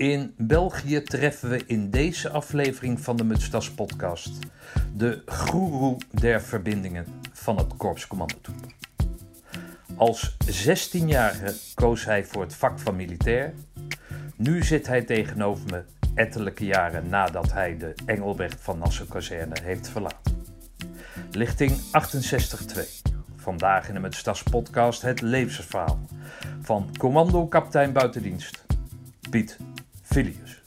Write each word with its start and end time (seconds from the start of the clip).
In 0.00 0.34
België 0.36 1.02
treffen 1.02 1.48
we 1.50 1.62
in 1.66 1.90
deze 1.90 2.30
aflevering 2.30 3.00
van 3.00 3.16
de 3.16 3.24
Mutstas 3.24 3.70
podcast 3.70 4.38
de 4.96 5.22
goeroe 5.26 5.96
der 6.10 6.42
verbindingen 6.42 7.06
van 7.32 7.56
het 7.58 7.76
Korps 7.76 8.06
Commandotroep. 8.06 8.66
Als 9.96 10.36
16-jarige 10.46 11.54
koos 11.74 12.04
hij 12.04 12.24
voor 12.24 12.42
het 12.42 12.54
vak 12.54 12.78
van 12.78 12.96
militair. 12.96 13.54
Nu 14.36 14.62
zit 14.62 14.86
hij 14.86 15.02
tegenover 15.02 15.70
me 15.70 15.82
ettelijke 16.14 16.64
jaren 16.64 17.08
nadat 17.08 17.52
hij 17.52 17.76
de 17.76 17.94
Engelbrecht 18.06 18.60
van 18.60 18.78
Nassau 18.78 19.08
kazerne 19.08 19.56
heeft 19.62 19.88
verlaten. 19.88 20.44
Lichting 21.30 21.70
68-2. 21.70 21.80
Vandaag 23.36 23.88
in 23.88 23.94
de 23.94 24.00
Mutstas 24.00 24.42
podcast 24.42 25.02
het 25.02 25.20
levensverhaal 25.20 26.00
van 26.60 26.90
commando-kapitein 26.98 27.92
buitendienst 27.92 28.68
Piet 29.30 29.56
Filius. 30.12 30.62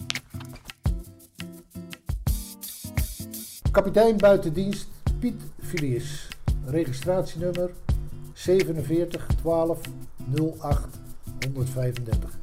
Kapitein 3.71 4.17
buitendienst 4.17 4.88
Piet 5.20 5.41
Filius. 5.59 6.27
Registratienummer 6.65 7.70
47 8.34 9.27
12 9.41 9.79
08 10.35 10.99
135. 11.39 12.39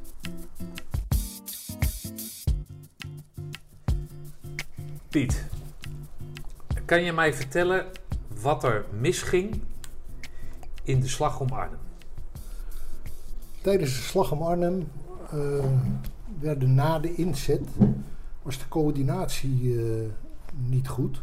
Piet, 5.09 5.45
kan 6.85 7.03
je 7.03 7.13
mij 7.13 7.33
vertellen 7.33 7.85
wat 8.41 8.63
er 8.63 8.85
misging 8.99 9.61
in 10.83 10.99
de 10.99 11.07
slag 11.07 11.39
om 11.39 11.49
Arnhem? 11.49 11.79
Tijdens 13.61 13.95
de 13.95 14.01
slag 14.01 14.31
om 14.31 14.41
Arnhem 14.41 14.87
uh, 15.33 15.65
werden 16.41 16.75
na 16.75 16.99
de 16.99 17.15
inzet 17.15 17.61
was 18.41 18.57
de 18.57 18.67
coördinatie 18.67 19.61
uh, 19.61 19.83
niet 20.69 20.87
goed, 20.87 21.21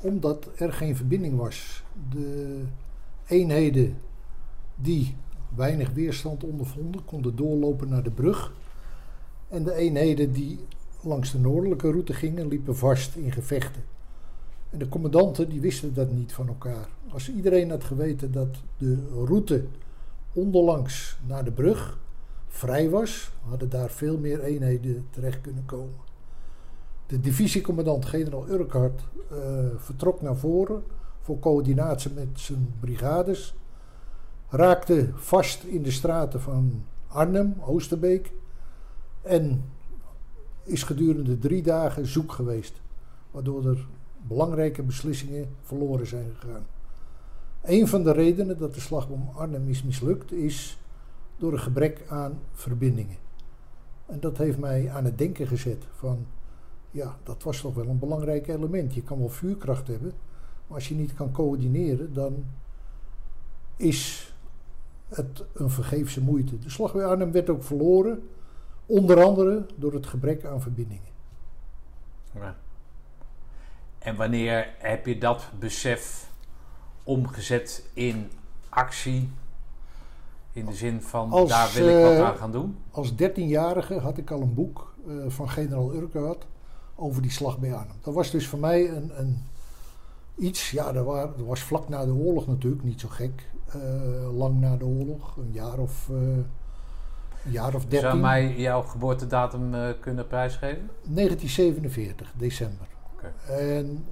omdat 0.00 0.48
er 0.56 0.72
geen 0.72 0.96
verbinding 0.96 1.36
was. 1.36 1.82
De 2.10 2.60
eenheden 3.26 3.96
die 4.74 5.16
weinig 5.54 5.90
weerstand 5.90 6.44
ondervonden, 6.44 7.04
konden 7.04 7.36
doorlopen 7.36 7.88
naar 7.88 8.02
de 8.02 8.10
brug. 8.10 8.52
En 9.48 9.64
de 9.64 9.74
eenheden 9.74 10.32
die 10.32 10.58
langs 11.00 11.32
de 11.32 11.38
noordelijke 11.38 11.90
route 11.90 12.12
gingen, 12.12 12.48
liepen 12.48 12.76
vast 12.76 13.16
in 13.16 13.32
gevechten. 13.32 13.82
En 14.70 14.78
de 14.78 14.88
commandanten 14.88 15.48
die 15.48 15.60
wisten 15.60 15.94
dat 15.94 16.12
niet 16.12 16.32
van 16.32 16.48
elkaar. 16.48 16.88
Als 17.08 17.32
iedereen 17.32 17.70
had 17.70 17.84
geweten 17.84 18.32
dat 18.32 18.56
de 18.78 18.98
route 19.24 19.64
onderlangs 20.32 21.18
naar 21.26 21.44
de 21.44 21.52
brug 21.52 21.98
vrij 22.54 22.90
was, 22.90 23.32
hadden 23.48 23.68
daar 23.68 23.90
veel 23.90 24.18
meer 24.18 24.40
eenheden 24.40 25.06
terecht 25.10 25.40
kunnen 25.40 25.64
komen. 25.66 25.94
De 27.06 27.20
divisiecommandant 27.20 28.04
generaal 28.04 28.48
Urquhart 28.48 29.00
uh, 29.32 29.38
vertrok 29.76 30.20
naar 30.22 30.36
voren 30.36 30.82
voor 31.20 31.38
coördinatie 31.38 32.10
met 32.10 32.28
zijn 32.32 32.74
brigades, 32.80 33.54
raakte 34.48 35.08
vast 35.14 35.64
in 35.64 35.82
de 35.82 35.90
straten 35.90 36.40
van 36.40 36.84
Arnhem, 37.08 37.54
Oosterbeek 37.60 38.32
en 39.22 39.64
is 40.62 40.82
gedurende 40.82 41.38
drie 41.38 41.62
dagen 41.62 42.06
zoek 42.06 42.32
geweest, 42.32 42.80
waardoor 43.30 43.66
er 43.66 43.86
belangrijke 44.22 44.82
beslissingen 44.82 45.48
verloren 45.62 46.06
zijn 46.06 46.34
gegaan. 46.38 46.66
Een 47.62 47.88
van 47.88 48.02
de 48.02 48.12
redenen 48.12 48.58
dat 48.58 48.74
de 48.74 48.80
slag 48.80 49.08
om 49.08 49.30
Arnhem 49.34 49.68
is 49.68 49.82
mislukt, 49.82 50.32
is 50.32 50.78
door 51.36 51.52
een 51.52 51.60
gebrek 51.60 52.02
aan 52.08 52.40
verbindingen. 52.52 53.16
En 54.06 54.20
dat 54.20 54.38
heeft 54.38 54.58
mij 54.58 54.90
aan 54.90 55.04
het 55.04 55.18
denken 55.18 55.46
gezet 55.46 55.84
van, 55.94 56.26
ja, 56.90 57.16
dat 57.22 57.42
was 57.42 57.60
toch 57.60 57.74
wel 57.74 57.88
een 57.88 57.98
belangrijk 57.98 58.48
element. 58.48 58.94
Je 58.94 59.02
kan 59.02 59.18
wel 59.18 59.28
vuurkracht 59.28 59.86
hebben, 59.86 60.12
maar 60.66 60.76
als 60.76 60.88
je 60.88 60.94
niet 60.94 61.14
kan 61.14 61.32
coördineren, 61.32 62.12
dan 62.12 62.44
is 63.76 64.32
het 65.08 65.44
een 65.52 65.70
vergeefse 65.70 66.20
moeite. 66.20 66.58
De 66.58 66.70
slag 66.70 66.92
bij 66.92 67.04
Arnhem 67.04 67.32
werd 67.32 67.50
ook 67.50 67.62
verloren, 67.62 68.28
onder 68.86 69.22
andere 69.22 69.66
door 69.76 69.92
het 69.92 70.06
gebrek 70.06 70.44
aan 70.44 70.60
verbindingen. 70.60 71.12
Ja. 72.34 72.56
En 73.98 74.16
wanneer 74.16 74.74
heb 74.78 75.06
je 75.06 75.18
dat 75.18 75.48
besef 75.58 76.30
omgezet 77.02 77.88
in 77.92 78.30
actie? 78.68 79.30
In 80.54 80.66
de 80.66 80.74
zin 80.74 81.02
van, 81.02 81.30
als, 81.30 81.48
daar 81.48 81.72
wil 81.74 81.88
ik 81.88 82.16
wat 82.16 82.26
aan 82.26 82.36
gaan 82.36 82.52
doen? 82.52 82.76
Als 82.90 83.12
13-jarige 83.12 83.98
had 83.98 84.18
ik 84.18 84.30
al 84.30 84.40
een 84.40 84.54
boek 84.54 84.94
uh, 85.06 85.24
van 85.28 85.50
generaal 85.50 85.94
Urquhart 85.94 86.46
over 86.94 87.22
die 87.22 87.30
slag 87.30 87.58
bij 87.58 87.74
Arnhem. 87.74 87.96
Dat 88.02 88.14
was 88.14 88.30
dus 88.30 88.48
voor 88.48 88.58
mij 88.58 88.90
een, 88.90 89.20
een 89.20 89.42
iets, 90.36 90.70
ja, 90.70 90.92
dat, 90.92 91.04
was, 91.04 91.20
dat, 91.36 91.46
was 91.46 91.60
vlak 91.60 91.88
na 91.88 92.04
de 92.04 92.12
oorlog 92.12 92.46
natuurlijk, 92.46 92.82
niet 92.82 93.00
zo 93.00 93.08
gek. 93.08 93.50
Uh, 93.76 94.36
lang 94.36 94.60
na 94.60 94.76
de 94.76 94.84
oorlog, 94.84 95.36
een 95.36 95.50
jaar 95.52 95.78
of, 95.78 96.08
een 96.08 96.46
jaar 97.50 97.74
of 97.74 97.84
13. 97.84 98.00
Zou 98.00 98.20
mij 98.20 98.56
jouw 98.56 98.82
geboortedatum 98.82 99.74
uh, 99.74 99.88
kunnen 100.00 100.26
prijsgeven? 100.26 100.90
1947, 101.02 102.32
december. 102.36 102.86
Okay. 103.14 103.58
En 103.58 104.04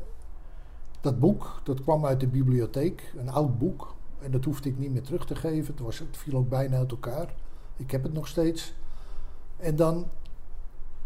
dat 1.00 1.18
boek, 1.18 1.60
dat 1.64 1.82
kwam 1.82 2.06
uit 2.06 2.20
de 2.20 2.26
bibliotheek, 2.26 3.12
een 3.16 3.28
oud 3.28 3.58
boek. 3.58 3.94
En 4.22 4.30
dat 4.30 4.44
hoefde 4.44 4.68
ik 4.68 4.78
niet 4.78 4.92
meer 4.92 5.02
terug 5.02 5.26
te 5.26 5.34
geven. 5.34 5.74
Het, 5.74 5.82
was, 5.82 5.98
het 5.98 6.16
viel 6.16 6.38
ook 6.38 6.48
bijna 6.48 6.76
uit 6.76 6.90
elkaar. 6.90 7.34
Ik 7.76 7.90
heb 7.90 8.02
het 8.02 8.12
nog 8.12 8.28
steeds. 8.28 8.74
En 9.56 9.76
dan 9.76 10.06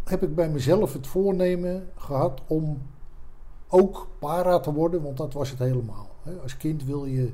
heb 0.04 0.22
ik 0.22 0.34
bij 0.34 0.48
mezelf 0.48 0.92
het 0.92 1.06
voornemen 1.06 1.88
gehad 1.96 2.42
om 2.46 2.82
ook 3.68 4.08
para 4.18 4.60
te 4.60 4.72
worden, 4.72 5.02
want 5.02 5.16
dat 5.16 5.32
was 5.32 5.50
het 5.50 5.58
helemaal. 5.58 6.08
Als 6.42 6.56
kind 6.56 6.84
wil 6.84 7.04
je 7.04 7.32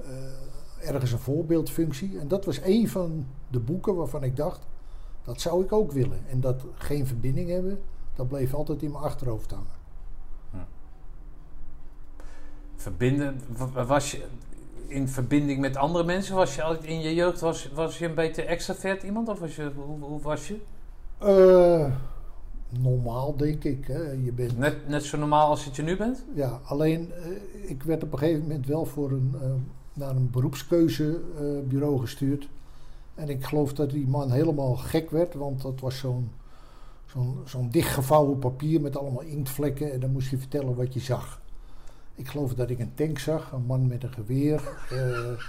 uh, 0.00 0.88
ergens 0.88 1.12
een 1.12 1.18
voorbeeldfunctie. 1.18 2.18
En 2.18 2.28
dat 2.28 2.44
was 2.44 2.60
een 2.62 2.88
van 2.88 3.26
de 3.48 3.60
boeken 3.60 3.94
waarvan 3.94 4.22
ik 4.22 4.36
dacht, 4.36 4.66
dat 5.22 5.40
zou 5.40 5.64
ik 5.64 5.72
ook 5.72 5.92
willen. 5.92 6.20
En 6.28 6.40
dat 6.40 6.64
geen 6.74 7.06
verbinding 7.06 7.48
hebben, 7.48 7.80
dat 8.14 8.28
bleef 8.28 8.54
altijd 8.54 8.82
in 8.82 8.90
mijn 8.90 9.04
achterhoofd 9.04 9.50
hangen. 9.50 9.76
Verbinden, 12.76 13.40
was 13.86 14.10
je 14.10 14.26
in 14.88 15.08
verbinding 15.08 15.60
met 15.60 15.76
andere 15.76 16.04
mensen? 16.04 16.34
Was 16.34 16.54
je 16.54 16.78
in 16.82 17.00
je 17.00 17.14
jeugd 17.14 17.40
was, 17.40 17.70
was 17.74 17.98
je 17.98 18.06
een 18.06 18.14
beetje 18.14 18.42
extravert 18.42 19.02
iemand? 19.02 19.28
Of 19.28 19.38
was 19.38 19.56
je, 19.56 19.70
hoe, 19.74 20.00
hoe 20.00 20.20
was 20.20 20.48
je? 20.48 20.60
Uh, 21.22 21.92
normaal, 22.68 23.36
denk 23.36 23.64
ik. 23.64 23.86
Hè. 23.86 24.10
Je 24.10 24.32
bent, 24.32 24.58
net, 24.58 24.88
net 24.88 25.04
zo 25.04 25.18
normaal 25.18 25.48
als 25.48 25.64
het 25.64 25.76
je 25.76 25.82
nu 25.82 25.96
bent? 25.96 26.24
Ja, 26.34 26.60
alleen 26.64 27.12
uh, 27.18 27.70
ik 27.70 27.82
werd 27.82 28.02
op 28.02 28.12
een 28.12 28.18
gegeven 28.18 28.42
moment 28.42 28.66
wel 28.66 28.84
voor 28.84 29.10
een, 29.10 29.34
uh, 29.34 29.50
naar 29.92 30.16
een 30.16 30.30
beroepskeuzebureau 30.30 32.00
gestuurd. 32.00 32.48
En 33.14 33.28
ik 33.28 33.44
geloof 33.44 33.72
dat 33.72 33.90
die 33.90 34.06
man 34.06 34.30
helemaal 34.30 34.76
gek 34.76 35.10
werd, 35.10 35.34
want 35.34 35.62
dat 35.62 35.80
was 35.80 35.98
zo'n 35.98 36.30
zo'n 37.06 37.38
zo'n 37.44 37.70
dichtgevouwen 37.70 38.38
papier 38.38 38.80
met 38.80 38.96
allemaal 38.96 39.22
inktvlekken. 39.22 39.92
En 39.92 40.00
dan 40.00 40.12
moest 40.12 40.30
je 40.30 40.38
vertellen 40.38 40.74
wat 40.74 40.94
je 40.94 41.00
zag. 41.00 41.40
Ik 42.16 42.28
geloof 42.28 42.54
dat 42.54 42.70
ik 42.70 42.78
een 42.78 42.94
tank 42.94 43.18
zag, 43.18 43.52
een 43.52 43.64
man 43.66 43.86
met 43.86 44.02
een 44.02 44.12
geweer. 44.12 44.62
Uh, 44.92 45.42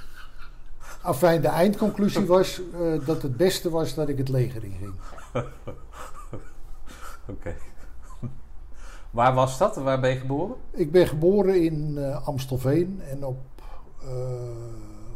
afijn, 1.01 1.41
de 1.41 1.47
eindconclusie 1.47 2.25
was 2.25 2.61
uh, 2.73 3.05
dat 3.05 3.21
het 3.21 3.37
beste 3.37 3.69
was 3.69 3.93
dat 3.93 4.09
ik 4.09 4.17
het 4.17 4.29
leger 4.29 4.63
in 4.63 4.75
ging. 4.79 4.93
Oké. 7.29 7.55
Waar 9.09 9.33
was 9.33 9.57
dat? 9.57 9.75
Waar 9.75 9.99
ben 9.99 10.09
je 10.09 10.19
geboren? 10.19 10.55
Ik 10.71 10.91
ben 10.91 11.07
geboren 11.07 11.63
in 11.63 11.93
uh, 11.97 12.27
Amstelveen 12.27 13.01
en 13.01 13.25
op 13.25 13.39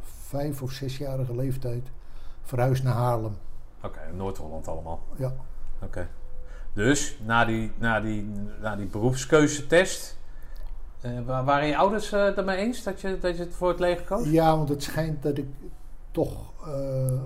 vijf 0.04 0.62
of 0.62 0.72
zesjarige 0.72 1.36
leeftijd 1.36 1.92
verhuisd 2.44 2.84
naar 2.84 2.94
Haarlem. 2.94 3.38
Oké, 3.78 3.88
okay, 3.88 4.12
Noord-Holland 4.12 4.68
allemaal. 4.68 5.04
Ja. 5.18 5.28
Oké. 5.76 5.86
Okay. 5.86 6.08
Dus 6.74 7.20
na 7.26 7.46
die, 7.46 7.72
na 7.78 8.00
die, 8.00 8.30
na 8.62 8.76
die 8.76 8.86
beroepskeuzetest 8.86 10.18
uh, 11.06 11.46
waren 11.46 11.68
je 11.68 11.78
ouders 11.78 12.14
uh, 12.14 12.38
ermee 12.38 12.58
eens 12.58 12.84
dat 12.84 13.02
je, 13.02 13.18
dat 13.22 13.38
je 13.38 13.44
het 13.44 13.54
voor 13.54 13.70
het 13.70 13.80
leger 13.80 14.06
koos? 14.06 14.30
Ja, 14.30 14.58
want 14.58 14.70
het 14.70 14.84
schijnt 14.84 15.24
dat 15.24 15.38
ik 15.38 15.48
toch, 16.12 16.54
uh, 16.68 17.22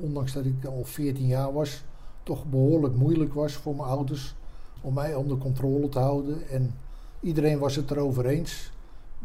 ondanks 0.00 0.32
dat 0.32 0.44
ik 0.44 0.64
al 0.64 0.84
14 0.84 1.26
jaar 1.26 1.52
was, 1.52 1.82
toch 2.22 2.44
behoorlijk 2.44 2.94
moeilijk 2.94 3.34
was 3.34 3.52
voor 3.52 3.74
mijn 3.74 3.88
ouders 3.88 4.34
om 4.80 4.94
mij 4.94 5.14
onder 5.14 5.38
controle 5.38 5.88
te 5.88 5.98
houden. 5.98 6.48
En 6.48 6.74
iedereen 7.20 7.58
was 7.58 7.76
het 7.76 7.90
erover 7.90 8.26
eens 8.26 8.72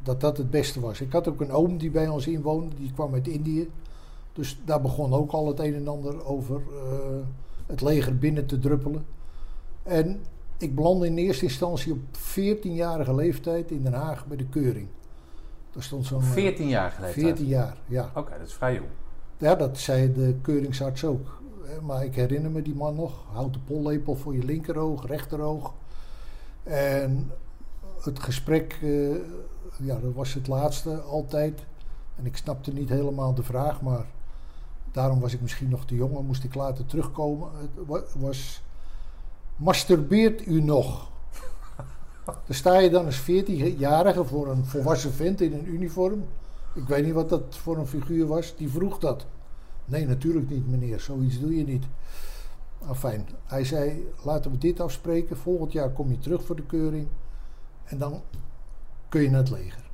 dat 0.04 0.22
dat 0.22 0.38
het 0.38 0.50
beste 0.50 0.80
was. 0.80 1.02
Ik 1.02 1.12
had 1.12 1.28
ook 1.28 1.42
een 1.42 1.52
oom 1.52 1.78
die 1.78 1.92
bij 1.92 2.08
ons 2.08 2.28
inwoonde, 2.28 2.76
die 2.76 2.94
kwam 2.94 3.14
uit 3.14 3.28
Indië. 3.28 3.70
Dus 4.34 4.60
daar 4.66 4.82
begon 4.82 5.14
ook 5.14 5.32
al 5.32 5.48
het 5.48 5.60
een 5.60 5.76
en 5.76 5.88
ander 5.88 6.26
over 6.26 6.62
het 7.66 7.82
leger 7.82 8.18
binnen 8.18 8.46
te 8.46 8.60
druppelen. 8.60 9.06
En 9.84 10.22
ik 10.58 10.76
belandde 10.76 11.06
in 11.08 11.18
eerste 11.18 11.44
instantie 11.44 11.92
op 11.94 12.00
14-jarige 12.18 13.16
leeftijd 13.16 13.72
in 13.72 13.84
Den 13.84 13.94
Haag 13.94 14.26
bij 14.28 14.38
de 14.38 14.46
keuring. 14.46 14.88
Daar 15.72 15.84
stond 15.84 16.06
zo'n. 16.06 16.22
14 16.22 16.68
jaar 16.68 16.92
geleden? 16.92 17.14
14 17.14 17.46
jaar, 17.46 17.78
ja. 17.86 18.06
Oké, 18.10 18.20
okay, 18.20 18.38
dat 18.38 18.48
is 18.48 18.54
vrij 18.54 18.74
jong. 18.74 18.88
Ja, 19.38 19.56
dat 19.56 19.78
zei 19.78 20.14
de 20.14 20.36
keuringsarts 20.42 21.06
ook. 21.06 21.42
Eh, 21.66 21.80
Maar 21.86 22.06
ik 22.06 22.16
herinner 22.16 22.52
me 22.52 22.62
die 22.62 22.76
man 22.76 22.96
nog. 22.96 23.24
Houd 23.32 23.54
de 23.54 23.60
pollepel 23.60 24.16
voor 24.16 24.36
je 24.36 24.44
linkeroog, 24.44 25.08
rechteroog. 25.08 25.74
En 26.64 27.32
het 28.02 28.20
gesprek, 28.20 28.78
eh, 28.82 29.10
ja, 29.80 30.00
dat 30.00 30.14
was 30.14 30.34
het 30.34 30.48
laatste 30.48 31.00
altijd. 31.02 31.66
En 32.16 32.26
ik 32.26 32.38
snapte 32.38 32.74
niet 32.74 32.90
helemaal 32.90 33.34
de 33.34 33.44
vraag, 33.44 33.82
maar 33.82 34.06
daarom 34.92 35.20
was 35.20 35.34
ik 35.34 35.42
misschien 35.42 35.70
nog 35.70 35.86
te 35.86 35.96
jong 35.96 36.18
en 36.18 36.26
moest 36.26 36.44
ik 36.44 36.56
later 36.56 36.86
terugkomen. 36.86 37.50
Het 37.58 37.86
wa- 37.88 38.04
was, 38.16 38.64
masturbeert 39.58 40.48
u 40.48 40.62
nog? 40.62 41.12
Dan 42.26 42.56
sta 42.56 42.78
je 42.78 42.90
dan 42.90 43.06
als 43.06 43.22
14-jarige 43.22 44.26
voor 44.26 44.48
een 44.48 44.66
volwassen 44.66 45.14
vent 45.14 45.42
in 45.42 45.54
een 45.54 45.68
uniform. 45.68 46.26
Ik 46.74 46.88
weet 46.88 47.06
niet 47.06 47.14
wat 47.14 47.30
dat 47.30 47.58
voor 47.58 47.78
een 47.78 47.88
figuur 47.88 48.28
was. 48.28 48.56
Die 48.56 48.70
vroeg 48.70 49.00
dat. 49.00 49.26
Nee, 49.86 50.06
natuurlijk 50.06 50.50
niet, 50.50 50.68
meneer. 50.68 51.00
Zoiets 51.00 51.40
doe 51.40 51.56
je 51.56 51.64
niet. 51.64 51.86
Afijn. 52.88 53.28
Hij 53.46 53.64
zei, 53.64 54.12
laten 54.24 54.52
we 54.52 54.58
dit 54.58 54.80
afspreken. 54.80 55.38
Volgend 55.38 55.72
jaar 55.72 55.90
kom 55.90 56.10
je 56.12 56.20
terug 56.20 56.44
voor 56.44 56.56
de 56.56 56.66
keuring. 56.66 57.08
En 57.84 57.98
dan 57.98 58.22
kun 59.10 59.22
je 59.22 59.30
naar 59.30 59.40
het 59.40 59.50
leger. 59.50 59.86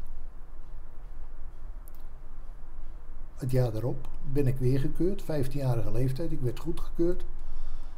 Het 3.35 3.51
jaar 3.51 3.71
daarop 3.71 4.07
ben 4.31 4.47
ik 4.47 4.57
weer 4.57 4.79
gekeurd. 4.79 5.23
15-jarige 5.23 5.91
leeftijd. 5.91 6.31
Ik 6.31 6.41
werd 6.41 6.59
goedgekeurd. 6.59 7.25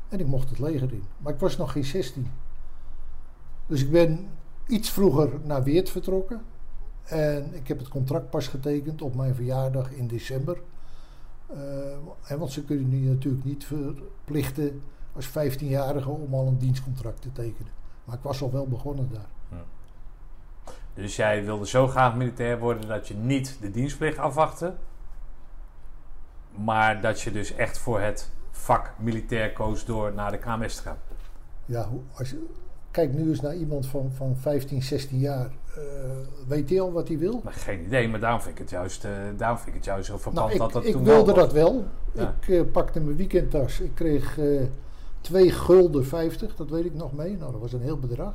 En 0.10 0.20
ik 0.20 0.28
mocht 0.28 0.50
het 0.50 0.60
leger 0.60 0.94
in. 0.94 1.04
Maar 1.18 1.34
ik 1.34 1.40
was 1.40 1.58
nog 1.58 1.72
geen 1.72 1.84
16. 1.84 2.28
Dus 3.68 3.82
ik 3.84 3.92
ben 3.92 4.28
iets 4.68 4.90
vroeger 4.90 5.30
naar 5.44 5.64
Weert 5.64 5.90
vertrokken. 5.90 6.42
En 7.04 7.54
ik 7.54 7.68
heb 7.68 7.80
het 7.80 7.88
contract 7.88 8.30
pas 8.30 8.48
getekend 8.48 9.02
op 9.02 9.16
mijn 9.16 9.36
verjaardag 9.36 9.92
in 9.92 10.08
december. 10.08 10.62
Eh, 11.48 11.58
en 12.28 12.40
want 12.40 12.52
ze 12.52 12.64
kunnen 12.64 13.04
je 13.04 13.10
natuurlijk 13.10 13.46
niet 13.46 13.66
verplichten 13.66 14.82
als 15.14 15.30
15-jarige 15.30 16.10
om 16.10 16.34
al 16.34 16.48
een 16.48 16.58
dienstcontract 16.58 17.22
te 17.22 17.32
tekenen. 17.32 17.72
Maar 18.04 18.16
ik 18.16 18.22
was 18.24 18.42
al 18.42 18.52
wel 18.52 18.68
begonnen 18.68 19.10
daar. 19.12 19.28
Dus 20.96 21.16
jij 21.16 21.46
wilde 21.46 21.68
zo 21.68 21.88
graag 21.88 22.16
militair 22.16 22.60
worden 22.60 22.88
dat 22.88 23.08
je 23.08 23.14
niet 23.14 23.58
de 23.62 23.72
dienstplicht 23.72 24.18
afwachtte. 24.18 24.76
Maar 26.52 27.02
dat 27.02 27.22
je 27.22 27.32
dus 27.32 27.52
echt 27.52 27.78
voor 27.78 28.00
het 28.00 28.32
vak 28.56 28.92
militair 29.00 29.54
koos 29.54 29.86
door 29.86 30.14
naar 30.14 30.32
de 30.32 30.38
KMS 30.38 30.76
te 30.76 30.82
gaan. 30.82 30.98
Ja, 31.66 31.90
als 32.14 32.30
je, 32.30 32.46
kijk 32.92 33.14
nu 33.14 33.30
eens 33.30 33.42
naar 33.42 33.56
iemand 33.56 33.88
van, 33.88 34.12
van 34.16 34.36
15, 34.38 34.84
16 34.84 35.20
jaar. 35.20 35.50
Eh, 35.76 35.82
weet 36.48 36.70
hij 36.70 36.82
al 36.82 36.92
wat 36.92 37.08
hij 37.08 37.18
wil? 37.18 37.42
Maar 37.44 37.54
geen 37.54 37.86
idee, 37.86 38.08
maar 38.08 38.20
daarom 38.20 38.42
vind 38.42 38.54
ik 38.54 38.62
het 38.62 38.70
juist, 38.70 39.06
eh, 39.06 39.12
daarom 39.38 39.58
vind 39.58 39.70
ik 39.70 39.76
het 39.76 39.86
juist 39.86 40.06
zo 40.06 40.18
verpand 40.18 40.36
Nou, 40.36 40.52
ik, 40.52 40.58
dat 40.58 40.72
dat 40.72 40.86
ik 40.86 40.92
toen 40.92 41.04
wilde 41.04 41.34
wel 41.34 41.44
dat 41.44 41.54
wel. 41.54 41.86
Ja. 42.12 42.36
Ik 42.42 42.50
eh, 42.50 42.62
pakte 42.72 43.00
mijn 43.00 43.18
weekendtas. 43.18 43.80
Ik 43.80 43.92
kreeg 43.96 44.38
eh 44.40 44.62
2 45.22 45.52
gulden 45.52 46.06
50, 46.06 46.56
dat 46.56 46.70
weet 46.70 46.86
ik 46.86 46.94
nog 46.94 47.14
mee. 47.14 47.38
Nou, 47.38 47.52
dat 47.52 47.62
was 47.62 47.74
een 47.74 47.82
heel 47.82 48.00
bedrag. 48.00 48.34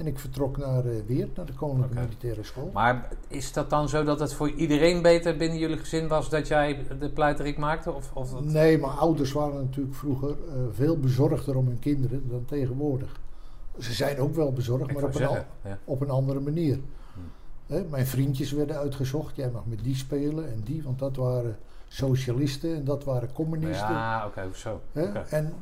En 0.00 0.06
ik 0.06 0.18
vertrok 0.18 0.56
naar 0.56 0.84
eh 0.86 0.92
Weert, 1.06 1.36
naar 1.36 1.46
de 1.46 1.52
Koninklijke. 1.52 1.94
Militaire 2.00 2.42
School. 2.42 2.70
Maar 2.72 3.08
is 3.28 3.52
dat 3.52 3.70
dan 3.70 3.88
zo 3.88 4.04
dat 4.04 4.20
het 4.20 4.32
voor 4.34 4.50
iedereen 4.50 5.02
beter 5.02 5.36
binnen 5.36 5.58
jullie 5.58 5.78
gezin 5.78 6.08
was 6.08 6.28
dat 6.28 6.48
jij 6.48 6.86
de 6.98 7.10
pleiterik 7.10 7.58
maakte? 7.58 7.92
Of, 7.92 8.10
of 8.14 8.30
dat... 8.30 8.44
Nee, 8.44 8.78
maar 8.78 8.90
ouders 8.90 9.32
waren 9.32 9.54
natuurlijk 9.54 9.96
vroeger 9.96 10.30
eh, 10.30 10.54
veel 10.72 10.98
bezorgder 10.98 11.56
om 11.56 11.66
hun 11.66 11.78
kinderen 11.78 12.28
dan 12.28 12.44
tegenwoordig. 12.44 13.20
Ze 13.78 13.92
zijn 13.92 14.18
ook 14.18 14.34
wel 14.34 14.52
bezorgd, 14.52 14.90
Ik 14.90 14.94
maar 14.94 15.02
op 15.02 15.08
een, 15.08 15.14
zeggen, 15.16 15.36
al- 15.38 15.70
ja. 15.70 15.78
op 15.84 16.00
een 16.00 16.10
andere 16.10 16.40
manier. 16.40 16.74
Hm. 17.14 17.72
Hè, 17.72 17.84
mijn 17.90 18.06
vriendjes 18.06 18.52
werden 18.52 18.76
uitgezocht. 18.76 19.36
Jij 19.36 19.50
mag 19.50 19.66
met 19.66 19.82
die 19.82 19.94
spelen 19.96 20.52
en 20.52 20.60
die, 20.64 20.82
want 20.82 20.98
dat 20.98 21.16
waren 21.16 21.56
socialisten 21.88 22.74
en 22.74 22.84
dat 22.84 23.04
waren 23.04 23.32
communisten. 23.32 23.90
Ja, 23.90 24.26
oké, 24.26 24.48
zo. 24.54 24.80
Hè? 24.92 25.04
Oké. 25.08 25.24
En 25.30 25.52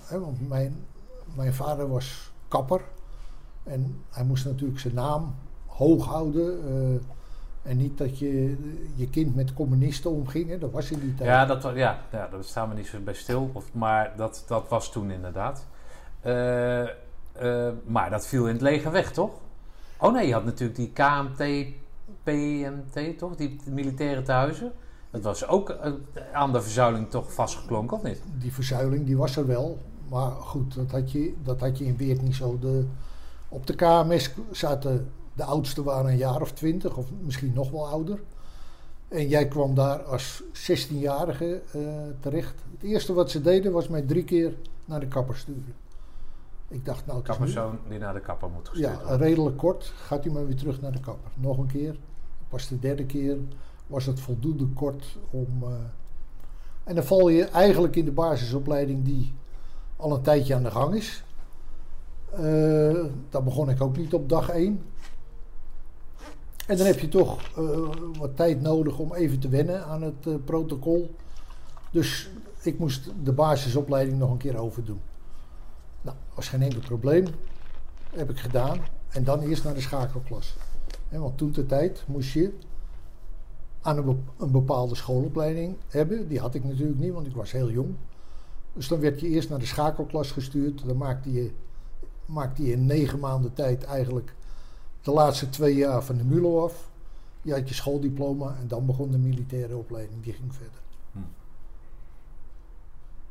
hè, 0.00 0.20
want 0.20 0.48
mijn, 0.48 0.76
mijn 1.34 1.52
vader 1.54 1.88
was 1.88 2.32
kapper. 2.48 2.80
En 3.68 3.96
hij 4.10 4.24
moest 4.24 4.44
natuurlijk 4.44 4.80
zijn 4.80 4.94
naam 4.94 5.34
hoog 5.66 6.06
houden. 6.06 6.58
eh, 6.68 7.00
en 7.62 7.76
niet 7.76 7.98
dat 7.98 8.18
je 8.18 8.56
je 8.94 9.08
kind 9.08 9.34
met 9.34 9.54
communisten 9.54 10.10
omging. 10.10 10.48
Hè? 10.48 10.58
Dat 10.58 10.70
was 10.70 10.90
in 10.90 11.00
die 11.00 11.14
tijd. 11.14 11.28
Ja, 11.28 11.46
dat, 11.46 11.62
ja, 11.62 11.98
ja, 12.12 12.28
daar 12.30 12.44
staan 12.44 12.68
we 12.68 12.74
niet 12.74 12.86
zo 12.86 12.98
bij 13.00 13.14
stil. 13.14 13.50
Of, 13.52 13.64
maar 13.72 14.12
dat, 14.16 14.44
dat 14.46 14.68
was 14.68 14.92
toen 14.92 15.10
inderdaad. 15.10 15.66
Eh, 16.20 16.82
eh, 16.82 16.88
maar 17.84 18.10
dat 18.10 18.26
viel 18.26 18.46
in 18.46 18.52
het 18.52 18.62
leger 18.62 18.90
weg, 18.90 19.12
toch? 19.12 19.30
Oh 19.96 20.12
nee, 20.12 20.26
je 20.26 20.32
had 20.32 20.44
natuurlijk 20.44 20.78
die 20.78 20.92
KMT, 20.92 21.66
PMT, 22.22 23.18
toch? 23.18 23.36
Die 23.36 23.60
militaire 23.66 24.22
tehuizen. 24.22 24.72
Dat 25.10 25.22
was 25.22 25.46
ook 25.46 25.76
aan 26.32 26.52
de 26.52 26.62
verzuiling 26.62 27.10
toch 27.10 27.32
vastgeklonken, 27.32 27.96
of 27.96 28.02
niet? 28.02 28.22
Die 28.38 28.52
verzuiling 28.52 29.06
die 29.06 29.16
was 29.16 29.36
er 29.36 29.46
wel. 29.46 29.78
Maar 30.08 30.30
goed, 30.30 30.74
dat 30.74 30.90
had 30.90 31.12
je, 31.12 31.34
dat 31.42 31.60
had 31.60 31.78
je 31.78 31.84
in 31.84 31.96
Weert 31.96 32.22
niet 32.22 32.34
zo. 32.34 32.58
De, 32.58 32.86
op 33.48 33.66
de 33.66 33.74
KMS 33.74 34.30
zaten 34.50 35.10
de 35.34 35.44
oudste 35.44 35.82
waren 35.82 36.10
een 36.10 36.16
jaar 36.16 36.40
of 36.40 36.52
twintig, 36.52 36.96
of 36.96 37.06
misschien 37.20 37.52
nog 37.52 37.70
wel 37.70 37.88
ouder. 37.88 38.20
En 39.08 39.28
jij 39.28 39.48
kwam 39.48 39.74
daar 39.74 40.02
als 40.02 40.42
16-jarige 40.70 41.62
eh, 41.72 41.80
terecht. 42.20 42.54
Het 42.72 42.82
eerste 42.82 43.12
wat 43.12 43.30
ze 43.30 43.40
deden 43.40 43.72
was 43.72 43.88
mij 43.88 44.02
drie 44.02 44.24
keer 44.24 44.54
naar 44.84 45.00
de 45.00 45.08
kapper 45.08 45.36
sturen. 45.36 45.74
Ik 46.68 46.84
dacht, 46.84 47.06
nou, 47.06 47.22
Kappersoon 47.22 47.78
die 47.88 47.98
naar 47.98 48.14
de 48.14 48.20
kapper 48.20 48.48
moet 48.50 48.68
gestuurd 48.68 48.90
ja, 48.92 48.98
worden. 48.98 49.18
redelijk 49.18 49.56
kort 49.56 49.84
gaat 49.96 50.24
u 50.24 50.30
maar 50.32 50.46
weer 50.46 50.56
terug 50.56 50.80
naar 50.80 50.92
de 50.92 51.00
kapper. 51.00 51.30
Nog 51.34 51.58
een 51.58 51.66
keer. 51.66 51.96
Pas 52.48 52.68
de 52.68 52.78
derde 52.78 53.06
keer 53.06 53.36
was 53.86 54.06
het 54.06 54.20
voldoende 54.20 54.66
kort 54.66 55.18
om. 55.30 55.46
eh, 55.62 55.68
en 56.84 56.94
dan 56.94 57.04
val 57.04 57.28
je 57.28 57.44
eigenlijk 57.44 57.96
in 57.96 58.04
de 58.04 58.12
basisopleiding 58.12 59.04
die 59.04 59.34
al 59.96 60.14
een 60.14 60.22
tijdje 60.22 60.54
aan 60.54 60.62
de 60.62 60.70
gang 60.70 60.94
is. 60.94 61.24
Eh 62.32 63.04
daar 63.30 63.42
begon 63.42 63.70
ik 63.70 63.82
ook 63.82 63.96
niet 63.96 64.14
op 64.14 64.28
dag 64.28 64.48
1. 64.48 64.82
En 66.66 66.76
dan 66.76 66.86
heb 66.86 66.98
je 66.98 67.08
toch 67.08 67.42
eh, 67.56 67.88
wat 68.18 68.36
tijd 68.36 68.60
nodig 68.60 68.98
om 68.98 69.14
even 69.14 69.38
te 69.38 69.48
wennen 69.48 69.84
aan 69.84 70.02
het 70.02 70.26
eh, 70.26 70.34
protocol. 70.44 71.14
Dus 71.90 72.30
ik 72.62 72.78
moest 72.78 73.10
de 73.22 73.32
basisopleiding 73.32 74.18
nog 74.18 74.30
een 74.30 74.36
keer 74.36 74.58
overdoen. 74.58 75.00
Nou, 76.02 76.16
was 76.34 76.48
geen 76.48 76.62
enkel 76.62 76.80
probleem. 76.80 77.26
Heb 78.10 78.30
ik 78.30 78.38
gedaan. 78.38 78.78
En 79.08 79.24
dan 79.24 79.40
eerst 79.40 79.64
naar 79.64 79.74
de 79.74 79.80
schakelklas. 79.80 80.56
Want 81.08 81.38
toen 81.38 81.52
de 81.52 81.66
tijd 81.66 82.04
moest 82.06 82.32
je 82.32 82.52
aan 83.80 84.24
een 84.38 84.50
bepaalde 84.50 84.94
schoolopleiding 84.94 85.76
hebben. 85.88 86.28
Die 86.28 86.40
had 86.40 86.54
ik 86.54 86.64
natuurlijk 86.64 86.98
niet, 86.98 87.12
want 87.12 87.26
ik 87.26 87.34
was 87.34 87.52
heel 87.52 87.70
jong. 87.70 87.94
Dus 88.72 88.88
dan 88.88 89.00
werd 89.00 89.20
je 89.20 89.28
eerst 89.28 89.48
naar 89.48 89.58
de 89.58 89.66
schakelklas 89.66 90.30
gestuurd. 90.30 90.86
Dan 90.86 90.96
maakte 90.96 91.32
je, 91.32 91.52
maakte 92.28 92.62
je 92.62 92.72
in 92.72 92.86
negen 92.86 93.18
maanden 93.18 93.54
tijd 93.54 93.84
eigenlijk 93.84 94.34
de 95.00 95.10
laatste 95.10 95.48
twee 95.48 95.74
jaar 95.74 96.02
van 96.02 96.16
de 96.16 96.24
MULO 96.24 96.64
af. 96.64 96.88
Je 97.42 97.52
had 97.52 97.68
je 97.68 97.74
schooldiploma 97.74 98.56
en 98.60 98.68
dan 98.68 98.86
begon 98.86 99.10
de 99.10 99.18
militaire 99.18 99.76
opleiding. 99.76 100.22
Die 100.22 100.32
ging 100.32 100.54
verder. 100.54 100.80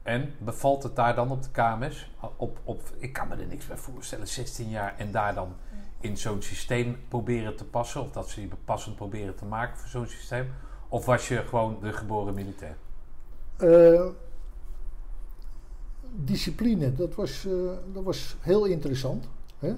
En 0.07 0.33
bevalt 0.37 0.83
het 0.83 0.95
daar 0.95 1.15
dan 1.15 1.31
op 1.31 1.43
de 1.43 1.49
KMS? 1.51 2.11
Op, 2.37 2.59
op, 2.63 2.81
ik 2.97 3.13
kan 3.13 3.27
me 3.27 3.35
er 3.35 3.47
niks 3.47 3.67
bij 3.67 3.77
voorstellen, 3.77 4.27
16 4.27 4.69
jaar 4.69 4.95
en 4.97 5.11
daar 5.11 5.33
dan 5.33 5.55
in 5.99 6.17
zo'n 6.17 6.41
systeem 6.41 6.97
proberen 7.07 7.55
te 7.55 7.65
passen, 7.65 8.01
of 8.01 8.11
dat 8.11 8.29
ze 8.29 8.41
je 8.41 8.47
passend 8.65 8.95
proberen 8.95 9.35
te 9.35 9.45
maken 9.45 9.77
voor 9.77 9.89
zo'n 9.89 10.07
systeem, 10.07 10.51
of 10.87 11.05
was 11.05 11.27
je 11.27 11.43
gewoon 11.47 11.77
de 11.81 11.93
geboren 11.93 12.33
militair? 12.33 12.77
Eh, 13.57 14.05
discipline, 16.15 16.93
dat 16.93 17.15
was, 17.15 17.45
eh, 17.45 17.53
dat 17.93 18.03
was 18.03 18.35
heel 18.39 18.65
interessant. 18.65 19.25
Hè? 19.59 19.75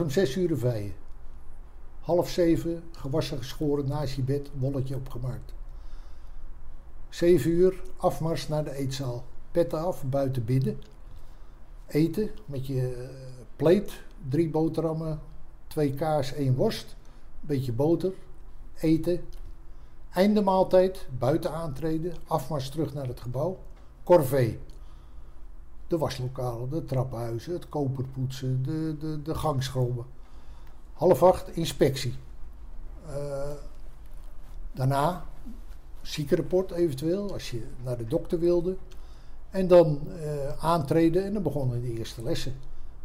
om 0.00 0.10
zes 0.10 0.36
uur 0.36 0.56
vijen. 0.56 0.92
Half 2.00 2.30
zeven, 2.30 2.82
gewassen, 2.92 3.38
geschoren, 3.38 3.88
naast 3.88 4.14
je 4.14 4.22
bed, 4.22 4.50
wolletje 4.58 4.94
opgemaakt. 4.94 5.52
Zeven 7.08 7.50
uur, 7.50 7.82
afmars 7.96 8.48
naar 8.48 8.64
de 8.64 8.72
eetzaal. 8.72 9.24
Petten 9.50 9.78
af, 9.78 10.04
buiten 10.04 10.44
bidden. 10.44 10.78
Eten 11.86 12.30
met 12.46 12.66
je 12.66 12.94
eh, 12.94 13.08
pleet, 13.56 14.02
drie 14.28 14.50
boterhammen, 14.50 15.20
twee 15.66 15.94
kaas, 15.94 16.32
één 16.32 16.54
worst. 16.54 16.96
Beetje 17.40 17.72
boter, 17.72 18.12
eten. 18.80 19.20
Einde 20.10 20.40
maaltijd, 20.40 21.06
buiten 21.18 21.52
aantreden, 21.52 22.14
afmars 22.26 22.70
terug 22.70 22.94
naar 22.94 23.06
het 23.06 23.20
gebouw. 23.20 23.58
Corvée. 24.02 24.58
De 25.88 25.98
waslokalen, 25.98 26.70
de 26.70 26.84
trappenhuizen, 26.84 27.52
het 27.52 27.68
koperpoetsen, 27.68 28.62
de, 28.62 28.96
de, 28.98 29.22
de 29.22 29.34
gangschrobben. 29.34 30.04
Half 30.92 31.22
acht, 31.22 31.56
inspectie. 31.56 32.14
Eh, 33.08 33.50
daarna 34.72 35.24
ziekenrapport 36.02 36.70
eventueel, 36.70 37.32
als 37.32 37.50
je 37.50 37.66
naar 37.84 37.96
de 37.96 38.06
dokter 38.06 38.38
wilde. 38.38 38.76
En 39.50 39.66
dan 39.66 40.00
eh, 40.20 40.64
aantreden 40.64 41.24
en 41.24 41.32
dan 41.32 41.42
begonnen 41.42 41.80
de 41.80 41.92
eerste 41.92 42.22
lessen. 42.22 42.54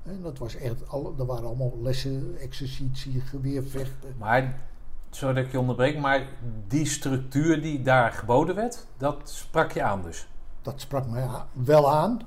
En 0.04 0.22
dat 0.22 0.38
was 0.38 0.56
echt, 0.56 0.88
al, 0.90 1.16
er 1.18 1.26
waren 1.26 1.46
allemaal 1.46 1.74
lessen, 1.82 2.38
exercitie, 2.40 3.22
geweervechten. 3.22 4.16
Maar, 4.18 4.62
sorry 5.10 5.36
dat 5.36 5.46
ik 5.46 5.52
je 5.52 5.60
onderbreek, 5.60 6.00
maar 6.00 6.28
die 6.68 6.86
structuur 6.86 7.62
die 7.62 7.82
daar 7.82 8.12
geboden 8.12 8.56
werd, 8.56 8.86
dat 8.98 9.30
sprak 9.30 9.72
je 9.72 9.84
aan 9.84 10.02
dus. 10.02 10.28
dat 10.62 10.82
sprak 10.82 11.08
mij 11.08 11.28
wel 11.52 11.92
aan. 11.92 12.20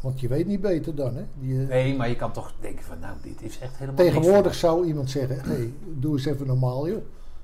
Want 0.00 0.20
je 0.20 0.28
weet 0.28 0.46
niet 0.46 0.60
beter 0.60 0.94
dan, 0.94 1.16
hè. 1.16 1.24
Die, 1.34 1.60
eh, 1.60 1.68
Nee, 1.68 1.96
maar 1.96 2.08
je 2.08 2.16
kan 2.16 2.32
toch 2.32 2.52
denken 2.60 2.84
van, 2.84 2.98
nou, 2.98 3.14
dit 3.22 3.42
is 3.42 3.58
echt 3.58 3.76
helemaal 3.76 4.04
tegenwoordig 4.04 4.54
zou 4.54 4.86
iemand 4.86 5.10
zeggen, 5.10 5.40
hé, 5.40 5.52
hey, 5.52 5.72
doe 5.84 6.12
eens 6.12 6.24
even 6.24 6.46
normaal, 6.46 6.88
joh. 6.88 7.02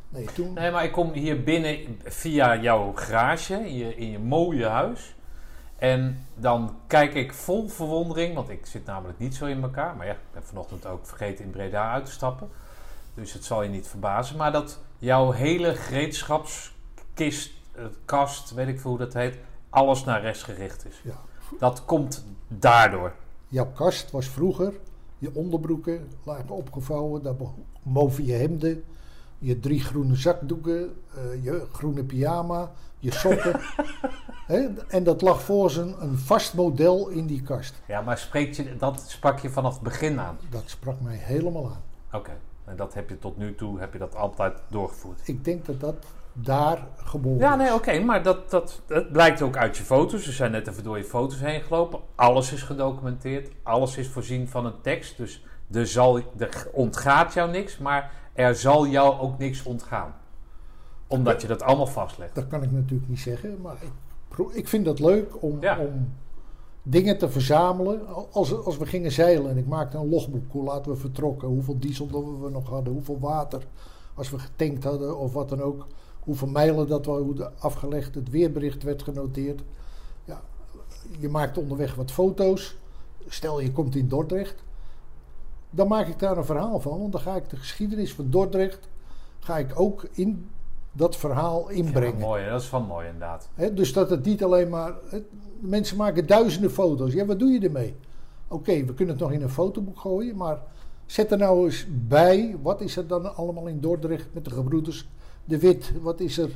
Nee, 0.08 0.24
toen... 0.34 0.52
Nee, 0.52 0.70
maar 0.70 0.84
ik 0.84 0.92
kom 0.92 1.12
hier 1.12 1.44
binnen 1.44 1.78
via 2.04 2.56
jouw 2.60 2.92
garage, 2.94 3.54
in 3.54 3.74
je, 3.74 3.96
in 3.96 4.10
je 4.10 4.18
mooie 4.18 4.66
huis. 4.66 5.14
En 5.76 6.26
dan 6.34 6.76
kijk 6.86 7.14
ik 7.14 7.34
vol 7.34 7.68
verwondering, 7.68 8.34
want 8.34 8.48
ik 8.48 8.66
zit 8.66 8.86
namelijk 8.86 9.18
niet 9.18 9.34
zo 9.34 9.46
in 9.46 9.62
elkaar. 9.62 9.96
Maar 9.96 10.06
ja, 10.06 10.12
ik 10.12 10.18
ben 10.32 10.42
vanochtend 10.44 10.86
ook 10.86 11.06
vergeten 11.06 11.44
in 11.44 11.50
Breda 11.50 11.92
uit 11.92 12.04
te 12.04 12.10
stappen. 12.10 12.48
Dus 13.14 13.32
het 13.32 13.44
zal 13.44 13.62
je 13.62 13.68
niet 13.68 13.88
verbazen. 13.88 14.36
Maar 14.36 14.52
dat 14.52 14.78
jouw 14.98 15.30
hele 15.30 15.74
gereedschapskist, 15.74 17.50
eh, 17.72 17.84
kast, 18.04 18.54
weet 18.54 18.68
ik 18.68 18.80
veel 18.80 18.90
hoe 18.90 18.98
dat 18.98 19.12
heet, 19.12 19.38
alles 19.70 20.04
naar 20.04 20.20
rechts 20.20 20.42
gericht 20.42 20.86
is. 20.86 21.00
Ja. 21.04 21.18
Dat 21.58 21.84
komt 21.84 22.24
daardoor. 22.48 23.12
Jouw 23.48 23.72
kast 23.74 24.10
was 24.10 24.28
vroeger, 24.28 24.74
je 25.18 25.34
onderbroeken 25.34 26.08
lagen 26.22 26.50
opgevouwen, 26.50 27.22
daarboven 27.22 28.24
je 28.24 28.32
hemden, 28.32 28.84
je 29.38 29.60
drie 29.60 29.80
groene 29.80 30.14
zakdoeken, 30.14 30.96
eh, 31.14 31.44
je 31.44 31.66
groene 31.72 32.04
pyjama, 32.04 32.70
je 32.98 33.12
sokken. 33.12 33.60
En 34.88 35.04
dat 35.04 35.22
lag 35.22 35.42
voor 35.42 35.70
zijn 35.70 35.94
een 36.02 36.18
vast 36.18 36.54
model 36.54 37.08
in 37.08 37.26
die 37.26 37.42
kast. 37.42 37.74
Ja, 37.86 38.00
maar 38.00 38.18
spreek 38.18 38.54
je, 38.54 38.76
dat 38.76 39.04
sprak 39.06 39.38
je 39.38 39.50
vanaf 39.50 39.74
het 39.74 39.82
begin 39.82 40.20
aan. 40.20 40.38
Dat 40.50 40.62
sprak 40.66 41.00
mij 41.00 41.16
helemaal 41.16 41.66
aan. 41.66 41.82
Oké. 42.20 42.32
En 42.64 42.76
dat 42.76 42.94
heb 42.94 43.08
je 43.08 43.18
tot 43.18 43.36
nu 43.36 43.54
toe, 43.54 43.78
heb 43.78 43.92
je 43.92 43.98
dat 43.98 44.14
altijd 44.14 44.58
doorgevoerd. 44.68 45.20
Ik 45.24 45.44
denk 45.44 45.66
dat 45.66 45.80
dat 45.80 46.06
daar 46.42 46.86
geboren 46.96 47.38
Ja, 47.38 47.56
nee, 47.56 47.74
oké, 47.74 47.98
maar 48.00 48.22
dat, 48.22 48.50
dat, 48.50 48.80
dat 48.86 49.12
blijkt 49.12 49.42
ook 49.42 49.56
uit 49.56 49.76
je 49.76 49.82
foto's. 49.82 50.26
We 50.26 50.32
zijn 50.32 50.50
net 50.50 50.66
even 50.68 50.82
door 50.82 50.96
je 50.96 51.04
foto's 51.04 51.40
heen 51.40 51.60
gelopen. 51.62 52.00
Alles 52.14 52.52
is 52.52 52.62
gedocumenteerd. 52.62 53.50
Alles 53.62 53.96
is 53.96 54.08
voorzien 54.08 54.48
van 54.48 54.66
een 54.66 54.80
tekst. 54.82 55.16
Dus 55.16 55.44
er, 55.72 55.86
zal, 55.86 56.16
er 56.38 56.68
ontgaat 56.72 57.32
jou 57.34 57.50
niks, 57.50 57.78
maar 57.78 58.12
er 58.32 58.54
zal 58.54 58.86
jou 58.86 59.20
ook 59.20 59.38
niks 59.38 59.62
ontgaan. 59.62 60.14
Omdat 61.06 61.40
je 61.42 61.48
dat 61.48 61.62
allemaal 61.62 61.86
vastlegt. 61.86 62.34
Dat 62.34 62.46
kan 62.48 62.62
ik 62.62 62.72
natuurlijk 62.72 63.08
niet 63.08 63.20
zeggen, 63.20 63.60
maar 63.60 63.76
ik, 63.80 64.46
ik 64.52 64.68
vind 64.68 64.84
dat 64.84 65.00
leuk 65.00 65.42
om, 65.42 65.60
Ja. 65.60 65.78
om 65.78 66.12
dingen 66.82 67.18
te 67.18 67.28
verzamelen. 67.28 68.00
Als, 68.32 68.64
als 68.64 68.76
we 68.76 68.86
gingen 68.86 69.12
zeilen 69.12 69.50
en 69.50 69.56
ik 69.56 69.66
maakte 69.66 69.96
een 69.96 70.08
logboek, 70.08 70.52
hoe 70.52 70.64
laat 70.64 70.86
we 70.86 70.96
vertrokken, 70.96 71.48
hoeveel 71.48 71.78
diesel 71.78 72.06
dat 72.06 72.22
we 72.40 72.50
nog 72.50 72.68
hadden, 72.68 72.92
hoeveel 72.92 73.18
water, 73.20 73.62
als 74.14 74.30
we 74.30 74.38
getankt 74.38 74.84
hadden 74.84 75.18
of 75.18 75.32
wat 75.32 75.48
dan 75.48 75.60
ook, 75.62 75.86
hoeveel 76.26 76.48
mijlen 76.48 76.88
dat 76.88 77.06
we 77.06 77.10
hadden 77.10 77.52
afgelegd, 77.58 78.14
het 78.14 78.30
weerbericht 78.30 78.82
werd 78.82 79.02
genoteerd. 79.02 79.62
Ja, 80.24 80.42
je 81.18 81.28
maakt 81.28 81.58
onderweg 81.58 81.94
wat 81.94 82.10
foto's. 82.10 82.76
Stel 83.28 83.60
je 83.60 83.72
komt 83.72 83.96
in 83.96 84.08
Dordrecht, 84.08 84.64
dan 85.70 85.88
maak 85.88 86.06
ik 86.06 86.18
daar 86.18 86.36
een 86.36 86.44
verhaal 86.44 86.80
van, 86.80 86.98
want 86.98 87.12
dan 87.12 87.20
ga 87.20 87.36
ik 87.36 87.50
de 87.50 87.56
geschiedenis 87.56 88.14
van 88.14 88.30
Dordrecht 88.30 88.88
ga 89.38 89.58
ik 89.58 89.80
ook 89.80 90.06
in 90.12 90.48
dat 90.92 91.16
verhaal 91.16 91.68
inbrengen. 91.68 92.18
Ja, 92.18 92.26
mooi, 92.26 92.48
dat 92.48 92.60
is 92.60 92.66
van 92.66 92.86
mooi 92.86 93.06
inderdaad. 93.06 93.48
Dus 93.72 93.92
dat 93.92 94.10
het 94.10 94.24
niet 94.24 94.44
alleen 94.44 94.68
maar. 94.68 94.94
mensen 95.60 95.96
maken 95.96 96.26
duizenden 96.26 96.70
foto's. 96.70 97.12
Ja, 97.12 97.24
wat 97.24 97.38
doe 97.38 97.50
je 97.50 97.60
ermee? 97.60 97.96
Oké, 98.48 98.84
we 98.84 98.94
kunnen 98.94 99.14
het 99.14 99.24
nog 99.24 99.32
in 99.32 99.42
een 99.42 99.50
fotoboek 99.50 99.98
gooien, 99.98 100.36
maar 100.36 100.62
zet 101.06 101.30
er 101.30 101.38
nou 101.38 101.64
eens 101.64 101.86
bij. 101.90 102.56
Wat 102.62 102.80
is 102.80 102.96
er 102.96 103.06
dan 103.06 103.36
allemaal 103.36 103.66
in 103.66 103.80
Dordrecht 103.80 104.28
met 104.32 104.44
de 104.44 104.50
gebroeders 104.50 105.08
De 105.46 105.58
Wit? 105.58 105.92
Wat 106.02 106.20
is 106.20 106.38
er 106.38 106.50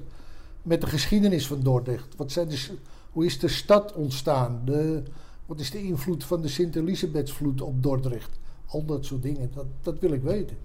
met 0.62 0.80
de 0.80 0.86
geschiedenis 0.86 1.46
van 1.46 1.60
Dordrecht? 1.60 2.16
Wat 2.16 2.32
zijn 2.32 2.48
de, 2.48 2.66
hoe 3.12 3.24
is 3.24 3.38
de 3.38 3.48
stad 3.48 3.92
ontstaan? 3.92 4.62
De, 4.64 5.02
wat 5.46 5.60
is 5.60 5.70
de 5.70 5.82
invloed 5.82 6.24
van 6.24 6.40
de 6.40 6.48
Sint-Elisabethsvloed 6.48 7.60
op 7.60 7.82
Dordrecht? 7.82 8.38
Al 8.66 8.84
dat 8.84 9.04
soort 9.04 9.22
dingen, 9.22 9.50
dat, 9.54 9.66
dat 9.82 9.98
wil 9.98 10.12
ik 10.12 10.22
weten. 10.22 10.56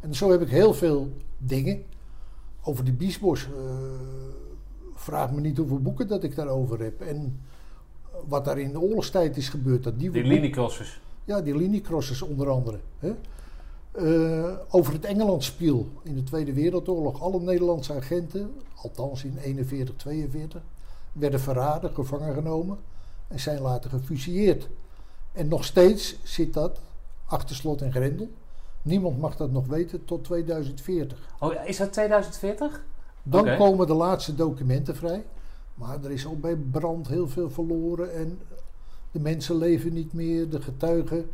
En 0.00 0.14
zo 0.14 0.30
heb 0.30 0.40
ik 0.40 0.48
heel 0.48 0.74
veel 0.74 1.12
dingen 1.38 1.82
over 2.62 2.84
de 2.84 2.92
Biesbos. 2.92 3.44
eh, 3.44 3.50
vraag 4.94 5.32
me 5.32 5.40
niet 5.40 5.56
hoeveel 5.56 5.80
boeken 5.80 6.08
dat 6.08 6.22
ik 6.24 6.34
daarover 6.36 6.80
heb. 6.80 7.00
En 7.00 7.40
wat 8.28 8.44
daar 8.44 8.58
in 8.58 8.72
de 8.72 8.80
oorlogstijd 8.80 9.36
is 9.36 9.48
gebeurd. 9.48 9.82
Dat 9.84 9.98
Die 9.98 10.10
liniecrossers. 10.10 11.00
ja, 11.24 11.40
die 11.40 11.56
liniecrossers 11.56 12.22
onder 12.22 12.48
andere. 12.48 12.78
Hè? 12.98 13.12
Eh, 13.90 14.52
over 14.68 14.92
het 14.92 15.04
Engelandspiel 15.04 15.88
in 16.02 16.14
de 16.14 16.22
Tweede 16.22 16.52
Wereldoorlog. 16.52 17.22
Alle 17.22 17.40
Nederlandse 17.40 17.94
agenten, 17.94 18.54
althans 18.74 19.24
in 19.24 19.38
41, 19.38 19.94
42, 19.96 20.62
werden 21.12 21.40
verraden, 21.40 21.94
gevangen 21.94 22.34
genomen 22.34 22.78
en 23.28 23.40
zijn 23.40 23.60
later 23.60 23.90
gefusilleerd. 23.90 24.68
En 25.32 25.48
nog 25.48 25.64
steeds 25.64 26.16
zit 26.22 26.54
dat 26.54 26.80
achter 27.26 27.56
slot 27.56 27.82
en 27.82 27.92
grendel. 27.92 28.28
Niemand 28.82 29.18
mag 29.18 29.36
dat 29.36 29.50
nog 29.50 29.66
weten 29.66 30.04
tot 30.04 30.24
2040. 30.24 31.18
Oh, 31.38 31.54
is 31.64 31.76
dat 31.76 31.92
2040? 31.92 32.84
Dan 33.22 33.56
komen 33.56 33.86
de 33.86 33.94
laatste 33.94 34.34
documenten 34.34 34.96
vrij. 34.96 35.24
Maar 35.74 36.04
er 36.04 36.10
is 36.10 36.26
ook 36.26 36.40
bij 36.40 36.56
brand 36.56 37.08
heel 37.08 37.28
veel 37.28 37.50
verloren 37.50 38.14
en 38.14 38.40
de 39.10 39.20
mensen 39.20 39.56
leven 39.56 39.92
niet 39.92 40.12
meer, 40.12 40.48
de 40.50 40.60
getuigen. 40.62 41.30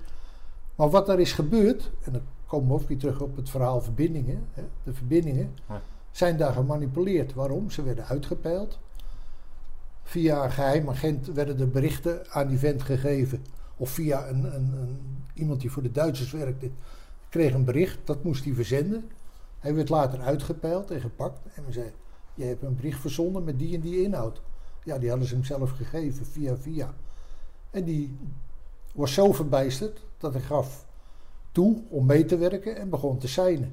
Maar 0.75 0.91
wat 0.91 1.07
daar 1.07 1.21
is 1.21 1.33
gebeurd, 1.33 1.91
en 2.03 2.13
komen 2.47 2.69
we 2.69 2.75
ook 2.75 2.89
weer 2.89 2.99
terug 2.99 3.21
op 3.21 3.37
het 3.37 3.51
verhaal 3.51 3.81
verbindingen. 3.81 4.47
Hè, 4.53 4.63
de 4.83 4.93
verbindingen 4.95 5.55
Ja. 5.69 5.83
zijn 6.11 6.37
daar 6.37 6.53
gemanipuleerd. 6.53 7.35
Waarom? 7.35 7.71
Ze 7.71 7.83
werden 7.83 8.07
uitgepeild. 8.07 8.79
Via 10.03 10.45
een 10.45 10.51
geheim 10.51 10.89
agent 10.89 11.27
werden 11.27 11.61
er 11.61 11.71
berichten 11.71 12.31
aan 12.31 12.49
die 12.49 12.59
vent 12.59 12.83
gegeven. 12.83 13.45
Of 13.77 13.91
via 13.91 14.29
een, 14.29 14.55
een, 14.55 14.73
een, 14.73 14.99
iemand 15.35 15.61
die 15.61 15.71
voor 15.71 15.83
de 15.83 15.93
Duitsers 15.93 16.33
werkte, 16.33 16.71
kreeg 17.29 17.55
een 17.55 17.65
bericht. 17.65 17.99
Dat 18.05 18.25
moest 18.25 18.45
hij 18.45 18.55
verzenden. 18.55 19.11
Hij 19.59 19.75
werd 19.75 19.89
later 19.89 20.21
uitgepeild 20.21 20.91
en 20.91 21.01
gepakt. 21.01 21.39
En 21.55 21.65
we 21.67 21.73
zei, 21.73 21.93
je 22.35 22.45
hebt 22.45 22.63
een 22.63 22.77
bericht 22.77 23.01
verzonden 23.01 23.45
met 23.45 23.59
die 23.59 23.75
en 23.75 23.81
die 23.81 24.03
inhoud. 24.03 24.43
Ja, 24.85 24.99
die 24.99 25.09
hadden 25.09 25.29
ze 25.29 25.35
hem 25.35 25.45
zelf 25.45 25.71
gegeven, 25.71 26.27
via 26.27 26.57
via. 26.57 26.95
En 27.71 27.85
die 27.85 28.17
was 28.95 29.15
zo 29.15 29.33
verbijsterd 29.33 30.05
dat 30.19 30.33
hij 30.33 30.43
gaf 30.43 30.87
toe 31.57 31.83
om 31.89 32.07
mee 32.07 32.25
te 32.25 32.37
werken 32.37 32.77
en 32.77 32.91
begon 32.91 33.19
te 33.19 33.29
seinen. 33.29 33.73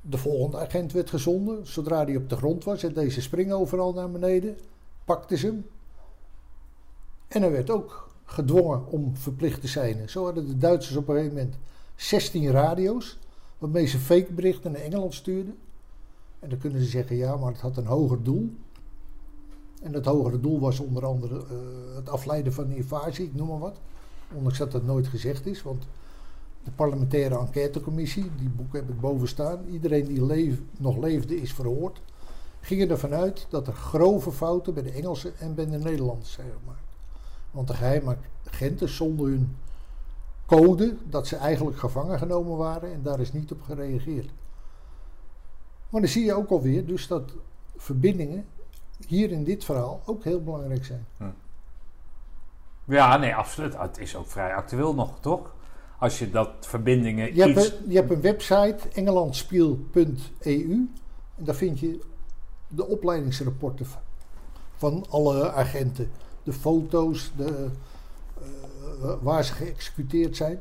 De 0.00 0.18
volgende 0.18 0.58
agent 0.58 0.92
werd 0.92 1.10
gezonden. 1.10 1.66
Zodra 1.66 2.04
hij 2.04 2.16
op 2.16 2.28
de 2.28 2.36
grond 2.36 2.64
was 2.64 2.82
en 2.82 2.92
deze 2.92 3.20
springen 3.20 3.56
overal 3.56 3.92
naar 3.92 4.10
beneden, 4.10 4.58
pakten 5.04 5.38
ze 5.38 5.46
hem. 5.46 5.66
En 7.28 7.42
hij 7.42 7.50
werd 7.50 7.70
ook 7.70 8.08
gedwongen 8.24 8.86
om 8.86 9.16
verplicht 9.16 9.60
te 9.60 9.68
seinen. 9.68 10.10
Zo 10.10 10.24
hadden 10.24 10.46
de 10.46 10.58
Duitsers 10.58 10.96
op 10.96 11.08
een 11.08 11.14
gegeven 11.14 11.36
moment 11.36 11.54
16 11.96 12.50
radio's, 12.50 13.18
waarmee 13.58 13.86
ze 13.86 13.98
fake 13.98 14.32
berichten 14.32 14.72
naar 14.72 14.80
Engeland 14.80 15.14
stuurden. 15.14 15.58
En 16.40 16.48
dan 16.48 16.58
kunnen 16.58 16.80
ze 16.82 16.88
zeggen, 16.88 17.16
ja, 17.16 17.36
maar 17.36 17.52
het 17.52 17.60
had 17.60 17.76
een 17.76 17.86
hoger 17.86 18.22
doel. 18.22 18.50
En 19.82 19.92
dat 19.92 20.04
hogere 20.04 20.40
doel 20.40 20.60
was 20.60 20.80
onder 20.80 21.06
andere 21.06 21.36
eh, 21.36 21.94
het 21.94 22.08
afleiden 22.08 22.52
van 22.52 22.68
de 22.68 22.76
invasie, 22.76 23.24
ik 23.24 23.34
noem 23.34 23.48
maar 23.48 23.58
wat. 23.58 23.80
Ondanks 24.34 24.58
dat 24.58 24.72
dat 24.72 24.84
nooit 24.84 25.06
gezegd 25.06 25.46
is, 25.46 25.62
want 25.62 25.84
de 26.64 26.70
parlementaire 26.70 27.38
enquêtecommissie, 27.38 28.30
die 28.36 28.48
boek 28.48 28.72
heb 28.72 28.88
ik 28.88 29.00
boven 29.00 29.28
staan, 29.28 29.64
iedereen 29.64 30.06
die 30.06 30.24
leef- 30.24 30.60
nog 30.78 30.96
leefde 30.96 31.40
is 31.40 31.52
verhoord, 31.52 32.00
gingen 32.60 32.90
ervan 32.90 33.14
uit 33.14 33.46
dat 33.50 33.66
er 33.66 33.72
grove 33.72 34.32
fouten 34.32 34.74
bij 34.74 34.82
de 34.82 34.90
Engelsen 34.92 35.38
en 35.38 35.54
bij 35.54 35.66
de 35.66 35.78
Nederlanders 35.78 36.32
zijn 36.32 36.50
gemaakt. 36.60 36.86
Want 37.50 37.68
de 37.68 37.74
geheime 37.74 38.16
agenten 38.46 38.88
zonder 38.88 39.26
hun 39.26 39.56
code 40.46 40.96
dat 41.08 41.26
ze 41.26 41.36
eigenlijk 41.36 41.78
gevangen 41.78 42.18
genomen 42.18 42.56
waren 42.56 42.92
en 42.92 43.02
daar 43.02 43.20
is 43.20 43.32
niet 43.32 43.52
op 43.52 43.62
gereageerd. 43.62 44.30
Maar 45.88 46.00
dan 46.00 46.10
zie 46.10 46.24
je 46.24 46.34
ook 46.34 46.50
alweer 46.50 46.86
dus 46.86 47.06
dat 47.06 47.32
verbindingen 47.76 48.46
hier 49.06 49.30
in 49.30 49.44
dit 49.44 49.64
verhaal 49.64 50.00
ook 50.04 50.24
heel 50.24 50.42
belangrijk 50.42 50.84
zijn. 50.84 51.06
Ja, 52.84 53.16
nee, 53.16 53.34
absoluut. 53.34 53.78
Het 53.78 53.98
is 53.98 54.16
ook 54.16 54.26
vrij 54.26 54.54
actueel 54.54 54.94
nog, 54.94 55.20
toch? 55.20 55.54
Als 56.02 56.18
je 56.18 56.30
dat 56.30 56.50
verbindingen 56.60 57.34
Je 57.34 57.42
hebt, 57.42 57.56
een, 57.56 57.90
je 57.90 57.96
hebt 57.96 58.10
een 58.10 58.20
website, 58.20 58.78
engelandspiel.eu. 58.92 60.88
En 61.36 61.44
daar 61.44 61.54
vind 61.54 61.78
je 61.80 62.00
de 62.68 62.86
opleidingsrapporten 62.86 63.86
van- 64.76 65.04
alle 65.08 65.52
agenten. 65.52 66.10
De 66.42 66.52
foto's, 66.52 67.32
de, 67.36 67.68
eh, 69.02 69.14
waar 69.20 69.44
ze 69.44 69.52
geëxecuteerd 69.52 70.36
zijn. 70.36 70.58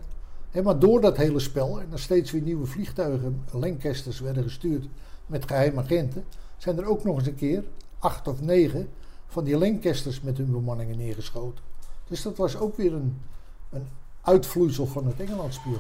Maar 0.63 0.79
door 0.79 1.01
dat 1.01 1.17
hele 1.17 1.39
spel 1.39 1.79
en 1.79 1.88
er 1.91 2.00
steeds 2.00 2.31
weer 2.31 2.41
nieuwe 2.41 2.65
vliegtuigen, 2.65 3.43
Lancasters 3.51 4.19
werden 4.19 4.43
gestuurd 4.43 4.88
met 5.25 5.48
geheime 5.48 5.81
agenten, 5.81 6.25
zijn 6.57 6.77
er 6.77 6.86
ook 6.86 7.03
nog 7.03 7.17
eens 7.17 7.27
een 7.27 7.36
keer 7.36 7.63
acht 8.00 8.27
of 8.27 8.41
negen 8.41 8.89
van 9.27 9.43
die 9.43 9.57
Lancasters 9.57 10.21
met 10.21 10.38
hun 10.38 10.51
bemanningen 10.51 10.98
neergeschoten. 10.98 11.63
Dus 12.07 12.21
dat 12.21 12.38
was 12.38 12.57
ook 12.57 12.77
weer 12.77 12.93
een, 12.93 13.21
een 13.69 13.88
uitvloeisel 14.21 14.85
van 14.85 15.05
het 15.05 15.19
Engelandspiel. 15.19 15.77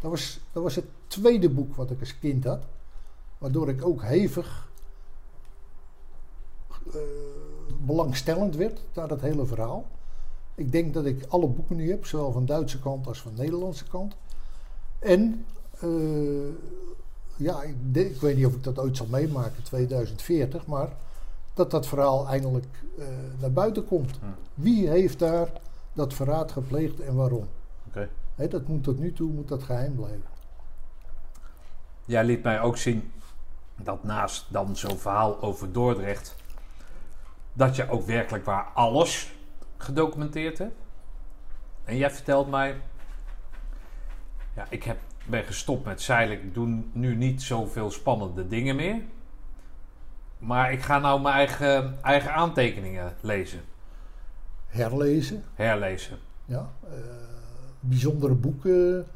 Dat 0.00 0.10
was, 0.10 0.40
dat 0.52 0.62
was 0.62 0.74
het 0.74 0.84
tweede 1.06 1.50
boek 1.50 1.76
wat 1.76 1.90
ik 1.90 2.00
als 2.00 2.18
kind 2.18 2.44
had. 2.44 2.62
Waardoor 3.38 3.68
ik 3.68 3.86
ook 3.86 4.02
hevig 4.02 4.70
eh, 6.92 7.00
belangstellend 7.80 8.56
werd 8.56 8.80
naar 8.94 9.08
dat 9.08 9.20
hele 9.20 9.46
verhaal. 9.46 9.86
Ik 10.54 10.72
denk 10.72 10.94
dat 10.94 11.04
ik 11.04 11.24
alle 11.28 11.46
boeken 11.46 11.76
nu 11.76 11.90
heb, 11.90 12.06
zowel 12.06 12.32
van 12.32 12.46
Duitse 12.46 12.80
kant 12.80 13.06
als 13.06 13.20
van 13.20 13.32
Nederlandse 13.34 13.84
kant. 13.84 14.16
En 14.98 15.44
eh, 15.80 15.88
ja, 17.36 17.62
ik, 17.92 18.20
weet 18.20 18.36
niet 18.36 18.46
of 18.46 18.54
ik 18.54 18.64
dat 18.64 18.78
ooit 18.78 18.96
zal 18.96 19.06
meemaken, 19.10 19.62
2040, 19.62 20.66
maar 20.66 20.96
dat 21.54 21.70
dat 21.70 21.86
verhaal 21.86 22.28
eindelijk 22.28 22.66
eh, 22.98 23.06
naar 23.40 23.52
buiten 23.52 23.86
komt. 23.86 24.10
Hm. 24.10 24.26
Wie 24.54 24.88
heeft 24.88 25.18
daar 25.18 25.52
dat 25.92 26.14
verraad 26.14 26.52
gepleegd 26.52 27.00
en 27.00 27.14
waarom? 27.14 27.46
Oké. 27.88 28.08
Dat 28.48 28.68
moet 28.68 28.84
tot 28.84 28.98
nu 28.98 29.12
toe 29.12 29.32
moet 29.32 29.48
dat 29.48 29.62
geheim 29.62 29.94
blijven. 29.94 30.24
Jij 32.04 32.24
liet 32.24 32.42
mij 32.42 32.60
ook 32.60 32.76
zien 32.76 33.12
dat 33.76 34.04
naast 34.04 34.46
dan 34.48 34.76
zo'n 34.76 34.98
verhaal 34.98 35.42
over 35.42 35.72
Dordrecht, 35.72 36.36
dat 37.52 37.76
je 37.76 37.90
ook 37.90 38.06
werkelijk 38.06 38.44
waar 38.44 38.64
alles 38.74 39.32
gedocumenteerd 39.76 40.58
hebt. 40.58 40.76
En 41.84 41.96
jij 41.96 42.10
vertelt 42.10 42.50
mij, 42.50 42.80
ja, 44.54 44.66
ik 44.70 44.82
heb, 44.82 44.98
ben 45.26 45.44
gestopt 45.44 45.84
met 45.84 46.02
zeilen, 46.02 46.42
ik 46.42 46.54
doe 46.54 46.82
nu 46.92 47.14
niet 47.14 47.42
zoveel 47.42 47.90
spannende 47.90 48.48
dingen 48.48 48.76
meer. 48.76 49.02
Maar 50.38 50.72
ik 50.72 50.82
ga 50.82 50.98
nou 50.98 51.20
mijn 51.20 51.34
eigen, 51.34 52.02
eigen 52.02 52.34
aantekeningen 52.34 53.16
lezen, 53.20 53.60
Herlezen, 54.66 55.44
herlezen. 55.54 56.18
ja, 56.44 56.70
eh, 56.90 57.27
bijzondere 57.80 58.34
boeken. 58.34 59.06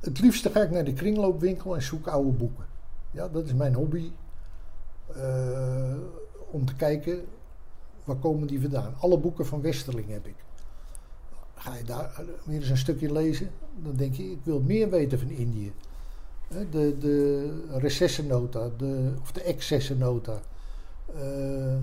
Het 0.00 0.20
liefste 0.20 0.50
ga 0.50 0.62
ik 0.62 0.70
naar 0.70 0.84
de 0.84 0.92
kringloopwinkel 0.92 1.74
en 1.74 1.82
zoek 1.82 2.06
oude 2.06 2.30
boeken. 2.30 2.64
Ja, 3.10 3.28
dat 3.28 3.44
is 3.44 3.54
mijn 3.54 3.74
hobby. 3.74 4.10
Eh, 5.14 5.94
om 6.50 6.64
te 6.64 6.74
kijken, 6.74 7.24
waar 8.04 8.16
komen 8.16 8.46
die 8.46 8.60
vandaan? 8.60 8.94
Alle 8.98 9.18
boeken 9.18 9.46
van 9.46 9.60
Westerling 9.60 10.08
heb 10.08 10.26
ik. 10.26 10.34
Ga 11.54 11.74
je 11.74 11.84
daar 11.84 12.22
weer 12.44 12.60
eens 12.60 12.68
een 12.68 12.76
stukje 12.76 13.12
lezen, 13.12 13.50
dan 13.82 13.96
denk 13.96 14.14
je, 14.14 14.30
ik 14.30 14.40
wil 14.42 14.60
meer 14.60 14.90
weten 14.90 15.18
van 15.18 15.30
Indië. 15.30 15.72
De, 16.70 16.98
de 16.98 17.78
recessennota, 17.78 18.70
de, 18.76 19.12
of 19.22 19.32
de 19.32 19.42
excessennota. 19.42 20.40
Eh, 21.14 21.76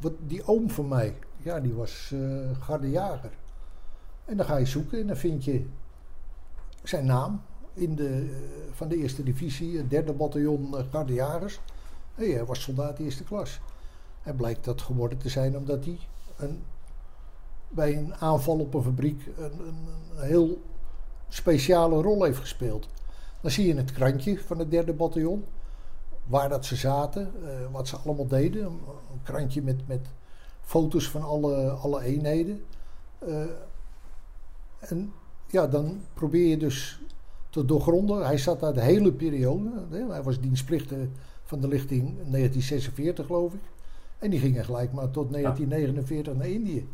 wat, 0.00 0.12
die 0.26 0.46
oom 0.46 0.70
van 0.70 0.88
mij, 0.88 1.14
ja, 1.36 1.60
die 1.60 1.74
was 1.74 2.12
eh 2.14 2.58
gardejager. 2.60 3.30
En 4.24 4.36
dan 4.36 4.46
ga 4.46 4.56
je 4.56 4.66
zoeken 4.66 5.00
en 5.00 5.06
dan 5.06 5.16
vind 5.16 5.44
je 5.44 5.66
zijn 6.82 7.06
naam 7.06 7.42
in 7.74 7.94
de, 7.94 8.08
eh, 8.08 8.72
van 8.72 8.88
de 8.88 8.96
eerste 8.96 9.22
divisie, 9.22 9.76
het 9.76 9.90
derde 9.90 10.12
bataljon 10.12 10.76
eh, 10.76 10.84
gardejagers. 10.90 11.60
Hey, 12.14 12.28
hij 12.28 12.44
was 12.44 12.62
soldaat 12.62 12.98
eerste 12.98 13.24
klas. 13.24 13.60
En 14.22 14.36
blijkt 14.36 14.64
dat 14.64 14.82
geworden 14.82 15.18
te 15.18 15.28
zijn 15.28 15.56
omdat 15.56 15.84
hij 15.84 15.98
een, 16.36 16.62
bij 17.68 17.96
een 17.96 18.14
aanval 18.14 18.58
op 18.58 18.74
een 18.74 18.82
fabriek 18.82 19.26
een, 19.38 19.52
een, 19.66 19.86
een 20.16 20.26
heel 20.26 20.62
speciale 21.28 22.02
rol 22.02 22.22
heeft 22.24 22.38
gespeeld. 22.38 22.88
Dan 23.40 23.50
zie 23.50 23.66
je 23.66 23.74
het 23.74 23.92
krantje 23.92 24.38
van 24.40 24.58
het 24.58 24.70
derde 24.70 24.92
bataljon, 24.92 25.44
waar 26.26 26.48
dat 26.48 26.64
ze 26.64 26.76
zaten, 26.76 27.32
eh, 27.44 27.72
wat 27.72 27.88
ze 27.88 27.96
allemaal 27.96 28.26
deden. 28.26 28.64
Een, 28.64 28.80
krantje 29.22 29.62
met, 29.62 29.88
met 29.88 30.06
foto's 30.60 31.08
van 31.08 31.22
alle, 31.22 31.70
alle 31.70 32.02
eenheden. 32.02 32.64
En 34.88 35.12
ja, 35.46 35.66
dan 35.66 36.00
probeer 36.14 36.48
je 36.48 36.56
dus 36.56 37.00
te 37.50 37.64
doorgronden. 37.64 38.26
Hij 38.26 38.38
zat 38.38 38.60
daar 38.60 38.74
de 38.74 38.80
hele 38.80 39.12
periode. 39.12 39.70
Hij 40.08 40.22
was 40.22 40.40
dienstplichtig 40.40 40.98
van 41.44 41.60
de 41.60 41.68
lichting 41.68 42.02
1946, 42.02 43.26
geloof 43.26 43.54
ik. 43.54 43.60
En 44.18 44.30
die 44.30 44.40
gingen 44.40 44.64
gelijk 44.64 44.92
maar 44.92 45.10
tot 45.10 45.32
1949 45.32 46.34
naar 46.34 46.48
Indië. 46.48 46.88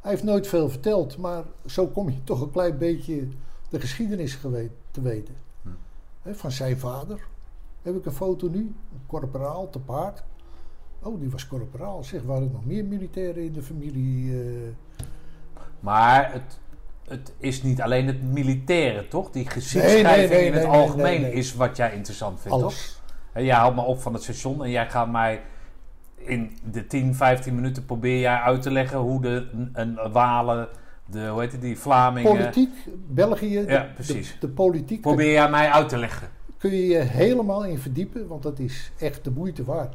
Hij 0.00 0.10
heeft 0.10 0.24
nooit 0.24 0.46
veel 0.46 0.70
verteld, 0.70 1.16
maar 1.18 1.44
zo 1.66 1.86
kom 1.86 2.08
je 2.10 2.24
toch 2.24 2.40
een 2.40 2.50
klein 2.50 2.78
beetje 2.78 3.28
de 3.68 3.80
geschiedenis 3.80 4.38
te 4.90 5.00
weten. 5.02 5.34
Hm. 5.62 6.32
Van 6.32 6.50
zijn 6.50 6.78
vader. 6.78 7.26
Heb 7.82 7.96
ik 7.96 8.06
een 8.06 8.12
foto 8.12 8.48
nu? 8.48 8.58
Een 8.58 9.06
korporaal 9.06 9.70
te 9.70 9.78
paard. 9.78 10.22
Oh, 11.02 11.20
die 11.20 11.30
was 11.30 11.46
korporaal. 11.46 12.04
Zeg, 12.04 12.22
waren 12.22 12.42
er 12.42 12.52
nog 12.52 12.66
meer 12.66 12.84
militairen 12.84 13.44
in 13.44 13.52
de 13.52 13.62
familie? 13.62 14.40
eh? 14.40 15.04
Maar 15.80 16.32
het, 16.32 16.58
het 17.08 17.32
is 17.38 17.62
niet 17.62 17.82
alleen 17.82 18.06
het 18.06 18.22
militaire, 18.22 19.08
toch? 19.08 19.30
Die 19.30 19.42
Nee, 19.44 19.52
gezichtsschrijving 19.52 20.30
nee, 20.30 20.38
nee, 20.38 20.46
in 20.46 20.52
het 20.52 20.64
algemeen 20.64 21.32
is 21.32 21.54
wat 21.54 21.76
jij 21.76 21.92
interessant 21.94 22.40
vindt, 22.40 22.58
toch? 22.58 22.66
alles. 22.66 23.00
En 23.32 23.44
jij 23.44 23.54
haalt 23.54 23.74
me 23.74 23.80
op 23.82 24.00
van 24.00 24.12
het 24.12 24.22
station 24.22 24.64
en 24.64 24.70
jij 24.70 24.90
gaat 24.90 25.10
mij 25.10 25.40
in 26.16 26.58
de 26.70 26.86
10, 26.86 27.14
15 27.14 27.54
minuten 27.54 27.84
probeer 27.84 28.20
jij 28.20 28.36
uit 28.36 28.62
te 28.62 28.70
leggen 28.70 28.98
hoe 28.98 29.20
de 29.20 29.48
een, 29.52 29.70
een 29.72 30.12
Walen, 30.12 30.68
de, 31.06 31.26
hoe 31.28 31.40
heet 31.40 31.52
het, 31.52 31.60
die 31.60 31.78
Vlamingen... 31.78 32.30
Politiek, 32.32 32.70
België, 33.08 33.64
de, 33.64 33.72
Ja, 33.72 33.88
precies. 33.94 34.32
de, 34.32 34.46
de 34.46 34.52
politiek, 34.52 35.00
Probeer 35.00 35.32
jij 35.32 35.50
mij 35.50 35.70
uit 35.70 35.88
te 35.88 35.96
leggen. 35.98 36.28
kun 36.58 36.70
je 36.70 36.86
je 36.86 36.98
helemaal 36.98 37.64
in 37.64 37.78
verdiepen, 37.78 38.26
want 38.26 38.42
dat 38.42 38.58
is 38.58 38.92
echt 38.98 39.24
de 39.24 39.30
moeite 39.30 39.64
waard. 39.64 39.94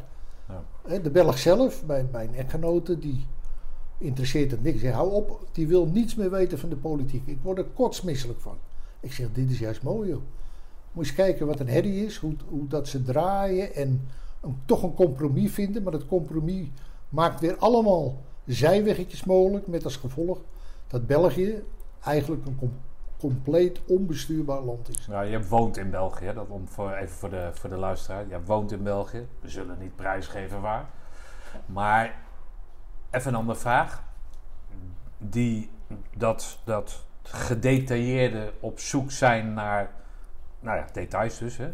Ja. 0.87 0.97
De 0.99 1.11
Belg 1.11 1.37
zelf, 1.37 1.85
mijn, 1.85 2.09
mijn 2.11 2.35
echtgenote, 2.35 2.99
die 2.99 3.25
interesseert 4.03 4.51
het 4.51 4.63
niks. 4.63 4.81
Hij 4.81 4.91
hou 4.91 5.11
op, 5.11 5.47
die 5.51 5.67
wil 5.67 5.85
niets 5.85 6.15
meer 6.15 6.31
weten 6.31 6.59
van 6.59 6.69
de 6.69 6.75
politiek. 6.75 7.27
Ik 7.27 7.37
word 7.41 7.57
er 7.57 7.65
kotsmisselijk 7.65 8.39
van. 8.39 8.57
Ik 8.99 9.13
zeg, 9.13 9.27
dit 9.33 9.51
is 9.51 9.59
juist 9.59 9.83
mooi 9.83 10.09
joh. 10.09 10.21
Moet 10.91 11.05
eens 11.05 11.13
kijken 11.13 11.47
wat 11.47 11.59
een 11.59 11.67
herrie 11.67 12.05
is, 12.05 12.17
hoe, 12.17 12.35
hoe 12.49 12.67
dat 12.67 12.87
ze 12.87 13.03
draaien 13.03 13.75
en 13.75 14.07
toch 14.65 14.83
een 14.83 14.93
compromis 14.93 15.51
vinden. 15.51 15.83
Maar 15.83 15.91
dat 15.91 16.07
compromis 16.07 16.67
maakt 17.09 17.39
weer 17.39 17.57
allemaal 17.57 18.21
zijweggetjes 18.45 19.23
mogelijk, 19.23 19.67
met 19.67 19.83
als 19.83 19.95
gevolg 19.95 20.39
dat 20.87 21.07
België 21.07 21.63
eigenlijk 22.03 22.45
een 22.45 22.55
com- 22.55 22.79
compleet 23.17 23.79
onbestuurbaar 23.85 24.61
land 24.61 24.89
is. 24.89 25.07
Nou, 25.07 25.25
je 25.25 25.47
woont 25.47 25.77
in 25.77 25.89
België, 25.89 26.31
dat 26.35 26.47
om 26.49 26.67
voor, 26.67 26.91
even 26.91 27.15
voor 27.15 27.29
de, 27.29 27.49
voor 27.53 27.69
de 27.69 27.77
luisteraar. 27.77 28.27
Je 28.29 28.43
woont 28.45 28.71
in 28.71 28.83
België. 28.83 29.27
We 29.41 29.49
zullen 29.49 29.77
niet 29.79 29.95
prijsgeven 29.95 30.61
waar. 30.61 30.89
Maar 31.65 32.22
even 33.13 33.33
een 33.33 33.39
andere 33.39 33.59
vraag. 33.59 34.03
Die, 35.17 35.69
dat, 36.17 36.59
dat 36.63 37.05
gedetailleerde 37.23 38.53
op 38.59 38.79
zoek 38.79 39.11
zijn 39.11 39.53
naar, 39.53 39.91
nou 40.59 40.77
ja, 40.77 40.85
details 40.93 41.37
dus. 41.37 41.57
Hè. 41.57 41.73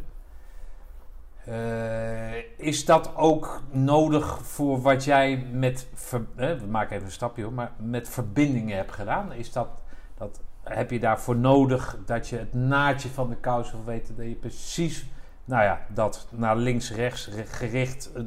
Eh, 1.46 2.44
is 2.58 2.86
dat 2.86 3.16
ook 3.16 3.62
nodig 3.72 4.40
voor 4.44 4.82
wat 4.82 5.04
jij 5.04 5.38
met, 5.52 5.88
we 6.36 6.66
maken 6.70 6.96
even 6.96 7.06
een 7.06 7.12
stapje 7.12 7.44
hoor, 7.44 7.54
maar 7.54 7.72
met 7.78 8.10
verbindingen 8.10 8.76
hebt 8.76 8.92
gedaan? 8.92 9.34
Is 9.34 9.52
dat, 9.52 9.68
dat 10.18 10.40
heb 10.64 10.92
je 10.92 11.00
daarvoor 11.00 11.36
nodig 11.36 11.98
dat 12.06 12.28
je 12.28 12.38
het 12.38 12.54
naadje 12.54 13.10
van 13.10 13.30
de 13.30 13.36
kous 13.36 13.72
wil 13.72 13.84
weten, 13.86 14.16
dat 14.16 14.26
je 14.26 14.36
precies, 14.36 15.06
nou 15.46 15.64
ja, 15.64 15.82
dat 15.88 16.28
naar 16.32 16.58
links, 16.58 16.92
rechts 16.92 17.28
re- 17.28 17.46
gericht, 17.46 18.12
eh, 18.14 18.24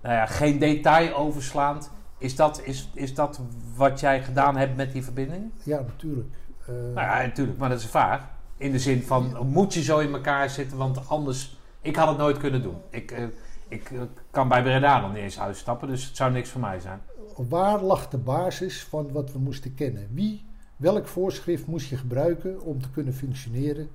nou 0.00 0.14
ja, 0.14 0.26
geen 0.26 0.58
detail 0.58 1.14
overslaand. 1.14 1.90
Is 2.18 2.36
dat, 2.36 2.60
is, 2.64 2.90
is 2.94 3.14
dat 3.14 3.40
wat 3.76 4.00
jij 4.00 4.22
gedaan 4.22 4.56
hebt 4.56 4.76
met 4.76 4.92
die 4.92 5.04
verbinding? 5.04 5.50
Ja, 5.62 5.80
natuurlijk. 5.80 6.34
Eh, 6.66 6.74
Nou 6.74 7.06
ja, 7.06 7.22
natuurlijk, 7.22 7.58
maar 7.58 7.68
dat 7.68 7.78
is 7.78 7.84
een 7.84 7.90
vraag. 7.90 8.28
In 8.56 8.72
de 8.72 8.78
zin 8.78 9.02
van, 9.02 9.46
moet 9.46 9.74
je 9.74 9.82
zo 9.82 9.98
in 9.98 10.12
elkaar 10.12 10.50
zitten, 10.50 10.76
want 10.76 11.08
anders, 11.08 11.58
ik 11.80 11.96
had 11.96 12.08
het 12.08 12.16
nooit 12.16 12.38
kunnen 12.38 12.62
doen. 12.62 12.76
Ik, 12.90 13.10
eh, 13.10 13.24
ik 13.68 13.90
eh, 13.90 14.00
kan 14.30 14.48
bij 14.48 14.62
Breda 14.62 15.00
nog 15.00 15.12
niet 15.12 15.22
eens 15.22 15.40
uitstappen, 15.40 15.88
dus 15.88 16.06
het 16.06 16.16
zou 16.16 16.32
niks 16.32 16.48
voor 16.48 16.60
mij 16.60 16.80
zijn. 16.80 17.00
waar 17.48 17.82
lag 17.82 18.08
de 18.08 18.18
basis 18.18 18.84
van 18.84 19.12
wat 19.12 19.32
we 19.32 19.38
moesten 19.38 19.74
kennen? 19.74 20.08
Wie, 20.12 20.46
welk 20.76 21.08
voorschrift 21.08 21.66
moest 21.66 21.88
je 21.88 21.96
gebruiken 21.96 22.62
om 22.62 22.82
te 22.82 22.90
kunnen 22.90 23.14
functioneren 23.14 23.88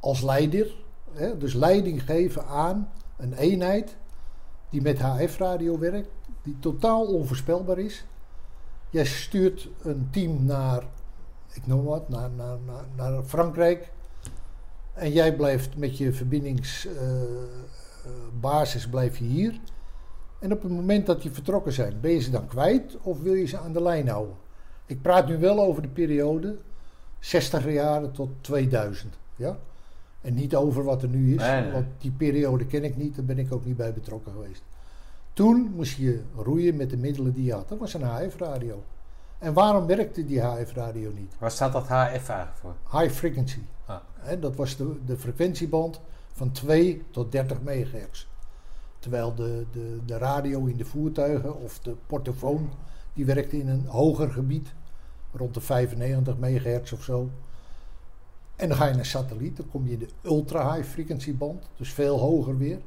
als 0.00 0.22
leider? 0.22 0.74
Hè? 1.12 1.38
Dus 1.38 1.52
leiding 1.52 2.02
geven 2.02 2.46
aan 2.46 2.88
een 3.16 3.32
eenheid 3.32 3.96
die 4.70 4.82
met 4.82 4.98
HF-radio 4.98 5.78
werkt, 5.78 6.10
die 6.44 6.58
totaal 6.58 7.06
onvoorspelbaar 7.06 7.78
is. 7.78 8.04
Jij 8.90 9.04
stuurt 9.04 9.68
een 9.82 10.08
team 10.10 10.44
naar, 10.44 10.82
ik 11.52 11.66
noem 11.66 11.84
wat, 11.84 12.08
naar, 12.08 12.30
naar, 12.30 12.56
naar, 12.66 12.84
naar 12.96 13.22
Frankrijk. 13.22 13.92
En 14.92 15.12
jij 15.12 15.36
blijft 15.36 15.76
met 15.76 15.98
je 15.98 16.12
verbindingsbasis 16.12 18.88
blijf 18.90 19.18
je 19.18 19.24
hier. 19.24 19.60
En 20.38 20.52
op 20.52 20.62
het 20.62 20.72
moment 20.72 21.06
dat 21.06 21.22
die 21.22 21.30
vertrokken 21.30 21.72
zijn, 21.72 22.00
ben 22.00 22.10
je 22.10 22.20
ze 22.20 22.30
dan 22.30 22.46
kwijt 22.46 22.96
of 23.02 23.20
wil 23.20 23.34
je 23.34 23.46
ze 23.46 23.58
aan 23.58 23.72
de 23.72 23.82
lijn 23.82 24.08
houden? 24.08 24.34
Ik 24.86 25.02
praat 25.02 25.28
nu 25.28 25.38
wel 25.38 25.60
over 25.60 25.82
de 25.82 25.88
periode 25.88 26.56
60 27.18 27.72
jaren 27.72 28.12
tot 28.12 28.30
2000. 28.40 29.14
Ja? 29.36 29.58
En 30.20 30.34
niet 30.34 30.54
over 30.54 30.84
wat 30.84 31.02
er 31.02 31.08
nu 31.08 31.34
is, 31.34 31.40
Nee, 31.40 31.62
nee. 31.62 31.72
want 31.72 31.86
die 31.98 32.10
periode 32.10 32.66
ken 32.66 32.84
ik 32.84 32.96
niet, 32.96 33.16
daar 33.16 33.24
ben 33.24 33.38
ik 33.38 33.52
ook 33.52 33.64
niet 33.64 33.76
bij 33.76 33.92
betrokken 33.92 34.32
geweest. 34.32 34.62
Toen 35.34 35.72
moest 35.74 35.96
je 35.96 36.22
roeien 36.36 36.76
met 36.76 36.90
de 36.90 36.96
middelen 36.96 37.32
die 37.32 37.44
je 37.44 37.52
had. 37.52 37.68
Dat 37.68 37.78
was 37.78 37.94
een 37.94 38.02
HF-radio. 38.02 38.82
En 39.38 39.52
waarom 39.52 39.86
werkte 39.86 40.24
die 40.24 40.40
HF-radio 40.40 41.12
niet? 41.14 41.34
Waar 41.38 41.50
staat 41.50 41.72
dat 41.72 41.88
HF 41.88 42.28
eigenlijk 42.28 42.52
voor? 42.54 42.74
High 43.00 43.14
frequency. 43.14 43.60
Ah. 43.86 43.96
Dat 44.40 44.56
was 44.56 44.76
de, 44.76 45.04
de 45.04 45.16
frequentieband 45.16 46.00
van 46.32 46.52
2 46.52 47.04
tot 47.10 47.32
30 47.32 47.62
megahertz. 47.62 48.26
Terwijl 48.98 49.34
de, 49.34 49.66
de, 49.72 49.98
de 50.06 50.18
radio 50.18 50.64
in 50.64 50.76
de 50.76 50.84
voertuigen 50.84 51.60
of 51.60 51.78
de 51.78 51.96
portofoon, 52.06 52.70
die 53.12 53.24
werkte 53.24 53.58
in 53.58 53.68
een 53.68 53.86
hoger 53.86 54.30
gebied, 54.30 54.72
rond 55.32 55.54
de 55.54 55.60
95 55.60 56.38
megahertz 56.38 56.92
of 56.92 57.02
zo. 57.02 57.30
En 58.56 58.68
dan 58.68 58.76
ga 58.76 58.86
je 58.86 58.94
naar 58.94 59.06
satelliet, 59.06 59.56
dan 59.56 59.70
kom 59.70 59.86
je 59.86 59.92
in 59.92 59.98
de 59.98 60.08
ultra-high 60.22 60.88
frequency 60.88 61.36
band, 61.36 61.68
dus 61.76 61.92
veel 61.92 62.18
hoger 62.18 62.58
weer. 62.58 62.78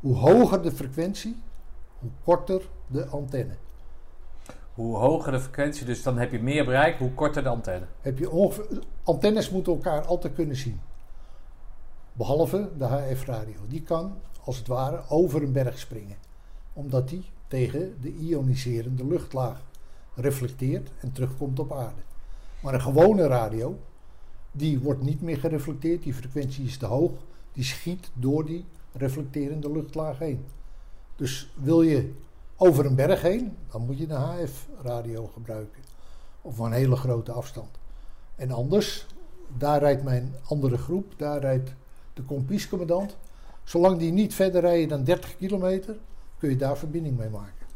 Hoe 0.00 0.14
hoger 0.14 0.62
de 0.62 0.72
frequentie, 0.72 1.36
hoe 1.98 2.10
korter 2.24 2.68
de 2.86 3.06
antenne. 3.06 3.56
Hoe 4.74 4.96
hoger 4.96 5.32
de 5.32 5.40
frequentie, 5.40 5.86
dus 5.86 6.02
dan 6.02 6.18
heb 6.18 6.32
je 6.32 6.42
meer 6.42 6.64
bereik, 6.64 6.98
hoe 6.98 7.14
korter 7.14 7.42
de 7.42 7.48
antenne. 7.48 7.86
Heb 8.00 8.18
je 8.18 8.30
ongeveer, 8.30 8.82
antennes 9.02 9.50
moeten 9.50 9.72
elkaar 9.72 10.06
altijd 10.06 10.34
kunnen 10.34 10.56
zien. 10.56 10.80
Behalve 12.12 12.70
de 12.78 12.84
HF-radio. 12.84 13.56
Die 13.68 13.82
kan, 13.82 14.14
als 14.44 14.58
het 14.58 14.66
ware, 14.66 15.02
over 15.08 15.42
een 15.42 15.52
berg 15.52 15.78
springen. 15.78 16.16
Omdat 16.72 17.08
die 17.08 17.24
tegen 17.46 18.00
de 18.00 18.14
ioniserende 18.14 19.06
luchtlaag 19.06 19.62
reflecteert 20.14 20.90
en 21.00 21.12
terugkomt 21.12 21.58
op 21.58 21.72
aarde. 21.72 22.00
Maar 22.62 22.74
een 22.74 22.80
gewone 22.80 23.26
radio, 23.26 23.78
die 24.52 24.80
wordt 24.80 25.02
niet 25.02 25.22
meer 25.22 25.38
gereflecteerd. 25.38 26.02
Die 26.02 26.14
frequentie 26.14 26.64
is 26.64 26.78
te 26.78 26.86
hoog. 26.86 27.12
Die 27.52 27.64
schiet 27.64 28.10
door 28.14 28.44
die 28.44 28.64
reflecterende 28.92 29.72
luchtlaag 29.72 30.18
heen. 30.18 30.44
Dus 31.18 31.50
wil 31.54 31.82
je 31.82 32.12
over 32.56 32.86
een 32.86 32.94
berg 32.94 33.22
heen, 33.22 33.56
dan 33.70 33.86
moet 33.86 33.98
je 33.98 34.08
een 34.08 34.16
HF-radio 34.16 35.26
gebruiken. 35.26 35.82
Of 36.42 36.58
een 36.58 36.72
hele 36.72 36.96
grote 36.96 37.32
afstand. 37.32 37.78
En 38.36 38.50
anders, 38.50 39.06
daar 39.56 39.80
rijdt 39.80 40.02
mijn 40.02 40.34
andere 40.44 40.78
groep, 40.78 41.14
daar 41.16 41.40
rijdt 41.40 41.74
de 42.14 42.22
kompiescommandant. 42.22 43.16
Zolang 43.64 43.98
die 43.98 44.12
niet 44.12 44.34
verder 44.34 44.60
rijden 44.60 44.88
dan 44.88 45.04
30 45.04 45.36
kilometer, 45.36 45.96
kun 46.38 46.50
je 46.50 46.56
daar 46.56 46.78
verbinding 46.78 47.16
mee 47.16 47.28
maken. 47.28 47.66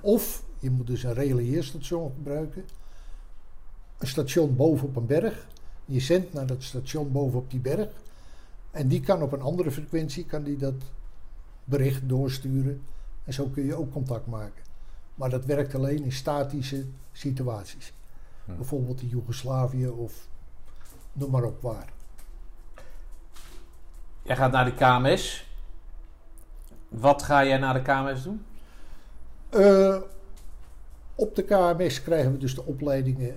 Of 0.00 0.42
je 0.58 0.70
moet 0.70 0.86
dus 0.86 1.02
een 1.02 1.14
relieerstation 1.14 2.12
gebruiken. 2.14 2.64
Een 3.98 4.06
station 4.06 4.56
boven 4.56 4.88
op 4.88 4.96
een 4.96 5.06
berg. 5.06 5.46
Je 5.84 6.00
zendt 6.00 6.32
naar 6.32 6.46
dat 6.46 6.62
station 6.62 7.12
boven 7.12 7.38
op 7.38 7.50
die 7.50 7.60
berg. 7.60 7.88
En 8.70 8.88
die 8.88 9.00
kan 9.00 9.22
op 9.22 9.32
een 9.32 9.42
andere 9.42 9.70
frequentie 9.70 10.24
kan 10.24 10.42
die 10.42 10.56
dat 10.56 10.74
bericht 11.76 12.08
doorsturen. 12.08 12.82
En 13.24 13.32
zo 13.32 13.48
kun 13.48 13.64
je 13.64 13.74
ook 13.74 13.92
contact 13.92 14.26
maken. 14.26 14.62
Maar 15.14 15.30
dat 15.30 15.44
werkt 15.44 15.74
alleen 15.74 16.04
in 16.04 16.12
statische 16.12 16.84
situaties. 17.12 17.92
Hm. 18.44 18.56
Bijvoorbeeld 18.56 19.00
in 19.00 19.08
Joegoslavië 19.08 19.88
of 19.88 20.26
noem 21.12 21.30
maar 21.30 21.44
op 21.44 21.62
waar. 21.62 21.92
Jij 24.22 24.36
gaat 24.36 24.52
naar 24.52 24.64
de 24.64 24.74
KMS. 24.74 25.50
Wat 26.88 27.22
ga 27.22 27.44
jij 27.44 27.58
naar 27.58 27.74
de 27.74 27.82
KMS 27.82 28.22
doen? 28.22 28.44
Eh, 29.48 29.96
op 31.14 31.34
de 31.34 31.42
KMS 31.42 32.02
krijgen 32.02 32.32
we 32.32 32.38
dus 32.38 32.54
de 32.54 32.64
opleidingen. 32.64 33.34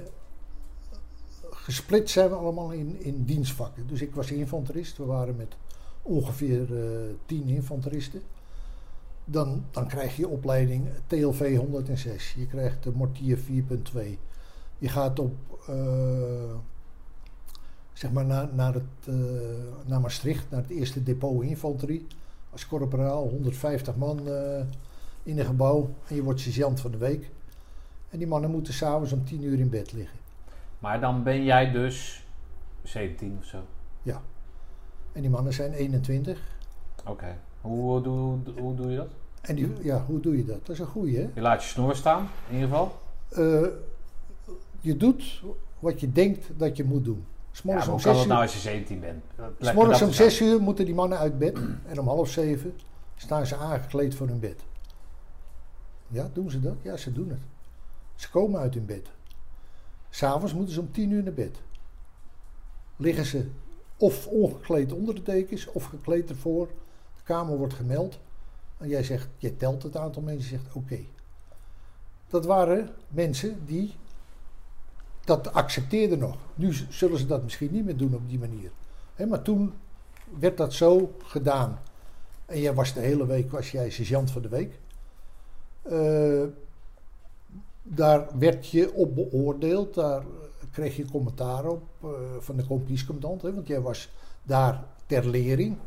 Gesplitst 1.50 2.14
zijn 2.14 2.30
we 2.30 2.36
allemaal 2.36 2.72
in, 2.72 3.02
in 3.02 3.24
dienstvakken. 3.24 3.88
Dus 3.88 4.02
ik 4.02 4.16
was 4.16 4.32
infanterist. 4.32 4.98
We 4.98 5.06
waren 5.06 5.36
met 5.36 5.56
ongeveer 6.06 6.78
eh, 6.78 7.14
tien 7.26 7.48
infanteristen. 7.48 8.22
Dan, 9.26 9.64
dan 9.72 9.88
krijg 9.88 10.16
je 10.16 10.28
opleiding 10.28 10.88
TLV 11.08 11.58
106. 11.58 12.34
Je 12.34 12.48
krijgt 12.48 12.84
de 12.84 12.92
mortier 12.92 13.38
4.2. 13.38 14.18
Je 14.78 14.90
gaat 14.90 15.20
op, 15.20 15.36
eh, 15.68 16.56
zeg 17.94 18.12
maar, 18.12 18.26
naar, 18.26 18.50
naar, 18.54 18.74
het, 18.74 19.08
eh, 19.08 19.16
naar 19.86 20.02
Maastricht, 20.02 20.50
naar 20.50 20.62
het 20.62 20.70
eerste 20.70 21.04
depot 21.04 21.44
infanterie. 21.44 22.08
Als 22.52 22.68
corporaal, 22.68 23.28
150 23.30 23.96
man 23.96 24.20
in 25.24 25.40
een 25.40 25.46
gebouw. 25.46 25.90
En 26.08 26.16
je 26.16 26.24
wordt 26.24 26.40
sergeant 26.40 26.80
van 26.82 26.92
de 26.92 26.98
week. 26.98 27.30
En 28.10 28.18
die 28.18 28.28
mannen 28.28 28.52
moeten 28.52 28.74
s'avonds 28.74 29.12
om 29.12 29.26
10 29.26 29.44
uur 29.44 29.60
in 29.60 29.70
bed 29.70 29.94
liggen. 29.94 30.20
Maar 30.80 31.00
dan 31.00 31.24
ben 31.24 31.44
jij 31.44 31.72
dus 31.72 32.26
17 32.84 33.38
of 33.40 33.46
zo. 33.46 33.60
Ja. 34.02 34.22
En 35.16 35.22
die 35.22 35.30
mannen 35.30 35.54
zijn 35.54 35.74
21. 35.74 36.40
Oké. 37.06 37.38
Hoe, 37.62 38.02
doe, 38.02 38.38
hoe 38.60 38.76
doe 38.76 38.90
je 38.92 38.98
dat? 38.98 39.08
En 39.42 39.56
die, 39.56 39.74
ja, 39.82 40.04
hoe 40.08 40.20
doe 40.20 40.38
je 40.38 40.46
dat? 40.46 40.60
Dat 40.60 40.70
is 40.70 40.80
een 40.80 40.86
goeie, 40.86 41.18
hè? 41.18 41.30
Je 41.34 41.42
laat 41.42 41.64
je 41.64 41.70
snor 41.70 41.96
staan, 41.96 42.30
in 42.50 42.54
ieder 42.54 42.70
geval. 42.70 43.00
Eh, 43.30 43.68
je 44.80 44.98
doet 44.98 45.42
wat 45.80 46.00
je 46.00 46.12
denkt 46.12 46.50
dat 46.58 46.78
je 46.78 46.84
moet 46.84 47.04
doen. 47.04 47.26
Ja, 47.28 47.34
S'morgens 47.52 47.86
maar 47.86 47.96
om 47.96 48.02
kan 48.02 48.12
6 48.16 48.20
dat 48.20 48.28
nou 48.28 48.40
uur, 48.40 48.46
als 48.46 48.54
je 48.54 48.70
17 48.70 49.00
bent? 49.00 49.24
S'morgens 49.60 50.02
om 50.02 50.08
eens 50.08 50.22
uit. 50.22 50.32
6 50.32 50.42
uur 50.42 50.62
moeten 50.62 50.86
die 50.86 50.96
mannen 50.96 51.18
uit 51.18 51.38
bed. 51.38 51.60
En 51.86 52.00
om 52.00 52.08
half 52.08 52.30
7 52.30 52.74
staan 53.16 53.46
ze 53.46 53.56
aangekleed 53.56 54.16
voor 54.16 54.28
hun 54.28 54.40
bed. 54.40 54.64
Ja, 56.08 56.30
doen 56.34 56.50
ze 56.52 56.60
dat? 56.60 56.76
Ja, 56.82 56.98
ze 56.98 57.14
doen 57.14 57.30
het. 57.30 57.42
Ze 58.16 58.30
komen 58.30 58.60
uit 58.60 58.74
hun 58.74 58.86
bed. 58.86 59.08
S'avonds 60.10 60.54
moeten 60.54 60.74
ze 60.74 60.80
om 60.80 60.92
10 60.92 61.12
uur 61.12 61.24
naar 61.24 61.34
bed. 61.34 61.62
Liggen 62.96 63.26
ze 63.26 63.50
of 63.98 64.28
ongekleed 64.28 64.92
onder 64.92 65.16
de 65.16 65.24
dekens 65.24 65.68
of 65.68 65.84
gekleed 65.84 66.30
ervoor. 66.30 66.68
De 67.16 67.24
kamer 67.24 67.58
wordt 67.58 67.74
gemeld. 67.74 68.20
En 68.78 68.88
jij 68.88 69.04
zegt, 69.04 69.28
jij 69.38 69.54
telt 69.58 69.84
het 69.84 69.98
aantal 69.98 70.22
mensen, 70.22 70.50
zegt 70.50 70.74
oké. 70.74 71.00
Dat 72.28 72.46
waren 72.46 72.90
mensen 73.08 73.66
die 73.66 73.96
dat 75.26 75.54
accepteerden 75.54 76.20
nog. 76.20 76.38
Nu 76.56 76.74
zullen 76.90 77.18
ze 77.18 77.26
dat 77.26 77.44
misschien 77.44 77.72
niet 77.72 77.86
meer 77.86 77.98
doen 77.98 78.14
op 78.14 78.30
die 78.30 78.40
manier. 78.40 78.72
Maar 79.28 79.42
toen 79.42 79.74
werd 80.40 80.58
dat 80.58 80.74
zo 80.74 81.16
gedaan. 81.24 81.80
En 82.46 82.60
jij 82.60 82.74
was 82.74 82.94
de 82.94 83.00
hele 83.00 83.26
week 83.26 83.52
was 83.52 83.72
jij 83.72 83.90
sergeant 83.90 84.32
van 84.32 84.42
de 84.42 84.50
week. 84.50 84.80
Eh, 85.82 86.44
daar 87.84 88.28
werd 88.40 88.68
je 88.68 88.94
op 88.94 89.16
beoordeeld. 89.16 89.94
Daar 89.94 90.24
kreeg 90.76 90.96
je 90.96 91.06
commentaar 91.12 91.66
op 91.66 91.84
eh, 92.04 92.10
van 92.40 92.56
de 92.58 92.66
kompiescommandant. 92.66 93.42
Want 93.42 93.68
jij 93.68 93.82
was 93.82 94.10
daar 94.44 94.84
ter 95.06 95.28
lering. 95.28 95.78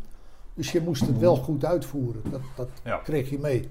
Dus 0.54 0.72
je 0.72 0.80
moest 0.80 1.06
het 1.06 1.18
wel 1.18 1.36
goed 1.36 1.64
uitvoeren. 1.64 2.22
Dat, 2.30 2.40
dat 2.56 2.68
Ja. 2.84 2.96
kreeg 2.96 3.30
je 3.30 3.38
mee. 3.38 3.68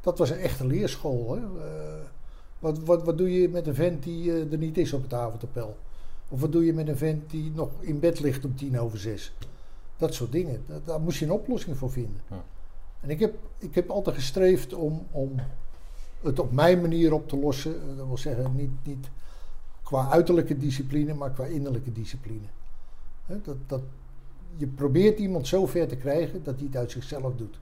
Dat 0.00 0.18
was 0.18 0.30
een 0.30 0.38
echte 0.38 0.66
leerschool. 0.66 1.34
Hè? 1.34 1.40
Eh, 1.40 2.00
wat, 2.58 2.78
wat, 2.78 3.02
wat 3.04 3.18
doe 3.18 3.40
je 3.40 3.48
met 3.48 3.66
een 3.66 3.74
vent 3.74 4.02
die 4.02 4.32
eh, 4.32 4.52
er 4.52 4.58
niet 4.58 4.78
is 4.78 4.92
op 4.92 5.02
het 5.02 5.14
avondappel? 5.14 5.76
Of 6.28 6.40
wat 6.40 6.52
doe 6.52 6.64
je 6.64 6.72
met 6.72 6.88
een 6.88 6.96
vent 6.96 7.30
die 7.30 7.52
nog 7.54 7.70
in 7.80 8.00
bed 8.00 8.20
ligt 8.20 8.44
om 8.44 8.56
tien 8.56 8.80
over 8.80 8.98
zes? 8.98 9.32
Dat 9.96 10.14
soort 10.14 10.32
dingen. 10.32 10.62
Da- 10.66 10.80
daar 10.84 11.00
moest 11.00 11.18
je 11.18 11.24
een 11.24 11.30
oplossing 11.32 11.76
voor 11.76 11.90
vinden. 11.90 12.20
Ja. 12.30 12.44
En 13.00 13.10
ik 13.10 13.20
heb, 13.20 13.34
ik 13.58 13.74
heb 13.74 13.90
altijd 13.90 14.16
gestreefd 14.16 14.74
om, 14.74 15.06
om 15.10 15.32
het 16.22 16.38
op 16.38 16.52
mijn 16.52 16.80
manier 16.80 17.12
op 17.12 17.28
te 17.28 17.36
lossen. 17.38 17.96
Dat 17.96 18.06
wil 18.06 18.18
zeggen, 18.18 18.56
niet, 18.56 18.70
niet 18.82 19.08
qua 19.86 20.08
uiterlijke 20.10 20.58
discipline, 20.58 21.14
maar 21.14 21.30
qua 21.30 21.44
innerlijke 21.44 21.92
discipline. 21.92 22.46
Dat, 23.26 23.56
dat, 23.66 23.80
je 24.56 24.66
probeert 24.66 25.18
iemand 25.18 25.46
zo 25.46 25.66
ver 25.66 25.88
te 25.88 25.96
krijgen 25.96 26.42
dat 26.42 26.54
hij 26.56 26.64
het 26.66 26.76
uit 26.76 26.90
zichzelf 26.90 27.36
doet. 27.36 27.58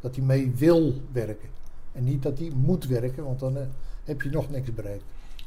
Dat 0.00 0.16
hij 0.16 0.24
mee 0.24 0.52
wil 0.56 0.94
werken. 1.12 1.48
En 1.92 2.04
niet 2.04 2.22
dat 2.22 2.38
hij 2.38 2.50
moet 2.54 2.86
werken, 2.86 3.24
want 3.24 3.40
dan 3.40 3.56
eh, 3.56 3.62
heb 4.04 4.22
je 4.22 4.30
nog 4.30 4.50
niks 4.50 4.74
bereikt. 4.74 5.04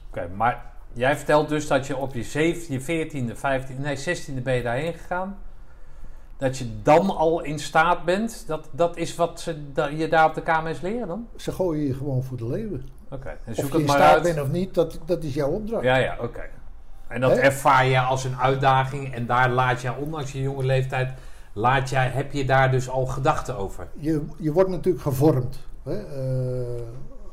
Oké, 0.10 0.28
maar 0.36 0.74
jij 0.94 1.16
vertelt 1.18 1.50
dus 1.50 1.68
dat 1.68 1.88
je 1.88 1.98
op 1.98 2.14
je 2.14 2.26
17e, 2.26 2.68
je 2.68 2.82
14e, 2.82 3.38
15e, 3.38 3.80
nee 3.80 3.98
16e 3.98 4.44
ben 4.44 4.56
je 4.56 4.64
daarheen 4.64 4.94
gegaan. 4.94 5.38
Dat 6.38 6.58
je 6.58 6.82
dan 6.84 7.10
al 7.18 7.44
in 7.44 7.60
staat 7.60 8.06
bent. 8.06 8.44
Dat, 8.48 8.70
dat 8.72 8.98
is 8.98 9.16
wat 9.16 9.42
ze 9.42 9.72
da- 9.74 9.88
je 9.88 10.08
daar 10.08 10.28
op 10.28 10.34
de 10.34 10.42
KMS 10.42 10.82
leren 10.82 11.08
dan? 11.08 11.28
Ze 11.36 11.52
gooien 11.52 11.86
je 11.86 11.94
gewoon 11.94 12.24
voor 12.24 12.38
de 12.38 12.48
leeuwen. 12.48 12.95
En 13.24 13.38
Of 13.46 13.56
je 13.56 13.64
het 13.64 13.74
in 13.74 13.88
staat 13.88 14.14
uit. 14.14 14.24
bent 14.24 14.42
of 14.42 14.52
niet, 14.52 14.74
dat, 14.74 15.00
dat 15.06 15.24
is 15.24 15.34
jouw 15.34 15.50
opdracht. 15.50 15.84
Ja, 15.84 15.96
ja, 15.96 16.18
oké. 16.22 16.44
En 17.08 17.22
dat 17.22 17.38
ervaar 17.38 17.86
je 17.86 18.00
als 18.00 18.24
een 18.24 18.38
uitdaging 18.38 19.14
en 19.14 19.26
daar 19.26 19.50
laat 19.50 19.82
jij, 19.82 19.96
ondanks 19.96 20.32
je 20.32 20.42
jonge 20.42 20.66
leeftijd, 20.66 21.14
laat 21.54 21.90
jij, 21.90 22.10
heb 22.10 22.32
je 22.32 22.46
daar 22.46 22.72
dus 22.72 22.90
al 22.90 23.06
gedachten 23.06 23.58
over? 23.58 23.88
Je, 23.94 24.26
je 24.38 24.52
wordt 24.52 24.70
natuurlijk 24.70 25.04
gevormd. 25.04 25.60
Hè? 25.84 26.04
Eh, 26.04 26.82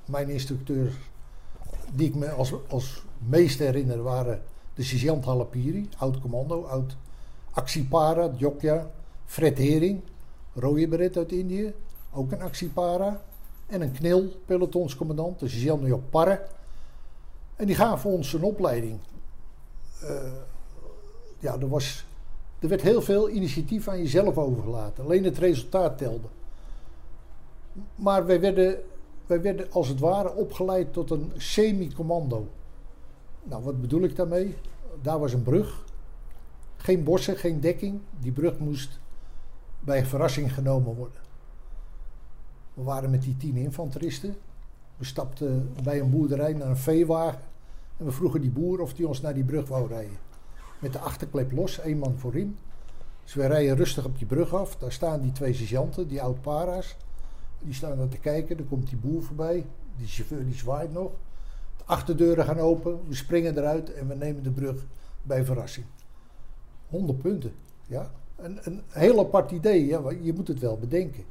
mijn 0.05 0.29
instructeurs, 0.29 0.95
die 1.93 2.09
ik 2.09 2.15
me 2.15 2.31
als, 2.31 2.55
als 2.69 3.03
meest 3.19 3.59
herinner, 3.59 4.03
waren 4.03 4.43
de 4.75 4.83
sergeant 4.83 5.25
Halapiri, 5.25 5.89
oud 5.99 6.21
commando, 6.21 6.65
oud 6.65 6.97
actiepara, 7.51 8.31
Jokja, 8.37 8.87
Fred 9.25 9.59
Hering, 9.59 10.01
rode 10.55 10.89
beret 10.89 11.17
uit 11.17 11.33
Indië, 11.33 11.75
ook 12.13 12.33
een 12.33 12.43
actiepara. 12.43 13.21
En 13.73 13.81
een 13.81 13.93
knil, 13.93 14.29
pelotonscommandant, 14.45 15.39
de 15.39 15.49
sergeant 15.49 15.87
Job 15.87 16.11
Parre. 16.11 16.47
En 17.57 17.67
die 17.67 17.75
gaven 17.75 18.11
ons 18.11 18.33
een 18.33 18.43
opleiding. 18.43 18.99
Eh, 20.03 20.33
ja, 21.39 21.59
er, 21.61 21.69
was, 21.69 22.05
er 22.59 22.69
werd 22.69 22.83
heel 22.83 23.03
veel 23.03 23.29
initiatief 23.31 23.89
aan 23.89 23.99
jezelf 23.99 24.39
overgelaten. 24.39 25.05
Alleen 25.05 25.25
het 25.25 25.39
resultaat 25.39 25.99
telde. 25.99 26.29
Maar 27.95 28.27
wij 28.27 28.41
werden, 28.41 28.83
wij 29.27 29.41
werden 29.41 29.73
als 29.73 29.89
het 29.89 30.01
ware 30.01 30.35
opgeleid 30.35 30.93
tot 30.93 31.11
een 31.11 31.33
semi-commando. 31.37 32.47
Nou, 33.43 33.63
wat 33.63 33.81
bedoel 33.81 34.03
ik 34.03 34.17
daarmee? 34.17 34.57
Daar 35.03 35.19
was 35.19 35.33
een 35.33 35.43
brug. 35.43 35.85
Geen 36.77 37.05
bossen, 37.05 37.37
geen 37.37 37.61
dekking. 37.61 38.01
Die 38.21 38.33
brug 38.33 38.59
moest 38.59 39.01
bij 39.81 40.07
verrassing 40.07 40.55
genomen 40.55 40.95
worden. 40.95 41.22
We 42.83 42.89
waren 42.89 43.11
met 43.11 43.23
die 43.23 43.37
tien 43.37 43.57
infanteristen. 43.57 44.37
We 44.97 45.05
stapten 45.05 45.73
bij 45.83 46.01
een 46.01 46.11
boerderij 46.11 46.53
naar 46.53 46.69
een 46.69 46.77
veewagen. 46.77 47.41
En 47.97 48.05
we 48.05 48.11
vroegen 48.11 48.41
die 48.41 48.51
boer 48.51 48.81
of 48.81 48.95
die 48.95 49.09
ons 49.09 49.21
naar 49.21 49.35
die 49.35 49.45
brug 49.45 49.69
wou 49.69 49.89
rijden. 49.89 50.17
Met 50.79 50.93
de 50.93 50.99
achterklep 50.99 51.53
los, 51.53 51.81
één 51.81 51.99
man 51.99 52.19
voorin. 52.19 52.57
Dus 53.25 53.35
we 53.35 53.47
rijden 53.47 53.77
rustig 53.77 54.05
op 54.05 54.19
die 54.19 54.27
brug 54.27 54.55
af. 54.55 54.77
Daar 54.77 54.93
staan 54.93 55.21
die 55.21 55.33
twee 55.33 55.55
sergeanten, 55.55 56.09
die 56.09 56.23
oud-para's. 56.23 56.97
Die 57.59 57.75
staan 57.75 57.97
daar 57.97 58.09
te 58.09 58.19
kijken. 58.19 58.57
Dan 58.57 58.69
komt 58.69 58.89
die 58.89 58.99
boer 58.99 59.23
voorbij. 59.23 59.67
Die 59.97 60.07
chauffeur 60.07 60.45
die 60.45 60.55
zwaait 60.55 60.93
nog. 60.93 61.11
De 61.77 61.85
achterdeuren 61.85 62.45
gaan 62.45 62.59
open. 62.59 63.01
We 63.09 63.15
springen 63.15 63.59
eruit 63.59 63.93
en 63.95 64.09
we 64.09 64.15
nemen 64.15 64.43
de 64.43 64.51
brug 64.51 64.87
bij 65.23 65.45
verrassing. 65.45 65.87
100 66.89 67.19
punten. 67.19 67.53
Ja. 67.87 68.11
Een, 68.37 68.59
een 68.63 68.83
heel 68.89 69.19
apart 69.19 69.51
idee. 69.51 69.87
Ja, 69.87 70.01
je 70.23 70.33
moet 70.33 70.49
het 70.49 70.59
wel 70.59 70.79
bedenken. 70.79 71.25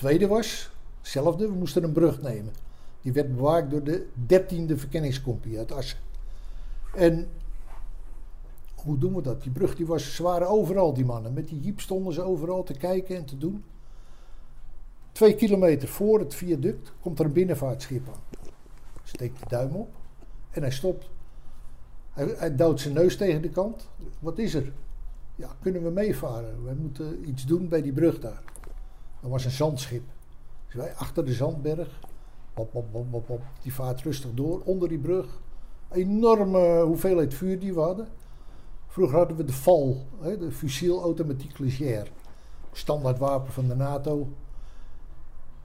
Tweede 0.00 0.26
was, 0.26 0.70
hetzelfde, 0.98 1.48
we 1.48 1.54
moesten 1.54 1.84
een 1.84 1.92
brug 1.92 2.22
nemen. 2.22 2.52
Die 3.00 3.12
werd 3.12 3.36
bewaakt 3.36 3.70
door 3.70 3.82
de 3.82 4.06
13e 4.26 4.74
verkenningscompie 4.74 5.58
uit 5.58 5.72
Assen. 5.72 5.98
En 6.94 7.28
hoe 8.74 8.98
doen 8.98 9.14
we 9.14 9.22
dat? 9.22 9.42
Die 9.42 9.52
brug 9.52 9.76
die 9.76 9.86
was, 9.86 10.14
ze 10.14 10.22
waren 10.22 10.48
overal, 10.48 10.94
die 10.94 11.04
mannen. 11.04 11.32
Met 11.32 11.48
die 11.48 11.60
jeep 11.60 11.80
stonden 11.80 12.12
ze 12.12 12.22
overal 12.22 12.62
te 12.62 12.72
kijken 12.72 13.16
en 13.16 13.24
te 13.24 13.38
doen. 13.38 13.64
Twee 15.12 15.34
kilometer 15.34 15.88
voor 15.88 16.18
het 16.18 16.34
viaduct 16.34 16.92
komt 17.00 17.18
er 17.18 17.24
een 17.24 17.32
binnenvaartschip 17.32 18.08
aan. 18.08 18.52
Steekt 19.02 19.38
de 19.38 19.46
duim 19.48 19.74
op 19.74 19.90
en 20.50 20.62
hij 20.62 20.72
stopt. 20.72 21.10
Hij, 22.10 22.34
hij 22.36 22.56
duwt 22.56 22.80
zijn 22.80 22.94
neus 22.94 23.16
tegen 23.16 23.42
de 23.42 23.50
kant. 23.50 23.88
Wat 24.18 24.38
is 24.38 24.54
er? 24.54 24.72
Ja, 25.36 25.56
kunnen 25.62 25.82
we 25.82 25.90
meevaren? 25.90 26.64
Wij 26.64 26.74
moeten 26.74 27.28
iets 27.28 27.46
doen 27.46 27.68
bij 27.68 27.82
die 27.82 27.92
brug 27.92 28.20
daar. 28.20 28.42
Dat 29.20 29.30
was 29.30 29.44
een 29.44 29.50
zandschip. 29.50 30.02
Dus 30.66 30.74
wij 30.74 30.94
achter 30.94 31.24
de 31.24 31.32
zandberg. 31.32 32.00
Die 33.62 33.74
vaart 33.74 34.02
rustig 34.02 34.30
door 34.34 34.60
onder 34.64 34.88
die 34.88 34.98
brug. 34.98 35.40
Enorme 35.92 36.80
hoeveelheid 36.80 37.34
vuur 37.34 37.58
die 37.58 37.74
we 37.74 37.80
hadden. 37.80 38.08
Vroeger 38.86 39.16
hadden 39.16 39.36
we 39.36 39.44
de 39.44 39.52
FAL, 39.52 40.06
hè, 40.20 40.38
de 40.38 40.52
Fusil 40.52 41.02
Automatique 41.02 41.62
Légère. 41.62 42.08
Standaard 42.72 43.18
wapen 43.18 43.52
van 43.52 43.68
de 43.68 43.74
NATO. 43.74 44.28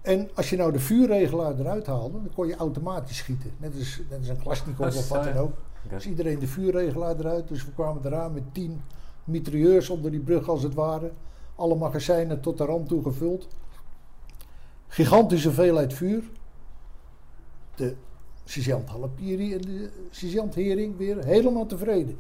En 0.01 0.29
als 0.33 0.49
je 0.49 0.55
nou 0.55 0.71
de 0.71 0.79
vuurregelaar 0.79 1.59
eruit 1.59 1.85
haalde, 1.85 2.21
dan 2.21 2.33
kon 2.33 2.47
je 2.47 2.55
automatisch 2.55 3.17
schieten. 3.17 3.51
Net 3.57 3.75
als, 3.77 4.01
net 4.09 4.19
als 4.19 4.27
een 4.27 4.41
Klasnikov 4.41 4.95
of 4.95 5.09
wat 5.09 5.23
dan 5.23 5.37
ook. 5.37 5.53
Dus 5.89 6.07
iedereen 6.07 6.39
de 6.39 6.47
vuurregelaar 6.47 7.19
eruit. 7.19 7.47
Dus 7.47 7.65
we 7.65 7.71
kwamen 7.71 8.05
eraan 8.05 8.33
met 8.33 8.53
tien 8.53 8.81
mitrailleurs 9.23 9.89
onder 9.89 10.11
die 10.11 10.19
brug 10.19 10.49
als 10.49 10.63
het 10.63 10.73
ware. 10.73 11.11
Alle 11.55 11.75
magazijnen 11.75 12.41
tot 12.41 12.57
de 12.57 12.65
rand 12.65 12.87
toe 12.87 13.03
gevuld. 13.03 13.47
Gigantische 14.87 15.51
veelheid 15.51 15.93
vuur. 15.93 16.23
De 17.75 17.95
sergeant 18.43 18.89
Halapiri 18.89 19.53
en 19.53 19.61
de 19.61 19.89
sergeant 20.09 20.55
Hering 20.55 20.97
weer 20.97 21.23
helemaal 21.23 21.65
tevreden. 21.65 22.17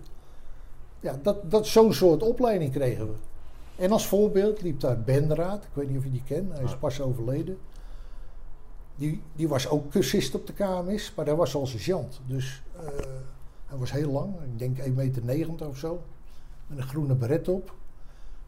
Ja, 0.99 1.19
dat, 1.21 1.51
dat, 1.51 1.67
zo'n 1.67 1.93
soort 1.93 2.23
opleiding 2.23 2.71
kregen 2.71 3.07
we. 3.07 3.13
En 3.75 3.91
als 3.91 4.07
voorbeeld 4.07 4.61
liep 4.61 4.79
daar 4.79 5.01
Benraad, 5.01 5.63
ik 5.63 5.69
weet 5.73 5.89
niet 5.89 5.97
of 5.97 6.03
je 6.03 6.11
die 6.11 6.23
kent, 6.25 6.53
hij 6.53 6.63
is 6.63 6.77
pas 6.77 7.01
overleden. 7.01 7.57
Die, 8.95 9.21
die 9.35 9.47
was 9.47 9.69
ook 9.69 9.91
cursist 9.91 10.35
op 10.35 10.47
de 10.47 10.53
KMS, 10.53 11.13
maar 11.15 11.25
hij 11.25 11.35
was 11.35 11.55
al 11.55 11.65
sergeant. 11.65 12.21
Dus 12.27 12.63
uh, 12.75 12.87
hij 13.65 13.77
was 13.77 13.91
heel 13.91 14.11
lang, 14.11 14.33
ik 14.41 14.59
denk 14.59 14.77
1,90 14.77 15.23
meter 15.23 15.67
of 15.67 15.77
zo. 15.77 16.01
Met 16.67 16.77
een 16.77 16.83
groene 16.83 17.15
beret 17.15 17.47
op. 17.47 17.75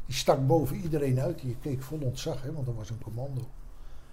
Die 0.07 0.15
stak 0.15 0.47
boven 0.47 0.75
iedereen 0.75 1.19
uit. 1.19 1.39
Die 1.41 1.57
keek 1.61 1.81
vol 1.81 1.99
ontzag, 1.99 2.41
hè, 2.41 2.53
want 2.53 2.65
dat 2.65 2.75
was 2.75 2.89
een 2.89 3.01
commando. 3.01 3.41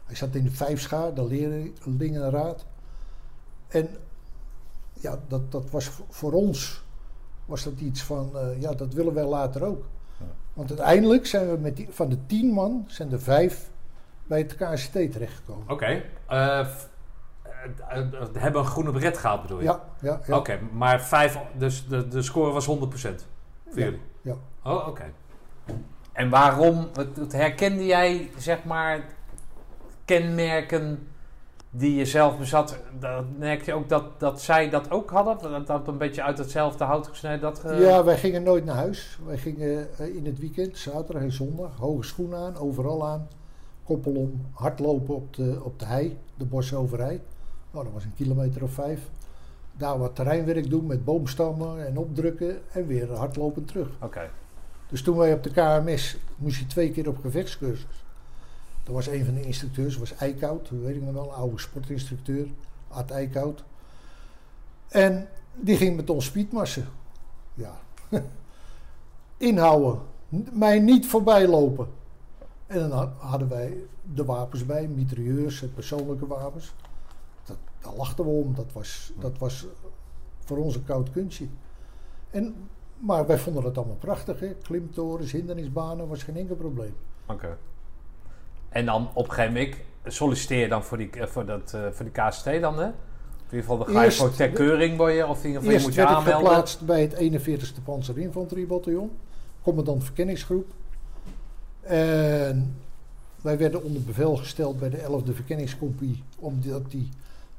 Hij 0.04 0.14
zat 0.14 0.34
in 0.34 0.44
de 0.44 0.50
vijfschaar, 0.50 1.14
de 1.14 1.26
leerlingenraad. 1.26 2.66
En 3.68 3.88
ja, 4.92 5.18
dat, 5.28 5.52
dat 5.52 5.70
was 5.70 5.90
voor 6.08 6.32
ons 6.32 6.84
was 7.44 7.64
dat 7.64 7.80
iets 7.80 8.02
van, 8.02 8.30
uh, 8.34 8.60
ja, 8.60 8.72
dat 8.72 8.92
willen 8.92 9.14
wij 9.14 9.24
later 9.24 9.64
ook. 9.64 9.84
Ja. 10.18 10.26
Want 10.52 10.68
uiteindelijk 10.68 11.26
zijn 11.26 11.50
we 11.50 11.56
met 11.56 11.76
die, 11.76 11.88
van 11.90 12.08
de 12.08 12.26
tien 12.26 12.52
man, 12.52 12.84
zijn 12.88 13.12
er 13.12 13.20
vijf 13.20 13.70
bij 14.26 14.38
het 14.38 14.54
KCT 14.54 14.92
terechtgekomen. 14.92 15.62
Oké. 15.62 15.72
Okay. 15.72 16.04
Uh, 16.30 16.68
hebben 18.32 18.60
een 18.60 18.66
groene 18.66 18.92
beret 18.92 19.18
gehaald 19.18 19.42
bedoel 19.42 19.58
je? 19.58 19.64
Ja. 19.64 19.84
ja, 20.00 20.20
ja. 20.26 20.36
Oké, 20.36 20.52
okay, 20.52 20.68
maar 20.72 21.02
vijf, 21.02 21.38
dus 21.58 21.88
de, 21.88 22.08
de 22.08 22.22
score 22.22 22.52
was 22.52 22.66
100% 22.66 22.68
voor 22.68 22.88
ja, 23.74 23.84
jullie? 23.84 24.00
Ja. 24.22 24.34
Oh, 24.62 24.74
oké. 24.74 24.88
Okay. 24.88 25.12
En 26.12 26.28
waarom, 26.30 26.88
het, 27.18 27.32
herkende 27.32 27.86
jij 27.86 28.30
zeg 28.38 28.64
maar 28.64 29.04
kenmerken 30.04 31.08
die 31.70 31.94
je 31.94 32.04
zelf 32.04 32.38
bezat, 32.38 32.78
merk 33.38 33.64
je 33.64 33.74
ook 33.74 33.88
dat, 33.88 34.20
dat 34.20 34.40
zij 34.40 34.70
dat 34.70 34.90
ook 34.90 35.10
hadden? 35.10 35.50
Dat 35.50 35.66
dat 35.66 35.88
een 35.88 35.98
beetje 35.98 36.22
uit 36.22 36.38
hetzelfde 36.38 36.84
hout 36.84 37.06
gesneden? 37.06 37.40
Dat, 37.40 37.64
uh... 37.66 37.80
Ja, 37.80 38.04
wij 38.04 38.16
gingen 38.16 38.42
nooit 38.42 38.64
naar 38.64 38.74
huis. 38.74 39.18
Wij 39.26 39.38
gingen 39.38 39.88
uh, 40.00 40.16
in 40.16 40.26
het 40.26 40.38
weekend, 40.38 40.78
zaterdag 40.78 41.22
en 41.22 41.32
zondag, 41.32 41.76
hoge 41.76 42.02
schoenen 42.02 42.38
aan, 42.38 42.56
overal 42.56 43.06
aan. 43.06 43.28
Koppel 43.84 44.12
om, 44.12 44.46
hardlopen 44.52 45.14
op 45.14 45.34
de, 45.34 45.60
op 45.62 45.78
de 45.78 45.84
hei, 45.84 46.18
de 46.36 46.44
bosoverij. 46.44 47.22
Nou, 47.70 47.84
dat 47.84 47.92
was 47.92 48.04
een 48.04 48.14
kilometer 48.14 48.62
of 48.62 48.72
vijf. 48.72 49.00
Daar 49.72 49.98
wat 49.98 50.14
terreinwerk 50.14 50.70
doen 50.70 50.86
met 50.86 51.04
boomstammen 51.04 51.86
en 51.86 51.98
opdrukken 51.98 52.58
en 52.72 52.86
weer 52.86 53.12
hardlopen 53.12 53.64
terug. 53.64 53.88
Oké. 54.00 54.30
Dus 54.88 55.02
toen 55.02 55.16
wij 55.16 55.32
op 55.32 55.42
de 55.42 55.50
KMS 55.50 56.16
moest 56.36 56.58
je 56.58 56.66
twee 56.66 56.90
keer 56.90 57.08
op 57.08 57.18
gevechtscursus. 57.18 58.04
Dat 58.82 58.94
was 58.94 59.06
een 59.06 59.24
van 59.24 59.34
de 59.34 59.42
instructeurs, 59.42 59.96
was 59.96 60.14
Eickhout, 60.14 60.68
dat 60.68 60.78
weet 60.78 60.96
ik 60.96 61.02
nog 61.02 61.12
wel, 61.12 61.34
oude 61.34 61.58
sportinstructeur, 61.58 62.48
Art 62.88 63.10
Eickhout. 63.10 63.64
En 64.88 65.28
die 65.54 65.76
ging 65.76 65.96
met 65.96 66.10
ons 66.10 66.24
speedmassen. 66.24 66.86
Ja. 67.54 67.80
Inhouden, 69.36 70.00
mij 70.52 70.78
niet 70.78 71.06
voorbij 71.06 71.48
lopen. 71.48 71.88
En 72.66 72.88
dan 72.88 73.12
hadden 73.18 73.48
wij 73.48 73.76
de 74.02 74.24
wapens 74.24 74.66
bij, 74.66 74.88
mitrailleurs, 74.88 75.64
persoonlijke 75.74 76.26
wapens. 76.26 76.74
Dat, 77.44 77.56
daar 77.80 77.94
lachten 77.94 78.24
we 78.24 78.30
om, 78.30 78.54
dat 78.54 78.72
was, 78.72 79.12
dat 79.18 79.38
was 79.38 79.66
voor 80.38 80.58
ons 80.58 80.74
een 80.74 80.84
koud 80.84 81.10
kunstje. 81.10 81.46
En, 82.30 82.54
maar 83.06 83.26
wij 83.26 83.38
vonden 83.38 83.64
het 83.64 83.76
allemaal 83.78 83.96
prachtig, 83.96 84.40
hè? 84.40 84.54
klimtorens, 84.62 85.32
hindernisbanen, 85.32 86.08
was 86.08 86.22
geen 86.22 86.36
enkel 86.36 86.54
probleem. 86.54 86.94
Oké. 87.26 87.56
En 88.68 88.86
dan 88.86 89.08
op 89.12 89.28
een 89.28 89.32
gegeven 89.32 89.52
moment 89.52 89.76
solliciteer 90.04 90.58
je 90.58 90.68
dan 90.68 90.84
voor 90.84 90.96
die, 90.96 91.10
eh, 91.10 91.26
voor 91.26 91.46
dat, 91.46 91.72
uh, 91.74 91.86
voor 91.90 92.04
die 92.04 92.24
KST 92.24 92.44
dan, 92.44 92.78
hè? 92.78 92.86
In 92.86 93.60
ieder 93.60 93.60
geval, 93.60 93.78
dan 93.78 93.86
ga 93.86 94.02
je 94.02 94.12
voor 94.12 94.30
ter 94.30 94.50
keuring 94.50 94.96
worden, 94.96 95.28
of 95.28 95.38
in 95.38 95.46
ieder 95.46 95.62
geval 95.62 95.76
je 95.78 95.82
moet 95.84 95.94
je 95.94 96.06
aanmelden. 96.06 96.24
werd 96.24 96.40
ik 96.40 96.46
geplaatst 96.46 96.80
bij 96.80 97.00
het 97.00 97.14
41ste 97.14 97.82
Panzerinfanteriebataljon, 97.82 99.10
commandant 99.62 100.04
verkenningsgroep. 100.04 100.72
En 101.80 102.76
wij 103.40 103.58
werden 103.58 103.82
onder 103.82 104.02
bevel 104.02 104.36
gesteld 104.36 104.78
bij 104.78 104.90
de 104.90 104.96
11e 104.96 105.34
verkenningscompie, 105.34 106.22
omdat 106.38 106.90
die 106.90 107.08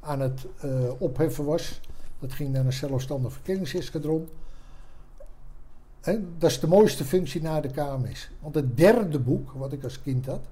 aan 0.00 0.20
het 0.20 0.46
uh, 0.64 0.70
opheffen 0.98 1.44
was. 1.44 1.80
Dat 2.18 2.32
ging 2.32 2.52
naar 2.52 2.64
een 2.64 2.72
zelfstandig 2.72 3.32
verkenningseskadron. 3.32 4.28
Dat 6.14 6.50
is 6.50 6.60
de 6.60 6.66
mooiste 6.66 7.04
functie 7.04 7.42
na 7.42 7.60
de 7.60 7.68
KMS. 7.68 8.30
Want 8.40 8.54
het 8.54 8.76
derde 8.76 9.18
boek, 9.18 9.50
wat 9.52 9.72
ik 9.72 9.84
als 9.84 10.02
kind 10.02 10.26
had, 10.26 10.42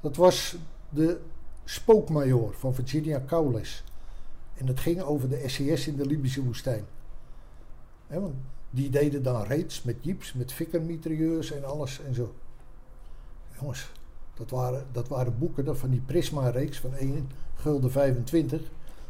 dat 0.00 0.16
was 0.16 0.56
de 0.88 1.20
spookmajoor 1.64 2.54
van 2.54 2.74
Virginia 2.74 3.22
Cowles. 3.26 3.84
En 4.54 4.66
dat 4.66 4.80
ging 4.80 5.00
over 5.00 5.28
de 5.28 5.48
SES 5.48 5.86
in 5.86 5.96
de 5.96 6.06
Libische 6.06 6.44
woestijn. 6.44 6.84
want 8.06 8.34
die 8.70 8.90
deden 8.90 9.22
dan 9.22 9.44
raids 9.44 9.82
met 9.82 9.96
jeeps, 10.00 10.32
met 10.32 10.52
fikkermitrailleurs 10.52 11.52
en 11.52 11.64
alles 11.64 12.00
en 12.06 12.14
zo. 12.14 12.34
Jongens, 13.60 13.90
dat 14.34 14.50
waren, 14.50 14.86
dat 14.92 15.08
waren 15.08 15.38
boeken 15.38 15.76
van 15.76 15.90
die 15.90 16.02
Prisma-reeks 16.06 16.78
van 16.78 16.94
1 16.94 17.28
gulden 17.54 17.90
25. 17.90 18.60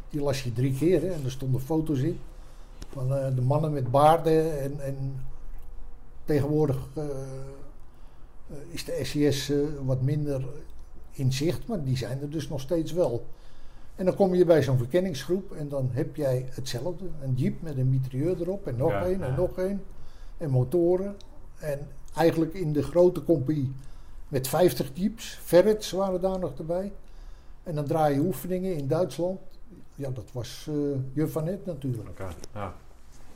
Die 0.09 0.21
las 0.21 0.43
je 0.43 0.53
drie 0.53 0.73
keer 0.73 1.11
en 1.11 1.23
er 1.23 1.31
stonden 1.31 1.61
foto's 1.61 1.99
in. 1.99 2.19
Van 2.89 3.11
uh, 3.11 3.35
de 3.35 3.41
mannen 3.41 3.73
met 3.73 3.91
baarden 3.91 4.61
en, 4.61 4.79
en 4.79 5.25
tegenwoordig 6.25 6.87
uh, 6.97 7.03
is 8.69 8.85
de 8.85 8.99
SES 9.03 9.49
uh, 9.49 9.67
wat 9.85 10.01
minder 10.01 10.45
in 11.11 11.33
zicht, 11.33 11.67
maar 11.67 11.83
die 11.83 11.97
zijn 11.97 12.21
er 12.21 12.29
dus 12.29 12.49
nog 12.49 12.59
steeds 12.59 12.91
wel. 12.91 13.25
En 13.95 14.05
dan 14.05 14.15
kom 14.15 14.33
je 14.33 14.45
bij 14.45 14.63
zo'n 14.63 14.77
verkenningsgroep 14.77 15.51
en 15.51 15.69
dan 15.69 15.89
heb 15.91 16.15
jij 16.15 16.45
hetzelfde. 16.49 17.05
Een 17.21 17.33
jeep 17.33 17.61
met 17.61 17.77
een 17.77 17.89
mitrailleur 17.89 18.41
erop 18.41 18.67
en 18.67 18.75
nog 18.75 18.89
ja, 18.89 19.05
één 19.05 19.23
en 19.23 19.35
nog 19.35 19.57
één. 19.57 19.83
En 20.37 20.49
motoren. 20.49 21.15
En 21.59 21.87
eigenlijk 22.15 22.53
in 22.53 22.73
de 22.73 22.83
grote 22.83 23.23
compie 23.23 23.73
met 24.27 24.47
50 24.47 24.91
jeeps. 24.93 25.39
Ferrets 25.43 25.91
waren 25.91 26.21
daar 26.21 26.39
nog 26.39 26.57
erbij. 26.57 26.93
En 27.63 27.75
dan 27.75 27.85
draai 27.85 28.15
je 28.15 28.21
oefeningen 28.21 28.75
in 28.75 28.87
Duitsland. 28.87 29.39
Ja, 29.95 30.09
dat 30.09 30.31
was 30.31 30.67
uh, 30.69 30.95
Juf 31.13 31.43
Net 31.43 31.65
natuurlijk. 31.65 32.09
Okay, 32.09 32.33
ja. 32.53 32.75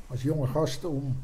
Als 0.07 0.21
jonge 0.21 0.47
gast 0.47 0.85
om 0.85 1.17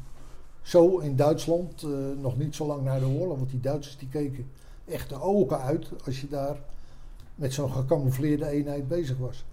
zo 0.64 0.98
in 0.98 1.16
Duitsland, 1.16 1.82
uh, 1.82 1.90
nog 2.20 2.36
niet 2.38 2.54
zo 2.54 2.66
lang 2.66 2.82
na 2.82 2.98
de 2.98 3.06
oorlog, 3.06 3.36
want 3.36 3.50
die 3.50 3.60
Duitsers 3.60 3.96
die 3.98 4.08
keken 4.08 4.50
echt 4.84 5.08
de 5.08 5.20
ogen 5.20 5.60
uit 5.60 5.88
als 6.06 6.20
je 6.20 6.28
daar 6.28 6.56
met 7.34 7.52
zo'n 7.52 7.72
gecamoufleerde 7.72 8.48
eenheid 8.48 8.88
bezig 8.88 9.18
was. 9.18 9.44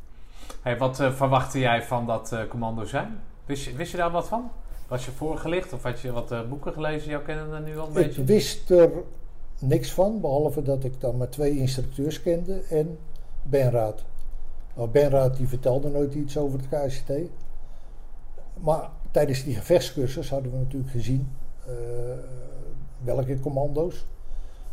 Hey, 0.61 0.77
wat 0.77 0.99
eh, 0.99 1.11
verwachtte 1.13 1.59
jij 1.59 1.83
van 1.83 2.05
dat 2.05 2.31
eh, 2.31 2.39
commando 2.49 2.85
zijn? 2.85 3.19
Wist 3.45 3.63
je, 3.65 3.75
wist 3.75 3.91
je 3.91 3.97
daar 3.97 4.11
wat 4.11 4.27
van? 4.27 4.51
Was 4.87 5.05
je 5.05 5.11
voorgelicht 5.11 5.73
of 5.73 5.83
had 5.83 5.99
je 5.99 6.11
wat 6.11 6.31
eh, 6.31 6.49
boeken 6.49 6.73
gelezen? 6.73 7.09
Jouw 7.09 7.21
kennen 7.21 7.53
er 7.53 7.61
nu 7.61 7.77
al 7.77 7.87
een 7.87 7.95
Ik 7.97 8.05
beetje? 8.05 8.23
wist 8.23 8.69
er 8.69 8.91
niks 9.59 9.91
van, 9.91 10.21
behalve 10.21 10.61
dat 10.61 10.83
ik 10.83 11.01
dan 11.01 11.17
maar 11.17 11.29
twee 11.29 11.57
instructeurs 11.57 12.21
kende 12.21 12.61
en 12.69 12.97
Benraad. 13.43 14.03
Nou, 14.75 14.89
Benraad 14.89 15.37
die 15.37 15.47
vertelde 15.47 15.89
nooit 15.89 16.13
iets 16.13 16.37
over 16.37 16.59
het 16.59 16.67
KCT. 16.67 17.11
Maar 18.59 18.89
tijdens 19.11 19.43
die 19.43 19.55
gevechtscursus 19.55 20.29
hadden 20.29 20.51
we 20.51 20.57
natuurlijk 20.57 20.91
gezien 20.91 21.29
eh, 21.65 21.73
welke 23.03 23.39
commando's. 23.39 24.05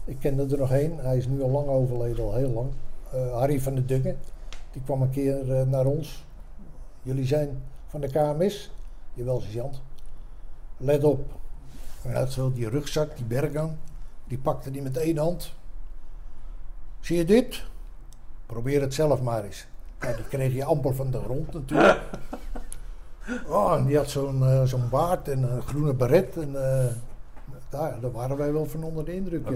Ik 0.04 0.18
kende 0.18 0.46
er 0.46 0.58
nog 0.58 0.72
één, 0.72 0.98
hij 0.98 1.16
is 1.16 1.26
nu 1.26 1.42
al 1.42 1.50
lang 1.50 1.68
overleden, 1.68 2.24
al 2.24 2.34
heel 2.34 2.50
lang. 2.50 2.70
Eh, 3.12 3.32
Harry 3.32 3.60
van 3.60 3.74
der 3.74 3.86
Dungen, 3.86 4.16
die 4.72 4.82
kwam 4.82 5.02
een 5.02 5.10
keer 5.10 5.52
eh, 5.52 5.66
naar 5.66 5.86
ons. 5.86 6.24
Jullie 7.02 7.26
zijn 7.26 7.62
van 7.86 8.00
de 8.00 8.08
KMS? 8.08 8.70
Jawel, 9.14 9.40
sergeant. 9.40 9.80
Let 10.76 11.04
op. 11.04 11.32
Hij 12.02 12.14
had 12.14 12.32
zo 12.32 12.52
die 12.52 12.68
rugzak, 12.68 13.16
die 13.16 13.24
bergang. 13.26 13.72
Die 14.26 14.38
pakte 14.38 14.70
die 14.70 14.82
met 14.82 14.96
één 14.96 15.16
hand. 15.16 15.52
Zie 17.00 17.16
je 17.16 17.24
dit? 17.24 17.62
Probeer 18.46 18.80
het 18.80 18.94
zelf 18.94 19.22
maar 19.22 19.44
eens. 19.44 19.66
Die 19.98 20.28
kreeg 20.28 20.54
je 20.54 20.64
amper 20.64 20.94
van 20.94 21.10
de 21.10 21.18
grond 21.18 21.52
natuurlijk. 21.52 22.00
Oh, 23.48 23.74
en 23.76 23.84
die 23.86 23.96
had 23.96 24.10
zo'n 24.10 24.42
eh, 24.42 24.62
zo'n 24.64 24.88
baard 24.90 25.28
en 25.28 25.42
een 25.42 25.62
groene 25.62 25.94
beret. 25.94 26.36
En, 26.36 26.78
eh, 26.78 26.86
daar, 27.68 28.00
daar 28.00 28.12
waren 28.12 28.36
wij 28.36 28.52
wel 28.52 28.66
van 28.66 28.82
onder 28.82 29.04
de 29.04 29.14
indruk. 29.14 29.48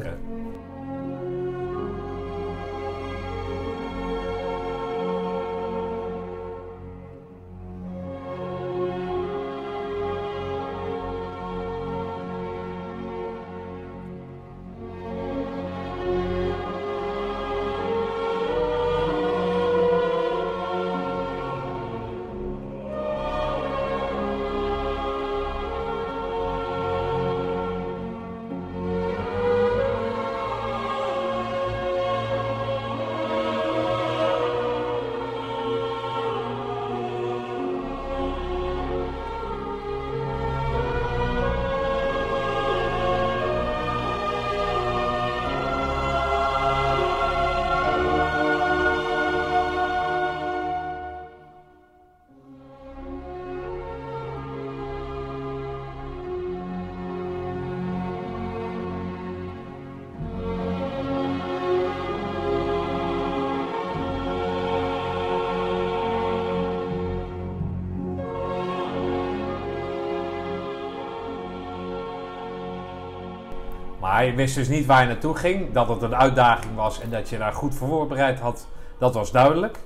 Je 74.27 74.35
wist 74.35 74.55
dus 74.55 74.69
niet 74.69 74.87
waar 74.87 75.01
je 75.03 75.07
naartoe 75.09 75.37
ging, 75.37 75.73
dat 75.73 75.89
het 75.89 76.03
een 76.03 76.15
uitdaging 76.15 76.75
was 76.75 77.01
en 77.01 77.11
dat 77.11 77.29
je 77.29 77.39
daar 77.39 77.53
goed 77.53 77.75
voor 77.75 77.89
voorbereid 77.89 78.41
had, 78.41 78.67
dat 78.99 79.15
was 79.15 79.33
duidelijk. 79.33 79.79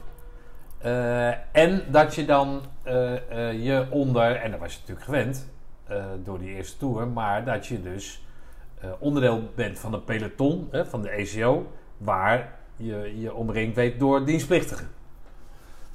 Eh, 0.79 1.29
en 1.53 1.83
dat 1.91 2.15
je 2.15 2.25
dan 2.25 2.61
eh, 2.83 3.49
eh, 3.49 3.65
je 3.65 3.87
onder, 3.91 4.37
en 4.37 4.51
dat 4.51 4.61
was 4.61 4.73
je 4.73 4.79
natuurlijk 4.79 5.07
gewend 5.07 5.47
door 6.25 6.39
die 6.39 6.55
eerste 6.55 6.77
tour, 6.77 7.09
maar 7.09 7.45
dat 7.45 7.67
je 7.67 7.83
dus 7.83 8.25
onderdeel 8.99 9.43
bent 9.55 9.79
van 9.79 9.93
een 9.95 10.05
peloton, 10.05 10.69
hè, 10.71 10.87
van 10.87 11.03
de 11.03 11.09
ECO, 11.09 11.67
waar 11.99 12.53
je 12.77 13.21
je 13.21 13.35
omringd 13.35 13.77
weet 13.77 13.99
door 13.99 14.25
dienstplichtigen. 14.25 14.89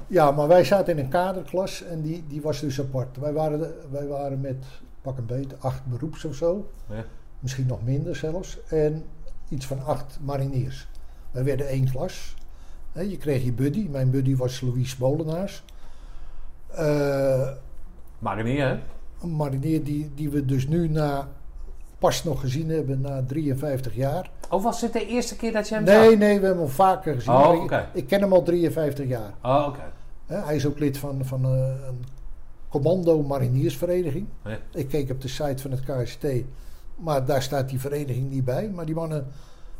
Ja, 0.07 0.31
maar 0.31 0.47
wij 0.47 0.63
zaten 0.63 0.97
in 0.97 1.03
een 1.03 1.09
kaderklas 1.09 1.83
en 1.83 2.01
die, 2.01 2.23
die 2.27 2.41
was 2.41 2.59
dus 2.59 2.79
apart. 2.79 3.17
Wij 3.17 3.33
waren, 3.33 3.59
de- 3.59 3.81
wij 3.91 4.07
waren 4.07 4.41
met 4.41 4.65
pak 5.01 5.17
een 5.17 5.25
beet 5.25 5.61
acht 5.61 5.85
beroeps 5.85 6.25
of 6.25 6.35
zo. 6.35 6.69
Ja. 6.89 7.03
Misschien 7.41 7.65
nog 7.67 7.83
minder 7.83 8.15
zelfs. 8.15 8.57
En 8.67 9.03
iets 9.49 9.65
van 9.65 9.85
acht 9.85 10.19
mariniers. 10.21 10.87
Wij 11.31 11.43
werden 11.43 11.67
één 11.67 11.91
klas. 11.91 12.35
Je 12.93 13.17
kreeg 13.17 13.43
je 13.43 13.51
buddy. 13.53 13.87
Mijn 13.89 14.09
buddy 14.11 14.35
was 14.35 14.61
Louis 14.61 14.97
Molenaars. 14.97 15.63
Eh, 16.71 17.49
Marinier, 18.19 18.67
hè? 18.67 18.79
een 19.21 19.35
marinier 19.35 19.83
die, 19.83 20.11
die 20.15 20.29
we 20.29 20.45
dus 20.45 20.67
nu 20.67 20.87
na, 20.87 21.27
pas 21.99 22.23
nog 22.23 22.39
gezien 22.39 22.69
hebben 22.69 23.01
na 23.01 23.23
53 23.27 23.95
jaar. 23.95 24.29
Oh, 24.49 24.63
was 24.63 24.79
dit 24.81 24.93
de 24.93 25.07
eerste 25.07 25.35
keer 25.35 25.51
dat 25.51 25.67
je 25.69 25.75
hem 25.75 25.83
Nee, 25.83 26.09
zag? 26.09 26.17
nee, 26.17 26.39
we 26.39 26.45
hebben 26.45 26.63
hem 26.63 26.73
vaker 26.73 27.13
gezien. 27.15 27.33
Oh, 27.33 27.63
ik- 27.63 27.85
ik, 27.93 28.07
ken 28.07 28.21
hem 28.21 28.33
al 28.33 28.43
53 28.43 29.07
jaar. 29.07 29.33
Oh, 29.43 29.65
oké. 29.67 29.81
Hij 30.25 30.55
is 30.55 30.65
ook 30.65 30.79
lid 30.79 30.97
van, 30.97 31.25
van 31.25 31.45
eh, 31.45 31.51
een 31.87 32.03
commando 32.69 33.21
mariniersvereniging. 33.23 34.27
Ja. 34.45 34.57
Ik 34.73 34.87
keek 34.87 35.09
op 35.09 35.21
de 35.21 35.27
site 35.27 35.61
van 35.61 35.71
het 35.71 35.79
KST, 35.83 36.25
maar 37.01 37.25
daar 37.25 37.41
staat 37.41 37.69
die 37.69 37.79
vereniging 37.79 38.29
niet 38.29 38.45
bij. 38.45 38.69
Maar 38.69 38.85
die 38.85 38.95
mannen 38.95 39.27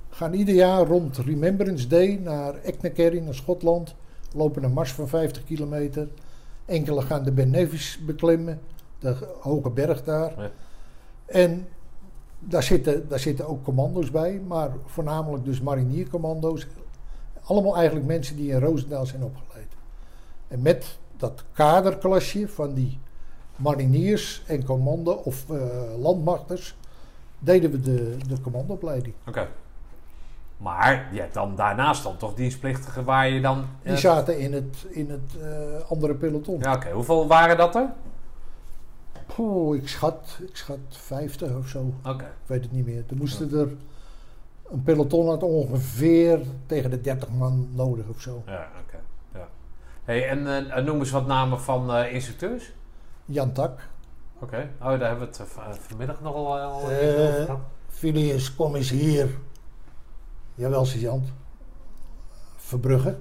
gaan 0.10 0.34
ieder 0.34 0.56
jaar 0.56 0.86
rond 0.88 1.18
Remembrance 1.18 1.88
Day 1.88 2.20
naar 2.24 2.56
Eknekerry, 2.56 3.20
naar 3.20 3.34
Schotland. 3.34 3.96
Lopen 4.34 4.64
een 4.64 4.74
mars 4.74 4.94
van 4.94 5.08
50 5.08 5.44
kilometer. 5.44 6.08
Enkele 6.66 7.02
gaan 7.02 7.24
de 7.24 7.32
Ben 7.32 7.50
Nevis 7.50 8.00
beklimmen, 8.06 8.60
de 9.00 9.16
hoge 9.40 9.70
berg 9.70 10.04
daar. 10.04 10.34
Ja. 10.38 10.52
En 11.26 11.68
daar 12.40 12.64
zitten, 12.64 13.08
daar 13.08 13.20
zitten 13.20 13.48
ook 13.48 13.64
commando's 13.64 14.12
bij, 14.12 14.42
maar 14.48 14.72
voornamelijk 14.86 15.46
dus 15.46 15.62
mariniercommando's. 15.62 16.68
Allemaal 17.44 17.76
eigenlijk 17.76 18.06
mensen 18.06 18.36
die 18.36 18.52
in 18.52 18.60
Roosendaal 18.60 19.06
zijn 19.06 19.24
opgeleid. 19.24 19.68
En 20.48 20.62
met 20.62 21.00
dat 21.18 21.44
kaderklasje 21.54 22.48
van 22.48 22.74
die 22.74 23.00
mariniers 23.56 24.44
en 24.48 24.64
commando 24.64 25.12
of 25.12 25.50
eh, 25.50 25.58
landmachters 26.00 26.76
deden 27.42 27.72
we 27.72 27.80
de, 27.80 28.18
de 28.28 28.42
commandoopleiding. 28.42 29.14
Oké. 29.28 29.48
Maar 30.62 31.10
je 31.12 31.20
hebt 31.20 31.34
dan 31.34 31.56
daarnaast 31.56 32.04
dan 32.04 32.18
toch 32.18 32.34
dienstplichtigen 32.34 33.04
waar 33.04 33.30
je 33.30 33.42
dan... 33.42 33.66
Die 33.84 33.92
eh, 33.92 33.98
zaten 33.98 34.40
in 34.40 34.54
het, 34.54 34.86
in 34.90 35.10
het 35.10 35.36
eh, 35.42 35.90
andere 35.90 36.16
peloton. 36.16 36.60
Ja, 36.60 36.74
oké. 36.74 36.92
Hoeveel 36.92 37.28
waren 37.28 37.58
dat 37.58 37.76
er? 37.76 37.90
Poeh, 39.36 39.78
ik, 39.78 39.88
schat, 39.88 40.40
ik 40.48 40.56
schat 40.56 40.78
50 40.90 41.56
of 41.56 41.68
zo. 41.68 41.94
Oké. 42.06 42.24
Ik 42.24 42.48
weet 42.48 42.64
het 42.64 42.72
niet 42.72 42.86
meer. 42.86 43.04
Er 43.10 43.16
moesten 43.16 43.60
er 43.60 43.70
een 44.72 44.84
peloton 44.84 45.28
had 45.28 45.44
ongeveer 45.44 46.40
tegen 46.66 46.90
de 46.90 47.02
30 47.02 47.30
man 47.30 47.70
nodig 47.72 48.08
of 48.08 48.22
zo. 48.22 48.44
Ja, 48.46 48.68
oké. 48.86 49.00
Ja. 49.34 49.48
Hey, 50.04 50.30
en 50.30 50.72
eh, 50.72 50.84
noem 50.84 51.00
eens 51.00 51.12
wat 51.12 51.28
namen 51.28 51.62
van 51.62 51.96
instructeurs. 51.96 52.74
Jan 53.26 53.52
Tak, 53.52 53.90
Oké. 54.42 54.70
Oh, 54.80 54.86
daar 54.86 55.00
hebben 55.00 55.20
we 55.20 55.26
het 55.26 55.40
eh, 55.40 55.74
vanmiddag 55.80 56.22
nog 56.22 56.36
al, 56.36 56.60
al 56.60 56.80
Eh, 56.92 57.20
over 57.30 57.44
gehad. 57.46 57.60
Phileas, 57.88 58.56
kom 58.56 58.76
eens 58.76 58.90
hier. 58.90 59.38
Jawel, 60.56 60.86
sergeant. 60.86 61.32
Verbrugge, 62.56 63.18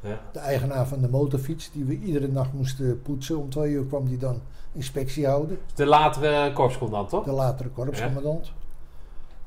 Ja. 0.00 0.20
de 0.32 0.38
eigenaar 0.38 0.86
van 0.86 1.00
de 1.00 1.08
motorfiets, 1.08 1.70
die 1.72 1.84
we 1.84 1.98
iedere 1.98 2.28
nacht 2.28 2.52
moesten 2.52 3.02
poetsen. 3.02 3.38
Om 3.38 3.50
twee 3.50 3.72
uur 3.72 3.84
kwam 3.84 4.08
die 4.08 4.16
dan 4.18 4.40
inspectie 4.72 5.26
houden. 5.26 5.58
De 5.74 5.86
latere 5.86 6.52
korpscommandant, 6.52 7.08
toch? 7.08 7.24
De 7.24 7.32
latere 7.32 7.68
korpscommandant. 7.68 8.52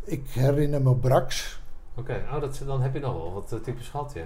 Ik 0.04 0.30
herinner 0.30 0.82
me 0.82 0.96
Brax. 0.96 1.60
Oké. 1.96 2.24
Oh, 2.34 2.42
dat, 2.42 2.62
dan 2.66 2.82
heb 2.82 2.94
je 2.94 3.00
nog 3.00 3.14
wel 3.14 3.34
wat 3.34 3.64
types 3.64 3.88
gehad, 3.88 4.14
ja. 4.14 4.24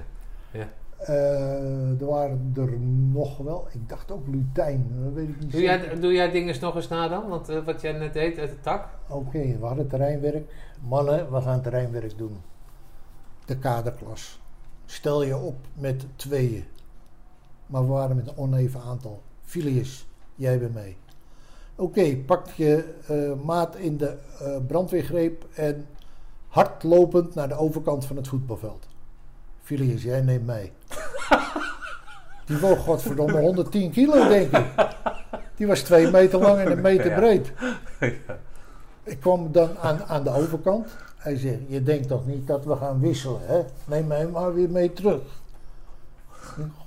Eh, 0.51 0.61
er 1.07 2.05
waren 2.05 2.53
er 2.55 2.79
nog 3.11 3.37
wel. 3.37 3.67
Ik 3.71 3.89
dacht 3.89 4.11
ook 4.11 4.27
Lutijn, 4.27 4.91
dat 5.03 5.13
weet 5.13 5.29
ik 5.29 5.39
niet 5.39 5.51
Doe 5.51 5.61
zeker. 5.61 5.85
jij, 5.85 5.99
doe 5.99 6.13
jij 6.13 6.31
dingen 6.31 6.55
nog 6.61 6.75
eens 6.75 6.87
na 6.87 7.07
dan? 7.07 7.27
Want, 7.27 7.49
eh, 7.49 7.65
wat 7.65 7.81
jij 7.81 7.91
net 7.91 8.13
deed 8.13 8.37
uit 8.37 8.49
de 8.49 8.59
tak? 8.61 8.89
Oké, 9.07 9.57
we 9.59 9.65
hadden 9.65 9.87
terreinwerk. 9.87 10.53
Mannen, 10.87 11.31
we 11.31 11.41
gaan 11.41 11.61
terreinwerk 11.61 12.17
doen. 12.17 12.37
De 13.45 13.57
kaderklas. 13.57 14.39
Stel 14.85 15.23
je 15.23 15.37
op 15.37 15.55
met 15.73 16.05
tweeën. 16.15 16.65
Maar 17.65 17.81
we 17.81 17.91
waren 17.91 18.15
met 18.15 18.27
een 18.27 18.37
oneven 18.37 18.81
aantal. 18.81 19.21
Filius, 19.41 20.07
jij 20.35 20.59
bent 20.59 20.73
mee. 20.73 20.97
Oké, 21.75 22.15
pak 22.17 22.47
je 22.47 22.95
eh, 23.07 23.45
maat 23.45 23.75
in 23.75 23.97
de 23.97 24.17
eh, 24.39 24.57
brandweergreep 24.67 25.45
en 25.55 25.85
hardlopend 26.47 27.35
naar 27.35 27.47
de 27.47 27.55
overkant 27.57 28.05
van 28.05 28.15
het 28.15 28.27
voetbalveld. 28.27 28.87
Filius, 29.69 30.03
jij 30.03 30.21
neemt 30.21 30.45
mee. 30.45 30.71
Die 32.45 32.57
woog 32.57 32.79
godverdomme 32.79 33.39
110 33.39 33.91
kilo, 33.91 34.27
denk 34.27 34.51
ik. 34.51 34.65
Die 35.55 35.67
was 35.67 35.81
twee 35.81 36.11
meter 36.11 36.39
lang 36.39 36.59
en 36.59 36.71
een 36.71 36.81
meter 36.81 37.13
breed. 37.13 37.51
Ik 39.13 39.19
kwam 39.19 39.51
dan 39.51 39.77
aan, 39.77 40.03
aan 40.03 40.23
de 40.23 40.29
overkant. 40.29 40.87
Hij 41.17 41.37
zegt, 41.37 41.59
je 41.67 41.83
denkt 41.83 42.07
toch 42.07 42.25
niet 42.25 42.47
dat 42.47 42.65
we 42.65 42.75
gaan 42.75 42.99
wisselen, 42.99 43.41
hè? 43.43 43.61
Neem 43.85 44.07
mij 44.07 44.27
maar 44.27 44.53
weer 44.53 44.69
mee 44.69 44.93
terug. 44.93 45.21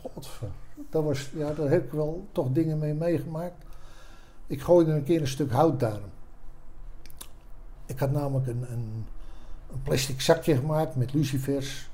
Godver. 0.02 0.48
Dat 0.90 1.04
was, 1.04 1.30
ja, 1.34 1.52
daar 1.52 1.70
heb 1.70 1.84
ik 1.84 1.92
wel 1.92 2.26
toch 2.32 2.48
dingen 2.52 2.78
mee 2.78 2.94
meegemaakt. 2.94 3.64
Ik 4.46 4.62
gooide 4.62 4.92
een 4.92 5.04
keer 5.04 5.20
een 5.20 5.28
stuk 5.28 5.52
hout 5.52 5.80
daar. 5.80 6.00
Ik 7.86 7.98
had 7.98 8.12
namelijk 8.12 8.46
een, 8.46 8.66
een, 8.70 9.06
een 9.72 9.82
plastic 9.82 10.20
zakje 10.20 10.56
gemaakt 10.56 10.96
met 10.96 11.12
lucifers. 11.12 11.90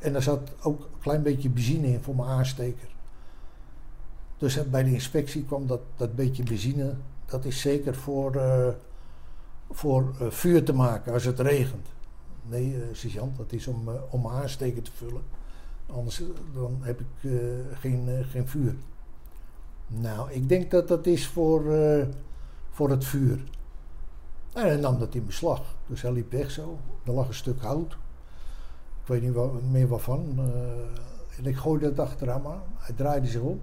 En 0.00 0.12
daar 0.12 0.22
zat 0.22 0.50
ook 0.62 0.80
een 0.80 0.98
klein 1.00 1.22
beetje 1.22 1.50
benzine 1.50 1.86
in 1.86 2.02
voor 2.02 2.16
mijn 2.16 2.28
aansteker. 2.28 2.88
Dus 4.38 4.70
bij 4.70 4.82
de 4.82 4.92
inspectie 4.92 5.44
kwam 5.44 5.66
dat, 5.66 5.80
dat 5.96 6.14
beetje 6.14 6.42
benzine. 6.42 6.94
Dat 7.26 7.44
is 7.44 7.60
zeker 7.60 7.94
voor, 7.94 8.34
eh, 8.34 8.68
voor 9.70 10.14
eh, 10.20 10.30
vuur 10.30 10.64
te 10.64 10.72
maken 10.72 11.12
als 11.12 11.24
het 11.24 11.40
regent. 11.40 11.86
Nee, 12.42 12.74
eh 12.74 12.80
sergeant, 12.92 13.36
dat 13.36 13.52
is 13.52 13.66
om, 13.66 13.88
eh, 13.88 13.94
om 14.10 14.22
mijn 14.22 14.34
aansteker 14.34 14.82
te 14.82 14.90
vullen. 14.94 15.22
Anders 15.86 16.20
eh, 16.20 16.26
dan 16.54 16.78
heb 16.80 17.00
ik 17.00 17.30
eh, 17.30 17.30
geen, 17.80 18.08
eh, 18.08 18.26
geen 18.30 18.48
vuur. 18.48 18.74
Nou, 19.86 20.30
ik 20.30 20.48
denk 20.48 20.70
dat 20.70 20.88
dat 20.88 21.06
is 21.06 21.26
voor, 21.26 21.72
eh, 21.74 22.06
voor 22.70 22.90
het 22.90 23.04
vuur. 23.04 23.44
En 24.52 24.62
hij 24.66 24.76
nam 24.76 24.98
dat 24.98 25.14
in 25.14 25.26
beslag. 25.26 25.62
Dus 25.86 26.02
hij 26.02 26.12
liep 26.12 26.32
weg 26.32 26.50
zo. 26.50 26.78
Er 27.04 27.12
lag 27.12 27.28
een 27.28 27.34
stuk 27.34 27.62
hout. 27.62 27.96
Weet 29.10 29.22
niet 29.22 29.34
wa- 29.34 29.50
meer 29.70 29.88
waarvan. 29.88 30.34
eh, 30.38 31.38
en 31.38 31.46
ik 31.46 31.56
gooide 31.56 31.92
dat 31.94 32.06
achter 32.06 32.32
hem 32.32 32.46
aan. 32.46 32.62
Hij 32.78 32.94
draaide 32.94 33.26
zich 33.26 33.40
om. 33.40 33.60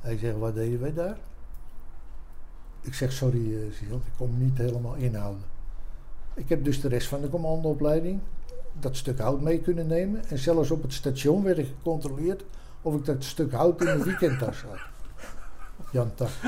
Hij 0.00 0.18
zegt, 0.18 0.38
wat 0.38 0.54
deden 0.54 0.80
wij 0.80 0.92
daar? 0.92 1.16
Ik 2.80 2.94
zeg, 2.94 3.12
sorry, 3.12 3.70
sergeant, 3.72 4.06
ik 4.06 4.12
kon 4.16 4.30
me 4.38 4.44
niet 4.44 4.58
helemaal 4.58 4.94
inhouden. 4.94 5.42
Ik 6.34 6.48
heb 6.48 6.64
dus 6.64 6.80
de 6.80 6.88
rest 6.88 7.08
van 7.08 7.20
de 7.20 7.28
commandoopleiding 7.28 8.20
dat 8.80 8.96
stuk 8.96 9.18
hout 9.18 9.40
mee 9.40 9.60
kunnen 9.60 9.86
nemen. 9.86 10.24
En 10.28 10.38
zelfs 10.38 10.70
op 10.70 10.82
het 10.82 10.92
station 10.92 11.42
werd 11.42 11.58
ik 11.58 11.66
gecontroleerd 11.66 12.44
of 12.82 12.94
ik 12.94 13.04
dat 13.04 13.24
stuk 13.24 13.52
hout 13.52 13.80
in 13.80 13.86
mijn 13.86 14.02
weekendtas 14.02 14.62
had. 14.62 14.78
Jan 15.92 16.14
Tak. 16.14 16.28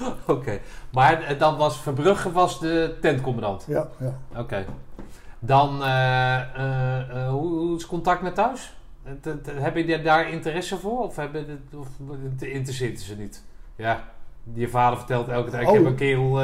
Oké. 0.26 0.58
Maar 0.92 1.22
eh, 1.22 1.38
dan 1.38 1.56
was 1.56 1.80
Verbrugge 1.80 2.32
was 2.32 2.60
de 2.60 2.96
tentcommandant. 3.00 3.64
Ja, 3.68 3.88
ja. 4.00 4.40
Oké. 4.40 4.64
Dan, 5.38 5.82
eh, 5.82 6.40
eh, 6.40 7.28
hoe, 7.28 7.58
hoe 7.58 7.76
is 7.76 7.86
contact 7.86 8.22
met 8.22 8.34
thuis? 8.34 8.76
Hebben 9.50 9.86
je 9.86 10.02
daar 10.02 10.30
interesse 10.30 10.76
voor? 10.78 11.02
Of, 11.02 11.16
hebben 11.16 11.68
of 11.78 11.88
interesseert 12.40 13.00
ze 13.00 13.16
niet? 13.16 13.42
Ja, 13.76 14.04
je 14.52 14.68
vader 14.68 14.98
vertelt 14.98 15.28
elke 15.28 15.50
dag, 15.50 15.60
ik 15.60 15.66
Oh. 15.68 15.74
heb 15.74 15.84
een 15.84 15.94
kerel... 15.94 16.38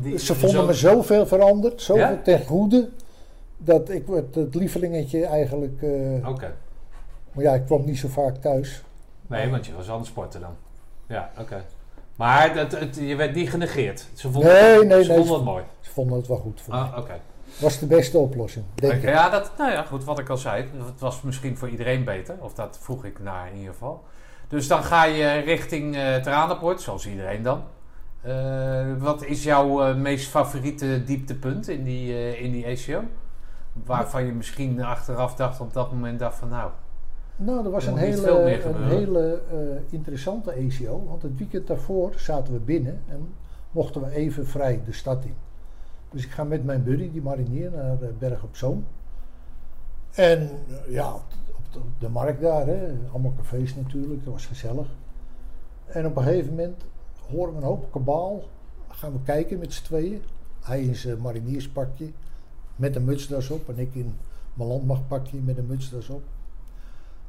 die, 0.00 0.18
Ze 0.18 0.34
vonden 0.34 0.50
zo- 0.60 0.66
me 0.66 0.72
zoveel 0.74 1.26
veranderd, 1.26 1.82
zoveel 1.82 2.02
Ja? 2.02 2.16
ten 2.24 2.44
goede, 2.46 2.88
dat 3.58 3.90
ik 3.90 4.06
werd 4.06 4.34
het 4.34 4.54
lievelingetje 4.54 5.26
eigenlijk... 5.26 5.82
Oké. 6.26 6.54
Maar 7.32 7.44
ja, 7.44 7.54
ik 7.54 7.64
kwam 7.66 7.84
niet 7.84 7.98
zo 7.98 8.08
vaak 8.08 8.36
thuis. 8.36 8.82
Nee, 9.26 9.50
want 9.50 9.66
je 9.66 9.72
was 9.74 9.88
aan 9.90 9.98
het 9.98 10.06
sporten 10.06 10.40
dan. 10.40 10.54
Ja, 11.06 11.30
oké. 11.38 11.64
Maar 12.16 12.54
dat, 12.54 12.72
het, 12.72 12.96
je 13.00 13.16
werd 13.16 13.34
niet 13.34 13.50
genegeerd. 13.50 14.06
Ze 14.14 14.30
vonden, 14.30 14.52
Nee, 14.52 14.78
het, 14.78 14.86
nee, 14.88 15.02
ze 15.02 15.08
nee, 15.08 15.18
vonden 15.18 15.26
ze- 15.26 15.32
het 15.34 15.44
mooi. 15.44 15.64
Ze 15.80 15.90
vonden 15.90 16.16
het 16.18 16.26
wel 16.26 16.36
goed 16.36 16.60
voor. 16.60 16.74
Ah, 16.74 16.98
oké. 16.98 17.20
Was 17.60 17.78
de 17.78 17.86
beste 17.86 18.18
oplossing, 18.18 18.64
denk 18.74 18.92
Oké, 18.92 19.02
ik. 19.02 19.08
Ja, 19.08 19.28
dat, 19.28 19.52
nou 19.58 19.70
ja, 19.72 19.82
goed, 19.82 20.04
wat 20.04 20.18
ik 20.18 20.28
al 20.28 20.36
zei. 20.36 20.62
Het 20.86 21.00
was 21.00 21.22
misschien 21.22 21.56
voor 21.56 21.68
iedereen 21.68 22.04
beter. 22.04 22.34
Of 22.40 22.54
dat 22.54 22.78
vroeg 22.80 23.04
ik 23.04 23.18
naar 23.20 23.48
in 23.52 23.56
ieder 23.56 23.72
geval. 23.72 24.02
Dus 24.48 24.66
dan 24.68 24.84
ga 24.84 25.04
je 25.04 25.32
richting 25.32 25.96
eh 25.96 26.14
Tranenpoort, 26.16 26.80
zoals 26.80 27.06
iedereen 27.06 27.42
dan. 27.42 27.62
Eh, 28.22 28.84
wat 28.98 29.24
is 29.24 29.42
jouw 29.44 29.82
eh, 29.82 29.94
meest 29.94 30.28
favoriete 30.28 31.04
dieptepunt 31.04 31.68
in 31.68 31.84
die, 31.84 32.12
eh, 32.12 32.42
in 32.42 32.52
die 32.52 32.66
ACO? 32.66 33.02
Waarvan 33.84 34.26
je 34.26 34.32
misschien 34.32 34.82
achteraf 34.84 35.34
dacht 35.34 35.60
op 35.60 35.72
dat 35.72 35.92
moment 35.92 36.18
dacht 36.18 36.38
van 36.38 36.48
nou... 36.48 36.70
Nou, 37.44 37.64
er 37.64 37.70
was 37.70 37.86
Er 37.86 37.92
een 37.92 37.98
hele, 37.98 38.30
een 38.30 38.60
gebeuren. 38.60 38.88
hele 38.88 39.42
eh, 39.50 39.92
interessante 39.92 40.50
ACO. 40.50 41.04
Want 41.06 41.22
het 41.22 41.38
weekend 41.38 41.66
daarvoor 41.66 42.12
zaten 42.16 42.52
we 42.52 42.58
binnen 42.60 43.00
en 43.08 43.28
mochten 43.70 44.00
we 44.02 44.10
even 44.10 44.46
vrij 44.46 44.80
de 44.84 44.92
stad 44.92 45.24
in. 45.24 45.34
Dus 46.10 46.24
ik 46.24 46.30
ga 46.30 46.44
met 46.44 46.64
mijn 46.64 46.84
buddy, 46.84 47.10
die 47.10 47.22
marinier, 47.22 47.70
naar 47.70 48.02
eh, 48.02 48.08
Berg 48.18 48.42
op 48.42 48.56
Zoom. 48.56 48.84
En 50.10 50.40
eh, 50.68 50.92
ja, 50.92 51.14
op 51.14 51.24
de, 51.72 51.78
op 51.78 51.84
de 51.98 52.08
markt 52.08 52.40
daar, 52.40 52.66
hè, 52.66 52.94
allemaal 53.10 53.34
cafés 53.36 53.74
natuurlijk, 53.74 54.24
dat 54.24 54.32
was 54.32 54.46
gezellig. 54.46 54.86
En 55.86 56.06
op 56.06 56.16
een 56.16 56.22
gegeven 56.22 56.50
moment 56.50 56.84
horen 57.30 57.52
we 57.52 57.58
een 57.58 57.66
hoop 57.66 57.92
kabaal. 57.92 58.42
Gaan 58.88 59.12
we 59.12 59.18
kijken 59.24 59.58
met 59.58 59.72
z'n 59.72 59.84
tweeën. 59.84 60.22
Hij 60.60 60.82
in 60.82 60.96
zijn 60.96 61.20
marinierspakje 61.20 62.10
met 62.76 62.96
een 62.96 63.04
mutsdas 63.04 63.50
op 63.50 63.68
en 63.68 63.78
ik 63.78 63.94
in 63.94 64.14
mijn 64.54 64.68
landmachtpakje 64.68 65.38
met 65.38 65.58
een 65.58 65.66
mutsdas 65.66 66.08
op. 66.08 66.22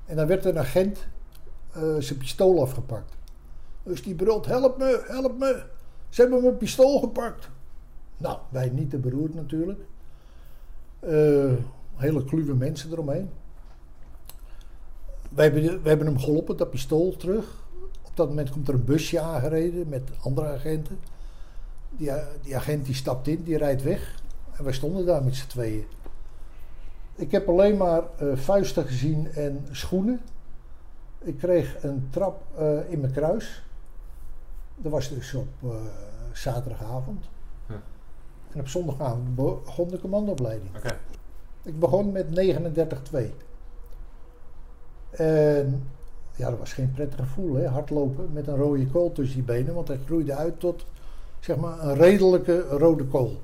En 0.06 0.16
dan 0.16 0.28
werd 0.28 0.46
een 0.46 0.60
agent 0.60 1.08
eh, 1.72 1.96
zijn 2.00 2.20
pistool 2.20 2.62
afgepakt. 2.62 3.16
Dus 3.84 4.04
die 4.04 4.16
brult, 4.16 4.46
help 4.46 4.78
me, 4.78 5.04
help 5.08 5.40
me. 5.40 5.64
Ze 6.10 6.22
hebben 6.22 6.42
mijn 6.42 6.58
pistool 6.58 7.00
gepakt. 7.00 7.50
Nou, 8.18 8.38
wij 8.50 8.70
niet 8.70 8.90
te 8.90 8.98
beroerd 8.98 9.34
natuurlijk. 9.34 9.80
Eh, 11.00 11.52
hele 11.96 12.24
kluwe 12.26 12.54
mensen 12.54 12.92
eromheen. 12.92 13.30
Wij 15.30 15.46
hebben, 15.46 15.80
hebben 15.84 16.08
hem 16.08 16.20
geholpen, 16.20 16.58
dat 16.58 16.70
pistool 16.70 17.16
terug. 17.16 17.64
Op 18.02 18.16
dat 18.16 18.28
moment 18.28 18.50
komt 18.50 18.68
er 18.68 18.74
een 18.74 18.86
busje 18.86 19.20
aangereden 19.20 19.90
met 19.90 20.10
andere 20.22 20.48
agenten. 20.48 21.00
Die, 21.90 22.12
die 22.42 22.56
agent 22.56 22.86
die 22.86 22.96
stapt 22.96 23.28
in, 23.28 23.44
die 23.44 23.58
rijdt 23.58 23.84
weg. 23.84 24.22
En 24.58 24.64
wij 24.64 24.74
stonden 24.74 25.06
daar 25.06 25.24
met 25.24 25.36
z'n 25.36 25.48
tweeën. 25.48 25.86
Ik 27.16 27.32
heb 27.32 27.48
alleen 27.48 27.78
maar 27.78 28.04
eh, 28.18 28.28
vuisten 28.36 28.86
gezien 28.86 29.32
en 29.34 29.68
schoenen. 29.72 30.22
Ik 31.20 31.38
kreeg 31.38 31.84
een 31.84 32.08
trap 32.10 32.44
eh, 32.58 32.92
in 32.92 33.00
mijn 33.00 33.14
kruis. 33.14 33.64
Dat 34.76 34.92
was 34.92 35.10
dus 35.10 35.34
op 35.34 35.48
eh, 35.64 35.70
zaterdagavond. 36.34 37.26
En 38.52 38.60
op 38.60 38.68
zondagavond 38.68 39.36
begon 39.36 39.88
de 39.88 40.00
commandoopleiding. 40.00 40.70
Ik 41.64 41.80
begon 41.80 42.12
met 42.12 42.26
39-2. 43.12 43.30
En 45.12 45.88
ja, 46.36 46.50
dat 46.50 46.60
was 46.60 46.74
geen 46.74 46.92
prettig 46.92 47.20
gevoel, 47.20 47.56
hè? 47.56 47.68
hardlopen 47.68 48.34
met 48.34 48.48
een 48.48 48.56
rode 48.56 48.88
kool 48.88 49.12
tussen 49.12 49.38
je 49.38 49.44
benen, 49.44 49.74
want 49.74 49.88
hij 49.88 50.00
groeide 50.06 50.36
uit 50.36 50.60
tot 50.60 50.86
zeg 51.40 51.58
maar 51.58 51.84
een 51.84 51.96
redelijke 51.96 52.62
rode 52.62 53.06
kool. 53.06 53.42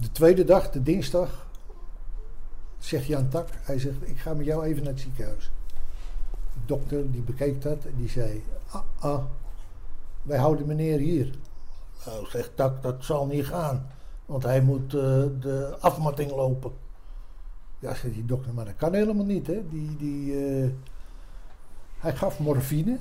De 0.00 0.12
tweede 0.12 0.44
dag, 0.44 0.70
de 0.70 0.82
dinsdag, 0.82 1.46
zegt 2.78 3.06
Jan 3.06 3.28
Tak, 3.28 3.48
hij 3.52 3.78
zegt, 3.78 4.08
ik 4.08 4.18
ga 4.18 4.34
met 4.34 4.46
jou 4.46 4.64
even 4.64 4.82
naar 4.82 4.92
het 4.92 5.00
ziekenhuis. 5.00 5.50
De 6.52 6.60
dokter 6.66 7.10
die 7.10 7.22
bekeek 7.22 7.62
dat 7.62 7.84
en 7.84 7.94
die 7.96 8.08
zei, 8.08 8.44
ah, 8.70 8.82
ah 8.98 9.24
wij 10.22 10.38
houden 10.38 10.66
meneer 10.66 10.98
hier. 10.98 11.34
Nou, 12.06 12.26
zegt 12.28 12.56
Tak, 12.56 12.82
dat 12.82 13.04
zal 13.04 13.26
niet 13.26 13.46
gaan, 13.46 13.86
want 14.26 14.42
hij 14.42 14.60
moet 14.60 14.94
eh, 14.94 15.24
de 15.40 15.76
afmatting 15.80 16.30
lopen. 16.30 16.72
Ja, 17.78 17.94
zegt 17.94 18.14
die 18.14 18.24
dokter, 18.24 18.54
maar 18.54 18.64
dat 18.64 18.76
kan 18.76 18.94
helemaal 18.94 19.24
niet. 19.24 19.46
Hè? 19.46 19.68
Die, 19.68 19.96
die, 19.96 20.46
eh, 20.46 20.70
hij 21.98 22.16
gaf 22.16 22.38
morfine. 22.38 22.98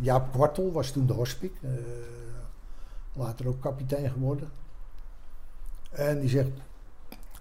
Jaap 0.00 0.32
Kwartel 0.32 0.72
was 0.72 0.90
toen 0.90 1.06
de 1.06 1.12
hospic. 1.12 1.52
eh, 1.60 1.70
later 3.12 3.48
ook 3.48 3.60
kapitein 3.60 4.10
geworden. 4.10 4.50
En 5.94 6.20
die 6.20 6.28
zegt, 6.28 6.48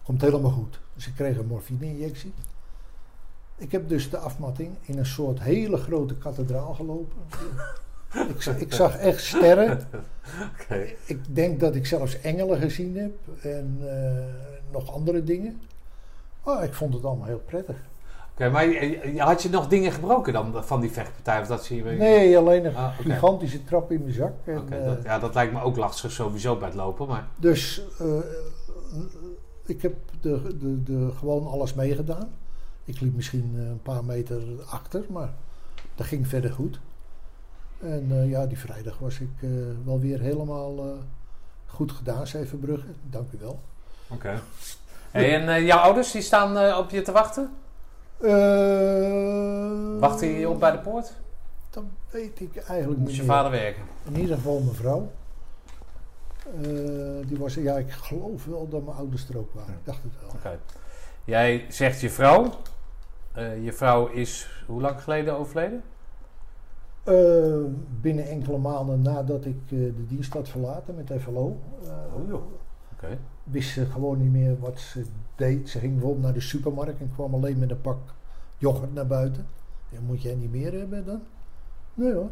komt 0.04 0.22
helemaal 0.22 0.51
goed. 0.51 0.80
Dus 0.95 1.08
ik 1.08 1.14
kreeg 1.16 1.38
een 1.38 1.45
morfine-injectie. 1.47 2.34
Ik 3.58 3.72
heb 3.72 3.89
dus 3.89 4.10
de 4.10 4.18
afmatting 4.18 4.76
in 4.82 4.97
een 4.97 5.06
soort 5.06 5.39
hele 5.41 5.78
grote 5.78 6.16
kathedraal 6.18 6.74
gelopen. 6.74 7.18
ik, 8.36 8.41
za- 8.41 8.56
ik 8.56 8.74
zag 8.74 8.97
echt 8.97 9.24
sterren. 9.24 9.88
Ik 11.06 11.36
denk 11.36 11.60
dat 11.60 11.76
ik 11.76 11.86
zelfs 11.86 12.22
engelen 12.22 12.60
gezien 12.60 12.97
heb 12.97 13.14
en 13.41 13.78
eh, 13.82 14.26
nog 14.72 14.93
andere 14.93 15.24
dingen. 15.24 15.62
Oh, 16.43 16.64
ik 16.64 16.74
vond 16.74 16.93
het 16.93 17.06
allemaal 17.06 17.28
heel 17.28 17.43
prettig. 17.45 17.76
Oké, 18.34 18.50
maar 18.50 18.66
had 19.18 19.42
je 19.44 19.50
nog 19.50 19.68
dingen 19.68 19.92
gebroken 19.92 20.34
dan 20.34 20.64
van 20.64 20.82
die 20.82 20.92
vechtpartij? 20.92 21.42
Of 21.42 21.48
dat 21.48 21.64
zie 21.64 21.84
je 21.84 21.92
Nee, 21.92 22.38
alleen 22.38 22.66
een 22.66 22.76
Ah, 22.76 22.98
gigantische 23.00 23.64
trap 23.64 23.92
in 23.92 24.02
mijn 24.02 24.14
zak. 24.14 24.34
En, 24.46 24.66
eh, 24.70 24.86
dat, 24.86 25.04
ja, 25.04 25.20
dat 25.20 25.34
lijkt 25.34 25.54
me 25.54 25.62
ook 25.62 25.78
lastig 25.78 26.12
sowieso 26.12 26.56
bij 26.56 26.68
het 26.68 26.78
lopen, 26.78 27.08
maar... 27.08 27.28
Dus 27.36 27.82
eh, 28.00 28.08
ik 29.66 29.82
heb 29.82 29.96
de, 30.22 30.58
de, 30.60 30.84
de, 30.84 31.12
gewoon 31.18 31.48
alles 31.48 31.74
meegedaan. 31.74 32.30
Ik 32.84 33.00
liep 33.00 33.16
misschien 33.16 33.54
eh, 33.56 33.62
een 33.62 33.82
paar 33.82 34.04
meter 34.04 34.44
achter, 34.70 35.06
maar 35.10 35.34
dat 35.96 36.06
ging 36.06 36.28
verder 36.28 36.52
goed. 36.52 36.80
En 37.80 38.28
ja, 38.30 38.46
die 38.46 38.60
vrijdag 38.60 38.98
was 39.00 39.20
ik 39.20 39.50
wel 39.86 40.00
weer 40.00 40.20
helemaal 40.20 40.98
Goed 41.66 41.92
gedaan, 41.92 42.28
zei 42.28 42.46
Verbrugge. 42.46 42.88
Dank 43.10 43.32
u 43.32 43.38
wel. 43.40 43.62
Oké. 44.08 44.42
Hey, 45.12 45.46
en 45.48 45.66
jouw 45.66 45.80
ouders 45.80 46.12
die 46.12 46.22
staan 46.22 46.78
op 46.78 46.90
je 46.90 47.02
te 47.02 47.12
wachten? 47.12 47.52
Eh, 48.18 49.99
Wachten 49.99 50.28
je 50.28 50.49
op 50.49 50.59
bij 50.59 50.72
de 50.72 50.80
poort? 50.80 51.14
Dat 51.70 51.84
weet 52.09 52.39
ik 52.39 52.55
eigenlijk 52.55 52.99
Moet 52.99 53.07
niet 53.07 53.16
je 53.16 53.22
meer. 53.24 53.32
vader 53.32 53.51
werken? 53.51 53.84
In 54.03 54.20
ieder 54.20 54.36
geval 54.36 54.59
mijn 54.59 54.76
vrouw. 54.76 55.11
Eh, 56.45 57.28
die 57.28 57.38
was, 57.38 57.53
ja, 57.53 57.78
ik 57.78 57.91
geloof 57.91 58.45
wel 58.45 58.68
dat 58.70 58.84
mijn 58.86 58.97
ouders 58.97 59.30
er 59.30 59.38
ook 59.38 59.53
waren. 59.53 59.74
Ik 59.74 59.80
dacht 59.86 60.03
het 60.03 60.11
wel. 60.22 60.30
Oké. 60.36 60.59
Jij 61.24 61.66
zegt 61.70 62.01
je 62.01 62.09
vrouw. 62.09 62.49
Eh, 63.32 63.64
je 63.64 63.74
vrouw 63.74 64.07
is 64.07 64.64
hoe 64.68 64.82
lang 64.82 65.01
geleden 65.01 65.38
overleden? 65.38 65.84
Binnen 68.01 68.28
enkele 68.28 68.57
maanden 68.57 69.01
nadat 69.01 69.45
ik 69.45 69.70
de 69.70 70.05
dienst 70.07 70.34
had 70.34 70.49
verlaten 70.49 70.95
met 70.95 71.11
FLO, 71.22 71.59
Oh 72.16 72.28
joh. 72.28 72.43
Oké. 72.93 73.18
Wist 73.44 73.72
ze 73.72 73.86
gewoon 73.86 74.22
niet 74.22 74.32
meer 74.32 74.60
wat 74.60 74.80
ze 74.80 75.06
deed. 75.36 75.70
Ze 75.70 75.80
ging 75.80 75.94
bijvoorbeeld 75.94 76.24
naar 76.24 76.34
de 76.34 76.41
supermarkt 76.41 77.00
en 77.00 77.12
kwam 77.14 77.34
alleen 77.34 77.60
met 77.60 77.72
een 77.72 77.82
pak 77.82 78.14
yoghurt 78.58 78.94
naar 78.94 79.08
buiten. 79.08 79.48
Ja, 79.89 80.00
moet 80.02 80.22
jij 80.22 80.36
niet 80.36 80.52
meer 80.52 80.74
hebben 80.74 81.06
dan? 81.06 81.22
Nee 81.94 82.14
hoor. 82.14 82.30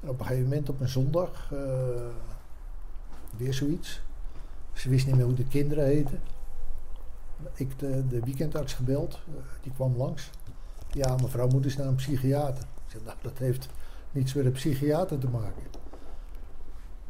En 0.00 0.08
op 0.08 0.20
een 0.20 0.26
gegeven 0.26 0.48
moment 0.48 0.68
op 0.68 0.80
een 0.80 0.88
zondag, 0.88 1.52
eh, 1.52 1.58
weer 3.36 3.54
zoiets. 3.54 4.00
Ze 4.72 4.88
wist 4.88 5.06
niet 5.06 5.16
meer 5.16 5.24
hoe 5.24 5.34
de 5.34 5.46
kinderen 5.46 5.84
heten. 5.84 6.20
Ik 7.54 7.78
de, 7.78 8.06
de 8.08 8.20
weekendarts 8.20 8.74
gebeld, 8.74 9.14
eh, 9.14 9.42
die 9.62 9.72
kwam 9.72 9.96
langs. 9.96 10.30
Ja, 10.92 11.16
mevrouw 11.16 11.48
moet 11.48 11.64
eens 11.64 11.76
naar 11.76 11.86
een 11.86 11.94
psychiater. 11.94 12.64
Ik 12.64 12.90
zeg, 12.90 13.04
nou, 13.04 13.16
dat 13.22 13.38
heeft 13.38 13.68
niets 14.12 14.34
met 14.34 14.44
een 14.44 14.52
psychiater 14.52 15.18
te 15.18 15.28
maken. 15.28 15.62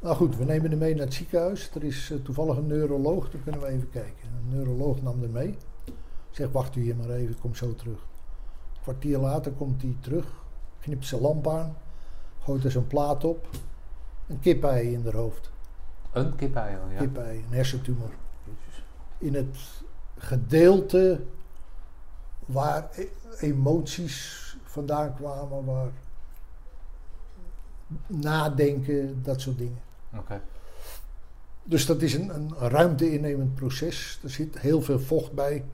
Nou 0.01 0.17
goed, 0.17 0.37
we 0.37 0.45
nemen 0.45 0.71
hem 0.71 0.79
mee 0.79 0.95
naar 0.95 1.05
het 1.05 1.15
ziekenhuis. 1.15 1.71
Er 1.75 1.85
is 1.85 2.11
eh, 2.11 2.19
toevallig 2.19 2.57
een 2.57 2.67
neuroloog, 2.67 3.31
daar 3.31 3.41
kunnen 3.41 3.61
we 3.61 3.67
even 3.67 3.91
kijken. 3.91 4.29
Een 4.37 4.57
neuroloog 4.57 5.03
nam 5.03 5.23
er 5.23 5.31
mee. 5.31 5.57
Zegt, 6.31 6.53
wacht 6.53 6.77
u 6.77 6.83
hier 6.83 6.97
maar 6.97 7.11
even, 7.11 7.31
ik 7.31 7.41
kom 7.41 7.55
zo 7.55 7.75
terug. 7.75 7.99
Een 8.75 8.83
kwartier 8.83 9.19
later 9.19 9.53
komt 9.53 9.83
hij 9.83 9.97
terug, 10.01 10.27
knipt 10.81 11.07
zijn 11.07 11.21
lamp 11.21 11.49
aan, 11.49 11.77
gooit 12.43 12.65
er 12.65 12.71
zo'n 12.71 12.87
plaat 12.87 13.25
op. 13.25 13.49
Een 14.27 14.41
kipei 14.41 14.93
in 14.93 15.05
haar 15.05 15.15
hoofd. 15.15 15.51
Een 16.13 16.37
kipei, 16.37 16.77
ja. 16.93 16.99
Kipei, 16.99 17.39
een 17.39 17.55
hersentumor. 17.55 18.11
In 19.19 19.35
het 19.35 19.57
gedeelte 20.17 21.21
waar 22.47 22.89
e- 22.95 23.09
emoties 23.47 24.57
vandaan 24.65 25.15
kwamen, 25.15 25.65
waar 25.65 25.91
nadenken, 28.07 29.23
dat 29.23 29.41
soort 29.41 29.59
dingen. 29.59 29.89
Dus 31.65 31.87
dat 31.87 32.03
is 32.03 32.15
een, 32.15 32.35
een 32.35 32.55
ruimte 32.59 33.13
innemend 33.13 33.55
proces. 33.55 34.19
Er 34.23 34.31
zit 34.31 34.59
heel 34.59 34.83
veel 34.83 35.01
vocht 35.01 35.33
bij. 35.33 35.65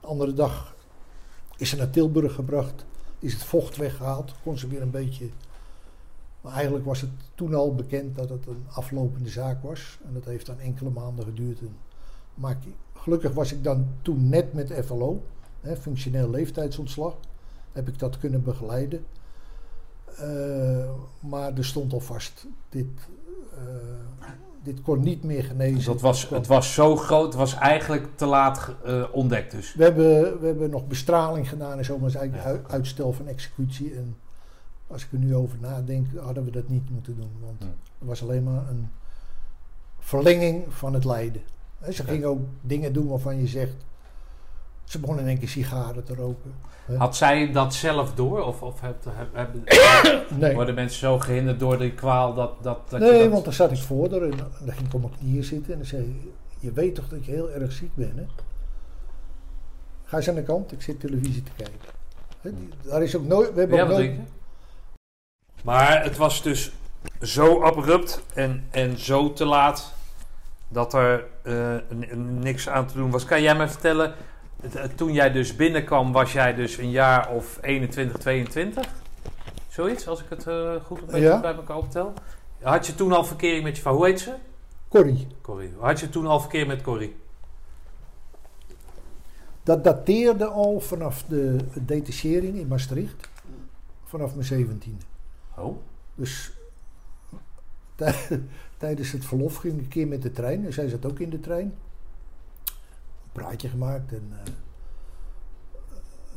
De 0.00 0.06
andere 0.06 0.34
dag 0.34 0.74
is 1.56 1.68
ze 1.68 1.76
naar 1.76 1.90
Tilburg 1.90 2.34
gebracht. 2.34 2.84
Is 3.18 3.32
het 3.32 3.42
vocht 3.42 3.76
weggehaald. 3.76 4.34
Kon 4.42 4.58
ze 4.58 4.68
weer 4.68 4.82
een 4.82 4.90
beetje. 4.90 5.28
Maar 6.40 6.52
eigenlijk 6.52 6.84
was 6.84 7.00
het 7.00 7.10
toen 7.34 7.54
al 7.54 7.74
bekend 7.74 8.16
dat 8.16 8.28
het 8.28 8.46
een 8.46 8.66
aflopende 8.70 9.28
zaak 9.28 9.62
was. 9.62 9.98
En 10.06 10.14
dat 10.14 10.24
heeft 10.24 10.46
dan 10.46 10.60
enkele 10.60 10.90
maanden 10.90 11.24
geduurd. 11.24 11.60
En 11.60 11.76
gelukkig 12.94 13.32
was 13.32 13.52
ik 13.52 13.64
dan 13.64 13.88
toen 14.02 14.28
net 14.28 14.52
met 14.52 14.72
FLO, 14.84 15.22
hè, 15.60 15.76
functioneel 15.76 16.30
leeftijdsontslag. 16.30 17.16
Heb 17.72 17.88
ik 17.88 17.98
dat 17.98 18.18
kunnen 18.18 18.42
begeleiden. 18.42 19.06
Eh, 20.16 20.90
maar 21.20 21.56
er 21.56 21.64
stond 21.64 21.92
al 21.92 22.00
vast. 22.00 22.46
Dit, 22.68 22.86
dit 24.62 24.82
kon 24.82 25.00
niet 25.02 25.22
meer 25.24 25.44
genezen. 25.44 25.74
Dus 25.74 25.84
dat 25.84 26.00
was, 26.00 26.26
kwam- 26.26 26.38
het 26.38 26.48
was 26.48 26.74
zo 26.74 26.96
groot, 26.96 27.24
het 27.24 27.34
was 27.34 27.54
eigenlijk 27.54 28.06
te 28.14 28.26
laat 28.26 28.70
eh, 28.84 29.02
ontdekt 29.12 29.50
dus. 29.50 29.74
We 29.74 29.82
hebben, 29.82 30.40
we 30.40 30.46
hebben 30.46 30.70
nog 30.70 30.86
bestraling 30.86 31.48
gedaan 31.48 31.78
en 31.78 31.84
zo, 31.84 31.92
maar 31.92 32.00
dat 32.02 32.14
is 32.14 32.16
eigenlijk 32.20 32.48
Ja. 32.48 32.52
ui- 32.52 32.62
uitstel 32.74 33.12
van 33.12 33.26
executie. 33.26 33.94
En 33.94 34.16
als 34.86 35.04
ik 35.04 35.12
er 35.12 35.18
nu 35.18 35.34
over 35.36 35.58
nadenk, 35.60 36.06
hadden 36.20 36.44
we 36.44 36.50
dat 36.50 36.68
niet 36.68 36.90
moeten 36.90 37.16
doen. 37.16 37.30
Want 37.44 37.60
het 37.62 38.08
was 38.08 38.22
alleen 38.22 38.42
maar 38.44 38.68
een 38.68 38.88
verlenging 39.98 40.64
van 40.68 40.94
het 40.94 41.04
lijden. 41.04 41.42
Ze 41.92 42.02
Oké. 42.02 42.10
ging 42.10 42.24
ook 42.24 42.40
dingen 42.60 42.92
doen 42.92 43.08
waarvan 43.08 43.36
je 43.40 43.46
zegt. 43.46 43.76
Ze 44.84 44.98
begon 44.98 45.18
in 45.18 45.26
één 45.26 45.38
keer 45.38 45.48
sigaren 45.48 46.04
te 46.04 46.14
roken. 46.14 46.54
hè. 46.84 46.96
Had 46.96 47.16
zij 47.16 47.52
dat 47.52 47.74
zelf 47.74 48.14
door? 48.14 48.42
Of, 48.42 48.62
of 48.62 48.80
heb, 48.80 48.96
nee, 50.38 50.54
worden 50.54 50.74
mensen 50.74 50.98
zo 50.98 51.18
gehinderd 51.18 51.58
door 51.58 51.78
die 51.78 51.92
kwaal 51.92 52.34
dat, 52.34 52.62
dat, 52.62 52.90
dat 52.90 53.00
nee 53.00 53.22
dat... 53.22 53.30
want 53.30 53.44
dan 53.44 53.52
zat 53.52 53.70
ik 53.70 53.78
voor 53.78 54.12
en 54.12 54.30
dan 54.64 54.74
ging 54.74 54.86
ik 54.86 54.94
op 54.94 55.00
mijn 55.00 55.12
knieën 55.18 55.44
zitten. 55.44 55.72
En 55.72 55.78
dan 55.78 55.86
zei 55.88 56.32
je 56.60 56.72
weet 56.72 56.94
toch 56.94 57.08
dat 57.08 57.24
je 57.24 57.32
heel 57.32 57.50
erg 57.50 57.72
ziek 57.72 57.94
bent, 57.94 58.16
hè? 58.16 58.24
Ga 60.04 60.16
eens 60.16 60.28
aan 60.28 60.34
de 60.34 60.42
kant, 60.42 60.72
ik 60.72 60.82
zit 60.82 61.00
televisie 61.00 61.42
te 61.42 61.50
kijken. 61.56 62.68
Daar 62.82 63.02
is 63.02 63.16
ook 63.16 63.24
nooit... 63.24 63.52
We 63.54 63.60
hebben 63.60 63.76
Ja, 63.76 63.82
ook 63.84 63.88
nooit? 63.90 64.18
Maar 65.64 66.02
het 66.02 66.16
was 66.16 66.42
dus 66.42 66.72
zo 67.20 67.62
abrupt 67.62 68.22
en, 68.34 68.64
en 68.70 68.98
zo 68.98 69.32
te 69.32 69.44
laat 69.44 69.92
dat 70.68 70.94
er 70.94 71.24
eh, 71.42 71.76
niks 72.16 72.68
aan 72.68 72.86
te 72.86 72.94
doen 72.94 73.10
was. 73.10 73.24
Kan 73.24 73.42
jij 73.42 73.54
me 73.56 73.68
vertellen, 73.68 74.14
toen 74.96 75.12
jij 75.12 75.32
dus 75.32 75.56
binnenkwam, 75.56 76.12
was 76.12 76.32
jij 76.32 76.54
dus 76.54 76.76
een 76.76 76.90
jaar 76.90 77.30
of 77.30 77.58
21, 77.60 78.18
22? 78.18 78.86
Zoiets, 79.68 80.08
als 80.08 80.20
ik 80.22 80.26
het 80.28 80.46
eh, 80.46 80.74
goed 80.84 81.00
een 81.00 81.06
beetje 81.06 81.20
Ja. 81.20 81.40
bij 81.40 81.54
elkaar 81.54 81.76
optel. 81.76 82.12
Had 82.62 82.86
je 82.86 82.94
toen 82.94 83.12
al 83.12 83.24
verkering 83.24 83.62
met 83.64 83.76
je 83.76 83.82
vrouw? 83.82 83.94
Hoe 83.96 84.06
heet 84.06 84.20
ze? 84.20 84.34
Corrie. 84.88 85.26
Corrie. 85.40 85.72
Had 85.78 86.00
je 86.00 86.08
toen 86.08 86.26
al 86.26 86.40
verkeer 86.40 86.66
met 86.66 86.82
Corrie? 86.82 87.16
Dat 89.62 89.84
dateerde 89.84 90.46
al 90.46 90.80
vanaf 90.80 91.22
de 91.22 91.56
detachering 91.74 92.58
in 92.58 92.66
Maastricht. 92.66 93.28
Vanaf 94.04 94.32
mijn 94.34 94.46
zeventiende. 94.46 95.04
Oh. 95.56 95.76
Dus 96.14 96.52
tij- 97.94 98.14
tijdens 98.78 99.12
het 99.12 99.24
verlof 99.24 99.56
ging 99.56 99.74
ik 99.74 99.80
een 99.80 99.88
keer 99.88 100.06
met 100.06 100.22
de 100.22 100.32
trein. 100.32 100.64
En 100.66 100.72
zij 100.72 100.88
zat 100.88 101.06
ook 101.06 101.18
in 101.18 101.30
de 101.30 101.40
trein. 101.40 101.74
Praatje 103.34 103.68
gemaakt. 103.68 104.12
En 104.12 104.32
eh, 104.44 104.52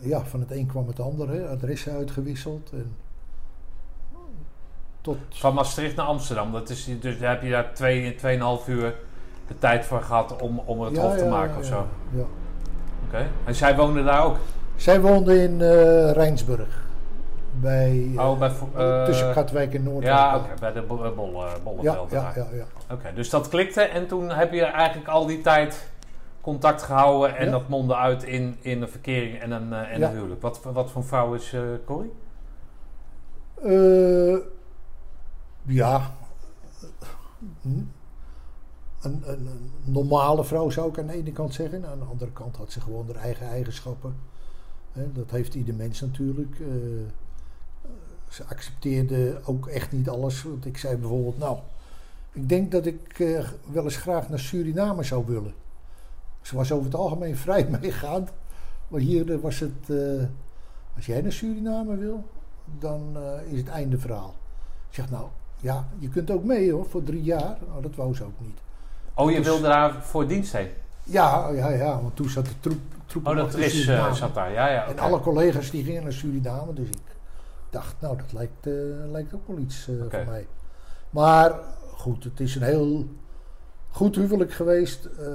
ja, 0.09 0.25
van 0.25 0.39
het 0.39 0.51
een 0.51 0.65
kwam 0.65 0.87
het 0.87 0.99
ander. 0.99 1.29
Hè. 1.29 1.47
Adressen 1.47 1.93
uitgewisseld. 1.93 2.69
En 2.71 2.95
tot... 5.01 5.17
Van 5.29 5.53
Maastricht 5.53 5.95
naar 5.95 6.05
Amsterdam. 6.05 6.51
Dat 6.51 6.69
is, 6.69 6.89
dus 6.99 7.19
daar 7.19 7.29
heb 7.31 7.41
je 7.43 7.49
daar 7.49 7.73
twee, 7.73 8.15
tweeënhalf 8.15 8.67
uur 8.67 8.95
de 9.47 9.57
tijd 9.59 9.85
voor 9.85 10.01
gehad 10.01 10.41
om, 10.41 10.59
om 10.59 10.81
het 10.81 10.95
Ja, 10.95 11.01
hof 11.01 11.17
te 11.17 11.23
ja, 11.23 11.29
maken 11.29 11.53
ja, 11.53 11.59
of 11.59 11.65
zo. 11.65 11.87
ja. 12.13 12.23
Oké. 13.07 13.27
En 13.45 13.55
zij 13.55 13.75
woonde 13.75 14.03
daar 14.03 14.23
ook? 14.23 14.37
Zij 14.75 15.01
woonde 15.01 15.43
in 15.43 15.61
eh 15.61 16.11
Rijnsburg. 16.11 16.85
Bij, 17.59 18.11
Oh, 18.17 18.39
bij... 18.39 18.51
Eh, 18.75 19.05
tussen 19.05 19.33
Katwijk 19.33 19.73
en 19.73 19.83
Noord. 19.83 20.03
Ja, 20.03 20.35
oké, 20.37 20.53
bij 20.59 20.71
de 20.73 20.81
Bol, 20.81 21.05
eh, 21.05 21.11
Bol, 21.15 21.43
ja, 21.43 21.57
Bolleveld. 21.63 22.11
ja, 22.11 22.33
ja. 22.35 22.65
Oké, 22.91 23.13
dus 23.15 23.29
dat 23.29 23.47
klikte 23.49 23.81
en 23.81 24.07
toen 24.07 24.29
heb 24.29 24.53
je 24.53 24.63
eigenlijk 24.63 25.07
al 25.09 25.25
die 25.25 25.41
tijd 25.41 25.89
contact 26.47 26.81
gehouden 26.81 27.37
en 27.37 27.45
Ja. 27.45 27.51
dat 27.51 27.67
mondde 27.69 27.95
uit 27.95 28.23
in, 28.23 28.55
in 28.61 28.81
een 28.81 28.89
verkering 28.89 29.39
en 29.39 29.51
een, 29.51 29.73
eh, 29.73 29.93
en 29.93 29.99
Ja. 29.99 30.09
een 30.09 30.15
huwelijk. 30.15 30.41
Wat, 30.41 30.59
voor- 30.59 30.73
wat 30.73 30.91
voor 30.91 31.03
vrouw 31.03 31.33
is 31.33 31.53
eh 31.53 31.61
Corrie? 31.85 32.11
Eh, 33.63 34.37
ja. 35.65 36.11
Hm. 37.61 37.67
Een, 39.01 39.23
een, 39.25 39.47
een 39.47 39.71
normale 39.83 40.43
vrouw 40.43 40.69
zou 40.69 40.89
ik 40.89 40.99
aan 40.99 41.07
de 41.07 41.13
ene 41.13 41.31
kant 41.31 41.53
zeggen. 41.53 41.85
Aan 41.85 41.99
de 41.99 42.05
andere 42.05 42.31
kant 42.31 42.55
had 42.55 42.71
ze 42.71 42.81
gewoon 42.81 43.05
haar 43.07 43.23
eigen 43.23 43.47
eigenschappen. 43.47 44.15
Dat 44.93 45.31
heeft 45.31 45.53
ieder 45.55 45.75
mens 45.75 46.01
natuurlijk. 46.01 46.55
Ze 48.29 48.43
accepteerde 48.49 49.39
ook 49.45 49.67
echt 49.67 49.91
niet 49.91 50.09
alles. 50.09 50.43
Want 50.43 50.65
ik 50.65 50.77
zei 50.77 50.95
bijvoorbeeld, 50.97 51.37
nou, 51.37 51.57
ik 52.31 52.49
denk 52.49 52.71
dat 52.71 52.85
ik 52.85 53.17
wel 53.71 53.83
eens 53.83 53.97
graag 53.97 54.29
naar 54.29 54.39
Suriname 54.39 55.03
zou 55.03 55.25
willen. 55.25 55.53
Ze 56.47 56.55
was 56.55 56.71
over 56.71 56.85
het 56.85 56.95
algemeen 56.95 57.37
vrij 57.45 57.67
meegaand. 57.81 58.29
Maar 58.87 58.99
hier 58.99 59.31
eh, 59.33 59.39
was 59.39 59.59
het, 59.59 59.89
eh, 59.89 60.23
als 60.95 61.05
jij 61.05 61.21
naar 61.21 61.31
Suriname 61.31 61.97
wil, 61.97 62.23
dan 62.79 63.01
eh, 63.15 63.51
is 63.51 63.59
het 63.59 63.69
einde 63.69 63.97
verhaal. 63.97 64.35
Ik 64.89 64.95
zeg, 64.95 65.09
nou, 65.09 65.27
ja, 65.59 65.87
je 65.99 66.09
kunt 66.09 66.31
ook 66.31 66.43
mee 66.43 66.71
hoor, 66.71 66.85
voor 66.89 67.03
drie 67.03 67.23
jaar. 67.23 67.57
Nou, 67.67 67.81
dat 67.81 67.95
wou 67.95 68.15
ze 68.15 68.23
ook 68.23 68.39
niet. 68.39 68.59
Oh, 69.13 69.31
je 69.31 69.37
Dus- 69.37 69.45
wilde 69.45 69.67
daar 69.67 70.03
voor 70.03 70.27
dienst 70.27 70.53
heen? 70.53 70.69
Ja, 71.03 71.49
ja, 71.49 71.69
ja, 71.69 72.01
want 72.01 72.15
toen 72.15 72.29
zat 72.29 72.45
de 72.45 72.59
troep, 72.59 72.79
troep 73.05 73.27
Oh, 73.27 73.35
dat 73.35 73.55
is, 73.55 73.85
zat 74.13 74.33
daar. 74.33 74.51
Ja, 74.51 74.69
ja. 74.69 74.85
En 74.85 74.99
alle 74.99 75.19
collega's 75.19 75.69
die 75.71 75.83
gingen 75.83 76.03
naar 76.03 76.13
Suriname, 76.13 76.73
dus 76.73 76.87
ik 76.87 77.15
dacht, 77.69 77.95
nou, 77.99 78.17
dat 78.17 78.33
lijkt, 78.33 78.65
lijkt 79.11 79.33
ook 79.33 79.47
wel 79.47 79.57
iets 79.57 79.89
voor 80.09 80.23
mij. 80.25 80.47
Maar 81.09 81.59
goed, 81.93 82.23
het 82.23 82.39
is 82.39 82.55
een 82.55 82.61
heel 82.61 83.05
goed 83.97 84.15
huwelijk 84.15 84.53
geweest. 84.53 85.05
eh, 85.05 85.27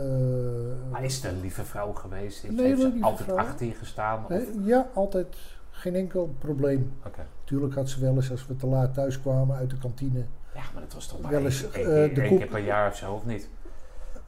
Maar 0.90 1.04
is 1.04 1.14
het 1.14 1.24
een 1.32 1.40
lieve 1.40 1.64
vrouw 1.64 1.92
geweest? 1.92 2.42
Heeft, 2.42 2.80
ze 2.80 2.98
altijd 3.00 3.28
vrouw. 3.28 3.38
achter 3.38 3.66
je 3.66 3.72
gestaan? 3.74 4.24
Nee, 4.28 4.48
ja, 4.64 4.88
altijd 4.94 5.36
geen 5.70 5.94
enkel 5.94 6.34
probleem. 6.38 6.92
Oké. 7.06 7.20
Tuurlijk 7.44 7.74
had 7.74 7.88
ze 7.90 8.00
wel 8.00 8.14
eens, 8.14 8.30
als 8.30 8.46
we 8.46 8.56
te 8.56 8.66
laat 8.66 8.94
thuis 8.94 9.20
kwamen 9.20 9.56
uit 9.56 9.70
de 9.70 9.78
kantine, 9.78 10.24
Ja, 10.54 10.60
maar 10.72 10.82
dat 10.82 10.94
was 10.94 11.06
toch 11.06 11.20
maar 11.20 11.30
Wel 11.30 11.44
eens, 11.44 11.70
één 11.70 12.08
eh, 12.08 12.14
de 12.14 12.20
één 12.22 12.38
keer 12.38 12.46
per 12.46 12.58
jaar 12.64 12.88
of 12.90 12.96
zo, 12.96 13.12
of 13.12 13.24
niet? 13.24 13.48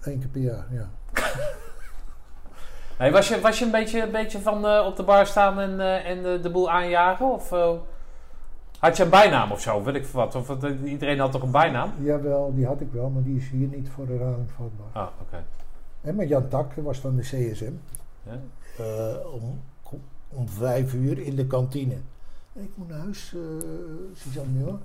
Eén 0.00 0.18
keer 0.18 0.28
per 0.28 0.40
jaar, 0.40 0.66
ja. 0.70 0.88
Nee, 2.98 3.10
was, 3.10 3.28
je, 3.28 3.40
was 3.40 3.58
je 3.58 3.64
een 3.64 3.70
beetje, 3.70 4.02
een 4.02 4.10
beetje 4.10 4.40
van 4.40 4.66
eh, 4.66 4.86
op 4.86 4.96
de 4.96 5.02
bar 5.02 5.26
staan 5.26 5.60
en, 5.60 6.04
en 6.04 6.22
de, 6.22 6.40
de 6.40 6.50
boel 6.50 6.70
aanjagen? 6.70 7.32
Of 7.32 7.52
had 8.84 8.96
je 8.96 9.02
een 9.02 9.10
bijnaam 9.10 9.52
of 9.52 9.60
zo? 9.60 9.82
Weet 9.82 9.94
ik 9.94 10.06
wat? 10.06 10.34
Of 10.34 10.64
iedereen 10.84 11.18
had 11.18 11.32
toch 11.32 11.42
een 11.42 11.50
bijnaam? 11.50 11.92
Jawel, 12.00 12.54
die 12.54 12.66
had 12.66 12.80
ik 12.80 12.92
wel, 12.92 13.10
maar 13.10 13.22
die 13.22 13.36
is 13.36 13.48
hier 13.48 13.68
niet 13.68 13.88
voor 13.88 14.06
herhaling 14.06 14.50
vatbaar. 14.50 15.02
Ah, 15.02 15.08
oké. 15.20 15.44
En 16.00 16.14
met 16.14 16.28
Jan 16.28 16.48
Tak 16.48 16.74
was 16.74 16.98
van 16.98 17.16
de 17.16 17.22
CSM. 17.22 17.72
Ja. 18.22 18.40
Eh, 18.78 19.32
om, 19.32 19.60
om 20.28 20.48
vijf 20.48 20.94
uur 20.94 21.18
in 21.18 21.36
de 21.36 21.46
kantine. 21.46 21.96
Ik 22.52 22.70
moet 22.74 22.88
naar 22.88 22.98
huis, 22.98 23.34
eh 23.34 23.40
Suzanne 24.14 24.50
Muir. 24.52 24.78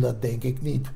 Dat 0.00 0.22
denk 0.22 0.42
ik 0.42 0.62
niet. 0.62 0.90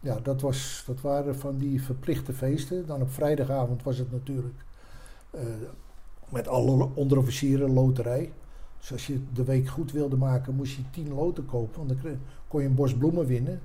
Ja, 0.00 0.18
dat, 0.22 0.40
was, 0.40 0.82
dat 0.86 1.00
waren 1.00 1.38
van 1.38 1.58
die 1.58 1.82
verplichte 1.82 2.32
feesten. 2.32 2.86
Dan 2.86 3.02
op 3.02 3.10
vrijdagavond 3.10 3.82
was 3.82 3.98
het 3.98 4.12
natuurlijk 4.12 4.64
eh, 5.30 5.42
met 6.28 6.48
alle 6.48 6.88
onderofficieren 6.94 7.72
loterij. 7.72 8.32
Dus 8.82 8.92
als 8.92 9.06
je 9.06 9.20
de 9.32 9.44
week 9.44 9.68
goed 9.68 9.92
wilde 9.92 10.16
maken, 10.16 10.54
moest 10.54 10.76
je 10.76 10.90
tien 10.90 11.14
loten 11.14 11.46
kopen. 11.46 11.86
Want 11.86 12.02
dan 12.02 12.18
kon 12.48 12.60
je 12.60 12.66
een 12.68 12.74
bos 12.74 12.94
bloemen 12.94 13.26
winnen. 13.26 13.60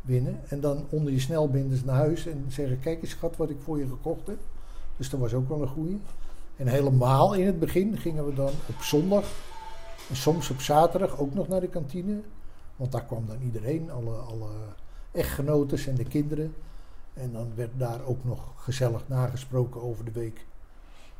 winnen. 0.00 0.40
En 0.48 0.60
dan 0.60 0.84
onder 0.88 1.12
je 1.12 1.20
snelbinders 1.20 1.84
naar 1.84 1.96
huis 1.96 2.26
en 2.26 2.44
zeggen: 2.48 2.80
Kijk 2.80 3.02
eens, 3.02 3.10
schat, 3.10 3.36
wat 3.36 3.50
ik 3.50 3.60
voor 3.60 3.78
je 3.78 3.86
gekocht 3.86 4.26
heb. 4.26 4.38
Dus 4.96 5.10
dat 5.10 5.20
was 5.20 5.34
ook 5.34 5.48
wel 5.48 5.62
een 5.62 5.68
goeie. 5.68 6.00
En 6.56 6.66
helemaal 6.66 7.34
in 7.34 7.46
het 7.46 7.58
begin 7.58 7.98
gingen 7.98 8.26
we 8.26 8.34
dan 8.34 8.50
op 8.68 8.82
zondag 8.82 9.24
en 10.08 10.16
soms 10.16 10.50
op 10.50 10.60
zaterdag 10.60 11.18
ook 11.18 11.34
nog 11.34 11.48
naar 11.48 11.60
de 11.60 11.68
kantine. 11.68 12.20
Want 12.76 12.92
daar 12.92 13.04
kwam 13.04 13.26
dan 13.26 13.40
iedereen, 13.42 13.90
alle, 13.90 14.14
alle 14.14 14.50
echtgenotes 15.12 15.86
en 15.86 15.94
de 15.94 16.04
kinderen. 16.04 16.54
En 17.14 17.32
dan 17.32 17.54
werd 17.54 17.70
daar 17.76 18.04
ook 18.04 18.24
nog 18.24 18.52
gezellig 18.56 19.08
nagesproken 19.08 19.82
over 19.82 20.04
de 20.04 20.12
week. 20.12 20.46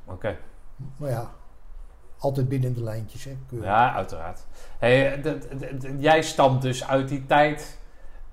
Oké. 0.04 0.36
Maar 0.96 1.10
ja, 1.10 1.32
altijd 2.18 2.48
binnen 2.48 2.74
de 2.74 2.82
lijntjes. 2.82 3.24
Hè, 3.24 3.36
keurig. 3.48 3.66
Ja, 3.68 3.94
uiteraard. 3.94 4.46
Hey, 4.78 5.20
d- 5.20 5.86
jij 5.98 6.22
stamt 6.22 6.62
dus 6.62 6.84
uit 6.86 7.08
die 7.08 7.26
tijd 7.26 7.78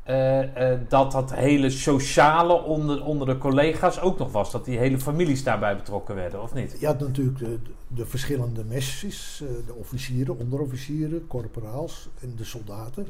eh, 0.04 0.72
eh, 0.72 0.80
dat 0.88 1.12
dat 1.12 1.34
hele 1.34 1.70
sociale 1.70 2.54
onder, 2.62 3.04
onder 3.06 3.28
de 3.28 3.38
collega's 3.38 4.00
ook 4.00 4.18
nog 4.18 4.32
was. 4.32 4.52
Dat 4.52 4.66
die 4.66 4.78
hele 4.78 5.00
families 5.00 5.44
daarbij 5.44 5.76
betrokken 5.76 6.16
werden, 6.16 6.42
of 6.42 6.54
niet? 6.54 6.76
Je 6.80 6.86
had 6.86 7.00
natuurlijk 7.00 7.38
de, 7.40 7.60
de 7.88 8.06
verschillende 8.06 8.64
messies, 8.64 9.42
eh, 9.44 9.66
de 9.68 9.74
officieren, 9.74 10.38
onderofficieren, 10.40 11.28
corporaals 11.28 12.10
en 12.22 12.34
de 12.36 12.44
soldaten. 12.44 13.08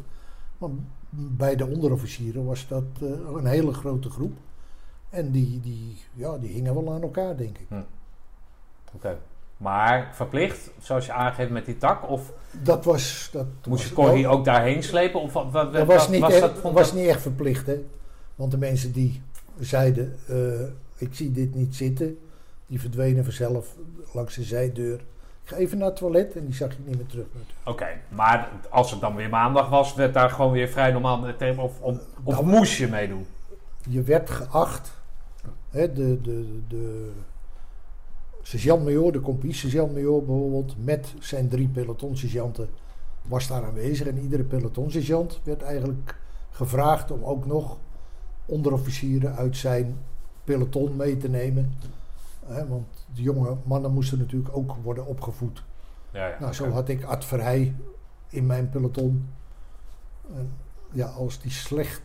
Maar 0.57 0.69
bij 1.09 1.55
de 1.55 1.65
onderofficieren 1.67 2.45
was 2.45 2.67
dat 2.67 2.83
eh, 3.01 3.07
een 3.35 3.45
hele 3.45 3.73
grote 3.73 4.09
groep. 4.09 4.33
En 5.09 5.31
die, 5.31 5.59
die, 5.59 5.97
ja, 6.13 6.37
die 6.37 6.49
hingen 6.51 6.73
wel 6.73 6.93
aan 6.93 7.01
elkaar, 7.01 7.37
denk 7.37 7.57
ik. 7.57 7.67
Oké. 8.95 9.17
Maar 9.57 10.09
verplicht, 10.13 10.71
zoals 10.79 11.05
je 11.05 11.11
aangeeft 11.13 11.49
met 11.49 11.65
die 11.65 11.77
tak? 11.77 12.09
Of 12.09 12.31
Dat 12.51 12.85
was... 12.85 13.29
Dat 13.31 13.45
moest 13.67 13.87
je 13.87 13.93
Corrie 13.93 14.27
ook 14.27 14.45
daarheen 14.45 14.83
slepen? 14.83 15.21
Of 15.21 15.33
wat, 15.33 15.51
wat, 15.51 15.73
Dat 15.73 15.85
was, 15.85 15.97
wat- 15.97 16.09
niet, 16.09 16.21
was 16.21 16.33
echt, 16.33 16.41
dat, 16.41 16.61
was 16.73 16.73
dat- 16.89 16.93
niet 16.99 17.07
echt 17.07 17.21
verplicht, 17.21 17.67
hè. 17.67 17.85
Want 18.35 18.51
de 18.51 18.57
mensen 18.57 18.91
die 18.91 19.21
zeiden, 19.59 20.15
eh, 20.27 20.67
ik 21.07 21.15
zie 21.15 21.31
dit 21.31 21.55
niet 21.55 21.75
zitten, 21.75 22.17
die 22.67 22.79
verdwenen 22.79 23.23
vanzelf 23.23 23.75
langs 24.13 24.35
de 24.35 24.43
zijdeur. 24.43 24.99
Ik 25.43 25.51
ga 25.51 25.55
even 25.55 25.77
naar 25.77 25.87
het 25.87 25.95
toilet 25.95 26.35
en 26.35 26.45
die 26.45 26.55
zag 26.55 26.71
ik 26.71 26.77
niet 26.85 26.95
meer 26.97 27.05
terug. 27.05 27.25
Oké, 27.63 27.87
maar 28.09 28.49
als 28.69 28.91
het 28.91 29.01
dan 29.01 29.15
weer 29.15 29.29
maandag 29.29 29.69
was, 29.69 29.93
werd 29.93 30.13
daar 30.13 30.29
gewoon 30.29 30.51
weer 30.51 30.67
vrij 30.67 30.91
normaal 30.91 31.25
Of, 31.57 31.79
of, 31.81 31.97
of 32.23 32.41
moest 32.41 32.77
je 32.77 32.87
meedoen? 32.87 33.25
Je 33.89 34.01
werd 34.01 34.29
geacht, 34.29 34.91
hè, 35.69 35.93
de, 35.93 36.21
de, 36.21 36.59
de 36.67 37.11
sergeant-major, 38.47 39.11
de 39.11 39.21
compie 39.21 39.53
sergeant-major 39.53 40.25
bijvoorbeeld, 40.25 40.75
met 40.83 41.13
zijn 41.19 41.49
drie 41.49 41.67
pelotonsergeanten 41.67 42.69
was 43.21 43.47
daar 43.47 43.65
aanwezig. 43.65 44.07
En 44.07 44.17
iedere 44.17 44.43
pelotonsergeant 44.43 45.39
werd 45.43 45.61
eigenlijk 45.61 46.17
gevraagd 46.49 47.11
om 47.11 47.23
ook 47.23 47.45
nog 47.45 47.77
onderofficieren 48.45 49.35
uit 49.35 49.57
zijn 49.57 49.97
peloton 50.43 50.95
mee 50.95 51.17
te 51.17 51.29
nemen. 51.29 51.73
Hè, 52.45 52.67
want 52.67 53.07
de 53.15 53.21
jonge 53.21 53.57
mannen 53.63 53.91
moesten 53.91 54.17
natuurlijk 54.17 54.57
ook 54.57 54.75
worden 54.83 55.05
opgevoed. 55.05 55.63
Ja, 56.11 56.27
ja. 56.27 56.39
Nou, 56.39 56.53
zo 56.53 56.69
had 56.69 56.89
ik 56.89 57.03
Ad 57.03 57.25
Verheij 57.25 57.75
in 58.29 58.45
mijn 58.45 58.69
peloton. 58.69 59.29
En 60.35 60.51
ja, 60.91 61.07
als 61.07 61.39
die 61.39 61.51
slecht 61.51 62.01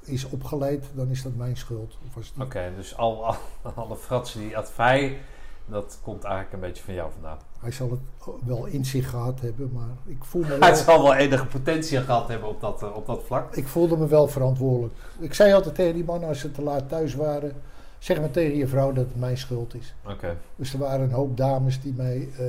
is 0.00 0.24
opgeleid, 0.24 0.84
dan 0.94 1.08
is 1.08 1.22
dat 1.22 1.34
mijn 1.34 1.56
schuld. 1.56 1.98
Oké, 2.40 2.72
dus 2.76 2.96
al, 2.96 3.26
al, 3.26 3.36
alle 3.74 3.96
fratsen 3.96 4.40
die 4.40 4.56
advij, 4.56 5.18
dat 5.66 5.98
komt 6.02 6.24
eigenlijk 6.24 6.54
een 6.54 6.60
beetje 6.68 6.82
van 6.84 6.94
jou 6.94 7.10
vandaan. 7.12 7.38
Hij 7.60 7.70
zal 7.72 7.90
het 7.90 8.00
wel 8.44 8.64
in 8.66 8.84
zich 8.84 9.10
gehad 9.10 9.40
hebben, 9.40 9.70
maar 9.72 9.88
ik 10.06 10.24
voelde 10.24 10.48
me 10.58 10.64
Hij 10.64 10.74
wel, 10.74 10.76
zal 10.84 11.02
wel 11.02 11.14
enige 11.14 11.46
potentie 11.46 12.00
gehad 12.00 12.28
hebben 12.28 12.48
op 12.48 12.60
dat, 12.60 12.82
eh, 12.82 12.96
op 12.96 13.06
dat 13.06 13.22
vlak. 13.24 13.56
ik 13.56 13.66
voelde 13.66 13.96
me 13.96 14.06
wel 14.06 14.28
verantwoordelijk. 14.28 14.94
Ik 15.18 15.34
zei 15.34 15.52
altijd 15.52 15.74
tegen 15.74 15.94
die 15.94 16.04
mannen 16.04 16.28
als 16.28 16.40
ze 16.40 16.50
te 16.50 16.62
laat 16.62 16.88
thuis 16.88 17.14
waren, 17.14 17.52
zeg 17.98 18.20
maar 18.20 18.30
tegen 18.30 18.56
je 18.56 18.66
vrouw 18.66 18.92
dat 18.92 19.04
het 19.04 19.16
mijn 19.18 19.38
schuld 19.38 19.74
is. 19.74 19.94
Oké. 20.08 20.36
Dus 20.56 20.72
er 20.72 20.78
waren 20.78 21.00
een 21.04 21.12
hoop 21.14 21.36
dames 21.36 21.80
die 21.80 21.92
mij... 21.96 22.28
eh, 22.38 22.44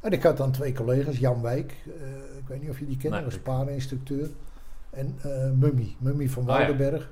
en 0.00 0.12
ik 0.12 0.22
had 0.22 0.36
dan 0.36 0.50
twee 0.50 0.72
collega's, 0.72 1.18
Jan 1.18 1.42
Wijk, 1.42 1.74
eh, 1.86 2.38
ik 2.38 2.48
weet 2.48 2.60
niet 2.60 2.70
of 2.70 2.78
je 2.78 2.86
die 2.86 2.96
kent, 2.96 3.14
Nee, 3.14 3.24
was 3.24 3.38
paardeninstructeur. 3.38 4.28
En 4.90 5.18
Mummy, 5.58 5.96
Mummy 5.98 6.28
van 6.28 6.42
Oh, 6.42 6.48
ja. 6.48 6.54
Woudenberg. 6.54 7.10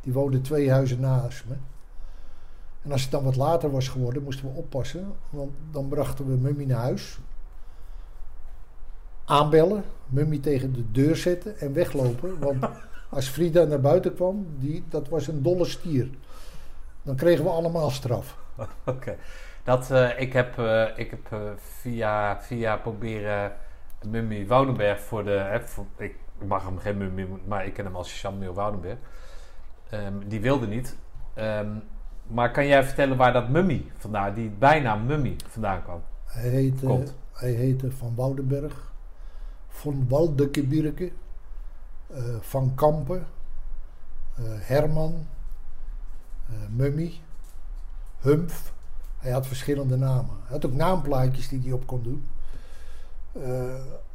Die 0.00 0.12
woonde 0.12 0.40
twee 0.40 0.70
huizen 0.70 1.00
naast 1.00 1.44
me. 1.48 1.54
En 2.84 2.92
als 2.92 3.02
het 3.02 3.10
dan 3.10 3.24
wat 3.24 3.36
later 3.36 3.70
was 3.70 3.88
geworden, 3.88 4.22
moesten 4.22 4.52
we 4.52 4.58
oppassen. 4.58 5.12
Want 5.30 5.52
dan 5.70 5.88
brachten 5.88 6.26
we 6.26 6.36
Mummy 6.36 6.64
naar 6.64 6.80
huis. 6.80 7.18
Aanbellen, 9.24 9.84
Mummy 10.06 10.38
tegen 10.38 10.72
de 10.72 10.90
deur 10.90 11.16
zetten 11.16 11.58
en 11.58 11.72
weglopen. 11.72 12.38
Want 12.38 12.68
als 13.10 13.28
Frida 13.28 13.64
naar 13.64 13.80
buiten 13.80 14.14
kwam, 14.14 14.46
die, 14.58 14.84
dat 14.88 15.08
was 15.08 15.26
een 15.26 15.42
dolle 15.42 15.64
stier. 15.64 16.08
Dan 17.02 17.16
kregen 17.16 17.44
we 17.44 17.50
allemaal 17.50 17.90
straf. 17.90 18.38
Oké. 18.84 19.16
Dat, 19.64 19.90
eh, 19.90 20.20
ik 20.20 20.32
heb, 20.32 20.58
eh, 20.58 20.86
ik 20.96 21.10
heb 21.10 21.32
eh, 21.32 21.38
via, 21.56 22.40
via 22.40 22.76
proberen 22.76 23.52
Mummy 24.06 24.46
Woudenberg 24.46 25.00
voor 25.00 25.24
de... 25.24 25.30
Hè, 25.30 25.60
voor, 25.60 25.86
ik 25.96 26.16
mag 26.46 26.64
hem 26.64 26.78
geen 26.78 26.96
Mummy, 26.96 27.28
maar 27.46 27.66
ik 27.66 27.74
ken 27.74 27.84
hem 27.84 27.96
als 27.96 28.20
Jean-Muur 28.20 28.52
Woudenberg. 28.52 28.98
Ehm, 29.90 30.12
die 30.26 30.40
wilde 30.40 30.66
niet. 30.66 30.96
Ehm, 31.34 31.76
maar 32.26 32.50
kan 32.50 32.66
jij 32.66 32.84
vertellen 32.84 33.16
waar 33.16 33.32
dat 33.32 33.48
Mummy 33.48 33.84
vandaan, 33.96 34.34
die 34.34 34.50
bijnaam 34.50 35.06
Mummy 35.06 35.36
vandaan 35.48 35.82
kwam? 35.82 36.02
Hij 36.24 36.48
heette, 36.48 36.86
Komt. 36.86 37.14
hij 37.32 37.50
heette 37.50 37.90
Van 37.92 38.14
Woudenberg, 38.14 38.92
Van 39.68 40.08
Waldekebirke, 40.08 41.12
eh 42.06 42.22
Van 42.40 42.74
Kampen, 42.74 43.26
eh, 44.34 44.44
Herman, 44.46 45.26
eh 46.48 46.54
Mummy, 46.70 47.12
Humph. 48.20 48.72
Hij 49.18 49.32
had 49.32 49.46
verschillende 49.46 49.96
namen. 49.96 50.36
Hij 50.42 50.52
had 50.52 50.66
ook 50.66 50.72
naamplaatjes 50.74 51.48
die 51.48 51.60
hij 51.60 51.72
op 51.72 51.86
kon 51.86 52.02
doen. 52.02 52.26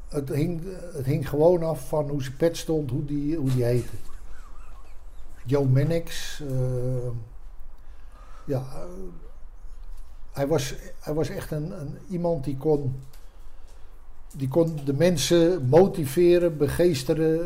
Het, 0.07 0.29
hing, 0.29 0.61
het 0.93 1.05
hing 1.05 1.29
gewoon 1.29 1.63
af 1.63 1.87
van 1.87 2.09
hoe 2.09 2.23
zijn 2.23 2.35
pet 2.35 2.57
stond, 2.57 2.89
hoe 2.89 3.05
die, 3.05 3.35
hoe 3.35 3.49
die 3.49 3.63
heette. 3.63 3.95
Joe 5.45 5.65
Mannix. 5.65 6.41
Ja, 8.49 8.63
hij 10.31 10.47
was, 10.47 10.75
hij 10.99 11.13
was 11.13 11.29
echt 11.29 11.51
een, 11.51 11.81
een, 11.81 11.97
iemand 12.09 12.43
die 12.43 12.57
kon, 12.57 12.95
die 14.35 14.47
kon 14.47 14.79
de 14.85 14.93
mensen 14.93 15.65
motiveren, 15.65 16.57
begeesteren. 16.57 17.39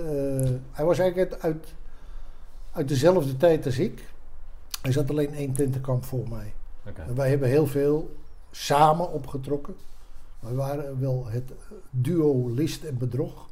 eh, 0.44 0.52
hij 0.72 0.86
was 0.86 1.00
eigenlijk 1.00 1.32
uit, 1.32 1.42
uit, 1.42 1.74
uit 2.72 2.88
dezelfde 2.88 3.38
tijd 3.38 3.66
als 3.66 3.80
ik. 3.80 4.12
Hij 4.82 4.92
zat 4.92 5.10
alleen 5.10 5.34
één 5.34 5.54
tentenkamp 5.54 6.06
voor 6.06 6.30
mij. 6.30 6.54
Oké. 6.88 7.02
En 7.02 7.16
wij 7.16 7.30
hebben 7.30 7.50
heel 7.50 7.68
veel 7.68 8.16
samen 8.52 9.12
opgetrokken. 9.12 9.76
Wij 10.40 10.54
waren 10.54 11.00
wel 11.00 11.26
het 11.28 11.52
duo 11.90 12.50
list 12.50 12.84
en 12.84 12.98
bedrog. 12.98 13.50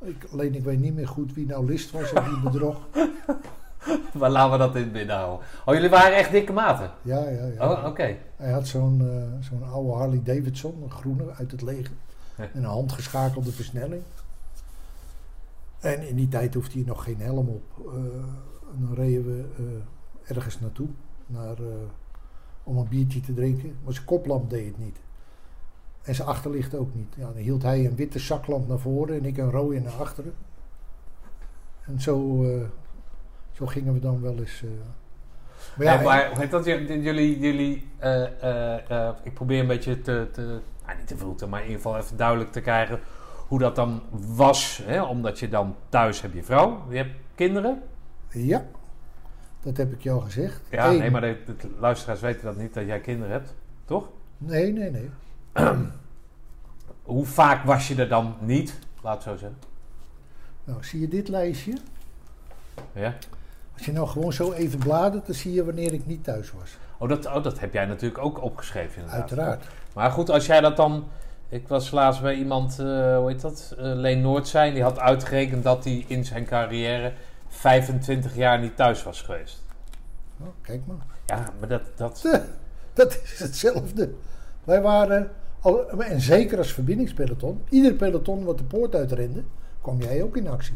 Ik, 0.00 0.26
alleen 0.32 0.54
ik 0.54 0.64
weet 0.64 0.80
niet 0.80 0.94
meer 0.94 1.08
goed 1.08 1.34
wie 1.34 1.46
nou 1.46 1.66
list 1.66 1.90
was 1.90 2.12
en 2.12 2.24
wie 2.24 2.40
bedrog. 2.40 2.86
Maar 4.18 4.30
laten 4.30 4.52
we 4.52 4.58
dat 4.58 4.76
in 4.76 4.82
het 4.82 4.92
midden 4.92 5.16
houden. 5.16 5.46
Oh, 5.64 5.74
jullie 5.74 5.90
waren 5.90 6.16
echt 6.16 6.30
dikke 6.30 6.52
maten? 6.52 6.90
Ja, 7.02 7.28
ja, 7.28 7.46
ja. 7.46 7.70
Oh, 7.70 7.86
oké. 7.86 8.16
Hij 8.36 8.52
had 8.52 8.66
zo'n 8.66 9.00
eh, 9.00 9.48
zo'n 9.48 9.70
oude 9.72 9.92
Harley 9.92 10.20
Davidson, 10.24 10.82
een 10.82 10.90
groene 10.90 11.24
uit 11.38 11.50
het 11.50 11.62
leger. 11.62 11.94
Met 12.36 12.50
een 12.54 12.64
handgeschakelde 12.64 13.52
versnelling. 13.52 14.02
En 15.80 16.08
in 16.08 16.16
die 16.16 16.28
tijd 16.28 16.54
hoefde 16.54 16.78
hij 16.78 16.86
nog 16.86 17.04
geen 17.04 17.20
helm 17.20 17.48
op. 17.48 17.86
Eh, 17.86 17.94
en 18.74 18.86
dan 18.86 18.94
reden 18.94 19.24
we 19.24 19.44
eh, 19.56 20.36
ergens 20.36 20.60
naartoe. 20.60 20.88
Naar, 21.26 21.56
eh, 21.56 21.64
om 22.62 22.76
een 22.76 22.88
biertje 22.88 23.20
te 23.20 23.34
drinken. 23.34 23.76
Maar 23.84 23.92
zijn 23.92 24.06
koplamp 24.06 24.50
deed 24.50 24.66
het 24.66 24.78
niet. 24.78 24.96
En 26.02 26.14
zijn 26.14 26.28
achterlicht 26.28 26.74
ook 26.74 26.94
niet. 26.94 27.14
Ja, 27.16 27.24
dan 27.24 27.42
hield 27.42 27.62
hij 27.62 27.86
een 27.86 27.96
witte 27.96 28.18
zaklamp 28.18 28.68
naar 28.68 28.78
voren 28.78 29.16
en 29.16 29.24
ik 29.24 29.36
een 29.36 29.50
rode 29.50 29.80
naar 29.80 29.92
achteren. 29.92 30.34
En 31.86 32.00
zo, 32.00 32.44
eh, 32.44 32.60
zo 33.56 33.66
gingen 33.66 33.92
we 33.92 34.00
dan 34.00 34.20
wel 34.20 34.38
eens. 34.38 34.62
eh. 34.62 34.68
Maar, 35.76 35.86
ja, 35.86 36.00
maar 36.34 36.48
dat? 36.48 36.64
Jullie, 36.64 37.38
jullie 37.38 37.88
eh, 37.98 38.82
eh, 38.90 39.14
ik 39.22 39.34
probeer 39.34 39.60
een 39.60 39.66
beetje 39.66 40.00
te, 40.00 40.28
te 40.32 40.60
nou, 40.86 40.98
niet 40.98 41.06
te 41.06 41.16
vroeten, 41.16 41.48
maar 41.48 41.60
in 41.60 41.66
ieder 41.66 41.82
geval 41.82 41.98
even 41.98 42.16
duidelijk 42.16 42.52
te 42.52 42.60
krijgen 42.60 43.00
hoe 43.48 43.58
dat 43.58 43.76
dan 43.76 44.02
was. 44.10 44.80
Hè? 44.84 45.02
Omdat 45.02 45.38
je 45.38 45.48
dan 45.48 45.76
thuis 45.88 46.20
hebt 46.20 46.34
je 46.34 46.42
vrouw, 46.42 46.84
je 46.90 46.96
hebt 46.96 47.14
kinderen. 47.34 47.82
ja, 48.30 48.64
dat 49.62 49.76
heb 49.76 49.92
ik 49.92 50.02
jou 50.02 50.22
gezegd. 50.22 50.60
Ja, 50.70 50.88
Eén- 50.90 50.98
nee, 50.98 51.10
maar 51.10 51.20
de, 51.20 51.36
de 51.46 51.68
luisteraars 51.78 52.20
weten 52.20 52.44
dat 52.44 52.56
niet 52.56 52.74
dat 52.74 52.86
jij 52.86 53.00
kinderen 53.00 53.32
hebt, 53.32 53.54
toch? 53.84 54.08
Nee, 54.38 54.72
nee, 54.72 54.90
nee. 54.90 55.10
Hoe 57.02 57.26
vaak 57.26 57.64
was 57.64 57.88
je 57.88 57.94
er 57.94 58.08
dan 58.08 58.36
niet? 58.40 58.78
Laat 59.02 59.14
het 59.14 59.22
zo 59.22 59.36
zeggen. 59.36 59.58
Nou, 60.64 60.84
zie 60.84 61.00
je 61.00 61.08
dit 61.08 61.28
lijstje? 61.28 61.76
Ja? 62.92 63.14
Als 63.76 63.86
je 63.86 63.92
nou 63.92 64.08
gewoon 64.08 64.32
zo 64.32 64.52
even 64.52 64.78
bladert, 64.78 65.26
dan 65.26 65.34
zie 65.34 65.52
je 65.52 65.64
wanneer 65.64 65.92
ik 65.92 66.06
niet 66.06 66.24
thuis 66.24 66.52
was. 66.52 66.76
Oh 66.98 67.08
dat, 67.08 67.26
oh, 67.26 67.42
dat 67.42 67.60
heb 67.60 67.72
jij 67.72 67.86
natuurlijk 67.86 68.24
ook 68.24 68.42
opgeschreven 68.42 68.94
inderdaad. 69.02 69.20
Uiteraard. 69.20 69.64
Maar 69.94 70.10
goed, 70.10 70.30
als 70.30 70.46
jij 70.46 70.60
dat 70.60 70.76
dan... 70.76 71.04
Ik 71.48 71.68
was 71.68 71.90
laatst 71.90 72.22
bij 72.22 72.34
iemand, 72.34 72.78
eh, 72.78 73.16
hoe 73.16 73.28
heet 73.28 73.40
dat? 73.40 73.74
Eh, 73.78 73.84
Leen 73.84 74.20
Noordzijn. 74.20 74.74
Die 74.74 74.82
had 74.82 74.98
uitgerekend 74.98 75.62
dat 75.62 75.84
hij 75.84 76.04
in 76.06 76.24
zijn 76.24 76.44
carrière 76.44 77.12
25 77.48 78.36
jaar 78.36 78.60
niet 78.60 78.76
thuis 78.76 79.02
was 79.02 79.22
geweest. 79.22 79.62
Nou, 80.36 80.50
kijk 80.60 80.80
maar. 80.86 81.06
Ja, 81.26 81.52
maar 81.60 81.68
dat... 81.68 81.82
dat 81.96 82.22
Dat 82.94 83.20
is 83.22 83.38
hetzelfde. 83.38 84.10
Wij 84.64 84.82
waren, 84.82 85.30
al, 85.60 85.90
en 86.00 86.20
zeker 86.20 86.58
als 86.58 86.72
verbindingspeloton, 86.72 87.62
ieder 87.68 87.92
peloton 87.92 88.44
wat 88.44 88.58
de 88.58 88.64
poort 88.64 88.94
uitrende, 88.94 89.42
kwam 89.82 90.00
jij 90.00 90.22
ook 90.22 90.36
in 90.36 90.48
actie. 90.48 90.74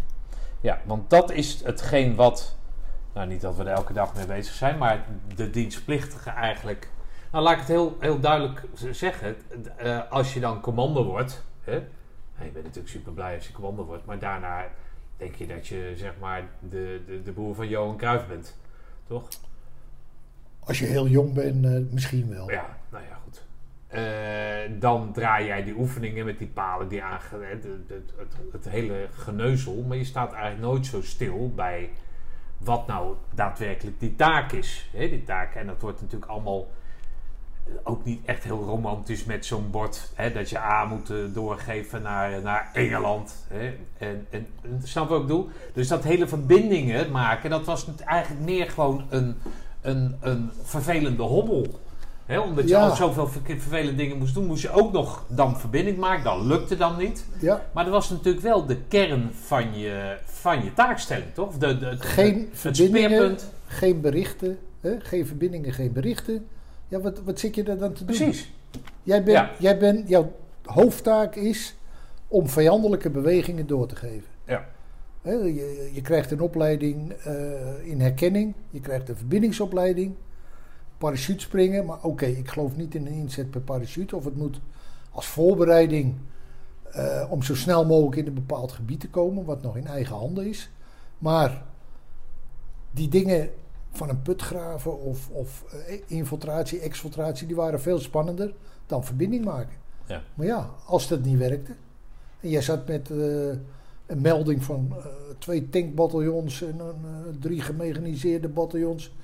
ja, 0.60 0.80
want 0.84 1.10
dat 1.10 1.30
is 1.30 1.60
hetgeen 1.64 2.14
wat... 2.14 2.56
Nou, 3.12 3.28
niet 3.28 3.40
dat 3.40 3.56
we 3.56 3.62
er 3.62 3.68
elke 3.68 3.92
dag 3.92 4.14
mee 4.14 4.26
bezig 4.26 4.54
zijn, 4.54 4.78
maar 4.78 5.04
de 5.34 5.50
dienstplichtige 5.50 6.30
eigenlijk... 6.30 6.88
Nou, 7.32 7.44
laat 7.44 7.52
ik 7.52 7.58
het 7.58 7.68
heel, 7.68 7.96
heel 8.00 8.20
duidelijk 8.20 8.62
zeggen. 8.90 9.36
Eh, 9.76 10.10
als 10.10 10.34
je 10.34 10.40
dan 10.40 10.60
commando 10.60 11.04
wordt... 11.04 11.44
Hè? 11.60 11.72
Nou, 11.72 12.44
je 12.44 12.50
bent 12.50 12.64
natuurlijk 12.64 12.94
super 12.94 13.12
blij 13.12 13.34
als 13.34 13.46
je 13.46 13.52
commando 13.52 13.84
wordt, 13.84 14.04
maar 14.04 14.18
daarna 14.18 14.64
denk 15.16 15.34
je 15.34 15.46
dat 15.46 15.66
je 15.66 15.92
zeg 15.96 16.12
maar 16.20 16.42
de, 16.60 17.02
de, 17.06 17.22
de 17.22 17.32
boer 17.32 17.54
van 17.54 17.68
Johan 17.68 17.96
Cruijff 17.96 18.26
bent. 18.26 18.56
Toch? 19.06 19.28
Als 20.60 20.78
je 20.78 20.86
heel 20.86 21.06
jong 21.06 21.32
bent, 21.32 21.64
eh, 21.64 21.80
misschien 21.90 22.28
wel. 22.28 22.50
Ja, 22.50 22.78
nou 22.88 23.04
ja, 23.04 23.18
goed. 23.24 23.42
Eh, 23.88 24.80
dan 24.80 25.12
draai 25.12 25.46
jij 25.46 25.64
die 25.64 25.74
oefeningen 25.74 26.24
met 26.24 26.38
die 26.38 26.48
palen, 26.48 26.88
die 26.88 27.02
aange, 27.02 27.44
het, 27.44 27.64
het, 27.64 28.12
het, 28.16 28.52
het 28.52 28.68
hele 28.68 29.08
geneuzel. 29.12 29.82
Maar 29.82 29.96
je 29.96 30.04
staat 30.04 30.32
eigenlijk 30.32 30.62
nooit 30.62 30.86
zo 30.86 31.02
stil 31.02 31.52
bij 31.54 31.90
wat 32.58 32.86
nou 32.86 33.14
daadwerkelijk 33.34 34.00
die 34.00 34.16
taak 34.16 34.52
is. 34.52 34.88
Hè, 34.92 35.08
die 35.08 35.24
taak. 35.24 35.54
En 35.54 35.66
dat 35.66 35.80
wordt 35.80 36.00
natuurlijk 36.00 36.30
allemaal 36.30 36.68
ook 37.82 38.04
niet 38.04 38.24
echt 38.24 38.44
heel 38.44 38.64
romantisch 38.64 39.24
met 39.24 39.46
zo'n 39.46 39.70
bord. 39.70 40.12
Hè, 40.14 40.32
dat 40.32 40.50
je 40.50 40.58
A 40.58 40.84
moet 40.84 41.10
eh, 41.10 41.16
doorgeven 41.32 42.02
naar, 42.02 42.42
naar 42.42 42.70
Engeland. 42.72 43.46
Hè, 43.48 43.76
en, 43.98 44.26
en, 44.30 44.46
snap 44.82 45.10
ik 45.10 45.20
bedoel? 45.20 45.48
Dus 45.72 45.88
dat 45.88 46.04
hele 46.04 46.28
verbindingen 46.28 47.10
maken, 47.10 47.50
dat 47.50 47.64
was 47.64 47.86
eigenlijk 48.04 48.44
meer 48.44 48.70
gewoon 48.70 49.06
een, 49.08 49.36
een, 49.80 50.16
een 50.20 50.50
vervelende 50.62 51.22
hobbel. 51.22 51.66
Omdat 52.36 52.64
je 52.64 52.70
Ja. 52.70 52.88
al 52.88 52.96
zoveel 52.96 53.26
ver- 53.28 53.40
vervelende 53.44 53.94
dingen 53.94 54.18
moest 54.18 54.34
doen, 54.34 54.46
moest 54.46 54.62
je 54.62 54.70
ook 54.70 54.92
nog 54.92 55.24
dan 55.28 55.58
verbinding 55.58 55.96
maken. 55.98 56.24
Dat 56.24 56.40
lukte 56.40 56.76
dan 56.76 56.96
niet. 56.98 57.24
Ja, 57.40 57.64
Maar 57.72 57.84
dat 57.84 57.92
was 57.92 58.10
natuurlijk 58.10 58.44
wel 58.44 58.66
de 58.66 58.76
kern 58.88 59.30
van 59.32 59.78
je, 59.78 60.16
van 60.24 60.64
je 60.64 60.72
taakstelling, 60.74 61.34
toch? 61.34 61.54
De, 61.58 61.78
de, 61.78 61.96
Geen 61.98 62.38
het 62.50 62.58
verbindingen. 62.58 63.10
speerpunt. 63.10 63.52
geen 63.66 64.00
berichten, 64.00 64.58
hè? 64.80 65.00
geen 65.00 65.26
verbindingen, 65.26 65.72
geen 65.72 65.92
berichten. 65.92 66.46
Ja, 66.88 67.00
wat, 67.00 67.20
wat 67.24 67.38
zit 67.38 67.54
je 67.54 67.62
daar 67.62 67.78
dan 67.78 67.92
te 67.92 68.04
doen? 68.04 68.16
Precies. 68.16 68.52
Jij 69.02 69.22
bent, 69.24 69.36
Ja. 69.36 69.50
jij 69.58 69.78
bent, 69.78 70.08
jouw 70.08 70.32
hoofdtaak 70.64 71.34
is 71.36 71.74
om 72.28 72.48
vijandelijke 72.48 73.10
bewegingen 73.10 73.66
door 73.66 73.86
te 73.86 73.96
geven. 73.96 74.28
Ja. 74.44 74.64
Hè, 75.22 75.32
je, 75.32 75.90
je 75.92 76.00
krijgt 76.00 76.30
een 76.30 76.40
opleiding 76.40 77.12
eh, 77.12 77.32
in 77.82 78.00
herkenning, 78.00 78.54
je 78.70 78.80
krijgt 78.80 79.08
een 79.08 79.16
verbindingsopleiding, 79.16 80.14
parachutespringen. 80.98 81.84
Maar 81.84 82.02
oké, 82.02 82.26
ik 82.26 82.48
geloof 82.48 82.76
niet 82.76 82.94
in 82.94 83.06
een 83.06 83.12
inzet 83.12 83.50
per 83.50 83.60
parachute. 83.60 84.16
Of 84.16 84.24
het 84.24 84.36
moet 84.36 84.60
als 85.10 85.26
voorbereiding 85.26 86.14
eh, 86.92 87.26
om 87.30 87.42
zo 87.42 87.54
snel 87.54 87.86
mogelijk 87.86 88.16
in 88.16 88.26
een 88.26 88.34
bepaald 88.34 88.72
gebied 88.72 89.00
te 89.00 89.08
komen, 89.08 89.44
wat 89.44 89.62
nog 89.62 89.76
in 89.76 89.86
eigen 89.86 90.16
handen 90.16 90.46
is. 90.46 90.70
Maar 91.18 91.62
die 92.90 93.08
dingen 93.08 93.50
van 93.90 94.08
een 94.08 94.22
put 94.22 94.42
graven 94.42 95.00
of, 95.00 95.30
of 95.30 95.64
eh, 95.72 96.00
infiltratie, 96.06 96.80
exfiltratie, 96.80 97.46
die 97.46 97.56
waren 97.56 97.80
veel 97.80 97.98
spannender 97.98 98.54
dan 98.86 99.04
verbinding 99.04 99.44
maken. 99.44 99.76
Ja. 100.06 100.22
Maar 100.34 100.46
ja, 100.46 100.70
als 100.86 101.08
dat 101.08 101.24
niet 101.24 101.38
werkte. 101.38 101.72
En 102.40 102.48
jij 102.48 102.62
zat 102.62 102.88
met 102.88 103.10
eh, 103.10 103.48
een 104.06 104.20
melding 104.20 104.64
van 104.64 104.94
twee 105.38 105.68
tankbataljons 105.68 106.62
en 106.62 106.80
drie 107.40 107.60
gemechaniseerde 107.60 108.48
bataljons. 108.48 109.14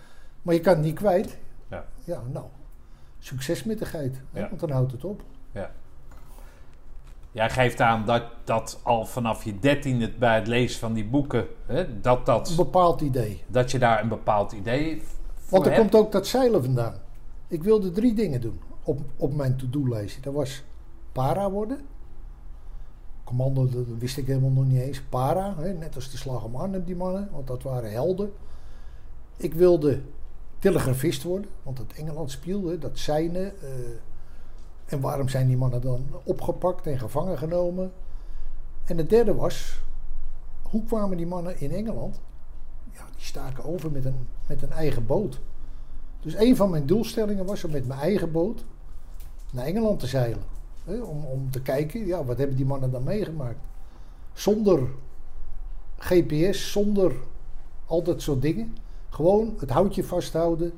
Maar 0.43 0.55
je 0.55 0.61
kan 0.61 0.75
het 0.75 0.85
niet 0.85 0.95
kwijt. 0.95 1.37
Ja. 1.71 1.85
ja 2.05 2.23
nou, 2.33 2.45
succes 3.19 3.65
met 3.65 3.79
de 3.79 3.85
geit. 3.85 4.21
hè, 4.33 4.41
Ja. 4.41 4.49
Want 4.49 4.61
dan 4.61 4.71
houdt 4.71 4.93
het 4.93 5.05
op. 5.05 5.23
Jij 7.33 7.51
geeft 7.51 7.81
aan 7.81 8.05
dat, 8.07 8.23
dat 8.45 8.81
al 8.83 9.07
vanaf 9.07 9.45
je 9.45 9.59
dertiende 9.59 10.11
bij 10.13 10.35
het 10.35 10.47
lezen 10.47 10.79
van 10.81 10.93
die 10.93 11.05
boeken, 11.05 11.47
hè, 11.67 12.01
dat, 12.01 12.19
Een 12.19 12.25
dat, 12.25 12.53
bepaald 12.57 13.01
idee. 13.01 13.43
dat 13.47 13.71
je 13.71 13.79
daar 13.79 14.03
een 14.03 14.09
bepaald 14.09 14.53
idee 14.53 15.03
voor 15.35 15.51
Want 15.51 15.65
er 15.67 15.71
hebt. 15.73 15.83
komt 15.91 16.05
ook 16.05 16.13
dat 16.13 16.27
zeilen 16.27 16.65
vandaan. 16.65 16.95
Ik 17.49 17.63
wilde 17.63 17.91
drie 17.91 18.15
dingen 18.15 18.41
doen 18.41 18.61
op, 18.83 19.01
op 19.17 19.35
mijn 19.35 19.57
to-do-lijstje. 19.57 20.21
Dat 20.21 20.35
was 20.35 20.63
para 21.13 21.51
worden. 21.51 21.81
Commando, 23.25 23.69
dat 23.69 23.85
wist 23.99 24.17
ik 24.17 24.27
helemaal 24.27 24.51
nog 24.51 24.65
niet 24.67 24.81
eens. 24.81 25.01
Para, 25.03 25.55
hè, 25.59 25.73
net 25.73 25.95
als 25.95 26.11
de 26.11 26.17
slag 26.17 26.45
om 26.45 26.57
Arnhem, 26.57 26.85
die 26.85 26.97
mannen. 26.97 27.29
Want 27.33 27.47
dat 27.47 27.63
waren 27.63 27.91
helden. 27.93 28.33
Ik 29.37 29.55
wilde 29.55 30.01
telegrafist 30.65 31.23
worden. 31.23 31.51
Want 31.63 31.79
het 31.79 31.93
Engeland 31.93 32.31
speelde, 32.31 32.79
dat 32.79 32.99
seinen. 32.99 33.61
eh, 33.61 33.69
en 34.85 35.01
waarom 35.01 35.29
zijn 35.29 35.47
die 35.47 35.57
mannen 35.57 35.81
dan 35.81 36.07
opgepakt 36.25 36.87
en 36.87 36.99
gevangen 36.99 37.39
genomen? 37.39 37.93
En 38.85 38.99
het 38.99 39.11
derde 39.11 39.35
was, 39.35 39.81
hoe 40.63 40.85
kwamen 40.85 41.17
die 41.17 41.27
mannen 41.27 41.61
in 41.61 41.71
Engeland? 41.71 42.21
Ja, 42.93 43.05
die 43.17 43.25
staken 43.25 43.65
over 43.65 43.91
met 43.91 44.05
een, 44.05 44.27
met 44.47 44.63
een 44.63 44.73
eigen 44.73 45.07
boot. 45.07 45.41
Dus 46.21 46.35
een 46.35 46.57
van 46.57 46.71
mijn 46.71 46.87
doelstellingen 46.87 47.47
was 47.47 47.65
om 47.65 47.71
met 47.71 47.87
mijn 47.87 48.01
eigen 48.01 48.33
boot 48.33 48.65
naar 49.53 49.65
Engeland 49.65 50.01
te 50.01 50.07
zeilen. 50.07 50.43
Om, 50.85 51.25
om 51.25 51.51
te 51.51 51.63
kijken, 51.63 52.07
ja, 52.07 52.25
wat 52.25 52.39
hebben 52.39 52.57
die 52.57 52.67
mannen 52.67 52.91
dan 52.91 53.03
meegemaakt? 53.03 53.61
Zonder 54.33 54.89
GPS, 55.99 56.73
zonder 56.73 57.13
al 57.87 58.03
dat 58.03 58.23
soort 58.23 58.43
dingen. 58.43 58.77
Gewoon 59.15 59.55
het 59.59 59.71
houtje 59.71 60.05
vasthouden. 60.05 60.73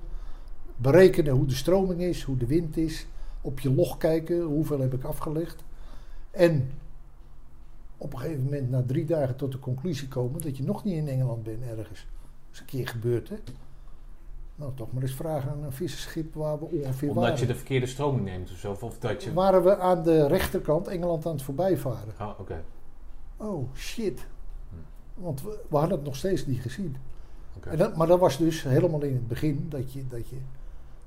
Berekenen 0.76 1.32
hoe 1.32 1.46
de 1.46 1.54
stroming 1.54 2.00
is, 2.00 2.22
hoe 2.22 2.36
de 2.36 2.46
wind 2.46 2.76
is. 2.76 3.06
Op 3.40 3.60
je 3.60 3.74
log 3.74 3.96
kijken, 3.96 4.42
hoeveel 4.42 4.80
heb 4.80 4.94
ik 4.94 5.04
afgelegd. 5.04 5.64
En 6.30 6.70
op 7.96 8.12
een 8.12 8.18
gegeven 8.18 8.44
moment 8.44 8.70
na 8.70 8.82
drie 8.86 9.04
dagen 9.04 9.36
tot 9.36 9.52
de 9.52 9.58
conclusie 9.58 10.08
komen 10.08 10.40
dat 10.40 10.56
je 10.56 10.62
nog 10.62 10.84
niet 10.84 10.94
in 10.94 11.08
Engeland 11.08 11.42
bent 11.42 11.62
ergens. 11.62 12.06
Dat 12.06 12.52
is 12.52 12.60
een 12.60 12.66
keer 12.66 12.88
gebeurd, 12.88 13.28
hè? 13.28 13.36
Nou, 14.54 14.72
toch 14.74 14.92
maar 14.92 15.02
eens 15.02 15.14
vragen 15.14 15.50
aan 15.50 15.62
een 15.62 15.72
visserschip 15.72 16.34
waar 16.34 16.58
we 16.58 16.64
ongeveer 16.64 17.08
Omdat 17.08 17.24
waren. 17.24 17.38
je 17.38 17.46
de 17.46 17.54
verkeerde 17.54 17.86
stroming 17.86 18.24
neemt 18.24 18.50
of 18.50 18.56
zo. 18.56 18.76
Of 18.80 18.98
dat 18.98 19.22
je... 19.22 19.32
Waren 19.32 19.62
we 19.62 19.78
aan 19.78 20.02
de 20.02 20.26
rechterkant 20.26 20.86
Engeland 20.88 21.26
aan 21.26 21.32
het 21.32 21.42
voorbijvaren. 21.42 22.14
Oh, 22.20 22.40
oké. 22.40 22.64
Oh, 23.36 23.74
shit. 23.74 24.26
Want 25.14 25.42
we, 25.42 25.58
we 25.68 25.76
hadden 25.76 25.96
het 25.96 26.06
nog 26.06 26.16
steeds 26.16 26.46
niet 26.46 26.60
gezien. 26.60 26.96
En 27.70 27.76
dat, 27.76 27.96
maar 27.96 28.06
dat 28.06 28.18
was 28.18 28.38
dus 28.38 28.62
helemaal 28.62 29.02
in 29.02 29.12
het 29.12 29.28
begin 29.28 29.66
dat 29.68 29.92
je... 29.92 30.04
Dat 30.08 30.28
je 30.28 30.36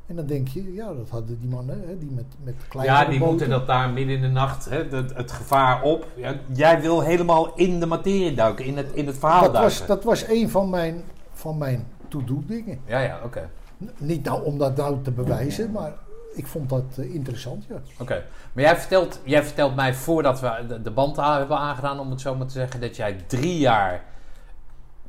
en 0.10 0.16
dan 0.16 0.26
denk 0.26 0.48
je, 0.48 0.74
ja, 0.74 0.94
dat 0.94 1.10
hadden 1.10 1.40
die 1.40 1.50
mannen, 1.50 1.82
hè, 1.88 1.98
die 1.98 2.12
met, 2.12 2.26
met 2.44 2.56
kleine 2.68 2.94
Ja, 2.94 3.06
die 3.06 3.20
boten. 3.20 3.28
moeten 3.28 3.50
dat 3.50 3.68
daar 3.68 3.90
midden 3.90 4.16
in 4.16 4.22
de 4.22 4.28
nacht, 4.28 4.70
hè, 4.70 4.84
het, 4.90 5.16
het 5.16 5.32
gevaar 5.32 5.82
op. 5.82 6.06
Ja, 6.16 6.36
jij 6.54 6.82
wil 6.82 7.02
helemaal 7.02 7.56
in 7.56 7.80
de 7.80 7.86
materie 7.86 8.34
duiken, 8.34 8.66
in 8.66 8.78
het, 8.78 8.92
in 8.94 9.08
het 9.08 9.18
verhaal 9.18 9.42
dat, 9.42 9.54
duiken. 9.54 9.78
was, 9.78 9.88
dat 9.88 10.04
was 10.04 10.28
een 10.28 10.50
van 10.50 10.70
mijn, 10.70 11.04
van 11.34 11.58
mijn 11.58 11.88
to-do 12.08 12.44
dingen. 12.46 12.80
Ja, 12.86 13.00
ja, 13.00 13.20
oké. 13.24 13.50
Niet 13.98 14.24
nou 14.24 14.44
om 14.44 14.58
dat 14.58 14.78
nou 14.78 15.02
te 15.04 15.12
bewijzen, 15.12 15.72
maar 15.72 15.94
ik 16.34 16.48
vond 16.48 16.70
dat 16.70 16.84
eh, 16.98 17.14
interessant, 17.14 17.66
ja. 17.66 17.76
Oké. 18.00 18.24
Maar 18.54 18.64
jij 18.64 18.78
vertelt, 18.78 19.20
jij 19.24 19.44
vertelt 19.44 19.76
mij 19.76 19.94
voordat 19.94 20.40
we 20.40 20.66
de, 20.68 20.82
de 20.82 20.92
band 20.92 21.16
hebben 21.16 21.58
aangedaan, 21.58 22.00
om 22.00 22.10
het 22.10 22.22
zo 22.22 22.36
maar 22.36 22.48
te 22.48 22.54
zeggen, 22.54 22.82
dat 22.82 22.96
jij 22.96 23.16
drie 23.28 23.58
jaar 23.58 24.04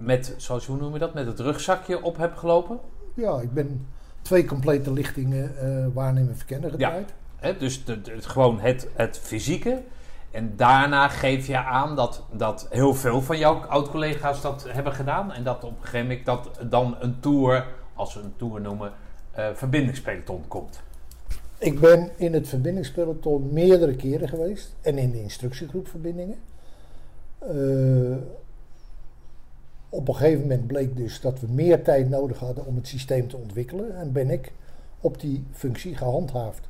met, 0.01 0.34
zoals 0.36 0.66
hoe 0.66 0.76
noem 0.76 0.92
je 0.92 0.98
dat, 0.98 1.14
met 1.14 1.26
het 1.26 1.40
rugzakje 1.40 2.03
op 2.03 2.16
hebt 2.16 2.38
gelopen. 2.38 2.78
Ja, 3.14 3.40
ik 3.40 3.53
ben 3.53 3.86
twee 4.22 4.44
complete 4.44 4.92
lichtingen 4.92 5.59
eh 5.59 5.86
waarnemen 5.94 6.36
verkennen 6.36 6.70
gedraaid. 6.70 7.14
Hè? 7.36 7.57
Dus 7.57 7.84
de, 7.84 8.01
de- 8.01 8.11
het- 8.12 8.26
gewoon 8.26 8.61
het, 8.61 8.88
het 8.94 9.18
fysieke. 9.18 9.82
En 10.30 10.57
daarna 10.57 11.09
geef 11.09 11.46
je 11.46 11.57
aan 11.59 11.96
dat, 11.96 12.22
dat 12.32 12.66
heel 12.70 12.94
veel 12.94 13.22
van 13.22 13.38
jouw 13.38 13.55
oud-collega's 13.55 14.40
dat 14.42 14.64
hebben 14.68 14.92
gedaan. 14.92 15.32
En 15.32 15.44
dat 15.44 15.64
op 15.64 15.70
een 15.70 15.76
gegeven 15.84 16.07
moment 16.07 16.26
dat 16.26 16.51
dan 16.70 16.96
een 17.01 17.20
tour, 17.20 17.66
als 17.94 18.14
we 18.14 18.20
een 18.20 18.34
tour 18.36 18.61
noemen, 18.61 18.92
eh 19.30 19.46
verbindingspeloton 19.55 20.44
komt. 20.48 20.80
Ik 21.59 21.80
ben 21.80 22.11
in 22.16 22.34
het 22.34 22.48
verbindingspeloton 22.48 23.48
meerdere 23.53 23.94
keren 23.96 24.28
geweest. 24.28 24.74
En 24.80 24.98
in 24.98 25.11
de 25.11 25.22
instructiegroepverbindingen. 25.22 26.36
Eh, 27.38 28.16
op 29.91 30.09
een 30.09 30.14
gegeven 30.16 30.41
moment 30.41 30.66
bleek 30.66 30.97
dus 30.97 31.20
dat 31.20 31.41
we 31.41 31.47
meer 31.51 31.82
tijd 31.82 32.09
nodig 32.09 32.38
hadden 32.38 32.66
om 32.66 32.76
het 32.76 32.86
systeem 32.88 33.28
te 33.28 33.36
ontwikkelen. 33.36 33.97
En 33.97 34.12
ben 34.12 34.30
ik 34.30 34.53
op 35.01 35.20
die 35.20 35.45
functie 35.53 35.97
gehandhaafd. 35.97 36.68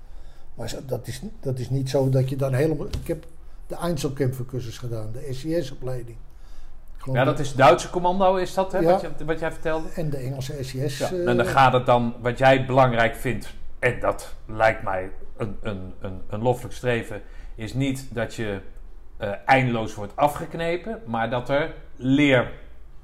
Maar 0.55 0.75
dat 0.87 1.07
is, 1.07 1.23
dat 1.41 1.59
is 1.59 1.71
niet 1.71 1.91
zo 1.91 2.09
dat 2.09 2.29
je 2.29 2.37
dan 2.37 2.53
helemaal... 2.55 2.87
Ik 2.87 3.07
heb 3.07 3.27
de 3.66 3.75
Einzelkämpfercursus 3.77 4.79
gedaan, 4.79 5.12
de 5.12 5.29
SCS-opleiding. 5.33 6.16
Ja, 7.12 7.25
dat 7.25 7.39
is 7.39 7.55
Duitse 7.55 7.91
commando, 7.91 8.37
is 8.37 8.55
dat, 8.55 8.73
hè, 8.73 8.79
Ja. 8.79 8.85
wat, 8.93 9.01
je, 9.18 9.25
wat 9.25 9.39
jij 9.39 9.53
vertelde? 9.53 9.89
En 9.95 10.11
de 10.11 10.16
Engelse. 10.16 10.79
Ja. 10.79 11.11
eh, 11.11 11.29
En 11.29 11.37
dan 11.37 11.47
gaat 11.47 11.73
het 11.73 11.87
dan, 11.87 12.14
wat 12.21 12.39
jij 12.39 12.66
belangrijk 12.66 13.14
vindt, 13.14 13.55
en 13.79 14.01
dat 14.01 14.35
lijkt 14.47 14.83
mij 14.83 15.11
een, 15.37 15.57
een, 15.62 15.93
een, 16.01 16.21
een 16.29 16.43
loffelijk 16.43 16.75
streven, 16.75 17.23
is 17.55 17.75
niet 17.75 18.07
dat 18.14 18.35
je 18.35 18.61
eh, 19.16 19.33
eindeloos 19.47 19.95
wordt 19.95 20.16
afgeknepen, 20.16 21.01
maar 21.07 21.31
dat 21.31 21.49
er 21.49 21.75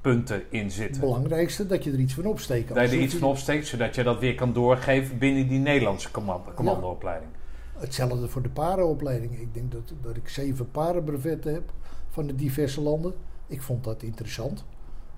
leerpunten 0.07 0.43
in 0.49 0.63
het 0.63 0.73
zitten. 0.73 1.01
belangrijkste, 1.01 1.65
dat 1.65 1.83
je 1.83 1.91
er 1.91 1.99
iets 1.99 2.13
van 2.13 2.25
opsteekt. 2.25 2.67
Dat 2.67 2.89
je 2.89 2.95
er 2.95 3.03
iets 3.03 3.15
van 3.15 3.29
opsteekt, 3.29 3.67
zodat 3.67 3.95
je 3.95 4.03
dat 4.03 4.19
weer 4.19 4.35
kan 4.35 4.53
doorgeven 4.53 5.17
binnen 5.17 5.47
die 5.47 5.59
Nederlandse 5.59 6.11
commando, 6.11 6.51
commandoopleiding. 6.55 7.31
Hetzelfde 7.77 8.27
voor 8.27 8.41
de 8.41 8.49
parenopleiding. 8.49 9.39
Ik 9.39 9.53
denk 9.53 9.71
dat, 9.71 9.93
dat 10.01 10.15
ik 10.15 10.29
zeven 10.29 10.71
parenbrevetten 10.71 11.53
heb 11.53 11.71
van 12.09 12.27
de 12.27 12.35
diverse 12.35 12.81
landen. 12.81 13.13
Ik 13.47 13.61
vond 13.61 13.83
dat 13.83 14.03
interessant. 14.03 14.65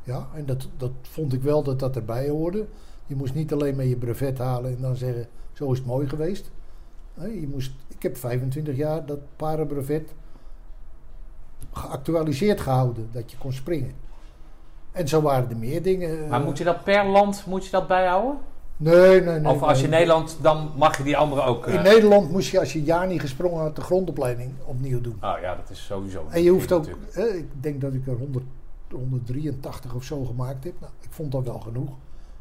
Ja, 0.03 0.27
en 0.33 0.45
dat, 0.45 0.67
dat 0.77 0.91
vond 1.01 1.33
ik 1.33 1.41
wel 1.41 1.63
dat 1.63 1.79
dat 1.79 1.95
erbij 1.95 2.29
hoorde. 2.29 2.67
Je 3.05 3.15
moest 3.15 3.33
niet 3.33 3.53
alleen 3.53 3.75
maar 3.75 3.85
je 3.85 3.95
brevet 3.95 4.37
halen 4.37 4.75
en 4.75 4.81
dan 4.81 4.95
zeggen, 4.95 5.27
zo 5.53 5.71
is 5.71 5.77
het 5.77 5.87
mooi 5.87 6.07
geweest. 6.07 6.51
Je 7.21 7.47
moest, 7.51 7.71
ik 7.87 8.01
heb 8.01 8.17
25 8.17 8.75
jaar 8.75 9.05
dat 9.05 9.19
parenbrevet 9.35 10.13
geactualiseerd 11.71 12.61
gehouden, 12.61 13.09
dat 13.11 13.31
je 13.31 13.37
kon 13.37 13.53
springen. 13.53 13.93
En 14.91 15.07
zo 15.07 15.21
waren 15.21 15.49
er 15.49 15.57
meer 15.57 15.81
dingen. 15.81 16.27
Maar 16.27 16.39
eh, 16.39 16.45
moet 16.45 16.57
je 16.57 16.63
dat 16.63 16.83
per 16.83 17.05
land 17.05 17.43
moet 17.45 17.65
je 17.65 17.71
dat 17.71 17.87
bijhouden? 17.87 18.37
Nee, 18.77 19.21
nee, 19.21 19.39
nee. 19.39 19.53
of 19.53 19.61
als 19.61 19.81
je 19.81 19.87
nee. 19.87 19.99
Nederland, 19.99 20.37
dan 20.41 20.71
mag 20.75 20.97
je 20.97 21.03
die 21.03 21.17
andere 21.17 21.41
ook. 21.41 21.65
eh, 21.67 21.73
In 21.73 21.81
Nederland 21.83 22.31
moest 22.31 22.51
je 22.51 22.59
als 22.59 22.73
je 22.73 22.83
jaar 22.83 23.07
niet 23.07 23.21
gesprongen 23.21 23.61
had, 23.61 23.75
de 23.75 23.81
grondopleiding 23.81 24.51
opnieuw 24.65 25.01
doen. 25.01 25.17
Oh 25.23 25.33
ja, 25.41 25.55
dat 25.55 25.69
is 25.69 25.85
sowieso. 25.85 26.25
En 26.29 26.43
je 26.43 26.49
hoeft 26.49 26.71
ook, 26.71 26.85
hè, 27.11 27.27
ik 27.27 27.47
denk 27.59 27.81
dat 27.81 27.93
ik 27.93 28.07
er 28.07 28.13
100, 28.17 28.45
183 28.91 29.95
of 29.95 30.03
zo 30.03 30.23
gemaakt 30.25 30.63
heb. 30.63 30.73
Nou, 30.79 30.91
ik 30.99 31.09
vond 31.11 31.31
dat 31.31 31.43
wel 31.43 31.59
genoeg. 31.59 31.89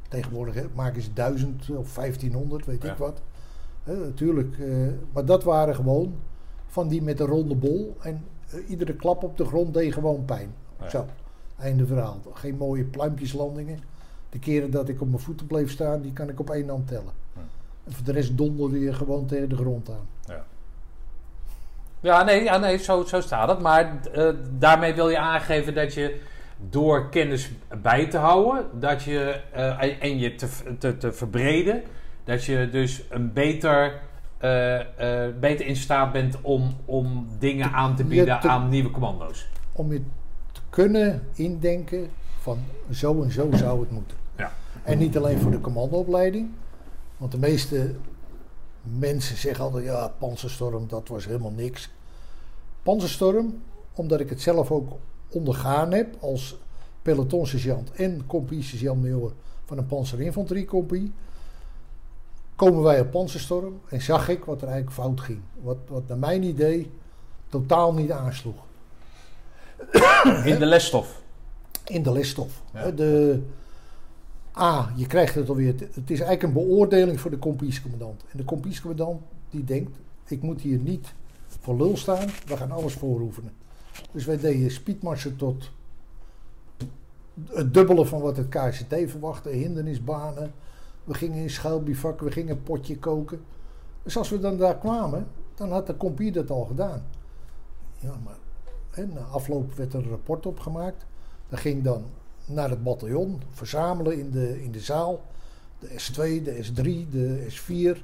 Tegenwoordig 0.08 0.54
hè, 0.54 0.62
maken 0.74 1.02
ze 1.02 1.12
1000 1.12 1.70
of 1.76 1.94
1500, 1.94 2.66
weet 2.66 2.82
Ja. 2.82 2.90
ik 2.92 2.96
wat. 2.98 3.20
Natuurlijk, 3.84 4.58
eh, 4.58 4.66
maar 5.12 5.24
dat 5.24 5.44
waren 5.44 5.74
gewoon 5.74 6.14
van 6.66 6.88
die 6.88 7.02
met 7.02 7.20
een 7.20 7.26
ronde 7.26 7.54
bol. 7.54 7.96
En 8.00 8.24
eh, 8.50 8.70
iedere 8.70 8.94
klap 8.94 9.22
op 9.22 9.36
de 9.36 9.44
grond 9.44 9.74
deed 9.74 9.92
gewoon 9.92 10.24
pijn. 10.24 10.54
Ja. 10.80 10.88
Zo, 10.88 11.04
einde 11.58 11.86
verhaal. 11.86 12.20
Geen 12.32 12.56
mooie 12.56 12.84
pluimpjeslandingen. 12.84 13.78
De 14.30 14.38
keren 14.38 14.70
dat 14.70 14.88
ik 14.88 15.00
op 15.00 15.08
mijn 15.08 15.22
voeten 15.22 15.46
bleef 15.46 15.70
staan, 15.70 16.00
die 16.00 16.12
kan 16.12 16.28
ik 16.28 16.40
op 16.40 16.50
één 16.50 16.68
hand 16.68 16.88
tellen. 16.88 17.12
Hm. 17.32 17.38
En 17.84 17.92
voor 17.92 18.04
de 18.04 18.12
rest 18.12 18.36
donderde 18.36 18.80
je 18.80 18.92
gewoon 18.92 19.26
tegen 19.26 19.48
de 19.48 19.56
grond 19.56 19.90
aan. 19.90 20.06
Ja, 22.00 22.22
nee, 22.22 22.42
ja, 22.42 22.58
nee 22.58 22.76
zo, 22.78 23.04
zo 23.04 23.20
staat 23.20 23.48
het. 23.48 23.60
Maar 23.60 24.00
eh, 24.12 24.28
daarmee 24.58 24.94
wil 24.94 25.08
je 25.08 25.18
aangeven 25.18 25.74
dat 25.74 25.94
je 25.94 26.20
door 26.70 27.08
kennis 27.08 27.50
bij 27.82 28.06
te 28.06 28.18
houden 28.18 28.66
dat 28.80 29.02
je, 29.02 29.40
eh, 29.52 30.02
en- 30.02 30.18
je 30.18 30.34
te, 30.34 30.48
te, 30.78 30.96
te 30.96 31.12
verbreden, 31.12 31.82
dat 32.24 32.44
je 32.44 32.68
dus 32.70 33.02
een 33.10 33.32
beter, 33.32 34.00
eh, 34.38 35.24
eh, 35.26 35.34
beter 35.40 35.66
in 35.66 35.76
staat 35.76 36.12
bent 36.12 36.40
om, 36.40 36.76
om 36.84 37.26
dingen 37.38 37.72
aan 37.72 37.96
te 37.96 38.04
bieden 38.04 38.40
te- 38.40 38.48
aan 38.48 38.68
nieuwe 38.68 38.90
commando's. 38.90 39.48
om 39.72 39.92
je 39.92 40.02
kunnen 40.70 41.22
indenken 41.34 42.10
van 42.40 42.58
zo 42.90 43.22
en 43.22 43.32
zo 43.32 43.48
zou 43.52 43.80
het 43.80 43.90
moeten. 43.90 44.16
Ja. 44.36 44.52
En 44.82 44.98
niet 44.98 45.16
alleen 45.16 45.38
voor 45.38 45.50
de 45.50 45.60
commandoopleiding, 45.60 46.50
want 47.16 47.32
de 47.32 47.38
meeste 47.38 47.94
mensen 48.82 49.36
zeggen 49.36 49.64
altijd 49.64 49.84
ja, 49.84 50.12
panzerstorm, 50.18 50.88
dat 50.88 51.08
was 51.08 51.26
helemaal 51.26 51.52
niks. 51.56 51.90
Panzerstorm, 52.82 53.62
omdat 53.92 54.20
ik 54.20 54.28
het 54.28 54.40
zelf 54.40 54.70
ook 54.70 54.92
ondergaan 55.28 55.92
heb 55.92 56.16
als 56.20 56.56
pelotonsergeant 57.02 57.90
en 57.90 58.26
compagnie 58.26 58.94
major 58.94 59.32
van 59.64 59.78
een 59.78 59.86
panzerinfanteriecompagnie, 59.86 61.12
komen 62.56 62.82
wij 62.82 63.00
op 63.00 63.10
panzerstorm 63.10 63.80
en 63.88 64.02
zag 64.02 64.28
ik 64.28 64.44
wat 64.44 64.62
er 64.62 64.68
eigenlijk 64.68 64.96
fout 64.96 65.20
ging. 65.20 65.40
Wat, 65.62 65.76
wat 65.88 66.08
naar 66.08 66.18
mijn 66.18 66.42
idee 66.42 66.90
totaal 67.48 67.92
niet 67.92 68.12
aansloeg. 68.12 68.66
In 70.44 70.58
de 70.58 70.66
lesstof. 70.66 71.22
in 71.86 72.02
de 72.02 72.12
lesstof. 72.12 72.62
Ja. 72.72 72.90
De, 72.90 73.42
A, 74.58 74.92
je 74.96 75.06
krijgt 75.06 75.34
het 75.34 75.48
alweer. 75.48 75.74
Het 75.78 76.10
is 76.10 76.20
eigenlijk 76.20 76.42
een 76.42 76.52
beoordeling 76.52 77.20
voor 77.20 77.30
de 77.30 77.38
compagniecommandant. 77.38 78.24
En 78.30 78.38
de 78.38 78.44
compagniecommandant 78.44 79.22
die 79.50 79.64
denkt, 79.64 79.98
ik 80.26 80.42
moet 80.42 80.60
hier 80.60 80.78
niet 80.78 81.14
voor 81.60 81.76
lul 81.76 81.96
staan, 81.96 82.28
we 82.46 82.56
gaan 82.56 82.70
alles 82.70 82.92
vooroefenen. 82.92 83.52
Dus 84.12 84.24
wij 84.24 84.38
deden 84.38 84.70
speedmarsen 84.70 85.36
tot 85.36 85.70
het 87.46 87.74
dubbele 87.74 88.06
van 88.06 88.20
wat 88.20 88.36
het 88.36 88.48
KCT 88.48 89.10
verwachtte, 89.10 89.48
hindernisbanen. 89.48 90.52
We 91.04 91.14
gingen 91.14 91.42
in 91.42 91.50
schuilbivak, 91.50 92.20
we 92.20 92.30
gingen 92.30 92.56
een 92.56 92.62
potje 92.62 92.98
koken. 92.98 93.40
Dus 94.02 94.16
als 94.16 94.28
we 94.28 94.38
dan 94.38 94.56
daar 94.56 94.78
kwamen, 94.78 95.26
dan 95.54 95.72
had 95.72 95.86
de 95.86 95.96
compie 95.96 96.32
dat 96.32 96.50
al 96.50 96.64
gedaan. 96.64 97.02
Ja, 97.98 98.14
maar 98.24 98.36
hè, 98.98 99.06
na 99.06 99.20
afloop 99.20 99.74
werd 99.74 99.92
er 99.92 99.98
een 99.98 100.10
rapport 100.10 100.46
opgemaakt. 100.46 101.06
Dat 101.48 101.58
ging 101.58 101.82
dan 101.82 102.04
naar 102.44 102.70
het 102.70 102.82
bataljon, 102.82 103.42
verzamelen 103.50 104.18
in 104.18 104.30
de, 104.30 104.62
in 104.62 104.72
de 104.72 104.80
zaal. 104.80 105.22
De 105.78 105.88
S2, 105.88 106.42
de 106.42 106.64
S3, 106.64 107.10
de 107.10 107.46
S4, 107.50 107.98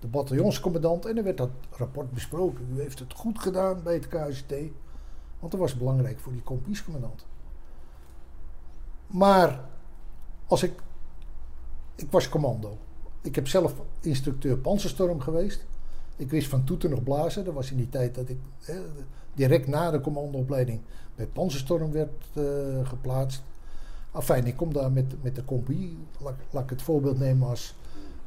de 0.00 0.06
bataljonscommandant. 0.10 1.06
En 1.06 1.14
dan 1.14 1.24
werd 1.24 1.36
dat 1.36 1.50
rapport 1.70 2.10
besproken. 2.10 2.66
U 2.74 2.80
heeft 2.80 2.98
het 2.98 3.12
goed 3.12 3.38
gedaan 3.38 3.82
bij 3.82 3.94
het 3.94 4.08
KST. 4.08 4.50
Want 5.38 5.52
dat 5.52 5.60
was 5.60 5.76
belangrijk 5.76 6.20
voor 6.20 6.32
die 6.32 6.42
compagniescommandant. 6.42 7.26
Maar 9.06 9.64
als 10.46 10.62
ik... 10.62 10.72
Ik 11.94 12.10
was 12.10 12.28
commando. 12.28 12.78
Ik 13.20 13.34
heb 13.34 13.48
zelf 13.48 13.74
instructeur 14.00 14.58
panzerstorm 14.58 15.20
geweest. 15.20 15.66
Ik 16.16 16.30
wist 16.30 16.48
van 16.48 16.64
toeten 16.64 16.90
nog 16.90 17.02
blazen. 17.02 17.44
Dat 17.44 17.54
was 17.54 17.70
in 17.70 17.76
die 17.76 17.88
tijd 17.88 18.14
dat 18.14 18.28
ik 18.28 18.38
hè, 18.60 18.80
direct 19.34 19.66
na 19.66 19.90
de 19.90 20.00
commandoopleiding 20.00 20.80
bij 21.14 21.26
panzerstorm 21.26 21.92
werd 21.92 22.24
eh, 22.32 22.42
geplaatst. 22.82 23.42
Enfin, 24.14 24.46
ik 24.46 24.56
kom 24.56 24.72
daar 24.72 24.92
met, 24.92 25.22
met 25.22 25.34
de. 25.34 25.42
Laat, 26.18 26.34
laat 26.50 26.62
ik 26.62 26.70
het 26.70 26.82
voorbeeld 26.82 27.18
nemen 27.18 27.48
als 27.48 27.74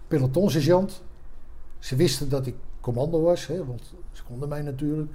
pelotonsergeant. 0.08 1.02
Ze 1.80 1.96
wisten 1.96 2.30
dat 2.30 2.46
ik 2.46 2.56
commando 2.80 3.22
was, 3.22 3.48
hè, 3.48 3.66
want 3.66 3.94
ze 4.12 4.24
konden 4.24 4.50
mij 4.50 4.62
natuurlijk. 4.62 5.12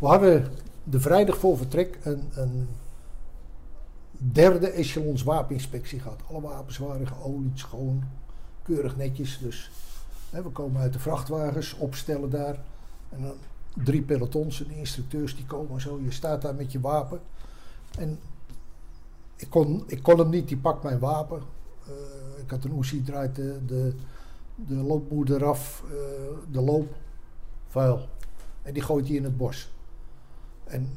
We 0.00 0.06
hadden 0.06 0.50
de 0.84 1.00
vrijdag 1.00 1.38
voor 1.38 1.56
vertrek 1.56 1.98
een, 2.02 2.22
een 2.34 2.68
derde 4.10 4.70
echelons 4.70 5.22
wapeninspectie 5.22 6.00
gehad. 6.00 6.20
Alle 6.30 6.40
wapens 6.40 6.78
waren 6.78 7.06
geolied, 7.06 7.58
schoon, 7.58 8.04
keurig 8.62 8.96
netjes. 8.96 9.38
Dus 9.38 9.70
hè, 10.30 10.42
we 10.42 10.48
komen 10.48 10.80
uit 10.80 10.92
de 10.92 10.98
vrachtwagens, 10.98 11.74
opstellen 11.74 12.30
daar. 12.30 12.58
En 13.08 13.22
dan 13.22 13.34
drie 13.74 14.02
pelotons 14.02 14.64
en 14.64 14.70
instructeurs 14.70 15.36
die 15.36 15.46
komen 15.46 15.80
zo. 15.80 16.00
Je 16.02 16.10
staat 16.10 16.42
daar 16.42 16.54
met 16.54 16.72
je 16.72 16.80
wapen. 16.80 17.20
En 17.98 18.18
ik 19.36 19.50
kon, 19.50 19.84
ik 19.86 20.02
kon 20.02 20.18
hem 20.18 20.30
niet, 20.30 20.48
die 20.48 20.56
pakt 20.56 20.82
mijn 20.82 20.98
wapen. 20.98 21.42
Eh, 21.86 22.42
ik 22.42 22.50
had 22.50 22.64
een 22.64 22.78
Uzi, 22.78 23.02
draait 23.02 23.34
de, 23.34 23.58
de, 23.66 23.94
de 24.54 24.74
loopmoer 24.74 25.32
eraf, 25.32 25.84
eh, 25.86 26.52
de 26.52 26.60
loop, 26.60 26.94
vuil. 27.68 28.08
En 28.62 28.72
die 28.72 28.82
gooit 28.82 29.06
hij 29.06 29.16
in 29.16 29.24
het 29.24 29.36
bos. 29.36 29.72
En 30.64 30.88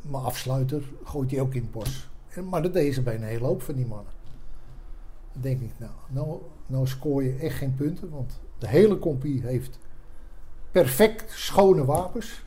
mijn 0.00 0.22
afsluiter 0.22 0.82
gooit 1.04 1.30
hij 1.30 1.40
ook 1.40 1.54
in 1.54 1.62
het 1.62 1.70
bos. 1.70 2.08
En, 2.28 2.48
maar 2.48 2.62
dat 2.62 2.72
deden 2.72 2.94
ze 2.94 3.02
bij 3.02 3.14
een 3.14 3.22
hele 3.22 3.44
hoop 3.44 3.62
van 3.62 3.74
die 3.74 3.86
mannen. 3.86 4.12
Dan 5.32 5.42
denk 5.42 5.60
ik, 5.60 5.72
nou, 5.78 5.92
nou, 6.08 6.40
nou 6.66 6.86
scoor 6.86 7.22
je 7.22 7.36
echt 7.36 7.56
geen 7.56 7.74
punten, 7.74 8.10
want 8.10 8.40
de 8.58 8.68
hele 8.68 8.98
compie 8.98 9.42
heeft 9.42 9.78
perfect 10.82 11.30
schone 11.30 11.84
wapens. 11.84 12.44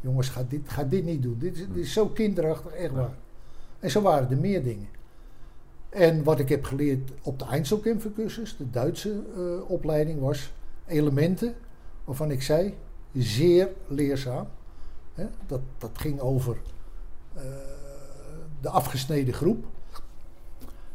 Jongens, 0.00 0.28
ga 0.28 0.44
dit, 0.48 0.68
ga 0.68 0.84
dit 0.84 1.04
niet 1.04 1.22
doen. 1.22 1.38
Dit 1.38 1.56
is, 1.56 1.66
dit 1.66 1.76
is 1.76 1.92
zo 1.92 2.06
kinderachtig, 2.06 2.72
echt 2.72 2.92
waar. 2.92 3.16
En 3.78 3.90
zo 3.90 4.00
waren 4.00 4.30
er 4.30 4.36
meer 4.36 4.62
dingen. 4.62 4.88
En 5.88 6.22
wat 6.24 6.38
ik 6.38 6.48
heb 6.48 6.64
geleerd 6.64 7.10
op 7.22 7.38
de 7.38 7.44
Einzelkämpfercursus, 7.44 8.56
de 8.56 8.70
Duitse 8.70 9.22
eh, 9.36 9.70
opleiding, 9.70 10.20
was 10.20 10.52
elementen 10.86 11.54
waarvan 12.04 12.30
ik 12.30 12.42
zei, 12.42 12.74
zeer 13.14 13.68
leerzaam. 13.86 14.46
Dat, 15.46 15.60
dat 15.78 15.90
ging 15.92 16.20
over 16.20 16.56
eh, 17.34 17.42
de 18.60 18.68
afgesneden 18.68 19.34
groep. 19.34 19.64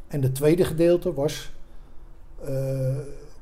En 0.08 0.22
het 0.22 0.36
tweede 0.36 0.66
gedeelte 0.66 1.14
was 1.14 1.54
eh, 2.44 2.98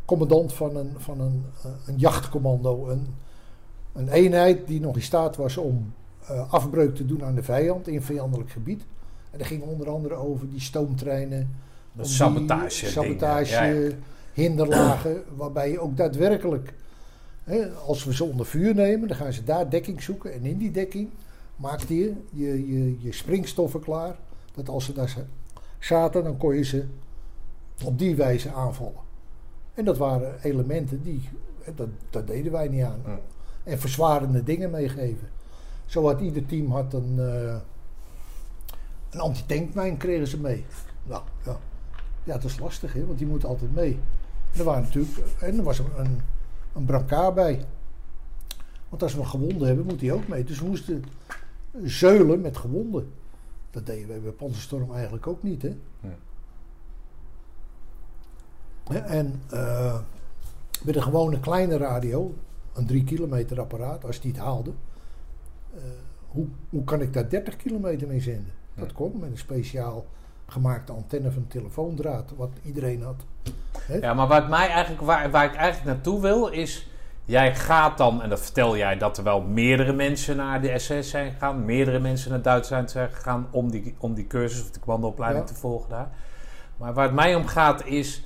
commandant 0.05 0.53
van 0.53 0.75
een, 0.75 0.93
van 0.97 1.19
een, 1.19 1.45
een 1.85 1.97
jachtcommando. 1.97 2.89
Een, 2.89 3.23
een 3.95 4.09
eenheid 4.09 4.67
die 4.67 4.79
nog 4.79 4.95
in 4.95 5.01
staat 5.01 5.35
was 5.35 5.57
om 5.57 5.93
eh, 6.27 6.53
afbreuk 6.53 6.95
te 6.95 7.05
doen 7.05 7.23
aan 7.23 7.35
de 7.35 7.43
vijand 7.43 7.87
in 7.87 8.01
vijandelijk 8.01 8.49
gebied. 8.49 8.83
En 9.31 9.37
dat 9.37 9.47
ging 9.47 9.63
onder 9.63 9.89
andere 9.89 10.13
over 10.15 10.49
die 10.49 10.59
stoomtreinen. 10.61 11.49
Sabotage. 12.01 12.85
sabotage 12.85 13.53
Ja, 13.53 13.63
ja. 13.63 13.89
hinderlagen, 14.33 15.23
waarbij 15.37 15.71
je 15.71 15.79
ook 15.79 15.97
daadwerkelijk, 15.97 16.73
hè, 17.43 17.69
als 17.71 18.03
we 18.03 18.13
ze 18.13 18.23
onder 18.23 18.45
vuur 18.45 18.75
nemen, 18.75 19.07
dan 19.07 19.17
gaan 19.17 19.33
ze 19.33 19.43
daar 19.43 19.69
dekking 19.69 20.01
zoeken. 20.03 20.33
En 20.33 20.45
in 20.45 20.57
die 20.57 20.71
dekking 20.71 21.09
maakte 21.55 21.95
je 21.97 22.13
je, 22.31 22.67
je, 22.73 22.95
je 23.01 23.13
springstoffen 23.13 23.79
klaar. 23.79 24.15
Dat 24.53 24.69
als 24.69 24.85
ze 24.85 24.93
daar 24.93 25.09
za- 25.09 25.25
zaten, 25.79 26.23
dan 26.23 26.37
kon 26.37 26.55
je 26.55 26.63
ze 26.63 26.83
op 27.83 27.99
die 27.99 28.15
wijze 28.15 28.51
aanvallen. 28.51 29.03
En 29.73 29.85
dat 29.85 29.97
waren 29.97 30.35
elementen 30.41 31.03
die, 31.03 31.29
dat, 31.75 31.87
dat 32.09 32.27
deden 32.27 32.51
wij 32.51 32.67
niet 32.67 32.83
aan. 32.83 33.01
En 33.65 33.79
verzwarende 33.79 34.43
dingen 34.43 34.71
meegeven. 34.71 35.29
Zo 35.85 36.05
had 36.07 36.21
ieder 36.21 36.45
team 36.45 36.71
had 36.71 36.93
een, 36.93 37.15
eh 37.19 37.55
een 39.09 39.21
antitankmijn 39.21 39.97
kregen 39.97 40.27
ze 40.27 40.39
mee. 40.39 40.65
Nou, 41.03 41.23
ja. 41.45 41.57
ja, 42.23 42.33
dat 42.33 42.43
is 42.43 42.59
lastig, 42.59 42.93
hè, 42.93 43.05
want 43.05 43.17
die 43.17 43.27
moet 43.27 43.45
altijd 43.45 43.75
mee. 43.75 43.99
En 44.53 44.59
er, 44.59 44.65
waren 44.65 44.83
natuurlijk, 44.83 45.17
en 45.39 45.57
er 45.57 45.63
was 45.63 45.79
een, 45.79 45.89
een, 45.97 46.21
een 46.73 46.85
brancard 46.85 47.33
bij. 47.33 47.65
Want 48.89 49.03
als 49.03 49.13
we 49.13 49.19
een 49.19 49.27
gewonde 49.27 49.65
hebben, 49.65 49.85
moet 49.85 49.99
die 49.99 50.13
ook 50.13 50.27
mee. 50.27 50.43
Dus 50.43 50.59
we 50.59 50.65
moesten 50.65 51.03
zeulen 51.83 52.41
met 52.41 52.57
gewonden. 52.57 53.11
Dat 53.71 53.85
deden 53.85 54.07
wij 54.07 54.21
bij 54.21 54.31
Panzerstorm 54.31 54.93
eigenlijk 54.93 55.27
ook 55.27 55.43
niet, 55.43 55.61
hè. 55.61 55.77
Ja. 55.99 56.15
En 59.05 59.41
eh, 59.49 59.99
met 60.83 60.95
een 60.95 61.03
gewone 61.03 61.39
kleine 61.39 61.77
radio, 61.77 62.33
een 62.75 62.85
3 62.85 63.03
kilometer 63.03 63.59
apparaat, 63.59 64.05
als 64.05 64.19
die 64.19 64.31
het 64.31 64.39
haalde, 64.39 64.71
eh, 65.75 65.81
hoe, 66.27 66.47
hoe 66.69 66.83
kan 66.83 67.01
ik 67.01 67.13
daar 67.13 67.29
30 67.29 67.55
kilometer 67.55 68.07
mee 68.07 68.21
zenden? 68.21 68.53
Dat 68.75 68.93
kon 68.93 69.11
met 69.19 69.29
een 69.31 69.37
speciaal 69.37 70.05
gemaakte 70.47 70.91
antenne 70.91 71.31
van 71.31 71.47
telefoondraad, 71.47 72.33
wat 72.35 72.49
iedereen 72.63 73.01
had. 73.03 73.25
Ja, 74.01 74.13
maar 74.13 74.27
wat 74.27 74.49
mij 74.49 74.67
eigenlijk, 74.69 75.01
waar, 75.01 75.31
waar 75.31 75.45
ik 75.45 75.55
eigenlijk 75.55 75.85
naartoe 75.95 76.21
wil 76.21 76.47
is... 76.47 76.87
Jij 77.27 77.55
gaat 77.55 77.97
dan, 77.97 78.21
en 78.21 78.29
dat 78.29 78.41
vertel 78.41 78.77
jij, 78.77 78.97
dat 78.97 79.17
er 79.17 79.23
wel 79.23 79.41
meerdere 79.41 79.93
mensen 79.93 80.35
naar 80.35 80.61
de 80.61 80.79
SS 80.79 81.09
zijn 81.09 81.31
gegaan. 81.31 81.65
Meerdere 81.65 81.99
mensen 81.99 82.29
naar 82.31 82.41
Duitsland 82.41 82.91
zijn 82.91 83.09
gegaan 83.09 83.47
om 83.51 83.71
die, 83.71 83.95
om 83.97 84.13
die 84.13 84.27
cursus 84.27 84.61
of 84.61 84.71
de 84.71 84.79
commandoopleiding 84.79 85.47
Ja. 85.47 85.53
te 85.53 85.59
volgen 85.59 85.89
daar. 85.89 86.09
Maar 86.77 86.93
waar 86.93 87.05
het 87.05 87.13
mij 87.13 87.35
om 87.35 87.45
gaat 87.47 87.85
is, 87.85 88.25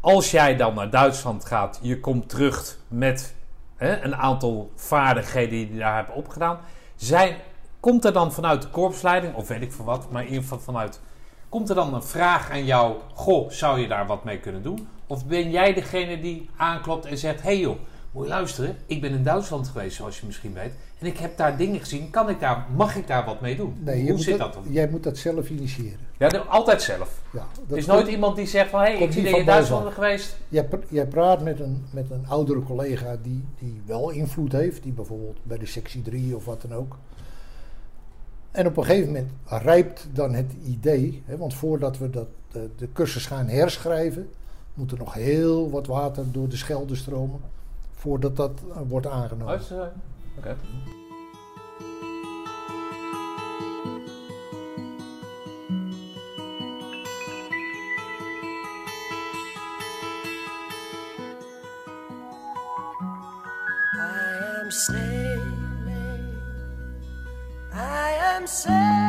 als 0.00 0.30
jij 0.30 0.56
dan 0.56 0.74
naar 0.74 0.90
Duitsland 0.90 1.44
gaat, 1.44 1.78
je 1.82 2.00
komt 2.00 2.28
terug 2.28 2.78
met 2.88 3.34
hè, 3.76 4.00
een 4.02 4.16
aantal 4.16 4.70
vaardigheden 4.74 5.50
die 5.50 5.72
je 5.72 5.78
daar 5.78 5.96
hebt 5.96 6.12
opgedaan. 6.12 6.58
Zijn, 6.96 7.36
komt 7.80 8.04
er 8.04 8.12
dan 8.12 8.32
vanuit 8.32 8.62
de 8.62 8.68
korpsleiding, 8.68 9.34
of 9.34 9.48
weet 9.48 9.62
ik 9.62 9.72
veel 9.72 9.84
wat, 9.84 10.10
maar 10.10 10.22
in 10.22 10.28
ieder 10.28 10.42
geval 10.42 10.60
vanuit... 10.60 11.00
Komt 11.48 11.68
er 11.68 11.74
dan 11.74 11.94
een 11.94 12.02
vraag 12.02 12.50
aan 12.50 12.64
jou, 12.64 12.96
goh, 13.14 13.50
zou 13.50 13.80
je 13.80 13.88
daar 13.88 14.06
wat 14.06 14.24
mee 14.24 14.38
kunnen 14.38 14.62
doen? 14.62 14.88
Of 15.06 15.26
ben 15.26 15.50
jij 15.50 15.74
degene 15.74 16.20
die 16.20 16.50
aanklopt 16.56 17.04
en 17.04 17.18
zegt, 17.18 17.42
hé 17.42 17.48
hey 17.48 17.58
joh, 17.58 17.76
moet 18.10 18.24
je 18.24 18.30
luisteren, 18.30 18.76
ik 18.86 19.00
ben 19.00 19.12
in 19.12 19.22
Duitsland 19.22 19.68
geweest 19.68 19.96
zoals 19.96 20.20
je 20.20 20.26
misschien 20.26 20.52
weet. 20.52 20.72
En 20.98 21.06
ik 21.06 21.18
heb 21.18 21.36
daar 21.36 21.56
dingen 21.56 21.80
gezien, 21.80 22.10
kan 22.10 22.28
ik 22.28 22.40
daar, 22.40 22.66
mag 22.76 22.96
ik 22.96 23.06
daar 23.06 23.24
wat 23.24 23.40
mee 23.40 23.56
doen? 23.56 23.76
Nee, 23.80 24.10
Hoe 24.10 24.18
zit 24.18 24.38
dat, 24.38 24.52
dat 24.52 24.64
dan? 24.64 24.72
Jij 24.72 24.88
moet 24.88 25.02
dat 25.02 25.18
zelf 25.18 25.50
initiëren. 25.50 26.05
Ja, 26.18 26.28
de- 26.28 26.38
altijd 26.38 26.82
zelf. 26.82 27.22
Ja, 27.32 27.46
Er 27.70 27.76
is 27.76 27.86
nooit 27.86 28.00
komt- 28.00 28.12
iemand 28.12 28.36
die 28.36 28.46
zegt 28.46 28.70
van, 28.70 28.80
hé, 28.80 28.86
hey, 28.86 29.02
ik 29.02 29.12
zie 29.12 29.22
dat 29.22 29.32
je 29.32 29.38
in 29.38 29.44
Duitsland 29.46 29.92
geweest. 29.92 30.36
Jij, 30.48 30.64
pra- 30.64 30.78
jij 30.88 31.06
praat 31.06 31.42
met 31.42 31.60
een, 31.60 31.84
met 31.90 32.10
een 32.10 32.24
oudere 32.28 32.62
collega 32.62 33.16
die, 33.22 33.44
die 33.58 33.82
wel 33.86 34.10
invloed 34.10 34.52
heeft, 34.52 34.82
die 34.82 34.92
bijvoorbeeld 34.92 35.36
bij 35.42 35.58
de 35.58 35.66
sectie 35.66 36.02
3 36.02 36.36
of 36.36 36.44
wat 36.44 36.62
dan 36.62 36.74
ook. 36.74 36.96
En 38.50 38.66
op 38.66 38.76
een 38.76 38.84
gegeven 38.84 39.06
moment 39.12 39.30
rijpt 39.46 40.08
dan 40.12 40.34
het 40.34 40.52
idee, 40.64 41.22
hè, 41.26 41.36
want 41.36 41.54
voordat 41.54 41.98
we 41.98 42.10
dat, 42.10 42.26
de, 42.52 42.68
de 42.76 42.88
cursus 42.92 43.26
gaan 43.26 43.46
herschrijven, 43.48 44.28
moet 44.74 44.92
er 44.92 44.98
nog 44.98 45.14
heel 45.14 45.70
wat 45.70 45.86
water 45.86 46.24
door 46.32 46.48
de 46.48 46.56
Schelde 46.56 46.94
stromen, 46.96 47.40
voordat 47.94 48.36
dat 48.36 48.50
eh, 48.70 48.76
wordt 48.88 49.06
aangenomen. 49.06 49.54
Oké. 50.38 50.56
Sailing, 64.76 66.36
I 67.72 68.10
am 68.34 68.46
sailing 68.46 69.05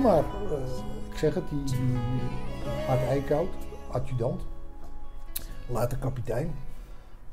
maar 0.00 0.18
eh, 0.18 1.12
ik 1.12 1.16
zeg 1.18 1.34
het, 1.34 1.48
die, 1.48 1.64
die 1.64 1.96
Art 2.88 3.00
Eickhout, 3.08 3.48
adjudant, 3.90 4.42
later 5.66 5.98
kapitein, 5.98 6.54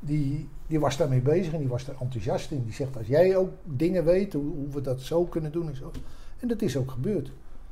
die, 0.00 0.48
die 0.66 0.80
was 0.80 0.96
daarmee 0.96 1.20
bezig 1.20 1.52
en 1.52 1.58
die 1.58 1.68
was 1.68 1.88
er 1.88 1.94
enthousiast 2.00 2.50
in. 2.50 2.64
Die 2.64 2.72
zegt, 2.72 2.96
als 2.96 3.06
jij 3.06 3.36
ook 3.36 3.50
dingen 3.64 4.04
weet, 4.04 4.32
hoe, 4.32 4.42
hoe 4.56 4.68
we 4.68 4.80
dat 4.80 5.00
zo 5.00 5.24
kunnen 5.24 5.52
doen 5.52 5.68
en 5.68 5.76
zo. 5.76 5.90
En 6.38 6.48
dat 6.48 6.62
is 6.62 6.76
ook 6.76 6.90
gebeurd. 6.90 7.30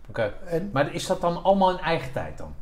Oké. 0.09 0.33
Maar 0.73 0.95
is 0.95 1.07
dat 1.07 1.21
dan 1.21 1.43
allemaal 1.43 1.71
in 1.71 1.79
eigen 1.79 2.13
tijd 2.13 2.39
dan? 2.39 2.55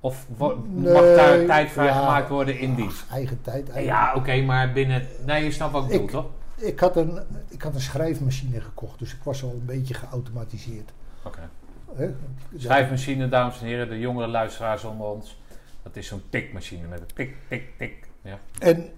Of 0.00 0.26
Nee, 0.38 0.92
mag 0.92 1.02
daar 1.02 1.44
tijd 1.46 1.66
ja. 1.66 1.72
vrijgemaakt 1.72 2.28
worden 2.28 2.58
in 2.58 2.74
dienst? 2.74 3.04
eigen 3.10 3.42
tijd. 3.42 3.68
eigen- 3.70 3.92
Ja, 3.92 4.14
oké, 4.14 4.40
maar 4.42 4.72
binnen... 4.72 5.06
Nee, 5.26 5.44
je 5.44 5.50
snapt 5.50 5.72
wat 5.72 5.82
ik 5.82 5.88
bedoel, 5.90 6.06
toch? 6.06 6.26
Ik, 6.56 6.80
had 6.80 6.96
een, 6.96 7.18
ik 7.48 7.62
had 7.62 7.74
een 7.74 7.80
schrijfmachine 7.80 8.60
gekocht, 8.60 8.98
dus 8.98 9.12
ik 9.12 9.22
was 9.22 9.42
al 9.42 9.50
een 9.50 9.64
beetje 9.66 9.94
geautomatiseerd. 9.94 10.90
Oké. 11.22 11.48
Hè? 11.94 12.10
Schrijfmachine, 12.56 13.28
dames 13.28 13.60
en 13.60 13.66
heren, 13.66 13.88
de 13.88 13.98
jongere 13.98 14.28
luisteraars 14.28 14.84
onder 14.84 15.06
ons. 15.06 15.40
Dat 15.82 15.96
is 15.96 16.06
zo'n 16.06 16.22
tikmachine 16.28 16.86
met 16.86 17.00
een 17.00 17.06
tik, 17.14 17.34
tik, 17.48 17.68
tik. 17.78 18.08
Ja. 18.22 18.38
En 18.58 18.88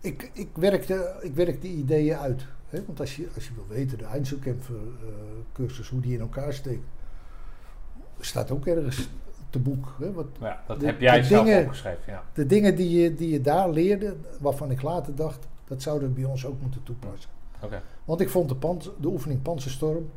ik, 0.00 0.30
ik, 0.32 0.48
werkte, 0.54 1.14
ik 1.22 1.34
werkte 1.34 1.66
ideeën 1.68 2.16
uit. 2.16 2.44
Hè? 2.68 2.84
Want 2.86 3.00
als 3.00 3.16
je, 3.16 3.28
als 3.34 3.46
je 3.46 3.54
wil 3.54 3.66
weten, 3.68 3.98
de 3.98 4.04
Einzelkämpfer 4.04 4.74
eh 4.74 5.08
cursus, 5.52 5.88
hoe 5.88 6.00
die 6.00 6.14
in 6.14 6.20
elkaar 6.20 6.52
steekt, 6.52 6.84
staat 8.20 8.50
ook 8.50 8.66
ergens 8.66 9.08
te 9.50 9.58
boek. 9.58 9.94
Hè? 9.98 10.10
Ja, 10.40 10.62
dat 10.66 10.80
De- 10.80 10.86
heb 10.86 11.00
jij 11.00 11.22
zelf 11.22 11.44
dingen- 11.44 11.62
opgeschreven, 11.62 12.02
ja. 12.06 12.24
de 12.34 12.46
dingen 12.46 12.76
die 12.76 13.02
je, 13.02 13.14
die 13.14 13.30
je 13.30 13.40
daar 13.40 13.70
leerde, 13.70 14.16
waarvan 14.40 14.70
ik 14.70 14.82
later 14.82 15.14
dacht, 15.14 15.46
dat 15.64 15.82
zouden 15.82 16.08
we 16.08 16.14
bij 16.20 16.24
ons 16.24 16.46
ook 16.46 16.60
moeten 16.60 16.82
toepassen. 16.82 17.30
Oké. 17.62 17.82
Want 18.04 18.20
ik 18.20 18.28
vond 18.28 18.48
de, 18.48 18.54
pans, 18.56 18.90
de 19.00 19.08
oefening 19.08 19.42
Panzerstorm, 19.42 20.10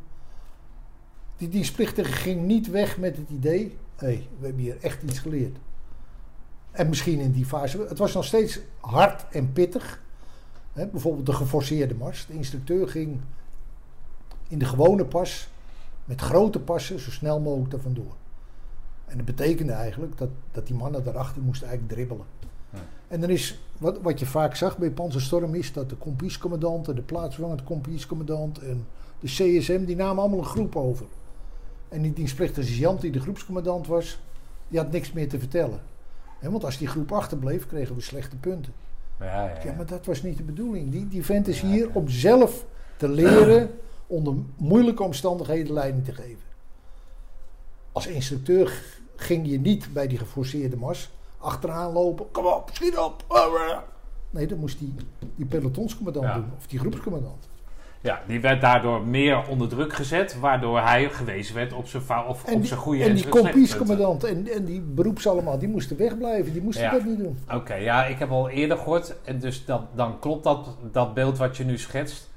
die 1.43 1.51
dienstplichtige 1.51 2.11
ging 2.11 2.41
niet 2.41 2.69
weg 2.69 2.97
met 2.97 3.17
het 3.17 3.29
idee, 3.29 3.77
hé, 3.95 4.07
hey, 4.07 4.27
we 4.39 4.45
hebben 4.45 4.63
hier 4.63 4.77
echt 4.81 5.03
iets 5.03 5.19
geleerd. 5.19 5.57
En 6.71 6.89
misschien 6.89 7.19
in 7.19 7.31
die 7.31 7.45
fase, 7.45 7.85
het 7.87 7.97
was 7.97 8.13
nog 8.13 8.25
steeds 8.25 8.59
hard 8.79 9.25
en 9.31 9.53
pittig. 9.53 10.01
Bijvoorbeeld 10.73 11.25
de 11.25 11.33
geforceerde 11.33 11.95
mars. 11.95 12.25
De 12.25 12.33
instructeur 12.33 12.87
ging 12.87 13.19
in 14.47 14.59
de 14.59 14.65
gewone 14.65 15.05
pas, 15.05 15.49
met 16.05 16.21
grote 16.21 16.59
passen, 16.59 16.99
zo 16.99 17.11
snel 17.11 17.39
mogelijk 17.39 17.73
er 17.73 17.81
vandoor. 17.81 18.15
En 19.05 19.17
dat 19.17 19.25
betekende 19.25 19.73
eigenlijk 19.73 20.17
dat, 20.17 20.29
dat 20.51 20.67
die 20.67 20.75
mannen 20.75 21.03
daarachter 21.03 21.41
moesten 21.41 21.67
eigenlijk 21.67 21.95
dribbelen. 21.95 22.25
En 23.07 23.21
dan 23.21 23.29
is, 23.29 23.59
wat, 23.77 24.01
wat 24.01 24.19
je 24.19 24.25
vaak 24.25 24.55
zag 24.55 24.77
bij 24.77 24.91
Panzerstorm 24.91 25.55
is 25.55 25.73
dat 25.73 25.89
de 25.89 25.95
kompiescommandant 25.95 26.87
en 26.87 26.95
de 26.95 27.01
plaatsvervangend 27.01 27.63
kompiescommandant 27.63 28.59
en 28.59 28.85
de 29.19 29.27
CSM, 29.27 29.85
die 29.85 29.95
namen 29.95 30.21
allemaal 30.21 30.39
een 30.39 30.45
groep 30.45 30.75
over. 30.75 31.05
En 31.93 32.01
die 32.01 32.13
dienstplichtige 32.13 32.67
sergeant 32.67 33.01
die 33.01 33.11
de 33.11 33.19
groepscommandant 33.19 33.87
was, 33.87 34.19
die 34.67 34.79
had 34.79 34.91
niks 34.91 35.11
meer 35.11 35.29
te 35.29 35.39
vertellen. 35.39 35.81
Want 36.41 36.63
als 36.63 36.77
die 36.77 36.87
groep 36.87 37.11
achterbleef, 37.11 37.67
kregen 37.67 37.95
we 37.95 38.01
slechte 38.01 38.35
punten. 38.35 38.73
Ja, 39.19 39.25
ja, 39.25 39.59
ja. 39.63 39.73
Maar 39.73 39.85
dat 39.85 40.05
was 40.05 40.21
niet 40.21 40.37
de 40.37 40.43
bedoeling. 40.43 40.91
Die, 40.91 41.07
die 41.07 41.25
vent 41.25 41.47
is 41.47 41.61
hier 41.61 41.89
om 41.93 42.09
zelf 42.09 42.65
te 42.97 43.09
leren 43.09 43.69
onder 44.07 44.33
moeilijke 44.57 45.03
omstandigheden 45.03 45.73
leiding 45.73 46.05
te 46.05 46.13
geven. 46.13 46.43
Als 47.91 48.07
instructeur 48.07 48.83
ging 49.15 49.47
je 49.47 49.59
niet 49.59 49.93
bij 49.93 50.07
die 50.07 50.17
geforceerde 50.17 50.77
mars 50.77 51.11
achteraan 51.37 51.91
lopen. 51.91 52.31
Kom 52.31 52.45
op, 52.45 52.69
schiet 52.73 52.97
op. 52.97 53.23
Nee, 54.29 54.47
dat 54.47 54.57
moest 54.57 54.79
die, 54.79 54.93
die 55.35 55.45
pelotonscommandant 55.45 56.33
doen. 56.33 56.51
Of 56.57 56.67
die 56.67 56.79
groepscommandant. 56.79 57.47
Ja, 58.03 58.21
die 58.27 58.41
werd 58.41 58.61
daardoor 58.61 59.01
meer 59.07 59.47
onder 59.47 59.67
druk 59.67 59.93
gezet, 59.93 60.39
waardoor 60.39 60.79
hij 60.81 61.09
gewezen 61.09 61.55
werd 61.55 61.73
op 61.73 61.87
zijn, 61.87 62.03
of 62.27 62.43
En 62.45 62.53
op 62.53 62.59
die, 62.59 62.67
zijn 62.67 62.79
goede 62.79 63.03
en 63.03 63.13
die 63.15 63.27
kompiescommandant 63.29 64.23
en, 64.23 64.47
en 64.53 64.65
die 64.65 64.81
beroeps 64.81 65.27
allemaal, 65.27 65.59
die 65.59 65.67
moesten 65.67 65.97
wegblijven. 65.97 66.53
Die 66.53 66.61
moesten 66.61 66.83
Ja. 66.83 66.91
dat 66.91 67.03
niet 67.05 67.17
doen. 67.17 67.37
Oké, 67.53 67.73
ja, 67.75 68.05
ik 68.05 68.19
heb 68.19 68.31
al 68.31 68.49
eerder 68.49 68.77
gehoord, 68.77 69.15
en 69.23 69.39
dus 69.39 69.65
dat, 69.65 69.81
dan 69.95 70.19
klopt 70.19 70.43
dat, 70.43 70.77
dat 70.91 71.13
beeld 71.13 71.37
wat 71.37 71.57
je 71.57 71.63
nu 71.65 71.77
schetst. 71.77 72.31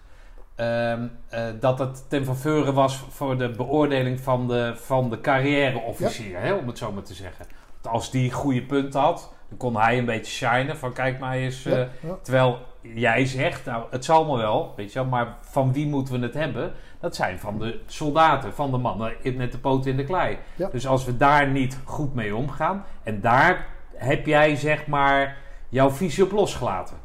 ehm, 0.54 1.06
eh, 1.28 1.44
dat 1.60 1.78
het 1.78 2.04
ten 2.08 2.24
faveur 2.24 2.72
was 2.72 3.04
voor 3.08 3.38
de 3.38 3.48
beoordeling 3.50 4.20
van 4.20 4.48
de, 4.48 4.72
van 4.76 5.10
de 5.10 5.20
carrière-officier, 5.20 6.40
hè, 6.40 6.52
om 6.54 6.66
het 6.66 6.78
zo 6.78 6.92
maar 6.92 7.02
te 7.02 7.14
zeggen. 7.14 7.46
Want 7.82 7.94
als 7.94 8.10
die 8.10 8.32
goede 8.32 8.62
punten 8.62 9.00
had, 9.00 9.32
dan 9.48 9.58
kon 9.58 9.76
hij 9.76 9.98
een 9.98 10.04
beetje 10.04 10.32
shinen 10.32 10.76
van 10.76 10.92
kijk 10.92 11.18
maar 11.18 11.34
eens. 11.34 11.64
eh, 11.64 11.72
Ja, 11.72 11.88
ja. 12.00 12.16
Terwijl 12.22 12.58
jij 12.94 13.26
zegt, 13.26 13.64
nou 13.64 13.84
het 13.90 14.04
zal 14.04 14.24
me 14.24 14.36
wel, 14.36 14.72
weet 14.76 14.92
je 14.92 14.98
wel, 14.98 15.08
maar 15.08 15.36
van 15.40 15.72
wie 15.72 15.86
moeten 15.86 16.20
we 16.20 16.26
het 16.26 16.34
hebben? 16.34 16.72
Dat 17.00 17.16
zijn 17.16 17.38
van 17.38 17.58
de 17.58 17.80
soldaten, 17.86 18.52
van 18.54 18.70
de 18.70 18.76
mannen 18.76 19.12
met 19.36 19.52
de 19.52 19.58
poten 19.58 19.90
in 19.90 19.96
de 19.96 20.04
klei. 20.04 20.38
Ja. 20.56 20.68
Dus 20.68 20.86
als 20.86 21.04
we 21.04 21.16
daar 21.16 21.48
niet 21.48 21.78
goed 21.84 22.14
mee 22.14 22.34
omgaan, 22.36 22.84
en 23.02 23.20
daar 23.20 23.66
heb 23.94 24.26
jij 24.26 24.56
zeg 24.56 24.86
maar 24.86 25.36
jouw 25.68 25.90
visie 25.90 26.24
op 26.24 26.30
losgelaten. 26.32 26.96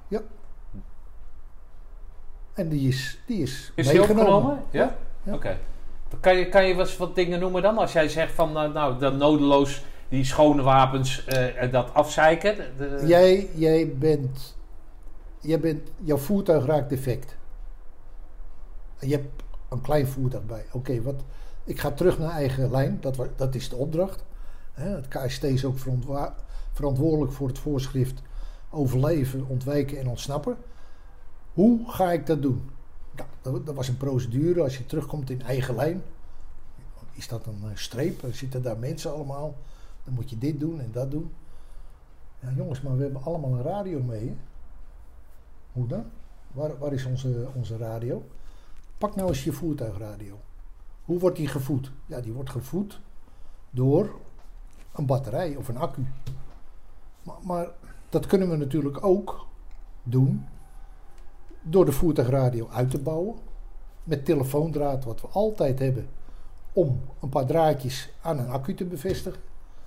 En 2.54 2.70
die 2.70 2.88
is, 2.88 3.20
die 3.28 3.42
is, 3.42 3.72
Is 3.76 3.88
die 3.88 3.98
meegenomen. 3.98 4.34
opgenomen? 4.34 4.64
Ja? 4.70 4.96
Ja. 5.24 5.34
Oké. 5.34 5.58
Dan 6.10 6.20
Kan 6.20 6.36
je, 6.38 6.50
kan 6.50 6.66
je 6.68 6.76
wat, 6.76 6.98
wat 6.98 7.16
dingen 7.16 7.40
noemen 7.40 7.62
dan? 7.62 7.78
Als 7.78 7.94
jij 7.94 8.08
zegt 8.10 8.34
van, 8.34 8.52
nou, 8.52 8.72
nou 8.74 9.00
dat 9.00 9.16
nodeloos 9.16 9.84
die 10.10 10.24
schone 10.26 10.62
wapens 10.62 11.26
eh, 11.26 11.64
eh, 11.64 11.72
dat 11.72 11.94
afzeiken. 11.94 12.56
de- 12.78 13.04
Jij, 13.08 13.48
jij 13.56 13.94
bent, 13.98 14.58
jij 15.42 15.60
bent, 15.60 15.89
jouw 16.04 16.18
voertuig 16.18 16.66
raakt 16.66 16.89
defect. 16.89 17.36
Je 19.00 19.12
hebt 19.12 19.44
een 19.70 19.82
klein 19.82 20.08
voertuig 20.08 20.46
bij. 20.46 20.66
Oké, 20.72 21.02
wat? 21.02 21.24
Ik 21.64 21.80
ga 21.80 21.92
terug 21.92 22.20
naar 22.20 22.32
eigen 22.32 22.72
lijn. 22.72 22.98
Dat, 23.02 23.18
dat 23.36 23.56
is 23.56 23.70
de 23.70 23.76
opdracht. 23.76 24.24
Het 24.72 25.08
KST 25.08 25.44
is 25.44 25.66
ook 25.66 25.78
verantwoordelijk 26.74 27.32
voor 27.32 27.48
het 27.48 27.60
voorschrift 27.60 28.22
overleven, 28.70 29.48
ontwijken 29.48 30.00
en 30.00 30.08
ontsnappen. 30.08 30.58
Hoe 31.54 31.92
ga 31.92 32.12
ik 32.12 32.26
dat 32.26 32.42
doen? 32.42 32.70
Nou, 33.44 33.64
dat, 33.64 33.76
was 33.76 33.88
een 33.88 33.98
procedure. 33.98 34.62
Als 34.62 34.78
je 34.78 34.86
terugkomt 34.86 35.30
in 35.30 35.42
eigen 35.42 35.76
lijn, 35.76 36.02
is 37.12 37.28
dat 37.28 37.46
een 37.46 37.62
eh, 37.64 37.70
streep? 37.76 38.24
Er 38.24 38.36
zitten 38.36 38.62
daar 38.62 38.78
mensen 38.78 39.14
allemaal. 39.14 39.56
Dan 40.04 40.14
moet 40.14 40.30
je 40.30 40.38
dit 40.38 40.60
doen 40.60 40.80
en 40.80 40.89
dat 40.92 41.12
doen. 41.12 41.32
Ja, 42.39 42.54
jongens, 42.56 42.82
maar 42.82 42.98
we 42.98 43.04
hebben 43.04 43.24
allemaal 43.24 43.52
een 43.52 43.64
radio 43.64 44.02
mee. 44.02 44.38
Hoe 45.72 45.88
dan? 45.88 46.06
Waar, 46.52 46.78
waar 46.78 46.94
is 46.94 47.06
onze, 47.06 47.48
onze 47.56 47.78
radio? 47.78 48.24
Pak 48.98 49.16
nou 49.16 49.30
eens 49.30 49.44
je 49.44 49.52
voertuigradio. 49.52 50.40
Hoe 51.06 51.20
wordt 51.20 51.38
die 51.38 51.48
gevoed? 51.48 51.92
Ja, 52.06 52.22
die 52.22 52.34
wordt 52.34 52.50
gevoed 52.50 53.00
door 53.70 54.16
een 54.94 55.06
batterij 55.06 55.56
of 55.56 55.68
een 55.68 55.78
accu. 55.78 56.06
Maar, 57.24 57.36
maar 57.42 57.68
dat 58.10 58.26
kunnen 58.26 58.50
we 58.50 58.56
natuurlijk 58.56 59.04
ook 59.04 59.46
doen 60.04 60.46
door 61.62 61.86
de 61.86 61.92
voertuigradio 61.92 62.70
uit 62.70 62.90
te 62.90 63.00
bouwen. 63.00 63.36
Met 64.04 64.26
telefoondraad, 64.26 65.04
wat 65.04 65.22
we 65.22 65.28
altijd 65.28 65.80
hebben, 65.80 66.08
om 66.74 67.02
een 67.22 67.30
paar 67.30 67.46
draadjes 67.46 68.10
aan 68.22 68.40
een 68.40 68.50
accu 68.50 68.74
te 68.74 68.86
bevestigen. 68.86 69.42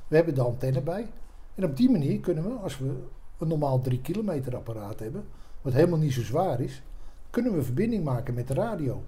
We 0.08 0.16
hebben 0.16 0.34
de 0.34 0.42
antenne 0.42 0.80
bij. 0.80 1.10
En 1.54 1.64
op 1.64 1.76
die 1.76 1.90
manier 1.90 2.20
kunnen 2.20 2.44
we, 2.44 2.50
als 2.50 2.78
we 2.78 3.02
een 3.38 3.48
normaal 3.48 3.80
3 3.80 4.00
kilometer 4.00 4.56
apparaat 4.56 4.98
hebben, 4.98 5.26
wat 5.64 5.72
helemaal 5.72 5.98
niet 5.98 6.12
zo 6.12 6.22
zwaar 6.22 6.60
is, 6.60 6.82
kunnen 7.30 7.54
we 7.54 7.62
verbinding 7.62 8.04
maken 8.04 8.34
met 8.34 8.48
de 8.48 8.54
radio. 8.54 9.02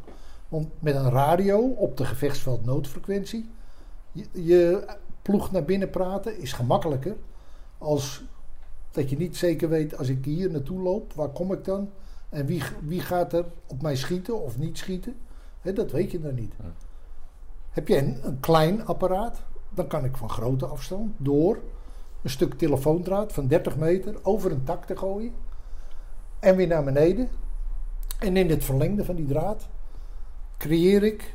Want 0.48 0.68
met 0.78 0.94
een 0.94 1.10
radio 1.10 1.58
op 1.58 1.96
de 1.96 2.04
gevechtsveld 2.04 2.64
noodfrequentie, 2.64 3.50
je, 4.12 4.26
je 4.32 4.86
ploeg 5.22 5.52
naar 5.52 5.64
binnen 5.64 5.90
praten 5.90 6.38
is 6.38 6.52
gemakkelijker 6.52 7.16
als 7.78 8.24
dat 8.90 9.10
je 9.10 9.16
niet 9.16 9.36
zeker 9.36 9.68
weet 9.68 9.98
als 9.98 10.08
ik 10.08 10.24
hier 10.24 10.50
naartoe 10.50 10.82
loop, 10.82 11.12
waar 11.12 11.28
kom 11.28 11.52
ik 11.52 11.64
dan? 11.64 11.90
En 12.28 12.46
wie, 12.46 12.62
wie 12.82 13.00
gaat 13.00 13.32
er 13.32 13.44
op 13.66 13.82
mij 13.82 13.96
schieten 13.96 14.42
of 14.42 14.58
niet 14.58 14.78
schieten? 14.78 15.16
Dat 15.74 15.90
weet 15.90 16.10
je 16.10 16.20
dan 16.20 16.34
niet. 16.34 16.52
Ja. 16.58 16.72
Heb 17.70 17.88
je 17.88 17.98
een, 17.98 18.18
een 18.22 18.40
klein 18.40 18.86
apparaat, 18.86 19.42
dan 19.74 19.86
kan 19.86 20.04
ik 20.04 20.16
van 20.16 20.30
grote 20.30 20.66
afstand 20.66 21.12
door 21.16 21.58
een 22.22 22.30
stuk 22.30 22.54
telefoondraad 22.54 23.32
van 23.32 23.46
30 23.46 23.76
meter 23.76 24.16
over 24.22 24.50
een 24.50 24.64
tak 24.64 24.84
te 24.84 24.96
gooien. 24.96 25.32
En 26.38 26.56
weer 26.56 26.66
naar 26.66 26.84
beneden. 26.84 27.28
En 28.18 28.36
in 28.36 28.50
het 28.50 28.64
verlengde 28.64 29.04
van 29.04 29.14
die 29.14 29.26
draad 29.26 29.68
creëer 30.58 31.02
ik 31.02 31.34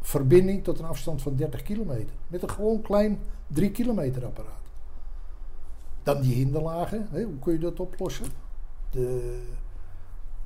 verbinding 0.00 0.64
tot 0.64 0.78
een 0.78 0.84
afstand 0.84 1.22
van 1.22 1.36
30 1.36 1.62
kilometer. 1.62 2.14
Met 2.26 2.42
een 2.42 2.50
gewoon 2.50 2.82
klein 2.82 3.20
3 3.46 3.70
kilometer 3.70 4.24
apparaat. 4.24 4.52
Dan 6.02 6.20
die 6.20 6.34
hinderlagen. 6.34 7.08
Hè, 7.10 7.22
hoe 7.22 7.38
kun 7.38 7.52
je 7.52 7.58
dat 7.58 7.80
oplossen? 7.80 8.26
De, 8.90 9.40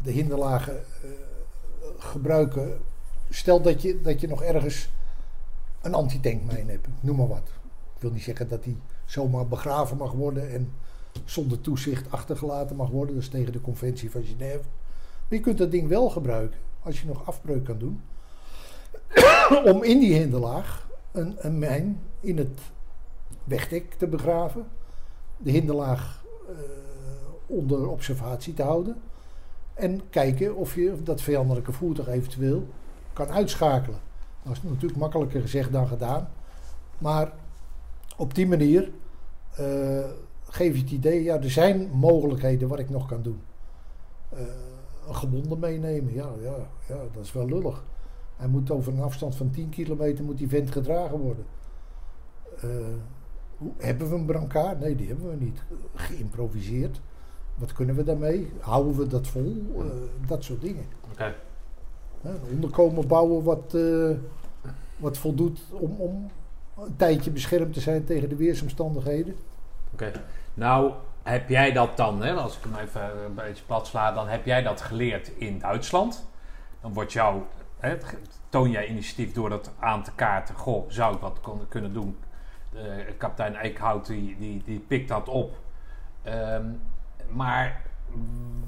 de 0.03 0.11
hinderlagen 0.11 0.77
eh, 0.77 1.11
gebruiken. 1.99 2.79
Stel 3.31 3.63
dat 3.63 3.83
je, 3.83 4.01
dat 4.01 4.21
je 4.21 4.29
nog 4.29 4.43
ergens 4.43 4.91
een 5.83 5.95
antitankmijn 5.95 6.69
hebt. 6.69 6.87
Noem 7.01 7.17
maar 7.17 7.29
wat. 7.29 7.51
Ik 7.95 8.01
wil 8.01 8.11
niet 8.11 8.23
zeggen 8.23 8.49
dat 8.49 8.65
die 8.65 8.79
zomaar 9.05 9.49
begraven 9.49 9.97
mag 9.97 10.13
worden 10.13 10.53
en 10.53 10.73
zonder 11.25 11.61
toezicht 11.61 12.11
achtergelaten 12.11 12.77
mag 12.77 12.89
worden. 12.89 13.15
Dat 13.15 13.25
is 13.25 13.31
tegen 13.31 13.53
de 13.53 13.61
conventie 13.61 14.11
van 14.11 14.25
Genève. 14.25 14.63
Je 15.29 15.41
kunt 15.41 15.59
dat 15.59 15.71
ding 15.71 15.89
wel 15.89 16.11
gebruiken 16.11 16.59
als 16.83 17.01
je 17.01 17.07
nog 17.07 17.27
afbreuk 17.27 17.65
kan 17.65 17.79
doen. 17.79 18.01
om 19.73 19.83
in 19.83 19.99
die 19.99 20.15
hinderlaag 20.15 20.89
een, 21.13 21.35
een 21.39 21.59
mijn 21.59 22.01
in 22.21 22.39
het 22.39 22.61
wegdek 23.45 23.95
te 23.95 24.07
begraven. 24.07 24.67
De 25.37 25.51
hinderlaag 25.51 26.25
eh, 26.49 26.55
onder 27.47 27.89
observatie 27.89 28.55
te 28.55 28.63
houden. 28.63 29.01
En 29.75 30.01
kijken 30.11 30.57
of 30.57 30.75
je 30.75 31.03
dat 31.03 31.21
vijandelijke 31.21 31.73
voertuig 31.73 32.09
eventueel 32.09 32.67
kan 33.13 33.29
uitschakelen. 33.29 34.01
Dat 34.43 34.53
is 34.53 34.63
natuurlijk 34.63 35.01
makkelijker 35.01 35.41
gezegd 35.41 35.73
dan 35.73 35.87
gedaan. 35.87 36.29
Maar 36.99 37.33
op 38.17 38.35
die 38.35 38.47
manier 38.47 38.91
eh, 39.57 40.05
geef 40.53 40.75
je 40.75 40.81
het 40.83 40.91
idee, 40.91 41.23
ja, 41.23 41.41
er 41.41 41.51
zijn 41.51 41.91
mogelijkheden 41.93 42.69
wat 42.69 42.79
ik 42.79 42.91
nog 42.91 43.07
kan 43.09 43.23
doen. 43.23 43.41
Eh, 44.29 44.41
een 45.09 45.15
gewonde 45.15 45.57
meenemen, 45.57 46.13
ja, 46.15 46.29
ja, 46.43 46.55
ja, 46.89 46.97
dat 47.13 47.25
is 47.25 47.33
wel 47.33 47.47
lullig. 47.47 47.85
Hij 48.37 48.49
moet 48.49 48.71
over 48.71 48.93
een 48.93 49.01
afstand 49.01 49.35
van 49.35 49.51
10 49.51 49.69
kilometer 49.69 50.25
moet 50.25 50.39
die 50.39 50.49
vent 50.49 50.71
gedragen 50.71 51.19
worden. 51.19 51.45
Hoe- 53.59 53.73
hebben 53.79 54.09
we 54.09 54.15
een 54.15 54.25
brancard? 54.25 54.81
Nee, 54.81 54.97
die 54.97 55.09
hebben 55.09 55.31
we 55.31 55.37
niet. 55.45 55.63
Geïmproviseerd. 55.95 57.01
Wat 57.55 57.73
kunnen 57.73 57.95
we 57.95 58.03
daarmee? 58.05 58.51
Houden 58.61 58.97
we 58.97 59.07
dat 59.07 59.27
vol? 59.27 59.63
Eh, 59.79 59.85
dat 60.29 60.45
soort 60.45 60.61
dingen. 60.61 60.85
Oké. 61.13 61.35
Onderkomen 62.53 63.07
bouwen 63.07 63.43
wat, 63.43 63.77
wat 64.99 65.19
voldoet 65.19 65.61
om, 65.71 65.95
om 65.99 66.31
een 66.79 66.97
tijdje 66.97 67.31
beschermd 67.31 67.73
te 67.75 67.81
zijn 67.81 68.05
tegen 68.05 68.29
de 68.29 68.37
weersomstandigheden. 68.37 69.35
Oké. 69.93 70.13
Nou, 70.55 70.93
heb 71.23 71.49
jij 71.49 71.73
dat 71.73 71.97
dan, 71.97 72.23
hè, 72.23 72.33
als 72.33 72.57
ik 72.57 72.63
hem 72.63 72.75
even 72.75 73.25
een 73.25 73.35
beetje 73.35 73.65
plat 73.65 73.87
sla, 73.87 74.13
dan 74.13 74.29
heb 74.29 74.47
jij 74.47 74.63
dat 74.63 74.81
geleerd 74.81 75.29
in 75.29 75.59
Duitsland. 75.59 76.29
Dan 76.81 76.93
wordt 76.93 77.13
jou, 77.13 77.43
hè, 77.79 77.99
toon 78.49 78.71
jij 78.71 78.87
initiatief 78.87 79.33
door 79.33 79.49
dat 79.49 79.71
aan 79.79 80.03
te 80.03 80.13
kaarten. 80.15 80.55
Goh, 80.55 80.91
zou 80.91 81.15
ik 81.15 81.21
wat 81.21 81.41
kunnen 81.69 81.93
doen? 81.93 82.19
Eh, 82.75 82.83
kapitein 83.19 83.57
Eekhout 83.57 84.07
die, 84.07 84.37
die, 84.39 84.63
die 84.65 84.79
pikt 84.79 85.09
dat 85.09 85.29
op. 85.29 85.59
Ehm, 86.23 86.67
maar 87.29 87.83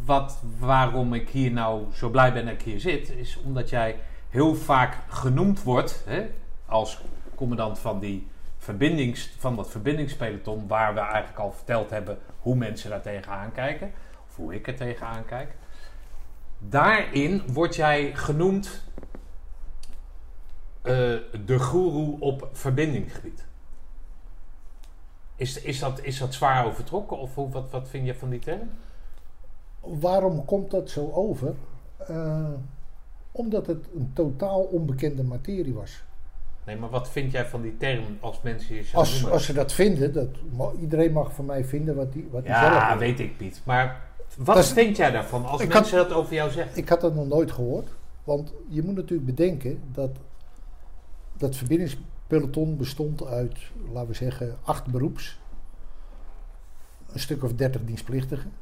wat, 0.05 0.43
waarom 0.59 1.15
ik 1.15 1.29
hier 1.29 1.53
nou 1.53 1.85
zo 1.93 2.11
blij 2.11 2.33
ben 2.33 2.45
dat 2.45 2.55
ik 2.55 2.63
hier 2.63 2.81
zit, 2.81 3.11
is 3.11 3.39
omdat 3.45 3.71
jij 3.71 3.97
heel 4.29 4.55
vaak 4.55 4.97
genoemd 5.09 5.63
wordt 5.63 6.03
hè, 6.07 6.31
als 6.67 7.01
commandant 7.35 7.79
van 7.79 7.99
die 7.99 8.29
verbindings, 8.65 9.35
van 9.39 9.57
dat 9.57 9.71
verbindingspeloton, 9.71 10.67
waar 10.67 10.95
we 10.95 11.01
eigenlijk 11.01 11.39
al 11.39 11.53
verteld 11.53 11.91
hebben 11.91 12.19
hoe 12.41 12.57
mensen 12.57 12.91
daar 12.91 13.03
tegenaan 13.03 13.53
kijken, 13.53 13.93
of 14.29 14.37
hoe 14.37 14.55
ik 14.55 14.67
er 14.67 14.75
tegenaan 14.75 15.25
kijk. 15.25 15.55
Daarin 16.59 17.43
word 17.53 17.77
jij 17.77 18.15
genoemd 18.15 18.85
eh, 20.83 20.93
de 21.45 21.59
goeroe 21.59 22.21
op 22.21 22.49
verbindingsgebied. 22.53 23.45
Is, 25.37 25.63
is, 25.63 25.79
dat, 25.79 26.03
is 26.03 26.19
dat 26.19 26.35
zwaar 26.35 26.67
overtrokken 26.67 27.19
of 27.19 27.35
hoe, 27.35 27.51
wat, 27.51 27.71
wat 27.71 27.89
vind 27.89 28.07
je 28.07 28.15
van 28.15 28.31
die 28.31 28.41
term? 28.41 28.71
Waarom 29.81 30.45
komt 30.45 30.71
dat 30.71 30.91
zo 30.91 31.11
over? 31.13 31.55
Eh, 31.97 32.53
omdat 33.33 33.67
het 33.67 33.87
een 33.95 34.11
totaal 34.15 34.61
onbekende 34.63 35.23
materie 35.23 35.75
was. 35.75 36.03
Nee, 36.67 36.77
maar 36.77 36.91
wat 36.91 37.09
vind 37.11 37.33
jij 37.33 37.47
van 37.47 37.63
die 37.63 37.77
term 37.77 38.05
als 38.21 38.41
mensen 38.43 38.75
je 38.75 38.83
zo 38.83 38.97
Als, 38.97 39.13
noemen? 39.13 39.33
als 39.33 39.45
ze 39.45 39.53
dat 39.53 39.73
vinden, 39.73 40.13
dat, 40.13 40.29
iedereen 40.81 41.13
mag 41.13 41.33
van 41.35 41.45
mij 41.45 41.65
vinden 41.65 41.95
wat 41.95 42.15
hij 42.15 42.25
wat 42.31 42.47
hij 42.47 42.61
zelf 42.61 42.73
Ja, 42.75 42.99
weet 42.99 43.21
ik 43.21 43.37
Piet. 43.37 43.61
Maar 43.65 44.01
wat 44.37 44.55
Dat 44.57 44.65
is- 44.65 44.71
vind 44.73 44.97
jij 44.97 45.11
daarvan 45.11 45.45
als 45.47 45.67
mensen 45.67 45.97
dat 45.97 46.13
over 46.13 46.35
jou 46.35 46.51
zeggen? 46.51 46.77
Ik 46.77 46.89
had 46.89 47.01
dat 47.01 47.15
nog 47.15 47.27
nooit 47.27 47.53
gehoord. 47.53 47.89
Want 48.25 48.53
je 48.69 48.83
moet 48.83 48.95
natuurlijk 48.95 49.27
bedenken 49.27 49.81
dat 49.93 50.11
dat 51.37 51.57
verbindingspeloton 51.57 52.77
bestond 52.77 53.25
uit, 53.25 53.59
laten 53.93 54.09
we 54.09 54.15
zeggen, 54.15 54.57
acht 54.63 54.87
beroeps. 54.87 55.39
Een 57.13 57.21
stuk 57.21 57.43
of 57.45 57.53
dertig 57.55 57.85
dienstplichtigen. 57.85 58.53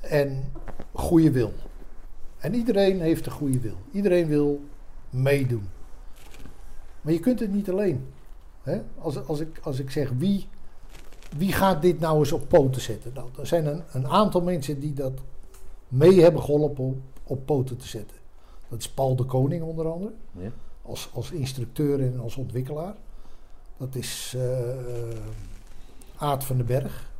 En 0.00 0.52
goede 0.92 1.30
wil. 1.30 1.52
En 2.38 2.54
iedereen 2.54 3.00
heeft 3.00 3.26
een 3.26 3.32
goede 3.32 3.60
wil. 3.60 3.76
Iedereen 3.92 4.26
wil 4.26 4.64
meedoen. 5.10 5.68
Maar 7.04 7.12
je 7.12 7.18
kunt 7.20 7.40
het 7.40 7.52
niet 7.52 7.70
alleen. 7.70 8.06
Hè? 8.62 8.80
Als, 8.98 9.26
als, 9.26 9.40
ik, 9.40 9.58
als 9.62 9.78
ik 9.78 9.90
zeg 9.90 10.10
wie, 10.18 10.48
wie 11.36 11.52
gaat 11.52 11.82
dit 11.82 12.00
nou 12.00 12.18
eens 12.18 12.32
op 12.32 12.48
poten 12.48 12.80
zetten? 12.80 13.12
Nou, 13.14 13.28
er 13.38 13.46
zijn 13.46 13.66
een, 13.66 13.82
een 13.92 14.06
aantal 14.08 14.40
mensen 14.40 14.80
die 14.80 14.92
dat 14.92 15.12
mee 15.88 16.20
hebben 16.20 16.42
geholpen 16.42 16.84
op, 16.84 16.96
op 17.24 17.46
poten 17.46 17.76
te 17.76 17.86
zetten. 17.88 18.16
Dat 18.68 18.78
is 18.78 18.88
Paul 18.90 19.16
de 19.16 19.24
Koning 19.24 19.62
onder 19.62 19.88
andere, 19.92 20.12
Ja. 20.32 20.50
als, 20.82 21.10
als 21.12 21.30
instructeur 21.30 22.00
en 22.00 22.20
als 22.20 22.36
ontwikkelaar. 22.36 22.94
Dat 23.76 23.94
is 23.94 24.34
eh 24.36 25.18
Aad 26.16 26.44
van 26.44 26.56
den 26.56 26.66
Berg. 26.66 27.10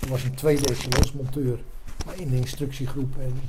Dat 0.00 0.08
was 0.08 0.24
een 0.24 0.34
tweede 0.34 0.66
echelonsmonteur, 0.66 1.60
maar 2.06 2.20
in 2.20 2.30
de 2.30 2.36
instructiegroep. 2.36 3.18
En 3.18 3.40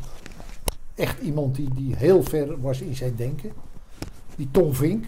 echt 0.95 1.21
iemand 1.21 1.55
die, 1.55 1.73
die 1.73 1.95
heel 1.95 2.23
ver 2.23 2.61
was 2.61 2.81
in 2.81 2.95
zijn 2.95 3.15
denken. 3.15 3.51
Die 4.35 4.47
Tom 4.51 4.73
Vink, 4.73 5.05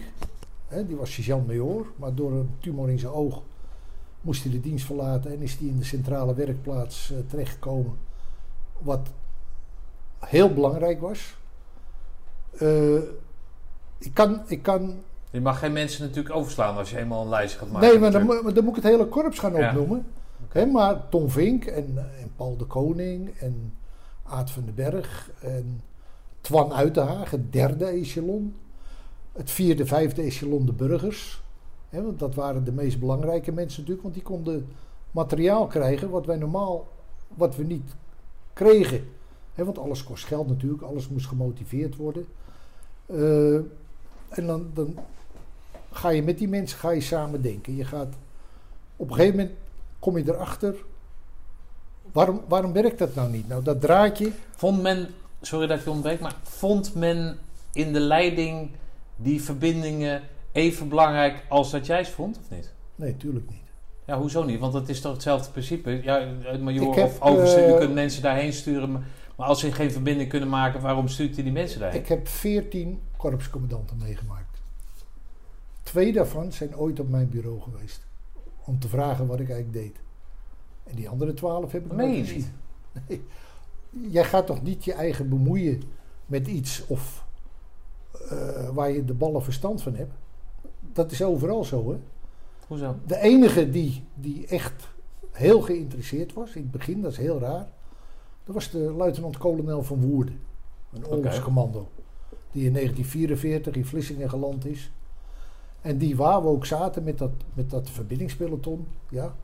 hè, 0.66 0.86
die 0.86 0.96
was 0.96 1.12
sergeant-major, 1.12 1.86
maar 1.96 2.14
door 2.14 2.32
een 2.32 2.50
tumor 2.60 2.90
in 2.90 2.98
zijn 2.98 3.12
oog 3.12 3.42
moest 4.20 4.42
hij 4.42 4.52
de 4.52 4.60
dienst 4.60 4.86
verlaten 4.86 5.30
en 5.32 5.40
is 5.42 5.56
hij 5.58 5.68
in 5.68 5.78
de 5.78 5.84
centrale 5.84 6.34
werkplaats 6.34 7.10
eh, 7.12 7.18
terechtgekomen. 7.28 7.92
Wat 8.78 9.08
heel 10.18 10.52
belangrijk 10.54 11.00
was. 11.00 11.36
Eh, 12.58 12.94
ik 13.98 14.10
kan, 14.14 14.40
ik 14.46 14.62
kan 14.62 14.94
Je 15.30 15.40
mag 15.40 15.58
geen 15.58 15.72
mensen 15.72 16.06
natuurlijk 16.06 16.34
overslaan 16.34 16.76
als 16.76 16.90
je 16.90 16.98
eenmaal 16.98 17.22
een 17.22 17.28
lijstje 17.28 17.58
gaat 17.58 17.70
maken. 17.70 17.88
nee, 17.88 17.98
maar 17.98 18.10
dan, 18.10 18.26
dan 18.54 18.64
moet 18.64 18.76
ik 18.76 18.82
het 18.82 18.92
hele 18.92 19.06
korps 19.06 19.38
gaan 19.38 19.54
Ja. 19.54 19.68
opnoemen. 19.68 20.06
Hè, 20.48 20.66
maar 20.66 21.08
Tom 21.08 21.30
Vink 21.30 21.64
en, 21.64 21.98
en 22.20 22.30
Paul 22.36 22.56
de 22.56 22.64
Koning 22.64 23.30
en 23.38 23.74
Aad 24.22 24.50
van 24.50 24.64
den 24.64 24.74
Berg 24.74 25.30
en 25.40 25.80
Twan 26.40 26.72
Uitenhaag, 26.72 27.30
het 27.30 27.52
derde 27.52 27.84
echelon. 27.84 28.54
Het 29.36 29.50
vierde, 29.50 29.86
vijfde 29.86 30.22
echelon 30.22 30.66
de 30.66 30.72
burgers. 30.72 31.42
Hè, 31.88 32.02
want 32.02 32.18
dat 32.18 32.34
waren 32.34 32.64
de 32.64 32.72
meest 32.72 32.98
belangrijke 32.98 33.52
mensen 33.52 33.78
natuurlijk, 33.78 34.02
want 34.02 34.14
die 34.14 34.22
konden 34.22 34.68
materiaal 35.10 35.66
krijgen 35.66 36.10
wat 36.10 36.26
wij 36.26 36.36
normaal, 36.36 36.88
wat 37.34 37.56
we 37.56 37.64
niet 37.64 37.94
kregen. 38.52 39.08
Hè, 39.54 39.64
want 39.64 39.78
alles 39.78 40.04
kost 40.04 40.24
geld 40.24 40.48
natuurlijk, 40.48 40.82
alles 40.82 41.08
moest 41.08 41.26
gemotiveerd 41.26 41.96
worden. 41.96 42.26
Eh, 43.06 43.54
en 44.28 44.46
dan, 44.46 44.70
dan 44.74 44.98
ga 45.92 46.08
je 46.08 46.22
met 46.22 46.38
die 46.38 46.48
mensen 46.48 46.78
ga 46.78 46.90
je 46.90 47.00
samen 47.00 47.42
denken. 47.42 47.76
Je 47.76 47.84
gaat, 47.84 48.14
op 48.96 49.08
een 49.08 49.14
gegeven 49.14 49.36
moment 49.36 49.56
kom 49.98 50.18
je 50.18 50.24
erachter, 50.26 50.74
waarom, 52.12 52.40
waarom 52.48 52.72
werkt 52.72 52.98
dat 52.98 53.14
nou 53.14 53.30
niet? 53.30 53.48
Nou, 53.48 53.62
dat 53.62 53.80
draadje, 53.80 54.32
Vond 54.56 54.82
men, 54.82 55.08
sorry 55.40 55.66
dat 55.66 55.78
ik 55.78 55.84
je 55.84 55.90
ontbreek, 55.90 56.20
maar 56.20 56.36
vond 56.42 56.94
men 56.94 57.38
in 57.72 57.92
de 57.92 58.00
leiding 58.00 58.70
die 59.16 59.42
verbindingen 59.42 60.22
even 60.52 60.88
belangrijk 60.88 61.44
als 61.48 61.70
dat 61.70 61.86
jij 61.86 62.04
ze 62.04 62.12
vond, 62.12 62.38
of 62.38 62.50
niet? 62.50 62.72
nee, 62.94 63.16
tuurlijk 63.16 63.50
niet. 63.50 63.64
Ja, 64.06 64.18
hoezo 64.18 64.44
niet? 64.44 64.60
Want 64.60 64.72
het 64.72 64.88
is 64.88 65.00
toch 65.00 65.12
hetzelfde 65.12 65.50
principe? 65.50 66.00
Ja, 66.02 66.26
het 66.42 66.60
major 66.60 66.94
heb, 66.94 67.04
of 67.04 67.20
overste, 67.20 67.66
u 67.66 67.72
eh, 67.72 67.78
kunt 67.78 67.94
mensen 67.94 68.22
daarheen 68.22 68.52
sturen. 68.52 68.92
Maar, 68.92 69.02
maar 69.36 69.46
als 69.46 69.60
ze 69.60 69.72
geen 69.72 69.90
verbinding 69.90 70.28
kunnen 70.28 70.48
maken, 70.48 70.80
waarom 70.80 71.08
stuurt 71.08 71.38
u 71.38 71.42
die 71.42 71.52
mensen 71.52 71.80
daarheen? 71.80 72.00
Ik 72.00 72.08
heb 72.08 72.28
veertien 72.28 73.00
korpscommandanten 73.16 73.96
meegemaakt. 73.96 74.60
Twee 75.82 76.12
daarvan 76.12 76.52
zijn 76.52 76.76
ooit 76.76 77.00
op 77.00 77.08
mijn 77.08 77.28
bureau 77.28 77.60
geweest. 77.60 78.06
Om 78.64 78.78
te 78.78 78.88
vragen 78.88 79.26
wat 79.26 79.40
ik 79.40 79.50
eigenlijk 79.50 79.84
deed. 79.84 80.00
En 80.84 80.94
die 80.94 81.08
andere 81.08 81.34
twaalf 81.34 81.72
heb 81.72 81.84
ik 81.84 81.92
nooit 81.92 82.16
je 82.16 82.24
gezien. 82.24 82.52
Nee. 83.08 83.22
Jij 84.10 84.24
gaat 84.24 84.46
toch 84.46 84.62
niet 84.62 84.84
je 84.84 84.92
eigen 84.92 85.28
bemoeien 85.28 85.82
met 86.26 86.46
iets 86.46 86.86
of 86.86 87.25
eh, 88.28 88.68
waar 88.68 88.90
je 88.90 89.04
de 89.04 89.14
ballen 89.14 89.42
verstand 89.42 89.82
van 89.82 89.94
hebt. 89.94 90.12
Dat 90.92 91.10
is 91.10 91.22
overal 91.22 91.64
zo, 91.64 91.90
hè? 91.90 91.98
Hoezo? 92.66 92.96
De 93.06 93.18
enige 93.18 93.70
die, 93.70 94.04
die 94.14 94.46
echt 94.46 94.88
heel 95.30 95.60
geïnteresseerd 95.60 96.32
was, 96.32 96.54
in 96.54 96.62
het 96.62 96.70
begin, 96.70 97.02
dat 97.02 97.12
is 97.12 97.18
heel 97.18 97.38
raar, 97.38 97.68
dat 98.44 98.54
was 98.54 98.70
de 98.70 98.78
luitenant-kolonel 98.78 99.82
van 99.82 100.00
Woerden. 100.00 100.40
Een 100.92 101.06
oorlogscommando. 101.06 101.88
Die 102.52 102.64
in 102.64 102.72
1944 102.72 103.74
in 103.74 103.84
Vlissingen 103.84 104.30
geland 104.30 104.66
is. 104.66 104.90
En 105.80 105.98
die 105.98 106.16
waar 106.16 106.42
we 106.42 106.48
ook 106.48 106.66
zaten 106.66 107.04
met 107.04 107.18
dat, 107.18 107.30
met 107.54 107.70
dat 107.70 107.90
verbindingspeloton, 107.90 108.86
ja, 109.08 109.34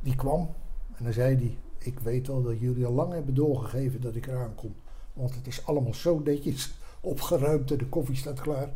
die 0.00 0.16
kwam. 0.16 0.50
En 0.96 1.04
dan 1.04 1.12
zei 1.12 1.36
hij, 1.36 1.56
ik 1.78 1.98
weet 1.98 2.26
wel 2.26 2.42
dat 2.42 2.60
jullie 2.60 2.86
al 2.86 2.92
lang 2.92 3.12
hebben 3.12 3.34
doorgegeven 3.34 4.00
dat 4.00 4.14
ik 4.14 4.26
eraan 4.26 4.54
kom. 4.54 4.74
Want 5.12 5.34
het 5.34 5.46
is 5.46 5.66
allemaal 5.66 5.94
zo 5.94 6.20
netjes 6.24 6.74
opgeruimd 7.02 7.70
en 7.70 7.78
de 7.78 7.86
koffie 7.88 8.16
staat 8.16 8.40
klaar. 8.40 8.70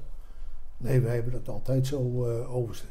Nee, 0.77 1.01
wij 1.01 1.15
hebben 1.15 1.33
dat 1.33 1.49
altijd 1.49 1.87
zo 1.87 2.25
eh 2.27 2.55
overste. 2.55 2.87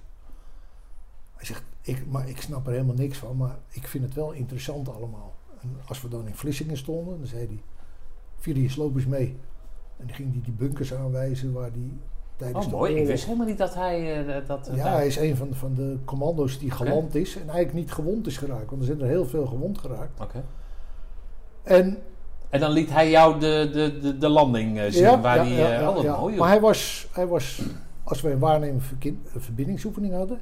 Hij 1.35 1.45
zegt, 1.45 1.63
ik, 1.81 2.05
maar 2.07 2.29
ik 2.29 2.41
snap 2.41 2.65
er 2.65 2.71
helemaal 2.71 2.95
niks 2.95 3.17
van, 3.17 3.37
maar 3.37 3.57
ik 3.69 3.87
vind 3.87 4.03
het 4.03 4.13
wel 4.13 4.31
interessant 4.31 4.89
allemaal. 4.89 5.33
En 5.61 5.77
als 5.87 6.01
we 6.01 6.07
dan 6.07 6.27
in 6.27 6.35
Vlissingen 6.35 6.77
stonden, 6.77 7.17
dan 7.17 7.27
zei 7.27 7.45
hij, 7.47 7.63
Filius, 8.37 8.75
loop 8.75 8.95
eens 8.95 9.05
mee. 9.05 9.37
En 9.97 10.07
dan 10.07 10.15
ging 10.15 10.31
hij 10.31 10.41
die 10.43 10.53
bunkers 10.53 10.93
aanwijzen 10.93 11.53
waar 11.53 11.71
die 11.71 11.99
tijdens 12.35 12.65
Oh, 12.65 12.71
de 12.71 12.77
mooi. 12.77 12.95
Ik 12.95 13.07
wist 13.07 13.25
helemaal 13.25 13.47
niet 13.47 13.57
dat 13.57 13.73
hij... 13.73 14.25
eh, 14.27 14.47
dat, 14.47 14.69
Ja, 14.73 14.93
hij 14.95 15.07
is 15.07 15.17
een 15.17 15.35
van 15.35 15.49
de, 15.49 15.55
van 15.55 15.73
de 15.73 15.97
commando's 16.05 16.59
die 16.59 16.71
geland 16.71 17.15
is 17.15 17.35
en 17.35 17.49
eigenlijk 17.49 17.73
niet 17.73 17.91
gewond 17.91 18.27
is 18.27 18.37
geraakt. 18.37 18.69
Want 18.69 18.81
er 18.81 18.87
zijn 18.87 19.01
er 19.01 19.07
heel 19.07 19.25
veel 19.25 19.45
gewond 19.45 19.77
geraakt. 19.77 20.19
Oké. 20.21 20.43
En 21.63 21.97
En 22.55 22.61
dan 22.61 22.71
liet 22.71 22.89
hij 22.89 23.09
jou 23.09 23.39
de, 23.39 23.69
de, 23.73 23.99
de, 23.99 24.17
de 24.17 24.29
landing 24.29 24.79
eh, 24.79 24.91
zien 24.91 25.01
Ja, 25.03 25.21
waar 25.21 25.37
ja, 25.37 25.43
die... 25.43 25.53
ja, 25.53 25.65
eh, 25.71 26.03
ja, 26.03 26.13
oh, 26.13 26.19
mooi. 26.21 26.35
Maar 26.37 26.47
hij 26.49 26.59
was, 26.59 27.07
hij 27.11 27.27
was, 27.27 27.61
als 28.03 28.21
wij 28.21 28.31
een 28.31 28.39
waarnemend 28.39 28.83
verkin- 28.83 29.21
een 29.33 29.41
verbindingsoefening 29.41 30.13
hadden, 30.13 30.39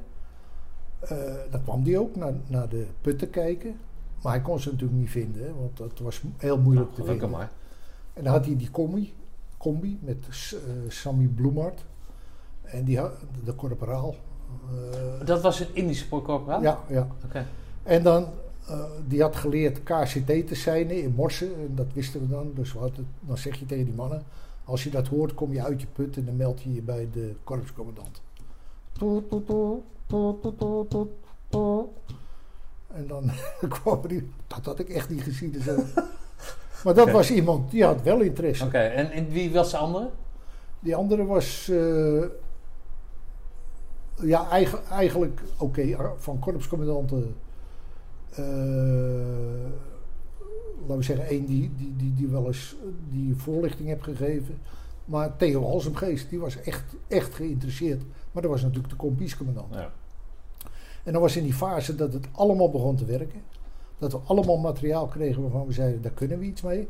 eh, 1.00 1.18
dan 1.52 1.64
kwam 1.64 1.84
hij 1.84 1.98
ook 1.98 2.16
naar, 2.16 2.34
naar 2.48 2.70
de 2.70 2.86
putten 3.02 3.30
kijken. 3.30 3.76
Maar 4.22 4.32
hij 4.34 4.42
kon 4.42 4.60
ze 4.60 4.70
natuurlijk 4.72 5.00
niet 5.00 5.10
vinden, 5.10 5.42
hè, 5.44 5.54
want 5.60 5.78
dat 5.78 6.00
was 6.00 6.22
heel 6.38 6.58
moeilijk 6.58 6.88
Nou, 6.90 7.02
te 7.02 7.08
vinden. 7.12 7.30
maar. 7.30 7.50
En 8.14 8.24
dan 8.24 8.34
had 8.34 8.46
hij 8.46 8.58
die 8.58 8.72
combi, 8.72 9.14
combi 9.58 10.00
met 10.02 10.18
eh, 10.54 10.60
Sammy 10.88 11.26
Bloemart. 11.26 11.86
En 12.64 12.84
die 12.84 13.00
de 13.44 13.54
korporaal. 13.54 14.16
eh, 14.92 15.26
Dat 15.26 15.42
was 15.42 15.60
een 15.60 15.68
Indische 15.74 16.10
corporaal? 16.10 16.62
ja, 16.62 16.80
ja. 16.88 17.08
Oké. 17.26 17.46
En 17.84 18.04
dan, 18.04 18.28
eh, 18.68 18.80
die 19.08 19.22
had 19.22 19.36
geleerd 19.36 19.84
KCT 19.84 20.48
te 20.48 20.56
zijn 20.56 20.90
in 20.92 21.14
Morsen. 21.16 21.48
En 21.56 21.72
dat 21.76 21.88
wisten 21.94 22.22
we 22.22 22.28
dan. 22.28 22.52
Dus 22.56 22.72
hadden, 22.72 23.08
dan 23.20 23.38
zeg 23.38 23.56
je 23.60 23.66
tegen 23.66 23.86
die 23.86 23.94
mannen... 23.94 24.24
Als 24.66 24.84
je 24.84 24.90
dat 24.90 25.08
hoort, 25.08 25.34
kom 25.34 25.54
je 25.54 25.64
uit 25.64 25.82
je 25.82 25.88
put 25.94 26.18
en 26.18 26.26
dan 26.26 26.36
meld 26.36 26.62
je 26.62 26.74
je 26.74 26.82
bij 26.82 27.08
de 27.14 27.36
korpscommandant. 27.44 28.22
En 32.94 33.08
dan 33.08 33.32
kwam 33.70 34.08
die... 34.08 34.30
Dat 34.48 34.66
had 34.66 34.80
ik 34.80 34.90
echt 34.90 35.10
niet 35.10 35.22
gezien. 35.22 35.52
Dus, 35.52 35.68
eh. 35.68 35.78
maar 36.84 36.94
dat 36.94 37.12
was 37.12 37.32
iemand, 37.32 37.72
die 37.72 37.84
had 37.84 38.02
wel 38.02 38.20
interesse. 38.22 38.66
Oké, 38.66 38.78
en, 38.78 39.12
en 39.12 39.30
wie 39.30 39.52
was 39.52 39.72
de 39.72 39.78
andere? 39.78 40.10
Die 40.80 40.96
andere 40.96 41.26
was... 41.26 41.70
eh, 41.70 42.24
ja, 44.22 44.50
eigen- 44.50 44.86
eigenlijk... 44.86 45.42
Oké, 45.58 45.98
van 46.18 46.40
korpscommandanten... 46.40 47.36
eh, 48.36 49.72
laten 50.82 50.98
we 50.98 51.04
zeggen, 51.04 51.28
één 51.28 51.46
die, 51.46 51.72
die, 51.78 51.96
die, 51.96 52.14
die 52.14 52.28
wel 52.28 52.48
eens 52.48 52.76
die 53.10 53.36
voorlichting 53.36 53.88
heeft 53.88 54.04
gegeven. 54.04 54.58
Maar 55.06 55.38
Theo 55.38 55.64
Halsemgeest, 55.64 56.30
die 56.30 56.40
was 56.40 56.62
echt, 56.62 56.96
echt 57.08 57.34
geïnteresseerd. 57.34 58.04
Maar 58.32 58.42
dat 58.42 58.52
was 58.52 58.62
natuurlijk 58.62 58.90
de 58.90 58.96
kompiescommandant. 58.96 59.74
Ja. 59.74 59.92
En 61.04 61.14
dan 61.14 61.22
was 61.22 61.36
in 61.36 61.44
die 61.44 61.54
fase 61.54 61.96
dat 61.96 62.14
het 62.14 62.28
allemaal 62.32 62.70
begon 62.70 62.96
te 62.96 63.06
werken. 63.06 63.42
Dat 63.98 64.12
we 64.12 64.20
allemaal 64.26 64.58
materiaal 64.58 65.08
kregen 65.08 65.42
waarvan 65.42 65.68
we 65.68 65.74
zeiden, 65.74 66.02
daar 66.02 66.12
kunnen 66.12 66.40
we 66.40 66.46
iets 66.46 66.62
mee. 66.62 66.88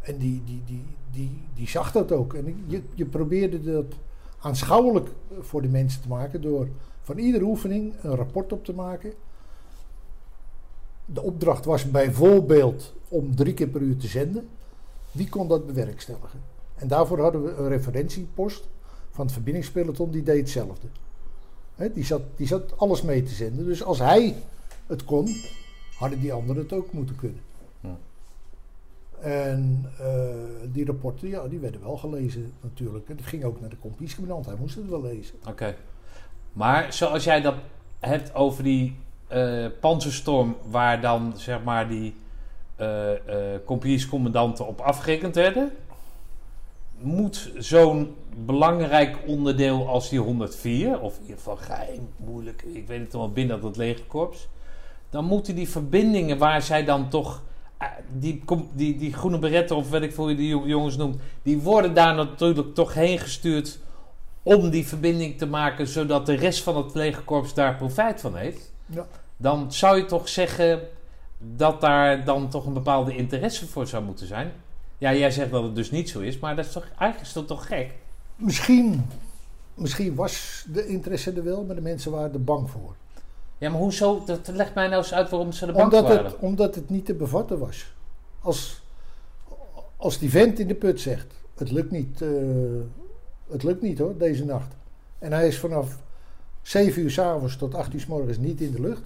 En 0.00 0.18
die, 0.18 0.42
die, 0.44 0.62
die, 0.66 0.84
die, 1.10 1.42
die 1.54 1.68
zag 1.68 1.92
dat 1.92 2.12
ook. 2.12 2.34
En 2.34 2.64
je, 2.66 2.82
je 2.94 3.06
probeerde 3.06 3.62
dat 3.62 3.94
aanschouwelijk 4.40 5.08
voor 5.40 5.62
de 5.62 5.68
mensen 5.68 6.02
te 6.02 6.08
maken 6.08 6.40
door 6.40 6.68
van 7.00 7.18
iedere 7.18 7.44
oefening 7.44 7.94
een 8.02 8.14
rapport 8.14 8.52
op 8.52 8.64
te 8.64 8.74
maken. 8.74 9.12
De 11.04 11.22
opdracht 11.22 11.64
was 11.64 11.90
bijvoorbeeld 11.90 12.94
om 13.08 13.36
drie 13.36 13.54
keer 13.54 13.68
per 13.68 13.80
uur 13.80 13.96
te 13.96 14.06
zenden. 14.06 14.48
Wie 15.12 15.28
kon 15.28 15.48
dat 15.48 15.66
bewerkstelligen? 15.66 16.40
En 16.74 16.88
daarvoor 16.88 17.20
hadden 17.20 17.42
we 17.42 17.54
een 17.54 17.68
referentiepost 17.68 18.68
van 19.10 19.24
het 19.24 19.34
verbindingspeloton, 19.34 20.10
die 20.10 20.22
deed 20.22 20.38
hetzelfde. 20.38 20.86
Hè, 21.74 21.92
die, 21.92 22.04
zat, 22.04 22.22
die 22.36 22.46
zat 22.46 22.78
alles 22.78 23.02
mee 23.02 23.22
te 23.22 23.34
zenden. 23.34 23.64
Dus 23.64 23.82
als 23.82 23.98
hij 23.98 24.34
het 24.86 25.04
kon, 25.04 25.28
hadden 25.98 26.20
die 26.20 26.32
anderen 26.32 26.62
het 26.62 26.72
ook 26.72 26.92
moeten 26.92 27.16
kunnen. 27.16 27.40
Ja. 27.80 27.96
En 29.20 29.90
eh, 29.98 30.34
die 30.72 30.84
rapporten, 30.84 31.28
ja, 31.28 31.48
die 31.48 31.58
werden 31.58 31.80
wel 31.80 31.96
gelezen 31.96 32.52
natuurlijk. 32.60 33.08
En 33.08 33.16
dat 33.16 33.26
ging 33.26 33.44
ook 33.44 33.60
naar 33.60 33.70
de 33.70 33.76
kompiescommandant, 33.76 34.46
hij 34.46 34.56
moest 34.58 34.74
het 34.74 34.88
wel 34.88 35.02
lezen. 35.02 35.34
Oké. 35.48 35.76
Maar 36.52 36.92
zoals 36.92 37.24
jij 37.24 37.40
dat 37.40 37.54
hebt 37.98 38.34
over 38.34 38.62
die 38.62 38.96
eh 39.34 39.66
panzerstorm, 39.80 40.56
waar 40.70 41.00
dan 41.00 41.32
zeg 41.36 41.62
maar 41.62 41.88
die 41.88 42.14
compagniescommandanten 43.64 44.66
op 44.66 44.80
afgerekend 44.80 45.34
werden, 45.34 45.72
moet 46.98 47.52
zo'n 47.58 48.14
belangrijk 48.36 49.18
onderdeel 49.26 49.88
als 49.88 50.08
die 50.08 50.18
104, 50.18 51.00
of 51.00 51.16
in 51.16 51.22
ieder 51.22 51.36
geval 51.36 51.56
geheim, 51.56 52.08
moeilijk, 52.16 52.62
ik 52.62 52.86
weet 52.86 53.00
het 53.00 53.12
wel 53.12 53.32
binnen 53.32 53.60
dat 53.60 53.76
legerkorps, 53.76 54.48
dan 55.10 55.24
moeten 55.24 55.54
die 55.54 55.68
verbindingen 55.68 56.38
waar 56.38 56.62
zij 56.62 56.84
dan 56.84 57.08
toch 57.08 57.42
die, 58.18 58.42
die, 58.72 58.96
die 58.96 59.12
groene 59.12 59.38
beretten, 59.38 59.76
of 59.76 59.90
weet 59.90 60.02
ik 60.02 60.14
hoe 60.14 60.30
je 60.30 60.36
die 60.36 60.48
jong- 60.48 60.66
jongens 60.66 60.96
noemt, 60.96 61.16
die 61.42 61.58
worden 61.58 61.94
daar 61.94 62.14
natuurlijk 62.14 62.74
toch 62.74 62.94
heen 62.94 63.18
gestuurd 63.18 63.78
om 64.42 64.70
die 64.70 64.86
verbinding 64.86 65.38
te 65.38 65.46
maken, 65.46 65.86
zodat 65.86 66.26
de 66.26 66.34
rest 66.34 66.62
van 66.62 66.76
het 66.76 66.94
legerkorps 66.94 67.54
daar 67.54 67.76
profijt 67.76 68.20
van 68.20 68.36
heeft. 68.36 68.72
Ja. 68.86 69.06
Dan 69.36 69.72
zou 69.72 69.96
je 69.96 70.04
toch 70.04 70.28
zeggen 70.28 70.80
dat 71.38 71.80
daar 71.80 72.24
dan 72.24 72.48
toch 72.48 72.66
een 72.66 72.72
bepaalde 72.72 73.16
interesse 73.16 73.66
voor 73.66 73.86
zou 73.86 74.04
moeten 74.04 74.26
zijn. 74.26 74.52
Ja, 74.98 75.14
jij 75.14 75.30
zegt 75.30 75.50
dat 75.50 75.62
het 75.62 75.74
dus 75.74 75.90
niet 75.90 76.08
zo 76.08 76.20
is, 76.20 76.38
maar 76.38 76.56
dat 76.56 76.64
is 76.64 76.72
toch, 76.72 76.84
eigenlijk 76.84 77.20
is 77.20 77.32
dat 77.32 77.46
toch 77.46 77.66
gek? 77.66 77.92
Misschien, 78.36 79.06
misschien 79.74 80.14
was 80.14 80.64
de 80.72 80.86
interesse 80.86 81.32
er 81.32 81.44
wel, 81.44 81.64
maar 81.64 81.74
de 81.74 81.80
mensen 81.80 82.10
waren 82.10 82.32
er 82.32 82.44
bang 82.44 82.70
voor. 82.70 82.94
Ja, 83.58 83.70
maar 83.70 83.80
hoezo? 83.80 84.22
Dat, 84.24 84.48
leg 84.48 84.74
mij 84.74 84.86
nou 84.86 85.02
eens 85.02 85.14
uit 85.14 85.30
waarom 85.30 85.52
ze 85.52 85.66
er 85.66 85.72
bang 85.72 85.84
Omdat 85.84 86.00
voor 86.00 86.08
waren. 86.08 86.24
het, 86.24 86.40
omdat 86.40 86.74
het 86.74 86.90
niet 86.90 87.06
te 87.06 87.14
bevatten 87.14 87.58
was. 87.58 87.94
Als, 88.40 88.82
als 89.96 90.18
die 90.18 90.30
vent 90.30 90.58
in 90.58 90.68
de 90.68 90.74
put 90.74 91.00
zegt, 91.00 91.34
het 91.54 91.70
lukt 91.70 91.90
niet, 91.90 92.22
eh, 92.22 92.28
het 93.50 93.62
lukt 93.62 93.82
niet 93.82 93.98
hoor, 93.98 94.18
deze 94.18 94.44
nacht. 94.44 94.74
En 95.18 95.32
hij 95.32 95.46
is 95.46 95.58
vanaf 95.58 95.98
7 96.62 97.02
uur 97.02 97.10
s'avonds 97.10 97.56
tot 97.56 97.74
8 97.74 97.94
uur 97.94 98.00
s 98.00 98.06
morgens 98.06 98.38
niet 98.38 98.60
in 98.60 98.72
de 98.72 98.80
lucht. 98.80 99.02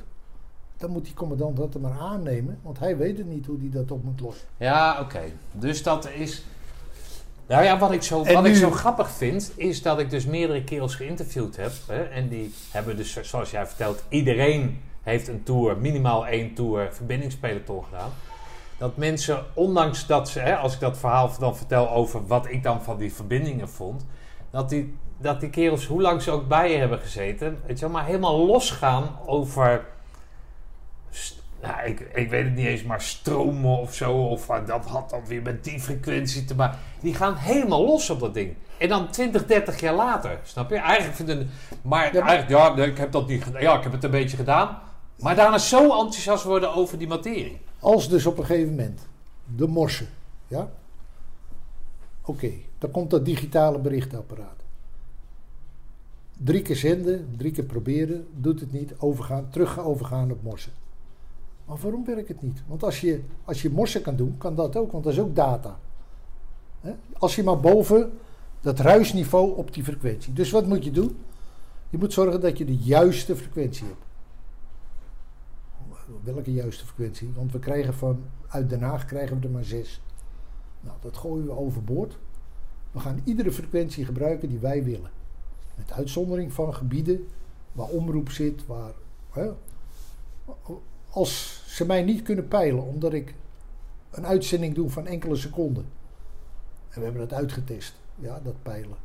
Dan 0.78 0.90
moet 0.90 1.05
die 1.05 1.14
commandant 1.14 1.56
dat 1.56 1.74
er 1.74 1.80
maar 1.80 1.98
aannemen, 1.98 2.59
want 2.62 2.78
hij 2.78 2.96
weet 2.96 3.18
het 3.18 3.26
niet 3.26 3.46
hoe 3.46 3.59
hij 3.59 3.70
dat 3.70 3.90
op 3.90 4.05
moet 4.05 4.20
lossen. 4.20 4.48
Ja, 4.56 5.00
oké. 5.00 5.22
Dus 5.52 5.82
dat 5.82 6.09
is. 6.10 6.44
Nou 7.46 7.64
ja, 7.64 7.78
wat 7.78 7.92
ik, 7.92 8.02
zo, 8.02 8.22
En 8.22 8.34
wat 8.34 8.44
ik 8.44 8.55
zo 8.55 8.70
grappig 8.70 9.10
vind, 9.10 9.52
is 9.56 9.82
dat 9.82 9.98
ik 9.98 10.10
dus 10.10 10.26
meerdere 10.26 10.64
kerels 10.64 10.94
geïnterviewd 10.94 11.56
heb. 11.56 11.72
Hè, 11.86 12.02
en 12.02 12.28
die 12.28 12.55
hebben 12.70 12.96
dus, 12.96 13.20
zoals 13.22 13.50
jij 13.50 13.66
vertelt, 13.66 14.05
iedereen 14.09 14.80
heeft 15.02 15.28
een 15.28 15.42
tour, 15.42 15.78
minimaal 15.78 16.26
één 16.26 16.55
tour 16.55 16.88
verbindingspeloton 16.92 17.84
gedaan. 17.84 18.10
Dat 18.78 18.96
mensen, 18.96 19.44
ondanks 19.55 20.06
dat 20.06 20.28
ze, 20.28 20.40
hè, 20.40 20.56
als 20.56 20.74
ik 20.74 20.80
dat 20.80 20.98
verhaal 20.98 21.30
dan 21.38 21.56
vertel 21.56 21.90
over 21.90 22.26
wat 22.26 22.50
ik 22.50 22.62
dan 22.62 22.82
van 22.82 22.98
die 22.98 23.12
verbindingen 23.12 23.68
vond, 23.68 24.06
dat 24.50 24.68
die, 24.68 24.96
dat 25.18 25.40
die 25.40 25.50
kerels, 25.50 25.86
hoe 25.86 26.00
lang 26.00 26.22
ze 26.22 26.30
ook 26.30 26.48
bij 26.48 26.70
je 26.72 26.76
hebben 26.76 26.98
gezeten, 26.98 27.59
weet 27.66 27.78
je 27.78 27.84
wel, 27.84 27.94
maar 27.94 28.06
helemaal 28.06 28.46
losgaan 28.46 29.16
over 29.26 29.86
nou, 31.62 31.86
ik, 31.86 32.01
ik 32.01 32.30
weet 32.30 32.44
het 32.44 32.55
niet 32.55 32.66
eens, 32.66 32.82
maar 32.82 33.01
stromen 33.02 33.78
of 33.78 33.94
zo. 33.94 34.12
Of 34.12 34.51
ah, 34.51 34.66
dat 34.66 34.85
had 34.85 35.10
dan 35.10 35.26
weer 35.26 35.43
met 35.43 35.64
die 35.64 35.80
frequentie 35.80 36.44
te 36.44 36.55
maken. 36.55 36.78
Die 37.01 37.14
gaan 37.14 37.35
helemaal 37.36 37.85
los 37.85 38.10
op 38.10 38.20
dat 38.20 38.35
ding. 38.35 38.55
En 38.78 38.89
dan 38.89 39.10
20, 39.10 39.47
30 39.47 39.80
jaar 39.80 39.94
later, 39.94 40.39
snap 40.43 40.70
je? 40.70 40.76
Eigenlijk 40.76 41.16
vinden. 41.16 41.51
Maar 41.82 42.05
Ja, 42.14 42.20
maar- 42.20 42.28
eigenlijk, 42.28 42.60
ja, 42.60 42.74
nee, 42.74 42.86
ik 42.90 42.98
heb 42.98 43.12
dat 43.12 43.28
niet. 43.28 43.44
Ja, 43.59 43.76
ik 43.76 43.82
heb 43.82 43.93
het 43.93 44.05
een 44.05 44.10
beetje 44.10 44.36
gedaan. 44.36 44.78
Maar 45.18 45.35
daarna 45.36 45.59
zo 45.59 45.82
enthousiast 45.82 46.44
worden 46.44 46.74
over 46.74 46.98
die 46.98 47.09
materie. 47.09 47.60
Als 47.78 48.09
dus 48.09 48.26
op 48.26 48.39
een 48.39 48.44
gegeven 48.47 48.70
moment 48.70 49.01
de 49.56 49.66
morsen, 49.66 50.09
ja? 50.47 50.68
Oké, 52.24 52.51
dan 52.78 52.90
komt 52.90 53.10
dat 53.10 53.24
digitale 53.24 53.78
berichtapparaat. 53.78 54.62
Drie 56.36 56.62
keer 56.62 56.76
zenden, 56.76 57.35
drie 57.36 57.52
keer 57.52 57.64
proberen, 57.64 58.26
doet 58.35 58.60
het 58.60 58.72
niet, 58.72 58.93
overgaan, 58.98 59.48
terug 59.51 59.78
overgaan 59.78 60.30
op 60.30 60.43
morsen. 60.43 60.72
Maar 61.69 61.77
waarom 61.77 62.05
werkt 62.05 62.28
het 62.28 62.43
niet? 62.43 62.62
Want 62.66 62.82
als 62.82 63.01
je, 63.01 63.23
als 63.45 63.62
je 63.62 63.70
morsen 63.70 64.03
kan 64.03 64.16
doen, 64.16 64.39
kan 64.39 64.55
dat 64.55 64.77
ook, 64.77 64.93
want 64.93 65.05
dat 65.05 65.12
is 65.12 65.19
ook 65.19 65.35
data. 65.35 65.78
Als 67.19 67.36
je 67.36 67.43
maar 67.43 67.61
boven 67.61 68.12
dat 68.61 68.78
ruisniveau 68.78 69.57
op 69.57 69.74
die 69.74 69.85
frequentie. 69.85 70.32
Dus 70.32 70.51
wat 70.51 70.66
moet 70.66 70.85
je 70.85 70.90
doen? 70.90 71.19
Je 71.90 71.99
moet 71.99 72.12
zorgen 72.12 72.40
dat 72.40 72.59
je 72.59 72.65
de 72.65 72.77
juiste 72.77 73.36
frequentie 73.36 73.86
hebt. 73.86 74.07
Welke 76.23 76.53
juiste 76.53 76.85
frequentie? 76.85 77.32
Want 77.35 77.53
we 77.53 77.59
krijgen 77.59 77.95
van 77.95 78.23
uit 78.49 78.70
Den 78.70 78.82
Haag 78.82 79.05
krijgen 79.05 79.40
we 79.40 79.47
er 79.47 79.53
maar 79.53 79.65
zes. 79.65 80.01
Nou, 80.81 80.97
dat 81.01 81.16
gooien 81.16 81.47
we 81.47 81.57
overboord. 81.57 82.19
We 82.90 83.01
gaan 83.01 83.20
iedere 83.24 83.53
frequentie 83.53 84.05
gebruiken 84.05 84.49
die 84.49 84.59
wij 84.59 84.85
willen. 84.85 85.11
Met 85.74 85.93
uitzondering 85.93 86.53
van 86.53 86.74
gebieden 86.74 87.27
waar 87.73 87.89
omroep 87.89 88.31
zit, 88.31 88.66
waar. 88.66 88.93
Als 91.10 91.62
ze 91.66 91.86
mij 91.86 92.02
niet 92.02 92.22
kunnen 92.22 92.48
peilen, 92.48 92.85
omdat 92.86 93.12
ik 93.12 93.35
een 94.10 94.26
uitzending 94.26 94.74
doe 94.74 94.90
van 94.90 95.06
enkele 95.06 95.36
seconden. 95.36 95.85
En 96.89 96.98
we 96.98 97.02
hebben 97.05 97.28
dat 97.28 97.39
uitgetest, 97.39 97.94
ja, 98.14 98.40
dat 98.44 98.62
peilen. 98.62 98.97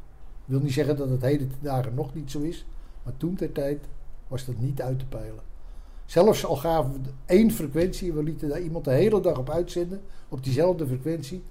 Ik 0.46 0.50
wil 0.50 0.60
niet 0.60 0.74
zeggen 0.74 0.96
dat 0.98 1.10
het 1.10 1.22
heden 1.22 1.52
dagen 1.62 1.94
nog 1.94 2.14
niet 2.14 2.32
zo 2.32 2.40
is, 2.40 2.66
maar 3.04 3.14
toen 3.18 3.36
ter 3.36 3.52
tijd 3.52 3.80
was 4.28 4.46
dat 4.46 4.58
niet 4.60 4.82
uit 4.82 5.00
te 5.00 5.06
peilen. 5.06 5.44
Zelfs 6.06 6.46
al 6.46 6.56
gaven 6.56 6.92
we 6.92 7.00
één 7.26 7.52
frequentie, 7.52 8.14
we 8.14 8.24
lieten 8.24 8.50
daar 8.50 8.62
iemand 8.62 8.86
de 8.86 8.92
hele 8.92 9.22
dag 9.22 9.38
op 9.38 9.50
uitzenden, 9.50 10.02
op 10.30 10.44
diezelfde 10.44 10.88
frequentie, 10.88 11.44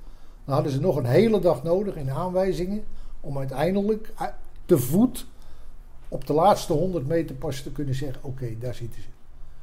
dan 0.45 0.55
hadden 0.55 0.73
ze 0.73 0.81
nog 0.81 0.97
een 0.97 1.05
hele 1.05 1.41
dag 1.41 1.63
nodig 1.63 1.97
in 1.97 2.11
aanwijzingen 2.11 2.85
om 3.21 3.39
uiteindelijk 3.39 4.13
u- 4.23 4.25
te 4.65 4.79
voet 4.79 5.27
op 6.09 6.27
de 6.27 6.33
laatste 6.33 6.73
100 6.73 7.07
meter 7.07 7.35
pas 7.35 7.63
te 7.63 7.73
kunnen 7.73 7.95
zeggen: 7.95 8.25
oké, 8.25 8.59
daar 8.59 8.75
zitten 8.75 9.03
ze. 9.03 9.09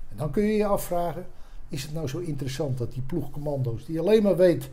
En 0.09 0.17
dan 0.17 0.31
kun 0.31 0.43
je 0.43 0.53
je 0.53 0.65
afvragen: 0.65 1.25
is 1.67 1.83
het 1.83 1.93
nou 1.93 2.07
zo 2.07 2.17
interessant 2.17 2.77
dat 2.77 2.91
die 2.91 3.01
ploegcommando's, 3.01 3.85
die 3.85 3.99
alleen 3.99 4.23
maar 4.23 4.37
weet 4.37 4.69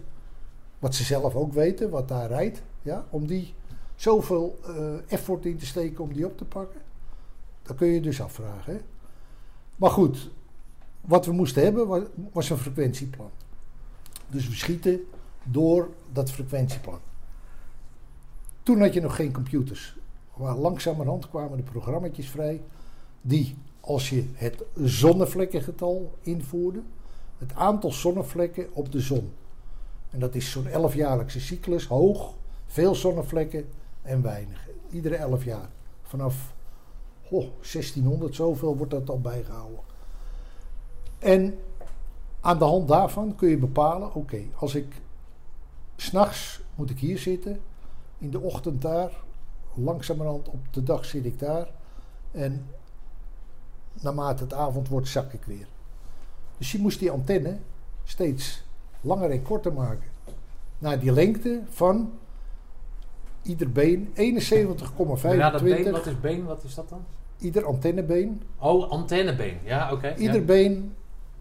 wat 0.79 0.95
ze 0.95 1.05
zelf 1.05 1.35
ook 1.35 1.53
weten, 1.53 1.91
wat 1.91 2.09
daar 2.09 2.29
rijdt, 2.29 2.63
ja, 2.83 3.07
om 3.11 3.27
die 3.27 3.55
zoveel 3.95 4.59
eh, 4.67 4.95
effort 5.13 5.45
in 5.45 5.57
te 5.57 5.67
steken 5.67 6.05
om 6.05 6.13
die 6.13 6.27
op 6.27 6.39
te 6.39 6.45
pakken? 6.45 6.81
Dat 7.63 7.77
kun 7.77 7.87
je 7.89 8.01
dus 8.01 8.21
afvragen. 8.21 8.73
Hè? 8.73 8.81
Maar 9.77 9.91
goed, 9.91 10.31
wat 11.01 11.27
we 11.27 11.33
moesten 11.33 11.63
hebben 11.63 11.87
wa- 11.87 12.07
was 12.33 12.51
een 12.51 12.57
frequentieplan. 12.59 13.31
Dus 14.29 14.49
we 14.49 14.55
schieten 14.55 15.01
door 15.45 15.89
dat 16.13 16.31
frequentieplan. 16.31 16.99
Toen 18.63 18.81
had 18.81 18.95
je 18.95 19.01
nog 19.01 19.17
geen 19.17 19.33
computers. 19.33 19.97
Maar 20.37 20.57
langzamerhand 20.57 21.29
kwamen 21.29 21.57
de 21.57 21.63
programma's 21.63 22.27
vrij 22.31 22.63
die, 23.21 23.57
als 23.87 24.11
je 24.11 24.25
het 24.33 24.63
zonnevlekkengetal 24.75 26.13
invoerde, 26.21 26.83
het 27.39 27.55
aantal 27.55 27.93
zonnevlekken 27.93 28.67
op 28.73 28.93
de 28.93 29.01
zon. 29.01 29.33
En 30.11 30.19
dat 30.19 30.35
is 30.35 30.51
zo'n 30.51 30.67
11-jaarlijkse 30.67 31.41
cyclus, 31.41 31.87
hoog, 31.87 32.35
veel 32.67 32.95
zonnevlekken 32.95 33.69
en 34.03 34.23
weinig. 34.23 34.69
Iedere 34.91 35.17
11 35.17 35.45
jaar. 35.45 35.69
Vanaf 36.03 36.55
oh, 37.29 37.47
1600, 37.61 38.35
zoveel 38.35 38.77
wordt 38.77 38.93
dat 38.93 39.11
al 39.11 39.21
bijgehouden. 39.21 39.81
En 41.19 41.59
aan 42.41 42.59
de 42.59 42.65
hand 42.65 42.89
daarvan 42.89 43.35
kun 43.35 43.49
je 43.49 43.59
bepalen, 43.59 44.15
oké, 44.15 44.43
als 44.55 44.75
ik 44.75 45.03
s'nachts 45.97 46.61
moet 46.75 46.91
ik 46.91 46.99
hier 46.99 47.19
zitten, 47.19 47.61
in 48.19 48.31
de 48.31 48.41
ochtend 48.41 48.83
daar, 48.83 49.25
langzamerhand 49.75 50.49
op 50.49 50.73
de 50.73 50.83
dag 50.83 51.05
zit 51.05 51.25
ik 51.25 51.39
daar 51.39 51.69
en 52.31 52.67
naarmate 54.03 54.43
het 54.43 54.53
avond 54.53 54.89
wordt 54.89 55.09
zak 55.09 55.33
ik 55.33 55.45
weer. 55.45 55.67
Dus 56.59 56.73
je 56.73 56.79
moest 56.79 56.99
die 56.99 57.11
antenne 57.11 57.59
steeds 58.05 58.65
langer 59.01 59.31
en 59.31 59.43
korter 59.43 59.73
maken. 59.73 60.09
Naar 60.79 60.99
die 61.01 61.13
lengte 61.13 61.63
van 61.69 62.13
ieder 63.43 63.73
been 63.73 64.09
71,25. 64.09 64.15
Ja, 64.15 65.51
dat 65.51 65.63
been, 65.63 65.91
wat 65.91 66.07
is 66.07 66.21
been? 66.21 66.45
Wat 66.45 66.65
is 66.65 66.75
dat 66.75 66.89
dan? 66.89 67.05
Ieder 67.39 67.65
antennebeen. 67.65 68.43
Oh, 68.59 68.91
antennebeen. 68.91 69.59
Ja, 69.65 69.93
oké. 69.93 70.15
Ieder 70.17 70.41
ja. 70.41 70.43
been 70.43 70.95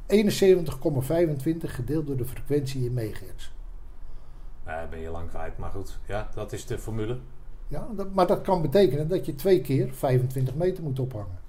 71,25 0.07 1.69
gedeeld 1.69 2.07
door 2.07 2.17
de 2.17 2.25
frequentie 2.25 2.85
in 2.85 2.93
megahertz. 2.93 3.51
Nee, 4.65 4.87
ben 4.89 4.99
je 4.99 5.09
lang 5.09 5.29
kwijt, 5.29 5.57
maar 5.57 5.69
goed. 5.69 5.99
Ja, 6.07 6.29
dat 6.33 6.51
is 6.51 6.65
de 6.65 6.77
formule. 6.77 7.17
Ja, 7.67 7.87
dat, 7.95 8.13
maar 8.13 8.27
dat 8.27 8.41
kan 8.41 8.61
betekenen 8.61 9.07
dat 9.07 9.25
je 9.25 9.35
twee 9.35 9.61
keer 9.61 9.93
25 9.93 10.55
meter 10.55 10.83
moet 10.83 10.99
ophangen. 10.99 11.39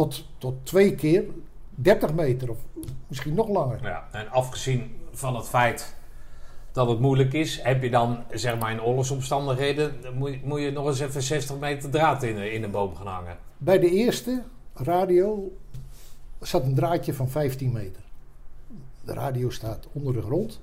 Tot, 0.00 0.24
tot 0.38 0.54
twee 0.66 0.94
keer 0.94 1.24
30 1.74 2.14
meter 2.14 2.50
of 2.50 2.58
misschien 3.06 3.34
nog 3.34 3.48
langer. 3.48 3.78
Ja, 3.82 4.08
en 4.12 4.28
afgezien 4.30 4.96
van 5.12 5.36
het 5.36 5.48
feit 5.48 5.94
dat 6.72 6.88
het 6.88 7.00
moeilijk 7.00 7.32
is, 7.32 7.62
heb 7.62 7.82
je 7.82 7.90
dan, 7.90 8.18
zeg 8.30 8.58
maar 8.58 8.70
in 8.72 8.82
oorlogsomstandigheden, 8.82 9.94
moet, 10.14 10.30
je- 10.30 10.40
moet 10.44 10.60
je 10.60 10.70
nog 10.70 10.86
eens 10.86 11.00
even 11.00 11.22
60 11.22 11.58
meter 11.58 11.90
draad 11.90 12.22
in, 12.22 12.34
de- 12.34 12.50
in 12.52 12.62
een 12.62 12.70
boom 12.70 12.96
gaan 12.96 13.06
hangen. 13.06 13.36
Bij 13.58 13.78
de 13.78 13.90
eerste 13.90 14.42
radio 14.74 15.52
zat 16.40 16.64
een 16.64 16.74
draadje 16.74 17.14
van 17.14 17.28
15 17.28 17.72
meter. 17.72 18.02
De 19.04 19.12
radio 19.12 19.50
staat 19.50 19.86
onder 19.92 20.12
de 20.12 20.22
grond. 20.22 20.60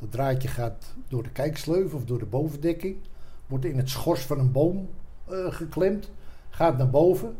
Dat 0.00 0.10
draadje 0.10 0.48
gaat 0.48 0.94
door 1.08 1.22
de 1.22 1.30
kijksleuf 1.30 1.94
of 1.94 2.04
door 2.04 2.18
de 2.18 2.26
bovendekking. 2.26 2.96
Wordt 3.46 3.64
in 3.64 3.76
het 3.76 3.90
schors 3.90 4.20
van 4.22 4.38
een 4.38 4.52
boom 4.52 4.88
eh, 5.28 5.36
geklemd. 5.48 6.10
Gaat 6.50 6.78
naar 6.78 6.90
boven. 6.90 7.36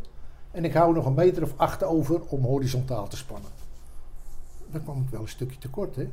En 0.52 0.64
ik 0.64 0.72
hou 0.72 0.94
nog 0.94 1.06
een 1.06 1.14
meter 1.14 1.42
of 1.42 1.52
acht 1.56 1.84
over 1.84 2.20
om 2.20 2.44
horizontaal 2.44 3.08
te 3.08 3.16
spannen. 3.16 3.50
Dan 4.70 4.82
kwam 4.82 5.00
ik 5.00 5.08
wel 5.08 5.20
een 5.20 5.28
stukje 5.28 5.58
tekort, 5.58 5.96
hè. 5.96 6.08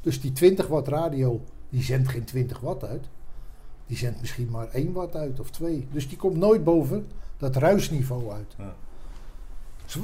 Dus 0.00 0.20
die 0.20 0.32
20 0.32 0.66
watt 0.66 0.88
radio, 0.88 1.40
die 1.68 1.82
zendt 1.82 2.08
geen 2.08 2.24
20 2.24 2.60
watt 2.60 2.84
uit. 2.84 3.04
Die 3.86 3.96
zendt 3.96 4.20
misschien 4.20 4.50
maar 4.50 4.68
1 4.68 4.92
watt 4.92 5.16
uit 5.16 5.40
of 5.40 5.50
2. 5.50 5.88
Dus 5.92 6.08
die 6.08 6.16
komt 6.16 6.36
nooit 6.36 6.64
boven 6.64 7.06
dat 7.36 7.56
ruisniveau 7.56 8.32
uit. 8.32 8.54
Ja. 8.58 8.74
Dus 9.84 9.98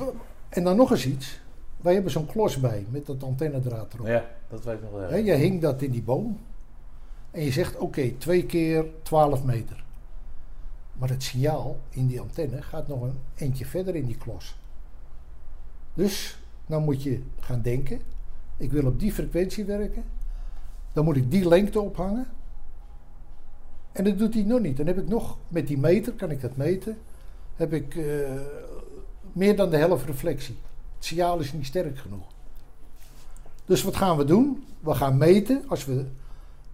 En 0.49 0.65
dan 0.65 0.77
nog 0.77 0.91
eens 0.91 1.07
iets. 1.07 1.41
Wij 1.81 1.95
hebben 1.95 2.13
zo'n 2.13 2.27
klos 2.27 2.61
bij 2.61 2.87
met 2.91 3.07
dat 3.07 3.23
antennedraad 3.23 3.95
erop. 3.95 4.07
Ja, 4.07 4.25
dat 4.49 4.65
weet 4.65 4.75
ik 4.75 4.83
nog 4.83 4.91
wel. 4.91 5.17
Je 5.17 5.33
hing 5.33 5.61
dat 5.61 5.83
in 5.83 5.91
die 5.91 6.03
boom. 6.03 6.39
En 7.31 7.45
je 7.45 7.53
zegt, 7.53 7.79
oké, 7.79 8.11
twee 8.11 8.47
keer 8.47 8.85
12 9.03 9.45
meter. 9.45 9.85
Maar 10.93 11.09
het 11.09 11.23
signaal 11.23 11.81
in 11.91 12.07
die 12.07 12.21
antenne 12.21 12.63
gaat 12.63 12.89
nog 12.89 13.03
een 13.03 13.19
eentje 13.35 13.67
verder 13.67 13.95
in 13.95 14.07
die 14.07 14.17
klos. 14.17 14.57
Dus, 15.95 16.39
dan 16.67 16.85
moet 16.85 17.03
je 17.03 17.23
gaan 17.41 17.63
denken. 17.63 18.01
Ik 18.57 18.73
wil 18.73 18.87
op 18.87 19.01
die 19.01 19.13
frequentie 19.13 19.65
werken. 19.65 20.05
Dan 20.93 21.05
moet 21.05 21.17
ik 21.17 21.31
die 21.31 21.49
lengte 21.49 21.81
ophangen. 21.81 22.27
En 23.93 24.05
dat 24.05 24.19
doet 24.19 24.35
hij 24.35 24.43
nog 24.43 24.61
niet. 24.61 24.77
Dan 24.77 24.87
heb 24.87 24.99
ik 24.99 25.09
nog, 25.09 25.39
met 25.49 25.67
die 25.67 25.79
meter, 25.79 26.13
kan 26.13 26.31
ik 26.31 26.41
dat 26.41 26.57
meten, 26.57 26.99
heb 27.57 27.73
ik 27.73 27.97
eh, 27.97 28.31
meer 29.33 29.57
dan 29.57 29.71
de 29.71 29.77
helft 29.77 30.07
reflectie. 30.07 30.59
Het 30.97 31.05
signaal 31.05 31.39
is 31.39 31.53
niet 31.53 31.67
sterk 31.67 31.99
genoeg. 31.99 32.27
Dus 33.65 33.83
wat 33.83 33.97
gaan 33.97 34.17
we 34.17 34.25
doen? 34.25 34.65
We 34.81 34.95
gaan 34.95 35.17
meten, 35.17 35.65
als 35.69 35.85
we 35.85 36.07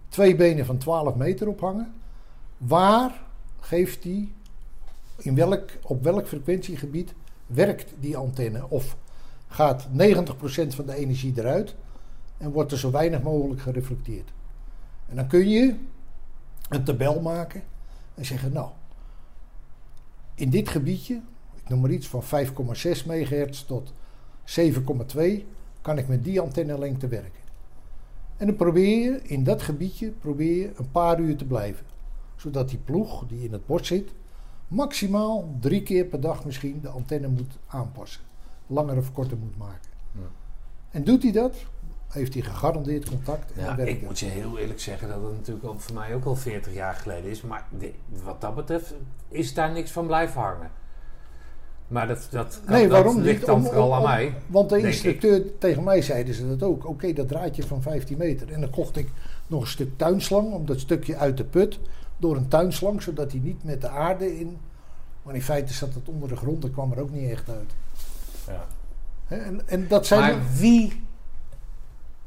twee 0.09 0.35
benen 0.35 0.65
van 0.65 0.77
12 0.77 1.15
meter 1.15 1.47
ophangen, 1.47 1.93
waar 2.57 3.21
geeft 3.59 4.03
die, 4.03 4.33
in 5.17 5.35
welk, 5.35 5.69
op 5.81 6.03
welk 6.03 6.27
frequentiegebied 6.27 7.13
werkt 7.45 7.93
die 7.99 8.17
antenne? 8.17 8.69
Of 8.69 8.97
gaat 9.47 9.87
90% 9.87 9.87
van 10.67 10.85
de 10.85 10.95
energie 10.95 11.33
eruit 11.35 11.75
en 12.37 12.51
wordt 12.51 12.71
er 12.71 12.77
zo 12.77 12.91
weinig 12.91 13.21
mogelijk 13.21 13.61
gereflecteerd? 13.61 14.31
En 15.07 15.15
dan 15.15 15.27
kun 15.27 15.49
je 15.49 15.75
een 16.69 16.83
tabel 16.83 17.21
maken 17.21 17.63
en 18.15 18.25
zeggen, 18.25 18.51
nou, 18.51 18.69
in 20.35 20.49
dit 20.49 20.69
gebiedje, 20.69 21.21
ik 21.55 21.69
noem 21.69 21.79
maar 21.79 21.89
iets 21.89 22.07
van 22.07 22.23
5,6 22.23 23.05
megahertz 23.05 23.63
tot 23.63 23.93
7,2, 24.59 25.21
kan 25.81 25.97
ik 25.97 26.07
met 26.07 26.23
die 26.23 26.41
antennelengte 26.41 27.07
werken. 27.07 27.41
En 28.37 28.45
dan 28.45 28.55
probeer 28.55 29.03
je 29.03 29.21
in 29.23 29.43
dat 29.43 29.61
gebiedje 29.61 30.09
probeer 30.09 30.55
je 30.55 30.71
een 30.75 30.91
paar 30.91 31.19
uur 31.19 31.35
te 31.35 31.45
blijven. 31.45 31.85
Zodat 32.39 32.69
die 32.69 32.77
ploeg 32.85 33.27
die 33.27 33.43
in 33.43 33.51
het 33.51 33.65
bord 33.65 33.85
zit, 33.85 34.09
maximaal 34.67 35.55
drie 35.59 35.83
keer 35.83 36.05
per 36.05 36.19
dag 36.21 36.45
misschien 36.45 36.79
de 36.81 36.87
antenne 36.89 37.27
moet 37.27 37.57
aanpassen. 37.67 38.21
Langer 38.67 38.97
of 38.97 39.11
korter 39.13 39.37
moet 39.37 39.57
maken. 39.57 39.89
Ja. 40.15 40.21
En 40.89 41.03
doet 41.03 41.23
hij 41.23 41.31
dat, 41.31 41.55
heeft 42.07 42.33
hij 42.33 42.43
gegarandeerd 42.43 43.09
contact 43.09 43.51
en 43.53 43.63
Ja, 43.63 43.75
werkt 43.75 43.91
ik 43.91 44.01
moet 44.01 44.19
je 44.19 44.25
heel 44.25 44.57
eerlijk 44.57 44.79
zeggen 44.79 45.07
dat 45.07 45.21
het 45.21 45.31
natuurlijk 45.31 45.65
al 45.65 45.79
voor 45.79 45.95
mij 45.95 46.15
ook 46.15 46.25
al 46.25 46.35
40 46.35 46.73
jaar 46.73 46.93
geleden 46.95 47.29
is. 47.31 47.41
Maar 47.41 47.65
de- 47.79 47.93
wat 48.23 48.41
dat 48.41 48.55
betreft 48.55 48.93
is 49.27 49.53
daar 49.53 49.71
niks 49.71 49.91
van 49.91 50.05
blijven 50.05 50.41
hangen. 50.41 50.71
Maar 51.87 52.07
dat, 52.07 52.27
dat, 52.31 52.61
kan- 52.65 52.73
Nee, 52.73 52.81
dat 52.87 52.91
waarom 52.91 53.19
ligt 53.21 53.37
niet? 53.37 53.45
dan 53.45 53.55
Om- 53.55 53.63
vooral 53.65 53.87
om- 53.87 53.93
aan 53.93 54.03
mij. 54.03 54.33
Want 54.47 54.69
de 54.69 54.79
instructeur 54.79 55.57
tegen 55.57 55.83
mij 55.83 56.01
zeiden 56.01 56.33
ze 56.33 56.47
dat 56.47 56.63
ook. 56.69 56.87
Oké, 56.87 57.13
dat 57.13 57.27
draadje 57.27 57.63
van 57.63 57.81
15 57.81 58.17
meter. 58.17 58.51
En 58.51 58.61
dan 58.61 58.69
kocht 58.69 58.97
ik 58.97 59.09
nog 59.47 59.61
een 59.61 59.67
stuk 59.67 59.97
tuinslang 59.97 60.51
om 60.53 60.65
dat 60.65 60.79
stukje 60.79 61.15
uit 61.17 61.37
de 61.37 61.43
put 61.43 61.79
door 62.19 62.35
een 62.35 62.47
tuinslang, 62.47 63.01
zodat 63.01 63.31
hij 63.31 63.39
niet 63.43 63.63
met 63.63 63.81
de 63.81 63.89
aarde 63.89 64.39
in. 64.39 64.57
Maar 65.23 65.35
in 65.35 65.41
feite 65.41 65.73
zat 65.73 65.93
het 65.93 66.09
onder 66.09 66.29
de 66.29 66.35
grond, 66.35 66.61
dat 66.61 66.71
kwam 66.71 66.91
er 66.91 66.99
ook 67.01 67.11
niet 67.11 67.29
echt 67.29 67.49
uit. 67.49 67.71
Ja. 68.47 68.65
Hè, 69.25 69.35
En, 69.37 69.61
en 69.67 69.87
dat 69.87 70.05
zijn. 70.07 70.19
Maar 70.37 70.45
wie... 70.57 71.03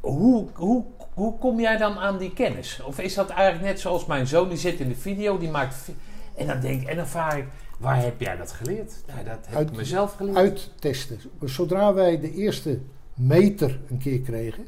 Hoe, 0.01 0.47
hoe, 0.55 0.85
hoe 1.15 1.39
kom 1.39 1.61
jij 1.61 1.77
dan 1.77 1.99
aan 1.99 2.19
die 2.19 2.33
kennis? 2.33 2.83
Of 2.87 2.99
is 2.99 3.15
dat 3.15 3.29
eigenlijk 3.31 3.65
net 3.65 3.81
zoals 3.81 4.07
mijn 4.07 4.27
zoon, 4.27 4.49
die 4.49 4.59
zit 4.59 4.81
in 4.81 4.89
de 4.89 4.95
video, 4.95 5.39
die 5.39 5.51
maakt... 5.51 5.89
En 6.37 6.47
dan 6.47 6.61
denk 6.61 6.83
ik, 6.83 6.89
en 6.89 6.97
dan 6.97 7.07
vraag 7.07 7.37
ik, 7.37 7.45
waar 7.79 8.03
heb 8.03 8.21
jij 8.21 8.37
dat 8.37 8.53
geleerd? 8.53 8.93
Nou, 9.07 9.25
dat 9.25 9.39
heb 9.47 9.57
Uit- 9.57 9.71
ik 9.71 9.77
mezelf 9.77 10.15
geleerd. 10.15 10.37
uittesten. 10.37 11.19
Zodra 11.45 11.95
wij 11.95 12.21
de 12.21 12.33
eerste 12.33 12.81
meter 13.15 13.81
een 13.89 13.99
keer 13.99 14.21
kregen, 14.21 14.67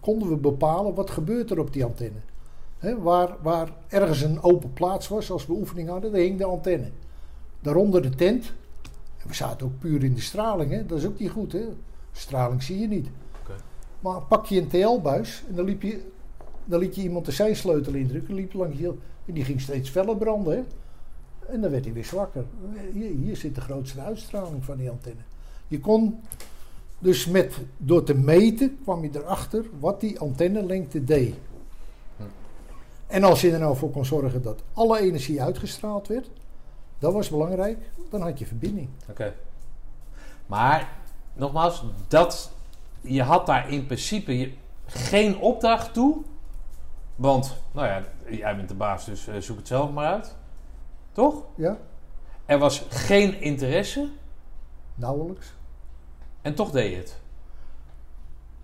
konden 0.00 0.28
we 0.28 0.36
bepalen 0.36 0.94
wat 0.94 1.10
gebeurt 1.10 1.50
er 1.50 1.58
op 1.58 1.72
die 1.72 1.84
antenne. 1.84 2.18
Hè, 2.84 2.98
waar, 2.98 3.36
waar 3.42 3.68
ergens 3.88 4.20
een 4.20 4.42
open 4.42 4.72
plaats 4.72 5.08
was, 5.08 5.30
als 5.30 5.46
we 5.46 5.52
oefening 5.52 5.88
hadden, 5.88 6.12
daar 6.12 6.20
hing 6.20 6.38
de 6.38 6.44
antenne. 6.44 6.90
Daaronder 7.60 8.02
de 8.02 8.10
tent. 8.10 8.52
En 9.22 9.28
we 9.28 9.34
zaten 9.34 9.66
ook 9.66 9.78
puur 9.78 10.04
in 10.04 10.14
de 10.14 10.20
straling, 10.20 10.70
hè. 10.70 10.86
dat 10.86 10.98
is 10.98 11.06
ook 11.06 11.18
niet 11.18 11.30
goed. 11.30 11.52
Hè. 11.52 11.64
Straling 12.12 12.62
zie 12.62 12.78
je 12.78 12.88
niet. 12.88 13.08
Maar 14.00 14.20
pak 14.22 14.46
je 14.46 14.60
een 14.60 14.68
TL-buis 14.68 15.44
en 15.48 15.54
dan, 15.54 15.64
liep 15.64 15.82
je, 15.82 16.00
dan 16.64 16.80
liet 16.80 16.94
je 16.94 17.02
iemand 17.02 17.24
de 17.24 17.32
zijsleutel 17.32 17.94
indrukken, 17.94 18.34
liep 18.34 18.52
langs 18.52 18.78
je, 18.78 18.94
en 19.26 19.34
die 19.34 19.44
ging 19.44 19.60
steeds 19.60 19.90
feller 19.90 20.16
branden. 20.16 20.56
Hè. 20.56 20.62
En 21.52 21.60
dan 21.60 21.70
werd 21.70 21.84
hij 21.84 21.94
weer 21.94 22.04
zwakker. 22.04 22.44
Hier, 22.92 23.10
hier 23.10 23.36
zit 23.36 23.54
de 23.54 23.60
grootste 23.60 24.00
uitstraling 24.00 24.64
van 24.64 24.76
die 24.76 24.90
antenne. 24.90 25.20
Je 25.68 25.80
kon 25.80 26.20
dus 26.98 27.26
met, 27.26 27.54
door 27.76 28.02
te 28.02 28.14
meten 28.14 28.78
kwam 28.82 29.02
je 29.02 29.10
erachter 29.12 29.64
wat 29.80 30.00
die 30.00 30.18
antennelengte 30.18 31.04
deed. 31.04 31.34
En 33.06 33.24
als 33.24 33.40
je 33.40 33.52
er 33.52 33.58
nou 33.58 33.76
voor 33.76 33.90
kon 33.90 34.04
zorgen 34.04 34.42
dat 34.42 34.62
alle 34.72 35.00
energie 35.00 35.42
uitgestraald 35.42 36.08
werd, 36.08 36.30
dat 36.98 37.12
was 37.12 37.28
belangrijk, 37.28 37.90
dan 38.10 38.20
had 38.20 38.38
je 38.38 38.46
verbinding. 38.46 38.88
Oké. 39.10 39.34
Maar, 40.46 40.88
nogmaals, 41.32 41.84
dat, 42.08 42.52
je 43.00 43.22
had 43.22 43.46
daar 43.46 43.70
in 43.70 43.86
principe 43.86 44.38
je, 44.38 44.52
geen 44.86 45.38
opdracht 45.38 45.92
toe. 45.92 46.22
Want, 47.16 47.56
nou 47.72 47.86
ja, 47.86 48.02
jij 48.30 48.56
bent 48.56 48.68
de 48.68 48.74
baas, 48.74 49.04
dus 49.04 49.26
eh, 49.26 49.36
zoek 49.36 49.56
het 49.56 49.66
zelf 49.66 49.90
maar 49.90 50.12
uit. 50.12 50.36
Toch? 51.12 51.44
Ja, 51.54 51.78
Er 52.46 52.58
was 52.58 52.86
geen 52.88 53.40
interesse 53.40 54.08
nauwelijks. 54.94 55.52
en 56.42 56.54
toch 56.54 56.70
deed 56.70 56.90
je 56.90 56.96
het. 56.96 57.20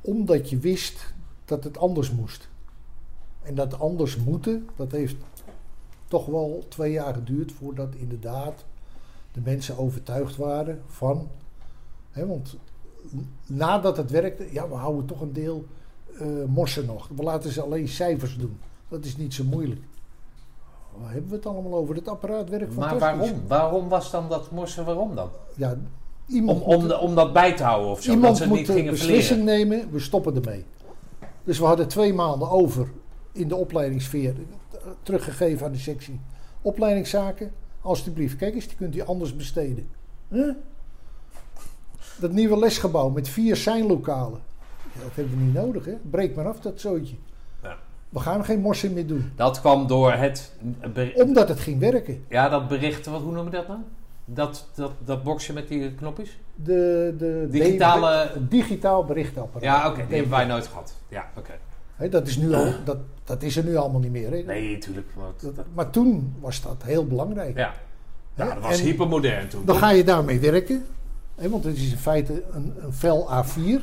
Omdat 0.01 0.51
je 0.51 0.59
wist 0.59 1.15
dat 1.45 1.65
het 1.65 1.79
anders 1.79 2.11
moest. 2.11 2.49
En 3.43 3.55
dat 3.55 3.81
anders 3.81 4.17
moeten, 4.17 4.69
dat 4.77 4.93
heeft 4.93 5.17
toch 6.09 6.27
wel 6.27 6.65
twee 6.69 6.93
jaar 6.93 7.15
geduurd 7.15 7.53
voordat 7.53 7.95
inderdaad 7.95 8.65
de 9.33 9.41
mensen 9.45 9.79
overtuigd 9.79 10.37
waren 10.37 10.83
van. 10.87 11.29
Hè, 12.11 12.27
want 12.27 12.57
nadat 13.47 13.97
het 13.97 14.11
werkte, 14.11 14.53
ja, 14.53 14.69
we 14.69 14.75
houden 14.75 15.05
toch 15.07 15.21
een 15.21 15.33
deel 15.33 15.65
eh, 16.19 16.27
morsen 16.47 16.87
nog. 16.87 17.09
We 17.17 17.23
laten 17.23 17.51
ze 17.53 17.63
alleen 17.63 17.89
cijfers 17.89 18.37
doen. 18.39 18.59
Dat 18.89 19.05
is 19.05 19.17
niet 19.17 19.35
zo 19.35 19.45
moeilijk. 19.45 19.81
Waar 20.97 21.13
hebben 21.13 21.31
we 21.31 21.37
het 21.37 21.47
allemaal 21.47 21.75
over? 21.75 21.95
Het 21.95 22.09
apparaat 22.09 22.49
werkt 22.49 22.77
Maar 22.77 22.99
waarom? 22.99 23.31
Waarom 23.47 23.89
was 23.89 24.11
dan 24.11 24.29
dat 24.29 24.51
morsen? 24.51 24.85
Waarom 24.85 25.15
dan? 25.15 25.29
Ja, 25.57 25.71
Om, 25.71 25.87
iemand 26.27 26.63
om, 26.63 26.81
moet- 26.81 26.89
de- 26.89 26.99
om 26.99 27.15
dat 27.15 27.33
bij 27.33 27.57
te 27.57 27.63
houden 27.63 27.91
of 27.91 28.03
zo? 28.03 28.11
Iemand 28.11 28.29
dat 28.39 28.43
ze 28.43 28.49
moet 28.49 28.59
niet 28.59 28.71
gingen 28.71 28.91
beslissing 28.91 29.39
verleren? 29.45 29.69
nemen, 29.69 29.91
we 29.93 29.99
stoppen 29.99 30.35
ermee. 30.35 30.65
Dus 31.45 31.59
we 31.59 31.65
hadden 31.65 31.89
twee 31.89 32.15
maanden 32.15 32.51
over 32.51 32.89
in 33.33 33.49
de 33.49 33.57
opleidingssfeer 33.57 34.35
teruggegeven 35.03 35.67
aan 35.67 35.73
de 35.73 35.79
sectie 35.79 36.21
opleidingszaken. 36.63 37.51
Alsjeblieft, 37.81 38.37
kijk 38.37 38.55
eens, 38.55 38.67
die 38.69 38.77
kunt 38.77 38.97
u 38.97 39.01
anders 39.01 39.37
besteden. 39.37 39.89
Huh? 40.29 40.55
Dat 42.21 42.33
nieuwe 42.33 42.59
lesgebouw 42.59 43.09
met 43.09 43.29
vier 43.29 43.57
zijnlokalen. 43.57 44.41
Ja, 44.95 45.01
dat 45.03 45.15
hebben 45.15 45.39
we 45.39 45.45
niet 45.45 45.55
nodig, 45.55 45.85
hè? 45.85 45.95
Breek 46.11 46.35
maar 46.35 46.47
af, 46.49 46.61
dat 46.61 46.81
zootje. 46.81 47.15
Ja. 47.63 47.77
we 48.09 48.19
gaan 48.21 48.45
geen 48.45 48.61
morsen 48.61 48.93
meer 48.93 49.07
doen. 49.07 49.33
Dat 49.37 49.61
kwam 49.61 49.87
door 49.87 50.13
het, 50.13 50.53
Omdat 51.15 51.49
het 51.49 51.61
ging 51.61 51.79
werken. 51.79 52.25
ja, 52.29 52.49
dat 52.49 52.69
bericht, 52.69 53.07
wat, 53.07 53.21
hoe 53.23 53.33
noem 53.33 53.45
je 53.45 53.51
dat 53.51 53.69
nou? 53.69 53.81
Dat, 54.25 54.69
dat, 54.75 54.93
dat 55.05 55.23
boxje 55.23 55.53
met 55.53 55.69
die 55.69 55.95
knopjes? 55.95 56.39
De, 56.55 57.15
de 57.19 57.47
Digitale- 57.51 58.33
digitaal 58.49 59.05
berichtapparaat. 59.05 59.63
Ja, 59.63 59.89
oké, 59.89 60.07
die 60.07 60.15
hebben 60.17 60.31
wij 60.37 60.45
nooit 60.45 60.67
gehad. 60.67 60.95
Ja, 61.09 61.31
oké. 61.37 61.53
Dat, 62.09 62.27
is 62.27 62.37
nu 62.37 62.55
al, 62.55 62.73
dat, 62.85 62.97
dat 63.25 63.43
is 63.43 63.57
er 63.57 63.65
nu 63.65 63.77
allemaal 63.77 64.01
niet 64.01 64.11
meer. 64.11 64.45
Nee, 64.45 64.73
natuurlijk. 64.73 65.07
maar 65.17 65.31
dat- 65.55 65.67
maar 65.75 65.91
toen 65.91 66.35
was 66.41 66.63
dat 66.63 66.83
heel 66.85 67.07
belangrijk. 67.07 67.57
Ja. 67.57 67.75
ja, 68.35 68.45
Hè, 68.49 68.55
dat 68.55 68.63
was 68.63 68.79
en 68.79 68.85
hypermodern 68.85 69.49
toen. 69.49 69.65
Dan 69.65 69.77
ga 69.77 69.91
je 69.91 70.05
daarmee 70.05 70.41
werken. 70.41 70.87
Want 71.35 71.65
het 71.65 71.77
is 71.77 71.91
in 71.91 71.97
feite 71.97 72.43
een, 72.53 72.75
een 72.83 72.93
vel 72.93 73.29
A4. 73.31 73.81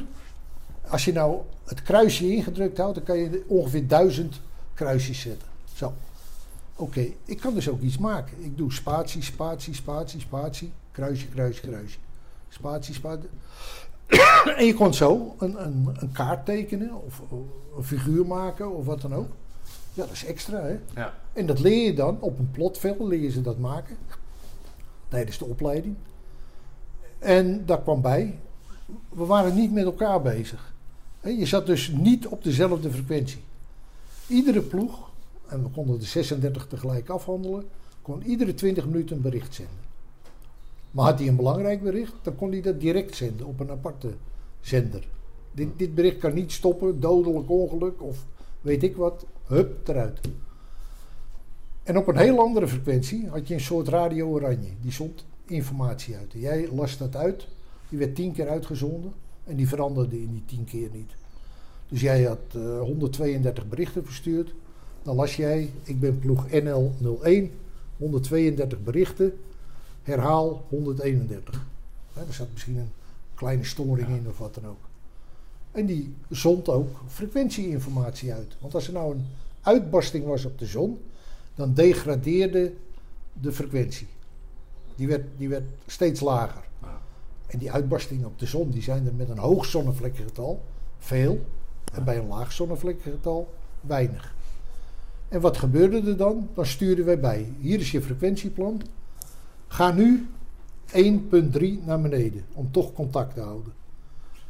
Als 0.89 1.06
je 1.06 1.14
nou 1.14 1.38
het 1.65 1.81
kruisje 1.81 2.31
ingedrukt 2.35 2.77
houdt, 2.77 2.95
dan 2.95 3.03
kan 3.03 3.18
je 3.18 3.44
ongeveer 3.48 3.88
duizend 3.88 4.41
kruisjes 4.73 5.19
zetten. 5.19 5.48
Zo. 5.73 5.94
Oké, 6.76 7.06
ik 7.26 7.39
kan 7.39 7.53
dus 7.53 7.69
ook 7.69 7.81
iets 7.81 7.98
maken. 7.98 8.44
Ik 8.44 8.57
doe 8.57 8.73
spatie, 8.73 9.22
spatie, 9.23 9.73
spatie, 9.73 10.19
spatie, 10.19 10.72
kruisje, 10.91 11.27
kruisje, 11.27 11.61
kruisje. 11.61 11.98
Spatie, 12.49 12.94
spatie. 12.94 13.30
En 14.57 14.65
je 14.65 14.73
kon 14.73 14.93
zo 14.93 15.35
een, 15.38 15.63
een, 15.65 15.95
een 15.99 16.11
kaart 16.11 16.45
tekenen 16.45 17.05
of 17.05 17.21
een 17.77 17.84
figuur 17.84 18.25
maken 18.25 18.75
of 18.75 18.85
wat 18.85 19.01
dan 19.01 19.13
ook. 19.13 19.29
Ja, 19.93 20.03
dat 20.03 20.11
is 20.11 20.25
extra 20.25 20.61
hè. 20.61 20.79
Ja. 20.95 21.13
En 21.34 21.45
dat 21.45 21.59
leer 21.59 21.85
je 21.85 21.93
dan 21.93 22.17
op 22.19 22.39
een 22.39 22.51
plotvel, 22.51 23.07
leer 23.07 23.21
je 23.21 23.31
ze 23.31 23.41
dat 23.41 23.57
maken. 23.57 23.97
Tijdens 25.07 25.38
de 25.38 25.45
opleiding. 25.45 25.95
En 27.19 27.65
daar 27.65 27.81
kwam 27.81 28.01
bij, 28.01 28.39
we 29.09 29.25
waren 29.25 29.55
niet 29.55 29.73
met 29.73 29.85
elkaar 29.85 30.21
bezig. 30.21 30.73
Je 31.21 31.45
zat 31.45 31.65
dus 31.65 31.88
niet 31.88 32.27
op 32.27 32.43
dezelfde 32.43 32.91
frequentie. 32.91 33.43
Iedere 34.27 34.61
ploeg, 34.61 35.09
en 35.47 35.63
we 35.63 35.69
konden 35.69 35.99
de 35.99 36.05
36 36.05 36.67
tegelijk 36.67 37.09
afhandelen, 37.09 37.63
kon 38.01 38.23
iedere 38.23 38.53
20 38.53 38.85
minuten 38.85 39.15
een 39.15 39.21
bericht 39.21 39.53
zenden. 39.53 39.86
Maar 40.98 41.06
had 41.06 41.19
hij 41.19 41.28
een 41.28 41.36
belangrijk 41.36 41.82
bericht, 41.82 42.14
dan 42.22 42.36
kon 42.36 42.52
hij 42.52 42.61
dat 42.61 42.80
direct 42.80 43.15
zenden 43.15 43.45
op 43.45 43.60
een 43.60 43.72
aparte 43.72 44.10
zender. 44.60 45.07
Dit, 45.52 45.68
dit 45.78 45.95
bericht 45.95 46.18
kan 46.18 46.34
niet 46.34 46.52
stoppen, 46.52 46.99
dodelijk 46.99 47.49
ongeluk 47.49 48.02
of 48.02 48.26
weet 48.61 48.84
ik 48.84 48.95
wat, 48.95 49.26
hup, 49.45 49.88
eruit. 49.88 50.19
En 51.84 51.98
op 51.98 52.07
een 52.07 52.18
heel 52.18 52.40
andere 52.40 52.68
frequentie 52.68 53.28
had 53.28 53.48
je 53.48 53.53
een 53.53 53.60
soort 53.60 53.88
radio 53.88 54.28
oranje. 54.28 54.69
Die 54.82 54.91
zond 54.91 55.26
informatie 55.45 56.15
uit. 56.15 56.34
Jij 56.34 56.69
las 56.72 56.98
dat 56.98 57.15
uit. 57.15 57.48
Die 57.90 57.99
werd 57.99 58.15
tien 58.15 58.32
keer 58.32 58.49
uitgezonden. 58.49 59.11
En 59.44 59.56
die 59.56 59.68
veranderde 59.68 60.22
in 60.22 60.32
die 60.32 60.44
tien 60.45 60.64
keer 60.64 60.90
niet. 60.94 61.11
Dus 61.90 62.02
jij 62.02 62.24
had 62.24 62.56
eh, 62.56 62.80
132 62.80 63.69
berichten 63.69 64.06
verstuurd. 64.06 64.53
Dan 65.03 65.15
las 65.15 65.36
jij, 65.36 65.72
ik 65.84 65.99
ben 65.99 66.19
ploeg 66.19 66.48
NL01, 66.48 67.44
132 67.98 68.84
berichten. 68.84 69.34
Herhaal 70.07 70.65
131. 70.69 71.65
Hè, 72.13 72.21
er 72.27 72.34
zat 72.34 72.47
misschien 72.53 72.77
een 72.77 72.91
kleine 73.35 73.63
storing 73.63 74.07
in 74.07 74.25
of 74.27 74.38
wat 74.38 74.53
dan 74.53 74.67
ook. 74.67 74.89
En 75.71 75.85
die 75.85 76.13
zond 76.29 76.69
ook 76.69 76.89
frequentieinformatie 77.07 78.34
uit. 78.34 78.55
Want 78.59 78.75
als 78.75 78.88
er 78.88 78.93
nou 78.93 79.15
een 79.15 79.25
uitbarsting 79.61 80.25
was 80.25 80.45
op 80.45 80.59
de 80.59 80.65
zon, 80.65 80.99
dan 81.55 81.73
degradeerde 81.73 82.73
de 83.34 83.51
frequentie. 83.51 84.07
Die 84.95 85.07
werd, 85.07 85.23
die 85.38 85.49
werd 85.49 85.63
steeds 85.85 86.19
lager. 86.19 86.63
Ja. 86.81 87.01
En 87.47 87.59
die 87.59 87.71
uitbarstingen 87.71 88.25
op 88.25 88.39
de 88.39 88.45
zon, 88.45 88.69
die 88.69 88.84
zijn 88.84 89.07
er 89.07 89.13
met 89.13 89.29
een 89.29 89.38
hoog 89.38 89.65
zonnevlekkengetal 89.65 90.61
veel. 90.99 91.45
En 91.93 92.03
bij 92.03 92.17
een 92.17 92.27
laag 92.27 92.51
zonnevlekkengetal 92.51 93.53
weinig. 93.81 94.35
En 95.27 95.41
wat 95.41 95.57
gebeurde 95.57 96.09
er 96.09 96.17
dan? 96.17 96.49
Dan 96.53 96.65
stuurden 96.65 97.05
wij 97.05 97.19
bij. 97.19 97.53
Hier 97.59 97.79
is 97.79 97.91
je 97.91 98.01
frequentieplan. 98.01 98.81
Ga 99.78 99.91
nu 99.91 100.28
1.3 100.88 101.86
naar 101.86 102.02
beneden. 102.02 102.45
Om 102.54 102.72
toch 102.72 102.94
contact 102.94 103.34
te 103.34 103.41
houden. 103.41 103.74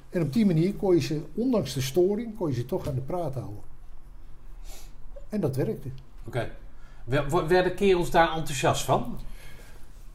En 0.10 0.22
op 0.22 0.34
die 0.34 0.45
manier 0.45 0.74
kon 0.74 0.95
je 0.95 1.02
ze, 1.02 1.22
ondanks 1.34 1.74
de 1.74 1.82
storing, 1.82 2.38
kon 2.38 2.48
je 2.49 2.54
ze 2.54 2.66
toch 2.66 2.88
aan 2.88 2.95
de 2.95 3.02
praat 3.02 3.34
houden. 3.34 3.62
En 5.30 5.40
dat 5.41 5.56
werkte. 5.56 5.88
Oké. 6.28 6.49
Werden 7.48 7.76
kerels 7.76 8.12
daar 8.12 8.36
enthousiast 8.36 8.84
van? 8.84 9.18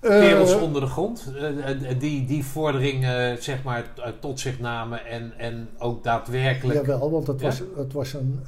Kerels 0.01 0.53
Eh, 0.53 0.63
onder 0.63 0.81
de 0.81 0.87
grond, 0.87 1.33
eh, 1.37 1.91
eh, 1.91 1.99
die 2.01 2.25
die 2.27 2.45
vordering 2.45 3.05
zeg 3.41 3.63
maar 3.63 3.93
tot 4.21 4.41
zich 4.41 4.61
namen 4.61 5.07
en, 5.07 5.39
en 5.39 5.69
ook 5.79 6.05
daadwerkelijk. 6.05 6.87
Jawel, 6.87 7.11
want 7.11 7.27
het 7.27 7.41
Ja? 7.41 7.47
was, 7.47 7.63
het 7.77 7.93
was 7.93 8.13
een 8.13 8.41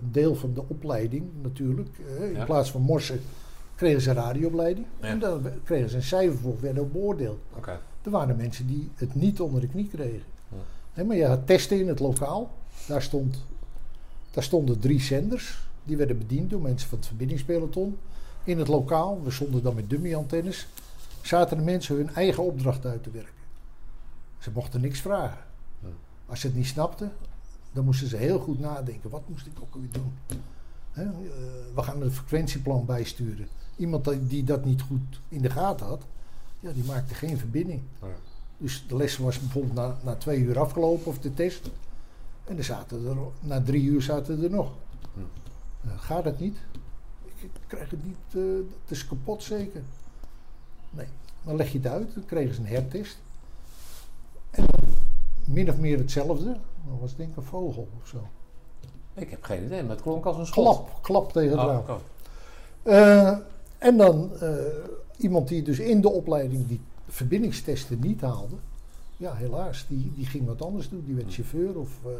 deel 0.00 0.34
van 0.34 0.54
de 0.54 0.62
opleiding 0.68 1.24
natuurlijk. 1.42 1.88
In 2.20 2.32
Ja. 2.32 2.44
plaats 2.44 2.70
van 2.70 2.80
morsen 2.80 3.20
kregen 3.80 4.00
ze 4.00 4.12
radioopleiding. 4.12 4.86
Ja. 5.00 5.06
En 5.06 5.42
we- 5.42 5.52
kregen 5.64 5.90
ze 5.90 5.96
een 5.96 6.02
cijfer 6.02 6.38
voor, 6.38 6.60
werden 6.60 6.82
ook 6.82 6.92
beoordeeld. 6.92 7.38
Oké. 7.56 7.80
Er 8.02 8.10
waren 8.10 8.36
mensen 8.36 8.66
die 8.66 8.90
het 8.94 9.14
niet 9.14 9.40
onder 9.40 9.60
de 9.60 9.66
knie 9.68 9.88
kregen. 9.88 10.22
Ja. 10.94 11.04
Maar 11.04 11.16
je 11.16 11.26
had 11.26 11.46
testen 11.46 11.78
in 11.78 11.88
het 11.88 11.98
lokaal. 12.00 12.50
Daar, 12.86 13.02
stond, 13.02 13.44
daar 14.30 14.42
stonden 14.44 14.78
drie 14.80 15.00
zenders. 15.00 15.58
Die 15.84 15.96
werden 15.96 16.18
bediend 16.18 16.50
door 16.50 16.60
mensen 16.60 16.88
van 16.88 16.98
het 16.98 17.06
verbindingspeloton. 17.06 17.98
In 18.44 18.58
het 18.58 18.68
lokaal, 18.68 19.22
we 19.22 19.30
stonden 19.30 19.62
dan 19.62 19.74
met 19.74 19.90
dummy-antennes, 19.90 20.66
zaten 21.22 21.56
de 21.56 21.62
mensen 21.62 21.96
hun 21.96 22.14
eigen 22.14 22.42
opdracht 22.42 22.86
uit 22.86 23.02
te 23.02 23.10
werken. 23.10 23.32
Ze 24.38 24.50
mochten 24.54 24.80
niks 24.80 25.00
vragen. 25.00 25.44
Ja. 25.82 25.88
Als 26.26 26.40
ze 26.40 26.46
het 26.46 26.56
niet 26.56 26.66
snapten, 26.66 27.12
dan 27.72 27.84
moesten 27.84 28.08
ze 28.08 28.16
heel 28.16 28.38
goed 28.38 28.60
nadenken. 28.60 29.10
Wat 29.10 29.28
moest 29.28 29.46
ik 29.46 29.52
ook 29.60 29.74
weer 29.74 29.90
doen? 29.92 30.12
Eh, 30.92 31.06
we 31.74 31.82
gaan 31.82 32.02
een 32.02 32.12
frequentieplan 32.12 32.84
bijsturen. 32.86 33.48
Iemand 33.80 34.08
die- 34.28 34.44
dat 34.44 34.64
niet 34.64 34.82
goed 34.82 35.20
in 35.28 35.42
de 35.42 35.50
gaten 35.50 35.86
had, 35.86 36.02
ja, 36.60 36.72
die 36.72 36.84
maakte 36.84 37.14
geen 37.14 37.38
verbinding. 37.38 37.82
Ja. 38.00 38.06
Dus 38.58 38.84
de 38.88 38.96
les 38.96 39.16
was 39.18 39.38
bijvoorbeeld 39.40 39.74
na, 39.74 39.96
na 40.02 40.14
twee 40.14 40.38
uur 40.38 40.58
afgelopen 40.58 41.06
of 41.06 41.18
de 41.18 41.34
test. 41.34 41.70
En 42.44 42.56
er 42.58 42.64
zaten 42.64 43.06
er, 43.08 43.16
na 43.40 43.62
drie 43.62 43.82
uur 43.84 44.02
zaten 44.02 44.42
er 44.42 44.50
nog. 44.50 44.70
Hm. 45.14 45.20
Gaat 45.96 46.24
het 46.24 46.38
niet? 46.40 46.56
Ik, 47.24 47.32
ik 47.42 47.50
krijg 47.66 47.90
het 47.90 48.04
niet, 48.04 48.16
eh, 48.30 48.40
het 48.82 48.90
is 48.90 49.06
kapot 49.06 49.42
zeker. 49.42 49.82
Nee, 50.90 51.06
dan 51.42 51.56
leg 51.56 51.72
je 51.72 51.78
het 51.78 51.86
uit, 51.86 52.14
dan 52.14 52.24
kregen 52.24 52.54
ze 52.54 52.60
een 52.60 52.66
hertest. 52.66 53.18
En 54.50 54.66
min 55.44 55.70
of 55.70 55.78
meer 55.78 55.98
hetzelfde. 55.98 56.44
Dat 56.88 57.00
was 57.00 57.16
denk 57.16 57.30
ik 57.30 57.36
een 57.36 57.42
vogel 57.42 57.88
of 58.02 58.08
zo. 58.08 58.28
Ik 59.14 59.30
heb 59.30 59.42
geen 59.42 59.64
idee, 59.64 59.82
maar 59.82 59.90
het 59.90 60.02
klonk 60.02 60.24
als 60.24 60.36
een 60.36 60.46
schot. 60.46 60.64
Klap, 60.64 60.98
klap 61.02 61.32
tegen 61.32 61.58
het 61.58 61.68
Oh, 61.68 61.86
raam. 61.86 63.40
En 63.80 63.96
dan 63.96 64.30
eh, 64.40 64.52
iemand 65.16 65.48
die 65.48 65.62
dus 65.62 65.78
in 65.78 66.00
de 66.00 66.08
opleiding 66.10 66.66
die 66.66 66.80
verbindingstesten 67.08 67.98
niet 68.00 68.20
haalde. 68.20 68.54
Ja, 69.16 69.34
helaas, 69.34 69.86
die, 69.88 70.12
die 70.16 70.26
ging 70.26 70.46
wat 70.46 70.62
anders 70.62 70.88
doen. 70.88 71.02
Die 71.06 71.14
werd 71.14 71.34
chauffeur 71.34 71.78
of... 71.78 71.88
eh, 72.04 72.10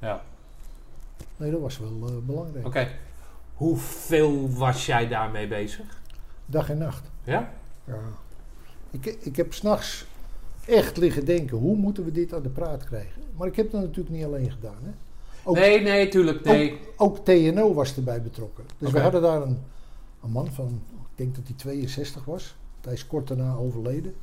Ja, 0.00 0.22
nee, 1.36 1.50
dat 1.50 1.60
was 1.60 1.78
wel 1.78 2.08
eh, 2.08 2.14
belangrijk. 2.26 2.66
oké. 2.66 2.88
Hoeveel 3.54 4.50
was 4.50 4.86
jij 4.86 5.08
daarmee 5.08 5.48
bezig? 5.48 6.00
Dag 6.46 6.70
en 6.70 6.78
nacht. 6.78 7.10
Ja? 7.24 7.52
Ja. 7.84 7.98
Ik, 8.90 9.04
ik 9.20 9.36
heb 9.36 9.54
s'nachts 9.54 10.06
echt 10.66 10.96
liggen 10.96 11.24
denken, 11.24 11.56
hoe 11.56 11.76
moeten 11.76 12.04
we 12.04 12.12
dit 12.12 12.34
aan 12.34 12.42
de 12.42 12.48
praat 12.48 12.84
krijgen? 12.84 13.22
Maar 13.36 13.46
ik 13.48 13.56
heb 13.56 13.70
dat 13.70 13.80
natuurlijk 13.80 14.14
niet 14.16 14.24
alleen 14.24 14.50
gedaan. 14.50 14.76
Hè? 14.82 14.90
Ook, 15.44 15.56
Nee, 15.56 15.80
nee, 15.80 16.08
tuurlijk. 16.08 16.44
Nee. 16.44 16.72
ook, 16.96 17.16
ook 17.18 17.24
TNO 17.24 17.74
was 17.74 17.96
erbij 17.96 18.22
betrokken. 18.22 18.64
Dus 18.78 18.90
we 18.90 19.00
hadden 19.00 19.22
daar 19.22 19.42
een, 19.42 19.58
een 20.22 20.30
man 20.30 20.52
van, 20.52 20.82
denk 21.18 21.34
dat 21.34 21.44
hij 21.46 21.54
62 21.56 22.24
was. 22.24 22.56
Hij 22.80 22.92
is 22.92 23.06
kort 23.06 23.28
daarna 23.28 23.54
overleden. 23.54 24.14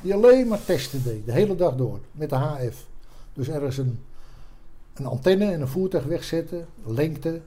Die 0.00 0.14
alleen 0.14 0.48
maar 0.48 0.64
testen 0.64 1.02
deed, 1.02 1.26
de 1.26 1.32
hele 1.32 1.56
dag 1.56 1.76
door, 1.76 2.00
met 2.12 2.30
de 2.30 2.36
HF. 2.36 2.86
Dus 3.32 3.48
ergens 3.48 3.78
een, 3.78 3.98
een 4.94 5.06
antenne 5.06 5.44
en 5.52 5.60
een 5.60 5.68
voertuig 5.68 6.04
wegzetten, 6.04 6.66
lengte. 6.86 7.40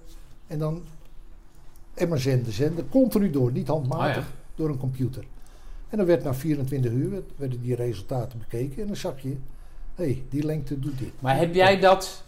En 0.47 0.59
dan 0.59 0.81
en 1.93 2.09
maar 2.09 2.19
zenden, 2.19 2.53
zenden, 2.53 2.89
continu 2.89 3.29
door, 3.29 3.51
niet 3.51 3.67
handmatig, 3.67 4.17
Ah, 4.23 4.29
ja. 4.29 4.35
door 4.55 4.69
een 4.69 4.77
computer. 4.77 5.23
En 5.89 5.97
dan 5.97 6.05
werd 6.05 6.23
na 6.23 6.33
24 6.33 6.91
uur 6.91 7.09
werd- 7.09 7.31
werden 7.35 7.61
die 7.61 7.75
resultaten 7.75 8.39
bekeken 8.39 8.81
en 8.81 8.87
dan 8.87 8.95
zag 8.95 9.21
je, 9.21 9.29
hé, 9.95 10.03
hey, 10.03 10.23
die 10.29 10.43
lengte 10.43 10.79
doet 10.79 10.97
dit. 10.99 11.11
Maar 11.21 11.37
heb 11.37 11.53
jij 11.53 11.79
dat 11.79 12.23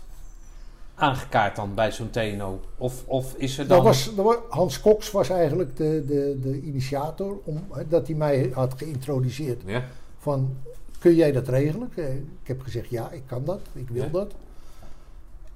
aangekaart 0.99 1.55
dan 1.55 1.73
bij 1.73 1.91
zo'n 1.91 2.09
TNO? 2.09 2.59
Of, 2.77 3.03
of 3.07 3.33
is 3.37 3.57
er 3.57 3.67
dan... 3.67 3.77
Dat 3.77 3.85
was, 3.85 4.15
dat 4.15 4.25
wa- 4.25 4.39
Hans 4.49 4.81
Cox 4.81 5.11
was 5.11 5.29
eigenlijk 5.29 5.77
de, 5.77 6.03
de, 6.07 6.37
de 6.41 6.61
initiator, 6.61 7.39
om, 7.43 7.59
dat 7.89 8.07
hij 8.07 8.15
mij 8.15 8.49
had 8.53 8.73
geïntroduceerd 8.77 9.61
Ja? 9.65 9.83
van, 10.17 10.55
kun 10.99 11.15
jij 11.15 11.31
dat 11.31 11.47
regelen? 11.47 11.89
Eh, 11.95 12.13
Ik 12.15 12.47
heb 12.47 12.61
gezegd, 12.61 12.89
ja, 12.89 13.11
ik 13.11 13.23
kan 13.25 13.43
dat, 13.45 13.59
ik 13.73 13.89
wil 13.89 14.03
Ja. 14.03 14.09
dat. 14.09 14.33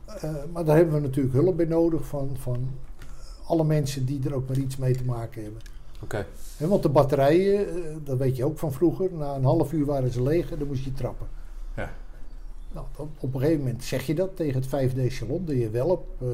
Eh, 0.06 0.34
maar 0.54 0.66
daar 0.66 0.76
hebben 0.76 0.94
we 0.94 1.00
natuurlijk 1.02 1.36
hulp 1.36 1.58
bij 1.58 1.66
nodig 1.66 2.06
van, 2.06 2.30
van 2.40 2.70
alle 3.46 3.64
mensen 3.64 4.06
die 4.06 4.22
er 4.26 4.34
ook 4.36 4.48
maar 4.48 4.58
iets 4.58 4.78
mee 4.78 4.96
te 4.96 5.04
maken 5.06 5.44
hebben. 5.44 5.62
Oké. 6.04 6.26
Want 6.58 6.84
de 6.84 6.90
batterijen, 6.90 7.68
eh, 7.70 7.76
dat 8.04 8.18
weet 8.18 8.36
je 8.36 8.46
ook 8.46 8.58
van 8.60 8.72
vroeger, 8.74 9.10
na 9.14 9.36
een 9.36 9.44
half 9.44 9.72
uur 9.74 9.86
waren 9.86 10.12
ze 10.12 10.24
leeg 10.24 10.52
en 10.52 10.58
dan 10.60 10.68
moest 10.68 10.84
je 10.84 10.94
trappen. 10.94 11.28
Nou, 12.74 12.86
op 12.98 13.34
een 13.34 13.40
gegeven 13.40 13.64
moment 13.64 13.84
zeg 13.84 14.06
je 14.06 14.16
dat 14.16 14.36
tegen 14.36 14.56
het 14.56 14.68
vijfde 14.68 15.02
echelon, 15.02 15.46
dat 15.46 15.56
je 15.56 15.70
wel 15.70 15.88
op 15.88 16.22
eh, 16.22 16.28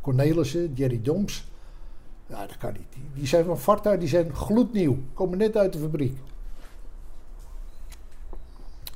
Cornelissen, 0.00 0.72
Jerry 0.74 1.02
Doms. 1.02 1.50
Ja, 2.26 2.46
dat 2.46 2.56
kan 2.58 2.72
niet. 2.72 2.92
Die, 2.92 3.02
die 3.14 3.26
zijn 3.26 3.44
van 3.44 3.58
Varta, 3.58 3.96
die 3.96 4.08
zijn 4.08 4.34
gloednieuw. 4.34 4.98
Komen 5.14 5.38
net 5.38 5.56
uit 5.56 5.72
de 5.72 5.78
fabriek. 5.78 6.18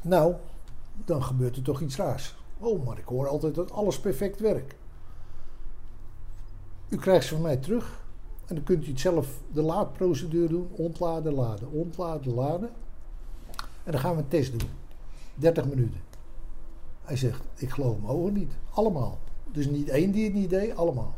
Nou, 0.02 0.34
dan 1.04 1.22
gebeurt 1.22 1.56
er 1.56 1.62
toch 1.62 1.80
iets 1.80 1.96
raars. 1.96 2.34
Oh, 2.58 2.86
maar 2.86 2.98
ik 2.98 3.04
hoor 3.04 3.28
altijd 3.28 3.54
dat 3.54 3.72
alles 3.72 4.00
perfect 4.00 4.40
werkt. 4.40 4.74
U 6.88 6.96
krijgt 6.96 7.26
ze 7.26 7.34
van 7.34 7.42
mij 7.42 7.56
terug. 7.56 8.04
En 8.46 8.54
dan 8.54 8.64
kunt 8.64 8.86
u 8.86 8.88
het 8.88 9.00
zelf 9.00 9.28
de 9.52 9.62
laadprocedure 9.62 10.48
doen. 10.48 10.68
Ontladen, 10.70 11.34
laden, 11.34 11.70
ontladen, 11.70 12.34
laden. 12.34 12.70
En 13.84 13.92
dan 13.92 14.00
gaan 14.00 14.16
we 14.16 14.22
een 14.22 14.28
test 14.28 14.58
doen. 14.58 14.68
30 15.34 15.64
minuten. 15.68 16.00
Hij 17.06 17.16
zegt, 17.16 17.42
ik 17.54 17.70
geloof 17.70 17.96
mijn 17.98 18.12
ogen 18.12 18.32
niet. 18.32 18.52
Allemaal. 18.70 19.18
Dus 19.52 19.66
niet 19.66 19.88
één 19.88 20.10
die 20.10 20.24
het 20.24 20.34
niet 20.34 20.50
deed, 20.50 20.76
allemaal. 20.76 21.14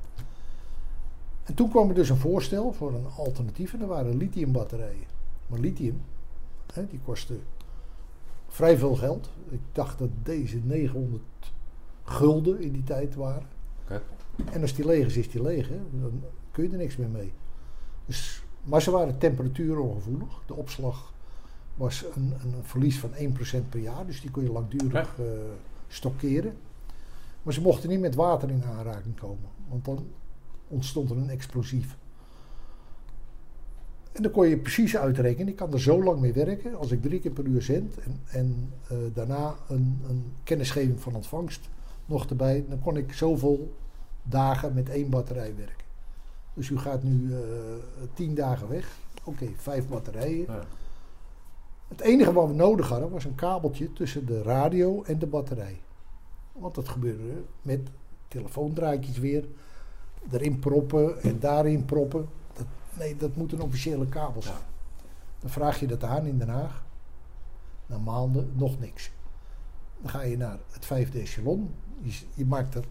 En 1.45 1.55
toen 1.55 1.71
kwam 1.71 1.89
er 1.89 1.95
dus 1.95 2.09
een 2.09 2.17
voorstel 2.17 2.73
voor 2.73 2.95
een 2.95 3.07
alternatief. 3.17 3.73
En 3.73 3.79
dat 3.79 3.89
waren 3.89 4.17
lithiumbatterijen. 4.17 5.07
Maar 5.47 5.59
lithium, 5.59 6.01
hè, 6.73 6.87
die 6.87 7.01
kostte 7.05 7.39
vrij 8.49 8.79
veel 8.79 8.95
geld. 8.95 9.31
Ik 9.49 9.61
dacht 9.73 9.99
dat 9.99 10.09
deze 10.23 10.59
900 10.65 11.23
gulden 12.05 12.61
in 12.61 12.73
die 12.73 12.85
tijd 12.85 13.15
waren. 13.15 13.49
En 14.53 14.63
als 14.63 14.75
die 14.75 14.87
leeg 14.87 15.07
is, 15.07 15.17
is 15.17 15.31
die 15.31 15.43
leeg. 15.43 15.69
Hè? 15.69 15.81
Dan 16.01 16.23
kun 16.51 16.65
je 16.65 16.71
er 16.71 16.77
niks 16.77 16.97
meer 16.97 17.09
mee. 17.09 17.33
Dus, 18.07 18.43
maar 18.63 18.83
ze 18.83 18.91
waren 18.91 19.19
temperatuurongevoelig. 19.19 20.43
De 20.47 20.55
opslag 20.55 21.13
was 21.75 22.05
een, 22.15 22.35
een 22.43 22.55
verlies 22.63 22.99
van 22.99 23.11
1% 23.11 23.69
per 23.69 23.81
jaar. 23.81 24.07
Dus 24.07 24.21
die 24.21 24.31
kon 24.31 24.43
je 24.43 24.53
langdurig 24.53 25.19
eh, 25.19 25.25
stockeren. 25.89 26.57
Maar 27.43 27.55
ze 27.55 27.61
mochten 27.61 27.89
niet 27.89 28.01
met 28.01 28.15
water 28.15 28.51
in 28.51 28.65
aanraking 28.65 29.21
komen. 29.21 29.49
Want 29.69 29.85
dan 29.85 30.07
ontstond 30.69 31.11
er 31.11 31.17
een 31.17 31.31
explosief. 31.31 31.97
En 34.13 34.23
dan 34.23 34.33
kon 34.33 34.49
je 34.49 34.59
precies 34.59 34.97
uitrekenen. 34.97 35.49
Ik 35.49 35.57
kan 35.57 35.73
er 35.73 35.81
zo 35.81 36.03
lang 36.03 36.21
mee 36.21 36.33
werken. 36.33 36.75
Als 36.75 36.91
ik 36.91 37.03
drie 37.03 37.21
keer 37.21 37.31
per 37.31 37.45
uur 37.45 37.63
zend. 37.63 37.99
En, 37.99 38.21
en 38.31 38.73
eh, 38.89 38.97
daarna 39.15 39.55
een, 39.69 40.01
een 40.09 40.33
kennisgeving 40.45 41.01
van 41.01 41.15
ontvangst 41.15 41.69
nog 42.07 42.27
erbij. 42.27 42.65
Dan 42.69 42.81
kon 42.81 42.97
ik 42.97 43.13
zoveel 43.13 43.77
dagen 44.23 44.75
met 44.75 44.89
één 44.89 45.11
batterij 45.11 45.55
werken. 45.57 45.87
Dus 46.55 46.69
u 46.69 46.79
gaat 46.79 47.03
nu 47.03 47.33
eh, 47.33 47.41
tien 48.15 48.35
dagen 48.35 48.69
weg. 48.69 48.97
Oké, 49.25 49.47
vijf 49.57 49.89
batterijen. 49.89 50.45
Ja. 50.49 50.65
Het 51.89 52.01
enige 52.01 52.33
wat 52.33 52.47
we 52.47 52.55
nodig 52.55 52.89
hadden 52.89 53.11
was 53.11 53.25
een 53.25 53.35
kabeltje 53.35 53.93
tussen 53.93 54.27
de 54.27 54.43
radio 54.43 55.03
en 55.03 55.19
de 55.19 55.27
batterij. 55.27 55.81
Want 56.53 56.75
dat 56.75 56.89
gebeurde 56.89 57.43
met 57.63 57.81
telefoondraadjes 58.29 59.19
weer. 59.19 59.45
Erin 60.31 60.59
proppen 60.59 61.23
en 61.23 61.39
daarin 61.39 61.85
proppen. 61.85 62.29
Dat, 62.53 62.67
nee, 62.99 63.17
dat 63.17 63.37
moet 63.37 63.53
een 63.53 63.61
officiële 63.61 64.07
kabel 64.07 64.43
zijn. 64.43 64.57
Dan 65.41 65.51
vraag 65.51 65.81
je 65.81 65.87
dat 65.87 66.05
aan 66.05 66.27
in 66.27 66.39
Den 66.39 66.49
Haag. 66.49 66.85
Na 67.87 67.99
maanden 67.99 68.53
nog 68.55 68.81
niks. 68.81 69.11
Dan 70.01 70.11
ga 70.11 70.23
je 70.23 70.37
naar 70.37 70.59
het 70.71 70.85
vijfde 70.85 71.21
echelon. 71.21 71.75
Je, 72.03 72.21
je 72.35 72.47
maakt 72.47 72.73
dat 72.73 72.87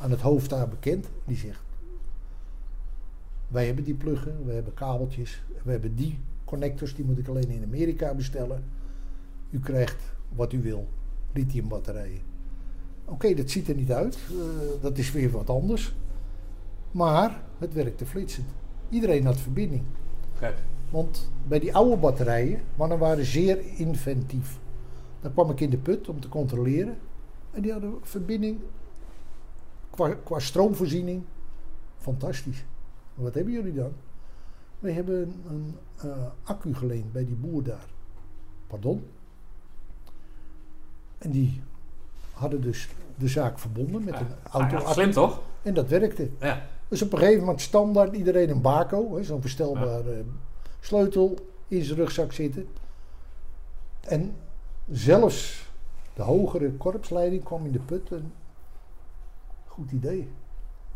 aan 0.00 0.10
het 0.10 0.20
hoofd 0.20 0.50
daar 0.50 0.68
bekend. 0.68 1.08
Die 1.24 1.36
zegt: 1.36 1.62
Wij 3.48 3.66
hebben 3.66 3.84
die 3.84 3.94
pluggen, 3.94 4.44
we 4.44 4.52
hebben 4.52 4.74
kabeltjes, 4.74 5.42
we 5.62 5.70
hebben 5.70 5.94
die 5.94 6.18
connectors, 6.52 6.94
die 6.94 7.04
moet 7.04 7.18
ik 7.18 7.28
alleen 7.28 7.48
in 7.48 7.62
Amerika 7.62 8.14
bestellen. 8.14 8.64
U 9.50 9.60
krijgt 9.60 10.02
wat 10.28 10.52
u 10.52 10.62
wil, 10.62 10.88
lithiumbatterijen. 11.32 12.20
Oké, 13.04 13.34
dat 13.34 13.50
ziet 13.50 13.68
er 13.68 13.74
niet 13.74 13.92
uit, 13.92 14.18
eh, 14.30 14.82
dat 14.82 14.98
is 14.98 15.12
weer 15.12 15.30
wat 15.30 15.50
anders. 15.50 15.94
Maar 16.90 17.42
het 17.58 17.72
werkte 17.72 18.06
flitsend. 18.06 18.46
Iedereen 18.88 19.24
had 19.24 19.40
verbinding. 19.40 19.82
Oké. 20.34 20.54
Want 20.90 21.30
bij 21.48 21.58
die 21.58 21.74
oude 21.74 21.96
batterijen, 21.96 22.60
mannen 22.74 22.98
waren 22.98 23.24
zeer 23.24 23.58
inventief. 23.76 24.58
Dan 25.20 25.32
kwam 25.32 25.50
ik 25.50 25.60
in 25.60 25.70
de 25.70 25.78
put 25.78 26.08
om 26.08 26.20
te 26.20 26.28
controleren. 26.28 26.96
En 27.50 27.62
die 27.62 27.72
hadden 27.72 27.98
verbinding 28.02 28.58
qua, 29.90 30.14
qua 30.24 30.38
stroomvoorziening 30.38 31.22
fantastisch. 31.96 32.64
En 33.16 33.22
wat 33.22 33.34
hebben 33.34 33.52
jullie 33.52 33.74
dan? 33.74 33.92
Wij 34.82 34.92
hebben 34.92 35.42
een, 35.48 35.76
eh, 36.02 36.26
accu 36.42 36.74
geleend 36.74 37.12
bij 37.12 37.24
die 37.24 37.34
boer 37.34 37.62
daar. 37.62 37.86
Pardon? 38.66 39.04
En 41.18 41.30
die 41.30 41.62
hadden 42.32 42.60
dus 42.60 42.88
de 43.16 43.28
zaak 43.28 43.58
verbonden 43.58 44.04
met 44.04 44.14
Ja. 44.14 44.20
een 44.20 44.26
Ah, 44.42 44.52
auto. 44.60 44.78
ja, 44.86 44.92
slim 44.92 45.10
toch? 45.10 45.40
En 45.62 45.74
dat 45.74 45.88
werkte. 45.88 46.30
Ja. 46.40 46.62
Dus 46.88 47.02
op 47.02 47.12
een 47.12 47.18
gegeven 47.18 47.40
moment 47.40 47.60
standaard 47.60 48.14
iedereen 48.16 48.50
een 48.50 48.60
bako, 48.60 49.22
zo'n 49.22 49.40
verstelbare 49.40 50.24
sleutel 50.80 51.34
in 51.68 51.84
zijn 51.84 51.98
rugzak 51.98 52.32
zitten. 52.32 52.66
En 54.00 54.34
zelfs 54.90 55.70
de 56.14 56.22
hogere 56.22 56.72
korpsleiding 56.72 57.42
kwam 57.44 57.66
in 57.66 57.72
de 57.72 57.78
put 57.78 58.12
en 58.12 58.32
goed 59.66 59.90
idee. 59.92 60.28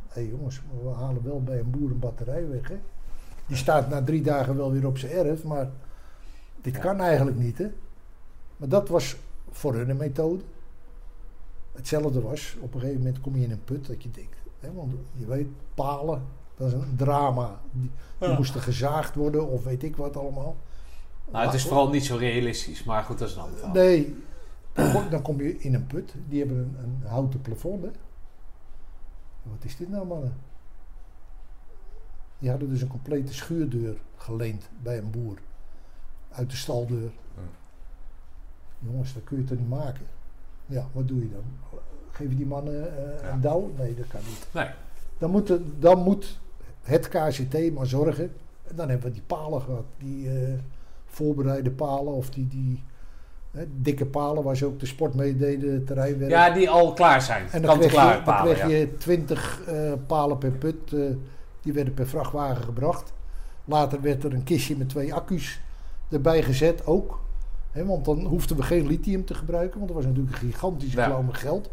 Hé 0.09 0.21
jongens, 0.21 0.61
we 0.83 0.89
halen 0.89 1.23
wel 1.23 1.43
bij 1.43 1.59
een 1.59 1.71
boer 1.71 1.91
een 1.91 1.99
batterij 1.99 2.49
weg. 2.49 2.69
Hè. 2.69 2.79
Die 3.47 3.57
staat 3.57 3.89
na 3.89 4.03
drie 4.05 4.23
dagen 4.23 4.57
wel 4.57 4.73
weer 4.73 4.87
op 4.87 4.99
zijn 4.99 5.13
erf, 5.13 5.45
maar 5.45 5.71
dit 6.61 6.75
Ja. 6.75 6.81
kan 6.81 7.01
eigenlijk 7.01 7.37
niet. 7.39 7.59
Hè. 7.59 7.67
Maar 8.57 8.69
dat 8.69 8.89
was 8.89 9.17
voor 9.51 9.75
hun 9.75 9.89
een 9.91 9.97
methode. 9.97 10.43
Hetzelfde 11.73 12.21
was, 12.21 12.57
op 12.61 12.75
een 12.75 12.81
gegeven 12.81 13.03
moment 13.03 13.21
kom 13.21 13.37
je 13.37 13.45
in 13.45 13.51
een 13.51 13.65
put 13.65 13.87
dat 13.87 14.03
je 14.03 14.11
denkt, 14.11 14.37
hè, 14.61 14.73
want 14.73 14.93
je 15.13 15.27
weet, 15.27 15.47
palen, 15.75 16.23
dat 16.57 16.67
is 16.67 16.73
een 16.73 16.97
drama. 16.97 17.61
Die, 17.71 17.91
die 18.19 18.29
Ja. 18.29 18.37
moesten 18.37 18.61
gezaagd 18.61 19.15
worden 19.15 19.49
of 19.49 19.65
weet 19.65 19.83
ik 19.83 19.97
wat 19.97 20.17
allemaal. 20.17 20.57
Nou, 21.31 21.45
het 21.45 21.55
is 21.55 21.63
vooral 21.67 21.89
niet 21.89 22.05
zo 22.05 22.17
realistisch, 22.17 22.85
maar 22.85 23.03
goed, 23.03 23.19
dat 23.19 23.29
is 23.29 23.35
een 23.35 23.41
ander 23.41 23.59
verhaal. 23.59 23.75
Nee, 23.75 24.17
dan 24.73 24.93
kom, 24.93 25.11
dan 25.11 25.23
kom 25.23 25.41
je 25.41 25.59
in 25.59 25.75
een 25.75 25.87
put. 25.87 26.15
Die 26.29 26.39
hebben 26.39 26.57
een, 26.59 26.77
een 27.03 27.09
houten 27.09 27.41
plafond. 27.41 27.83
Hè? 27.85 27.91
Wat 29.43 29.65
is 29.65 29.77
dit 29.77 29.89
nou, 29.89 30.07
mannen? 30.07 30.37
Die 32.39 32.51
hadden 32.51 32.69
dus 32.69 32.81
een 32.83 32.89
complete 32.89 33.35
schuurdeur 33.35 33.97
geleend 34.17 34.69
bij 34.83 34.99
een 34.99 35.11
boer. 35.11 35.39
Uit 36.33 36.51
de 36.51 36.57
staldeur. 36.57 37.11
Jongens, 38.79 39.15
dat 39.15 39.25
kun 39.25 39.37
je 39.37 39.45
toch 39.45 39.59
niet 39.59 39.69
maken? 39.69 40.05
Ja, 40.67 40.87
wat 40.93 41.09
doe 41.09 41.19
je 41.19 41.31
dan? 41.31 41.81
Geef 42.11 42.29
je 42.29 42.37
die 42.37 42.47
mannen 42.47 42.97
eh, 42.97 43.21
Ja. 43.23 43.33
een 43.33 43.41
douw? 43.41 43.73
Nee, 43.79 43.95
dat 43.95 44.07
kan 44.07 44.21
niet. 44.29 44.47
Nee. 44.53 44.69
Dan 45.19 45.31
moet, 45.31 45.49
het- 45.49 45.83
dan 45.83 45.99
moet 46.03 46.39
het 46.83 47.09
KCT 47.09 47.73
maar 47.75 47.87
zorgen. 47.87 48.33
En 48.65 48.77
dan 48.77 48.89
hebben 48.89 49.07
we 49.07 49.13
die 49.13 49.23
palen 49.27 49.61
gehad. 49.63 49.85
Die 49.99 50.29
eh, 50.31 50.53
voorbereide 51.07 51.71
palen 51.71 52.13
of 52.13 52.31
die, 52.31 52.49
die 52.49 52.83
hè, 53.51 53.65
dikke 53.81 54.07
palen 54.07 54.43
waar 54.43 54.57
ze 54.57 54.65
ook 54.67 54.81
de 54.81 54.87
sport 54.87 55.15
mee 55.15 55.37
deden, 55.37 55.85
terreinwerk. 55.85 56.31
Ja, 56.31 56.51
die 56.51 56.71
al 56.71 56.93
klaar 56.93 57.23
zijn. 57.23 57.49
en 57.51 57.63
dan 57.63 57.79
kreeg, 57.79 57.91
klaar 57.91 58.09
je, 58.09 58.15
dan 58.15 58.25
palen, 58.25 58.55
kreeg 58.55 58.71
ja. 58.71 58.77
je 58.77 58.97
20 58.97 59.63
eh, 59.67 59.93
palen 60.07 60.39
per 60.39 60.51
put. 60.53 60.95
Die 61.67 61.75
werden 61.75 61.95
per 61.95 62.09
vrachtwagen 62.09 62.65
gebracht. 62.65 63.13
Later 63.65 64.01
werd 64.01 64.25
er 64.25 64.33
een 64.33 64.45
kistje 64.45 64.77
met 64.77 64.89
twee 64.89 65.15
accu's 65.15 65.61
erbij 66.11 66.43
gezet 66.43 66.87
ook. 66.87 67.21
Want 67.73 68.05
dan 68.05 68.25
hoefden 68.25 68.57
we 68.57 68.63
geen 68.63 68.87
lithium 68.87 69.25
te 69.25 69.35
gebruiken, 69.35 69.79
want 69.79 69.87
dat 69.93 69.97
was 69.97 70.07
natuurlijk 70.07 70.43
een 70.43 70.51
gigantische 70.51 70.97
Ja. 70.97 71.07
klauw 71.07 71.25
geld. 71.31 71.71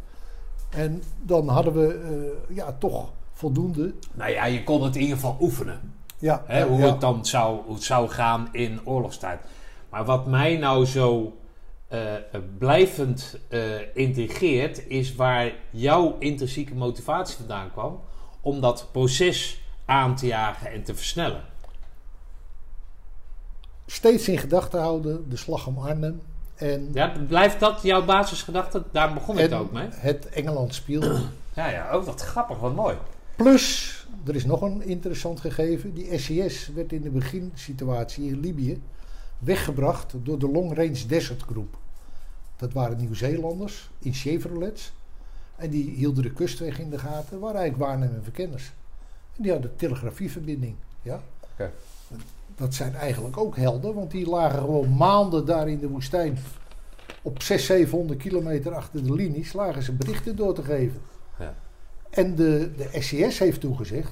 En 0.69 1.03
dan 1.21 1.47
hadden 1.47 1.73
we 1.73 1.99
eh, 2.49 2.55
ja, 2.55 2.71
toch 2.79 3.11
voldoende. 3.33 3.93
Nou 4.13 4.31
ja, 4.31 4.45
je 4.45 4.63
kon 4.63 4.83
het 4.83 4.95
in 4.95 5.01
ieder 5.01 5.15
geval 5.15 5.37
oefenen. 5.41 5.93
Ja, 6.17 6.43
hoe 6.67 6.79
ja. 6.79 6.85
het 6.91 7.01
dan 7.01 7.25
zou, 7.25 7.61
hoe 7.65 7.73
het 7.73 7.83
zou 7.83 8.09
gaan 8.09 8.49
in 8.51 8.79
oorlogstijd. 8.83 9.39
Maar 9.89 10.05
wat 10.05 10.27
mij 10.27 10.57
nou 10.57 10.85
zo 10.85 11.37
eh, 11.87 11.99
blijvend 12.57 13.39
integreert, 13.93 14.87
is 14.87 15.15
waar 15.15 15.51
jouw 15.69 16.15
intrinsieke 16.19 16.75
motivatie 16.75 17.35
vandaan 17.35 17.71
kwam 17.71 17.99
om 18.41 18.61
dat 18.61 18.87
proces 18.91 19.62
aan 19.85 20.15
te 20.15 20.25
jagen 20.25 20.71
en 20.71 20.83
te 20.83 20.95
versnellen. 20.95 21.43
steeds 23.85 24.27
in 24.27 24.37
gedachten 24.37 24.79
houden 24.79 25.29
de 25.29 25.37
slag 25.37 25.67
om 25.67 25.77
Arnhem. 25.77 26.21
En, 26.55 26.89
Ja, 26.93 27.11
blijft 27.27 27.59
dat 27.59 27.81
jouw 27.81 28.05
basisgedachte? 28.05 28.83
Daar 28.91 29.13
begon 29.13 29.39
ik 29.39 29.53
ook 29.53 29.71
mee. 29.71 29.87
het 29.91 30.29
Engeland 30.29 30.73
speelde. 30.73 31.21
Ja, 31.55 31.69
ja, 31.69 31.89
ook 31.91 32.05
wat 32.05 32.21
grappig, 32.21 32.59
wat 32.59 32.75
mooi. 32.75 32.97
Plus, 33.35 34.07
er 34.25 34.35
is 34.35 34.45
nog 34.45 34.61
een 34.61 34.83
interessant 34.83 35.39
gegeven. 35.39 35.93
Die 35.93 36.19
SES 36.19 36.67
werd 36.67 36.91
in 36.91 37.01
de 37.01 37.09
beginsituatie 37.09 38.27
in 38.27 38.39
Libië 38.39 38.81
weggebracht 39.39 40.13
door 40.23 40.39
de 40.39 40.49
Long 40.49 40.75
Range 40.75 41.05
Desert 41.07 41.41
Group. 41.41 41.77
Dat 42.55 42.73
waren 42.73 42.97
Nieuw-Zeelanders 42.97 43.89
in 43.99 44.13
Chevrolets. 44.13 44.93
En 45.55 45.69
die 45.69 45.89
hielden 45.89 46.23
de 46.23 46.31
kustweg 46.31 46.79
in 46.79 46.89
de 46.89 46.99
gaten, 46.99 47.39
waren 47.39 47.59
eigenlijk 47.59 47.89
waarnemende 47.89 48.23
verkenners. 48.23 48.73
En 49.35 49.43
die 49.43 49.51
hadden 49.51 49.75
telegrafieverbinding. 49.75 50.75
Ja? 51.01 51.21
Dat 52.55 52.73
zijn 52.73 52.95
eigenlijk 52.95 53.37
ook 53.37 53.55
helden, 53.55 53.93
want 53.93 54.11
die 54.11 54.29
lagen 54.29 54.59
gewoon 54.59 54.97
maanden 54.97 55.45
daar 55.45 55.69
in 55.69 55.79
de 55.79 55.89
woestijn. 55.89 56.37
Op 57.21 57.41
600, 57.41 57.79
700 57.79 58.19
kilometer 58.19 58.75
achter 58.75 59.03
de 59.03 59.13
linies 59.13 59.53
lagen 59.53 59.83
ze 59.83 59.91
berichten 59.91 60.35
door 60.35 60.53
te 60.53 60.63
geven. 60.63 61.01
Ja. 61.39 61.55
En 62.09 62.35
de, 62.35 62.71
de 62.77 63.01
SCS 63.01 63.39
heeft 63.39 63.59
toegezegd, 63.59 64.11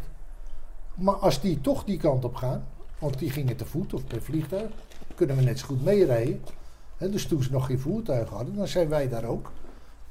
maar 0.96 1.16
als 1.16 1.42
die 1.42 1.62
toch 1.62 1.84
die 1.84 1.98
kant 1.98 2.26
op 2.26 2.36
gaan, 2.36 2.66
want 3.00 3.20
die 3.20 3.30
gingen 3.30 3.56
te 3.56 3.66
voet 3.66 3.94
of 3.94 4.06
per 4.06 4.22
vliegtuig, 4.22 4.70
kunnen 5.16 5.36
we 5.36 5.42
net 5.42 5.60
zo 5.60 5.66
goed 5.66 5.84
meerijden. 5.84 6.42
Hè, 6.98 7.10
dus 7.10 7.26
toen 7.26 7.44
ze 7.44 7.52
nog 7.52 7.66
geen 7.66 7.80
voertuig 7.80 8.30
hadden, 8.30 8.56
dan 8.56 8.68
zijn 8.68 8.90
wij 8.90 9.10
daar 9.10 9.24
ook. 9.24 9.52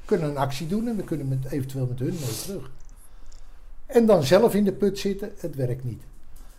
Kunnen 0.05 0.28
een 0.28 0.37
actie 0.37 0.66
doen 0.66 0.89
en 0.89 0.97
we 0.97 1.05
kunnen 1.05 1.28
met, 1.28 1.45
eventueel 1.51 1.87
met 1.87 1.99
hun 1.99 2.12
mee 2.12 2.43
terug. 2.43 2.70
En 3.92 4.06
dan 4.06 4.22
zelf 4.22 4.54
in 4.54 4.64
de 4.64 4.72
put 4.72 4.98
zitten, 4.98 5.32
het 5.36 5.54
werkt 5.54 5.84
niet. 5.84 6.02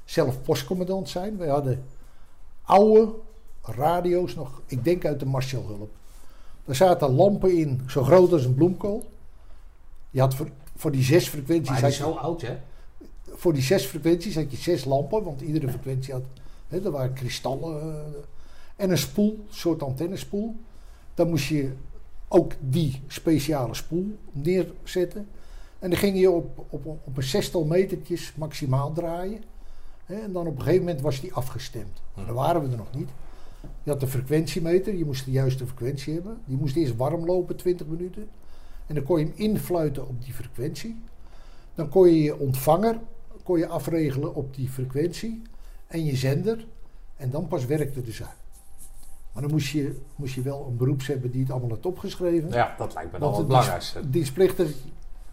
Zelf 0.05 0.41
postcommandant 0.41 1.09
zijn. 1.09 1.37
Wij 1.37 1.47
hadden 1.47 1.83
oude 2.61 3.13
radio's 3.61 4.35
nog, 4.35 4.61
ik 4.65 4.83
denk 4.83 5.05
uit 5.05 5.19
de 5.19 5.25
Marshallhulp. 5.25 5.91
Daar 6.65 6.75
zaten 6.75 7.15
lampen 7.15 7.57
in, 7.57 7.81
zo 7.87 8.03
groot 8.03 8.31
als 8.31 8.45
een 8.45 8.55
bloemkool. 8.55 9.09
Je 10.09 10.19
had 10.19 10.35
voor, 10.35 10.49
voor 10.75 10.91
die 10.91 11.03
zes 11.03 11.27
frequenties... 11.27 11.69
Maar 11.69 11.81
had 11.81 11.89
is 11.89 11.97
zo 11.97 12.11
oud, 12.11 12.41
hè? 12.41 12.57
voor 13.33 13.53
die 13.53 13.61
zes 13.61 13.85
frequenties 13.85 14.35
had 14.35 14.51
je 14.51 14.57
zes 14.57 14.85
lampen, 14.85 15.23
want 15.23 15.41
iedere 15.41 15.69
frequentie 15.69 16.13
had, 16.13 16.23
hè, 16.67 16.83
er 16.85 16.91
waren 16.91 17.13
kristallen 17.13 17.81
eh, 17.81 17.97
en 18.75 18.89
een 18.89 18.97
spoel, 18.97 19.45
een 19.47 19.55
soort 19.55 19.83
antennespoel. 19.83 20.55
Dan 21.13 21.29
moest 21.29 21.47
je 21.47 21.71
ook 22.27 22.53
die 22.59 23.01
speciale 23.07 23.73
spoel 23.73 24.17
neerzetten. 24.31 25.27
En 25.81 25.89
dan 25.89 25.99
ging 25.99 26.19
je 26.19 26.31
op, 26.31 26.65
op, 26.69 26.85
op 26.85 27.17
een 27.17 27.23
zestal 27.23 27.65
metertjes 27.65 28.33
maximaal 28.35 28.93
draaien. 28.93 29.43
En 30.05 30.31
dan 30.33 30.47
op 30.47 30.55
een 30.55 30.61
gegeven 30.63 30.85
moment 30.85 31.01
was 31.01 31.19
die 31.21 31.33
afgestemd. 31.33 32.01
Maar 32.15 32.25
dan 32.25 32.35
waren 32.35 32.61
we 32.63 32.71
er 32.71 32.77
nog 32.77 32.93
niet. 32.95 33.09
Je 33.83 33.91
had 33.91 33.99
de 33.99 34.07
frequentiemeter, 34.07 34.95
je 34.95 35.05
moest 35.05 35.25
de 35.25 35.31
juiste 35.31 35.65
frequentie 35.65 36.13
hebben. 36.13 36.37
Die 36.45 36.57
moest 36.57 36.75
eerst 36.75 36.95
warm 36.95 37.25
lopen, 37.25 37.55
20 37.55 37.87
minuten. 37.87 38.29
En 38.87 38.95
dan 38.95 39.03
kon 39.03 39.19
je 39.19 39.25
hem 39.25 39.33
influiten 39.35 40.07
op 40.07 40.23
die 40.23 40.33
frequentie. 40.33 41.01
Dan 41.75 41.89
kon 41.89 42.07
je 42.07 42.21
je 42.23 42.39
ontvanger 42.39 42.99
kon 43.43 43.57
je 43.59 43.67
afregelen 43.67 44.35
op 44.35 44.55
die 44.55 44.69
frequentie 44.69 45.41
en 45.87 46.05
je 46.05 46.15
zender. 46.15 46.67
En 47.15 47.29
dan 47.29 47.47
pas 47.47 47.65
werkte 47.65 48.01
de 48.01 48.11
zaak. 48.11 48.35
Maar 49.33 49.41
dan 49.41 49.51
moest 49.51 49.67
je, 49.71 49.99
moest 50.15 50.33
je 50.33 50.41
wel 50.41 50.65
een 50.69 50.77
beroeps 50.77 51.07
hebben 51.07 51.31
die 51.31 51.41
het 51.41 51.51
allemaal 51.51 51.69
had 51.69 51.85
opgeschreven. 51.85 52.49
Ja, 52.51 52.75
dat 52.77 52.93
lijkt 52.93 53.11
me 53.11 53.19
dan 53.19 53.29
wel 53.29 53.37
het 53.37 53.47
belangrijkste. 53.47 53.93
dienst- 53.99 54.13
dienstplichtig, 54.13 54.71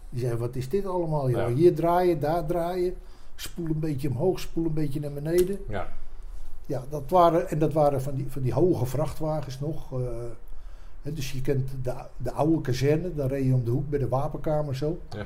die 0.09 0.19
zei, 0.21 0.35
wat 0.37 0.55
is 0.55 0.69
dit 0.69 0.85
allemaal? 0.85 1.29
joh? 1.29 1.39
Ja. 1.49 1.53
Hier 1.55 1.75
draaien, 1.75 2.19
daar 2.19 2.45
draaien. 2.45 2.93
Spoel 3.35 3.65
een 3.65 3.79
beetje 3.79 4.09
omhoog, 4.09 4.39
spoel 4.39 4.65
een 4.65 4.73
beetje 4.73 4.99
naar 4.99 5.13
beneden. 5.13 5.59
Ja. 5.67 5.87
Ja, 6.65 6.83
dat 6.89 7.03
waren, 7.09 7.49
en 7.49 7.59
dat 7.59 7.73
waren 7.73 8.01
van 8.01 8.15
die, 8.15 8.25
van 8.29 8.41
die 8.41 8.53
hoge 8.53 8.85
vrachtwagens 8.85 9.59
nog. 9.59 9.89
hè, 11.01 11.13
dus 11.13 11.31
je 11.31 11.41
kent 11.41 11.69
de, 11.83 11.93
de 12.17 12.31
oude 12.31 12.61
kazerne, 12.61 13.15
daar 13.15 13.27
reed 13.27 13.45
je 13.45 13.53
om 13.53 13.63
de 13.63 13.71
hoek 13.71 13.89
bij 13.89 13.99
de 13.99 14.07
wapenkamer 14.07 14.75
zo. 14.75 14.99
Ja. 15.09 15.17
Eh, 15.19 15.25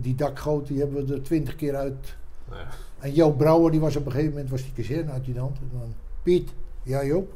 Die 0.00 0.14
dakgoot, 0.14 0.66
die 0.66 0.78
hebben 0.78 1.06
we 1.06 1.14
er 1.14 1.22
twintig 1.22 1.56
keer 1.56 1.76
uit. 1.76 2.16
Ja. 2.50 2.66
En 2.98 3.12
Joop 3.12 3.38
Brouwer, 3.38 3.70
die 3.70 3.80
was 3.80 3.96
op 3.96 4.06
een 4.06 4.10
gegeven 4.12 4.32
moment 4.32 4.50
was 4.50 4.62
die 4.62 4.72
kazerneadjudant. 4.72 5.56
En 5.58 5.68
dan, 5.78 5.94
Piet, 6.22 6.50
ja 6.82 7.04
Joop, 7.04 7.32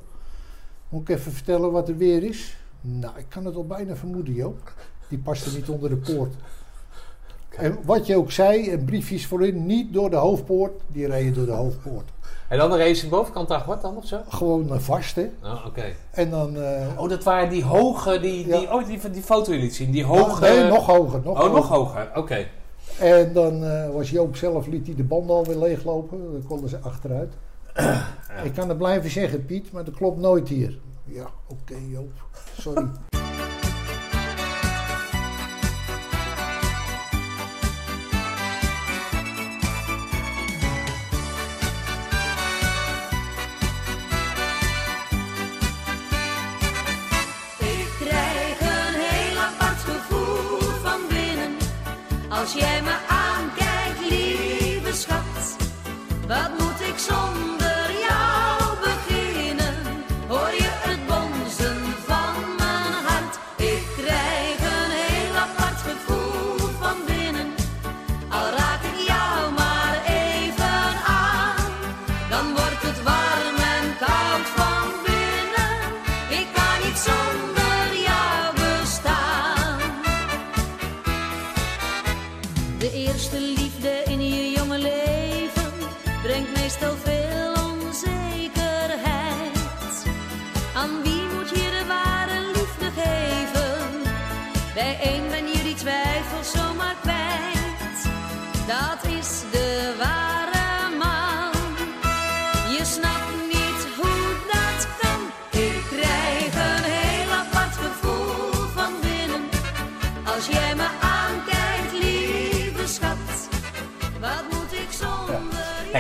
moet 0.89 1.09
ik 1.09 1.17
even 1.17 1.33
vertellen 1.33 1.73
wat 1.73 1.89
er 1.89 1.97
weer 1.97 2.23
is? 2.23 2.57
Nou, 2.81 3.19
ik 3.19 3.27
kan 3.29 3.45
het 3.45 3.55
al 3.57 3.67
bijna 3.67 3.97
vermoeden 3.97 4.35
Joop. 4.35 4.73
Die 5.09 5.19
paste 5.19 5.57
niet 5.57 5.69
onder 5.69 5.89
de 5.91 5.97
poort. 5.97 6.35
En 7.59 7.79
wat 7.85 8.07
je 8.07 8.17
ook 8.17 8.31
zei, 8.31 8.71
en 8.71 8.85
briefjes 8.85 9.27
voorin, 9.27 9.67
niet 9.67 9.93
door 9.93 10.11
de 10.11 10.17
hoofdpoort, 10.17 10.73
die 10.87 11.07
reden 11.07 11.35
door 11.35 11.47
de 11.47 11.53
hoofdpoort. 11.53 12.11
En 12.49 12.59
dan 12.59 12.71
de 12.71 13.07
bovenkant 13.11 13.49
daar 13.49 13.65
wat 13.67 13.83
dan 13.83 13.97
of 13.97 14.07
zo? 14.07 14.19
Gewoon 14.29 14.71
een 14.71 14.81
vast, 14.81 15.17
hè. 15.17 15.31
Oh, 15.45 15.67
oké. 15.67 15.85
En 16.11 16.31
dan... 16.31 16.57
eh, 16.57 16.87
Oh, 16.99 17.09
dat 17.09 17.25
waren 17.25 17.51
die 17.51 17.65
hoge, 17.65 18.21
die, 18.21 18.45
die, 18.45 18.61
Ja. 18.61 18.75
oh, 18.75 18.87
die, 18.87 19.11
die 19.11 19.23
foto 19.23 19.53
die 19.53 19.61
liet 19.61 19.75
zien. 19.75 19.91
Die 19.91 20.05
hoge... 20.05 20.41
Nee, 20.41 20.69
nog 20.69 20.87
hoger. 20.87 21.21
Nog 21.25 21.35
oh, 21.35 21.41
hoger. 21.41 21.55
nog 21.55 21.69
hoger. 21.69 22.11
Oké. 22.15 22.47
En 22.99 23.33
dan 23.33 23.65
eh, 23.65 23.91
was 23.91 24.11
Joop 24.11 24.37
zelf, 24.37 24.67
liet 24.67 24.87
hij 24.87 24.97
de 24.97 25.05
banden 25.05 25.37
alweer 25.37 25.57
leeglopen. 25.57 26.33
Dan 26.33 26.43
konden 26.47 26.69
ze 26.69 26.79
achteruit. 26.79 27.33
Ik 28.45 28.53
kan 28.55 28.69
het 28.69 28.79
blijven 28.79 29.11
zeggen, 29.11 29.47
Piet, 29.47 29.73
maar 29.73 29.85
dat 29.85 29.95
klopt 29.95 30.19
nooit 30.19 30.49
hier. 30.49 30.79
Ja, 31.05 31.27
oké 31.49 31.77
Joop, 31.91 32.13
sorry. 32.59 32.87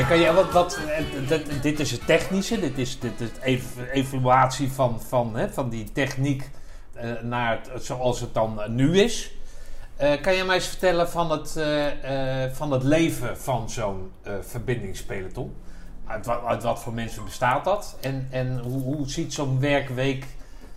kan 0.05 0.19
je 0.19 0.33
wat, 0.33 0.53
wat, 0.53 0.79
eh, 1.29 1.39
dit 1.63 1.81
is 1.81 1.91
het 1.91 2.07
technische, 2.07 2.61
dit 2.61 2.79
is 2.79 2.99
de 2.99 3.11
ev 3.43 3.63
evaluatie 3.93 4.73
van, 4.73 5.01
van, 5.09 5.37
hè, 5.37 5.49
van 5.49 5.69
die 5.69 5.93
techniek 5.93 6.51
eh, 6.93 7.11
naar 7.23 7.61
het, 7.73 7.85
zoals 7.85 8.21
het 8.21 8.35
dan 8.35 8.63
eh, 8.63 8.69
nu 8.69 9.01
is. 9.01 9.31
Eh, 9.97 10.21
kan 10.21 10.35
je 10.35 10.45
mij 10.45 10.55
eens 10.55 10.67
vertellen 10.69 11.09
van 11.09 11.31
het, 11.31 11.57
eh, 11.57 12.45
eh, 12.45 12.53
van 12.53 12.73
het 12.73 12.83
leven 12.83 13.39
van 13.39 13.71
zo'n 13.71 14.11
eh 14.23 14.33
verbindingspeloton? 14.41 15.55
Uit, 16.07 16.29
uit 16.29 16.63
wat 16.63 16.81
voor 16.83 16.93
mensen 16.93 17.25
bestaat 17.25 17.65
dat? 17.65 17.97
En, 18.01 18.29
en 18.31 18.59
hoe, 18.59 18.83
hoe 18.83 19.09
ziet 19.09 19.33
zo'n 19.35 19.61
werkweek, 19.61 20.27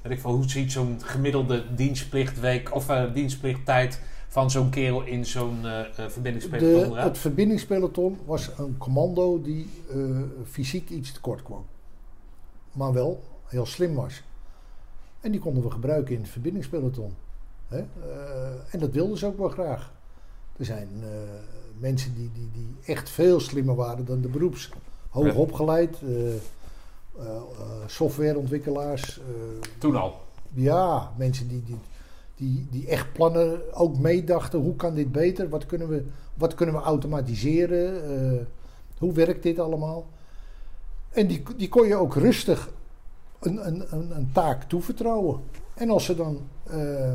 weet 0.02 0.12
ik 0.12 0.20
veel, 0.20 0.32
hoe 0.32 0.50
ziet 0.50 0.72
zo'n 0.72 1.02
gemiddelde 1.06 1.76
dienstplichtweek 1.76 2.76
of 2.76 2.90
eh, 2.90 3.04
dienstplichttijd 3.14 4.02
van 4.31 4.51
zo'n 4.51 4.69
kerel 4.69 5.01
in 5.03 5.26
zo'n 5.26 5.60
eh, 5.65 5.80
eh, 5.80 6.10
verbindingspeloton 6.10 6.93
De, 6.93 6.99
het 7.01 7.18
verbindingspeloton 7.18 8.18
was 8.26 8.49
een 8.57 8.77
commando 8.77 9.41
die 9.41 9.69
eh, 9.89 9.97
fysiek 10.49 10.89
iets 10.89 11.11
tekort 11.11 11.43
kwam. 11.43 11.65
Maar 12.72 12.93
wel 12.93 13.23
heel 13.45 13.65
slim 13.65 13.93
was. 13.95 14.23
En 15.19 15.31
die 15.31 15.39
konden 15.39 15.64
we 15.64 15.72
gebruiken 15.72 16.15
in 16.15 16.22
het 16.22 16.30
verbindingspeloton. 16.30 17.14
Hè? 17.68 17.77
Eh, 17.77 17.85
en 18.72 18.80
dat 18.80 18.91
wilden 18.91 19.18
ze 19.18 19.26
ook 19.26 19.38
wel 19.38 19.49
graag. 19.49 19.91
Er 20.57 20.65
zijn 20.65 20.88
eh, 21.01 21.07
mensen 21.77 22.15
die, 22.15 22.31
die, 22.34 22.49
die 22.53 22.76
echt 22.95 23.10
veel 23.10 23.39
slimmer 23.39 23.76
waren 23.76 24.06
dan 24.06 24.22
de 24.22 24.27
beroeps. 24.27 24.69
Hoog 25.10 25.35
opgeleid, 25.35 25.97
eh, 26.01 26.34
eh, 26.35 26.35
eh, 27.18 27.35
softwareontwikkelaars. 27.88 29.19
eh, 29.19 29.26
Toen 29.77 29.95
al. 29.95 30.22
ja, 30.53 31.11
mensen 31.18 31.47
die, 31.47 31.64
die, 31.65 31.77
die, 32.40 32.68
die 32.72 32.88
echt 32.88 33.14
plannen 33.14 33.74
ook 33.74 33.98
meedachten. 33.98 34.60
Hoe 34.60 34.76
kan 34.76 34.94
dit 34.94 35.11
beter? 35.11 35.49
Wat 35.49 35.66
kunnen 35.66 35.88
we, 35.88 36.06
wat 36.34 36.56
kunnen 36.56 36.76
we 36.76 36.82
automatiseren? 36.82 38.03
Eh, 38.03 38.45
hoe 38.98 39.14
werkt 39.14 39.44
dit 39.44 39.60
allemaal? 39.60 40.07
En 41.10 41.28
die, 41.28 41.44
die 41.57 41.70
kon 41.70 41.88
je 41.88 41.95
ook 41.95 42.16
rustig 42.16 42.70
een, 43.40 43.68
een, 43.68 44.16
een, 44.16 44.30
taak 44.34 44.64
toevertrouwen. 44.64 45.40
En 45.74 45.90
als 45.90 46.06
ze 46.06 46.16
dan 46.16 46.40
eh, 46.64 47.14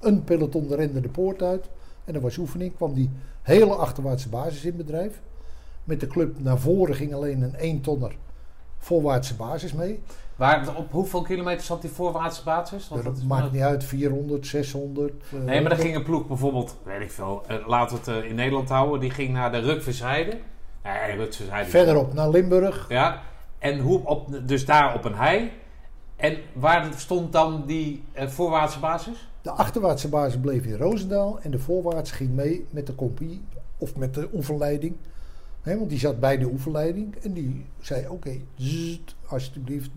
een 0.00 0.24
peloton 0.24 0.74
rende 0.74 1.00
de 1.00 1.08
poort 1.08 1.42
uit 1.42 1.68
en 2.04 2.14
er 2.14 2.20
was 2.20 2.36
oefening, 2.36 2.74
kwam 2.74 2.94
die 2.94 3.10
hele 3.42 3.74
achterwaartse 3.74 4.28
basis 4.28 4.64
in 4.64 4.76
bedrijf. 4.76 5.20
Met 5.84 6.00
de 6.00 6.06
club 6.06 6.40
naar 6.40 6.58
voren 6.58 6.94
ging 6.94 7.14
alleen 7.14 7.42
een 7.42 7.54
1 7.54 7.80
tonner 7.80 8.16
voorwaartse 8.78 9.34
basis 9.34 9.72
mee. 9.72 10.00
Waar, 10.40 10.76
op 10.76 10.92
hoeveel 10.92 11.22
kilometer 11.22 11.64
zat 11.64 11.80
die 11.80 11.90
voorwaartse 11.90 12.44
basis? 12.44 12.88
Want 12.88 13.04
dat 13.04 13.22
maakt 13.22 13.52
niet 13.52 13.62
uit, 13.62 13.84
400, 13.84 14.46
600. 14.46 15.12
eh, 15.32 15.38
Nee, 15.40 15.60
maar 15.60 15.70
dan 15.70 15.78
ging 15.78 15.96
een 15.96 16.02
ploeg 16.02 16.26
bijvoorbeeld, 16.26 16.76
weet 16.82 17.00
ik 17.00 17.10
veel, 17.10 17.42
eh, 17.46 17.56
laten 17.66 17.96
we 18.04 18.10
het 18.10 18.22
eh, 18.24 18.30
in 18.30 18.34
Nederland 18.34 18.68
houden, 18.68 19.00
die 19.00 19.10
ging 19.10 19.32
naar 19.32 19.52
de 19.52 19.58
Rukversheide. 19.58 20.38
Nee, 20.82 21.16
Rukversheide. 21.16 21.70
Verderop 21.70 22.12
naar 22.12 22.30
Limburg. 22.30 22.86
Ja, 22.88 23.22
en 23.58 23.78
hoe 23.78 24.06
op, 24.06 24.28
dus 24.46 24.64
daar 24.64 24.94
op 24.94 25.04
een 25.04 25.14
hei. 25.14 25.52
En 26.16 26.36
waar 26.52 26.86
stond 26.96 27.32
dan 27.32 27.62
die 27.66 28.04
eh, 28.12 28.28
voorwaartse 28.28 28.78
basis? 28.78 29.28
De 29.42 29.50
achterwaartse 29.50 30.08
basis 30.08 30.40
bleef 30.40 30.64
in 30.64 30.76
Roosendaal 30.76 31.38
en 31.40 31.50
de 31.50 31.58
voorwaartse 31.58 32.14
ging 32.14 32.30
mee 32.30 32.66
met 32.70 32.86
de 32.86 32.94
compie 32.94 33.42
of 33.78 33.96
met 33.96 34.14
de 34.14 34.28
oefenleiding. 34.34 34.96
Hè, 35.62 35.78
want 35.78 35.90
die 35.90 35.98
zat 35.98 36.20
bij 36.20 36.38
de 36.38 36.46
oefenleiding 36.46 37.16
en 37.22 37.32
die 37.32 37.66
zei: 37.80 38.08
Oké, 38.08 38.36
alsjeblieft. 39.32 39.90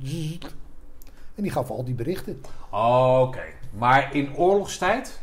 En 1.35 1.43
die 1.43 1.51
gaf 1.51 1.69
al 1.69 1.83
die 1.83 1.93
berichten. 1.93 2.41
Oké, 2.69 3.41
maar 3.71 4.15
in 4.15 4.35
oorlogstijd, 4.35 5.19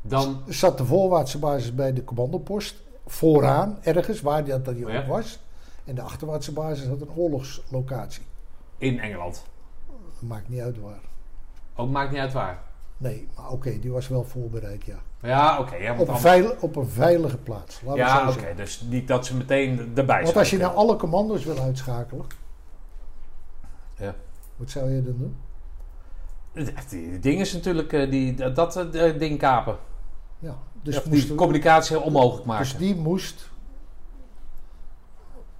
dan... 0.00 0.42
Zat 0.48 0.78
de 0.78 0.84
voorwaartse 0.84 1.38
basis 1.38 1.74
bij 1.74 1.92
de 1.92 2.04
commandopost 2.04 2.82
vooraan, 3.06 3.78
ergens 3.82 4.20
waar 4.20 4.44
dat, 4.44 4.64
dat 4.64 4.74
die 4.74 4.86
Ja. 4.86 5.06
was. 5.06 5.38
En 5.84 5.94
de 5.94 6.02
achterwaartse 6.02 6.52
basis 6.52 6.86
had 6.86 7.00
een 7.00 7.10
oorlogslocatie. 7.16 8.22
In 8.78 9.00
Engeland. 9.00 9.44
Maakt 10.18 10.48
niet 10.48 10.60
uit 10.60 10.80
waar. 10.80 11.00
Ook 11.76 11.90
maakt 11.90 12.10
niet 12.10 12.20
uit 12.20 12.32
waar. 12.32 12.62
Nee, 12.96 13.28
maar 13.36 13.50
oké, 13.50 13.78
die 13.78 13.90
was 13.92 14.08
wel 14.08 14.24
voorbereid, 14.24 14.84
ja. 14.84 14.96
Ja, 15.22 15.58
oké. 15.58 15.74
ja, 15.76 15.90
Op 15.92 16.06
dan- 16.06 16.52
op 16.60 16.76
een 16.76 16.86
veilige 16.88 17.36
plaats. 17.38 17.80
Laten 17.82 17.98
ja, 18.00 18.28
oké. 18.28 18.54
Dus 18.56 18.80
niet 18.88 19.08
dat 19.08 19.26
ze 19.26 19.36
meteen 19.36 19.92
erbij 19.94 20.22
Want 20.22 20.36
als 20.36 20.50
je 20.50 20.56
zijn. 20.56 20.68
nou 20.68 20.80
alle 20.86 20.96
commando's 20.96 21.44
wil 21.44 21.58
uitschakelen, 21.58 22.24
Ja. 24.02 24.14
wat 24.56 24.70
zou 24.70 24.90
je 24.90 25.02
dan 25.02 25.16
doen? 25.18 25.36
Die 26.88 27.18
ding 27.18 27.40
is 27.40 27.52
natuurlijk, 27.52 27.92
eh, 27.92 28.10
die, 28.10 28.34
dat, 28.34 28.54
dat 28.54 28.76
eh, 28.76 29.18
ding 29.18 29.38
kapen. 29.38 29.76
Ja, 30.38 30.56
dus, 30.82 30.94
Dus 30.94 31.04
moest 31.04 31.26
die 31.26 31.34
communicatie 31.36 32.00
onmogelijk 32.00 32.46
maken. 32.46 32.64
dus 32.64 32.76
die 32.76 32.94
moest 32.96 33.50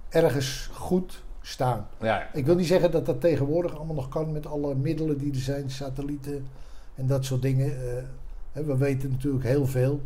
ergens 0.09 0.69
goed 0.73 1.23
staan. 1.41 1.87
ja, 2.01 2.33
Ik 2.33 2.45
wil 2.45 2.55
niet 2.55 2.67
zeggen 2.67 2.91
dat 2.91 3.05
dat 3.05 3.21
tegenwoordig 3.21 3.75
allemaal 3.75 3.95
nog 3.95 4.07
kan 4.09 4.31
met 4.31 4.45
alle 4.45 4.75
middelen 4.75 5.17
die 5.17 5.31
er 5.31 5.39
zijn, 5.39 5.69
satellieten 5.69 6.47
en 6.95 7.07
dat 7.07 7.25
soort 7.25 7.41
dingen. 7.41 7.97
eh, 8.53 8.63
we 8.63 8.77
weten 8.77 9.09
natuurlijk 9.11 9.43
heel 9.43 9.65
veel. 9.67 10.01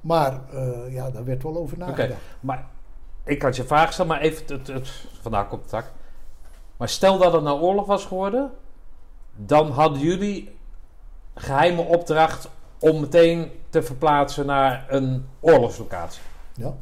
Maar 0.00 0.40
ja, 0.90 1.10
daar 1.10 1.24
werd 1.24 1.42
wel 1.42 1.56
over 1.56 1.78
nagedacht. 1.78 2.20
maar 2.40 2.68
ik 3.24 3.42
had 3.42 3.56
je 3.56 3.64
vraag 3.64 3.92
stellen, 3.92 4.10
maar 4.10 4.20
even 4.20 4.56
het, 4.56 4.66
het, 4.66 4.88
vandaag 5.20 5.52
op 5.52 5.62
de 5.62 5.68
tak. 5.68 5.92
Maar 6.80 6.88
stel 6.88 7.18
dat 7.18 7.32
het 7.32 7.42
nou 7.42 7.60
oorlog 7.60 7.86
was 7.86 8.04
geworden, 8.04 8.50
dan 9.36 9.70
hadden 9.70 10.00
jullie 10.00 10.56
geheime 11.34 11.82
opdracht 11.82 12.48
om 12.78 13.00
meteen 13.00 13.50
te 13.68 13.82
verplaatsen 13.82 14.46
naar 14.46 14.86
een 14.88 15.24
oorlogslocatie. 15.40 16.22
Ja. 16.54 16.74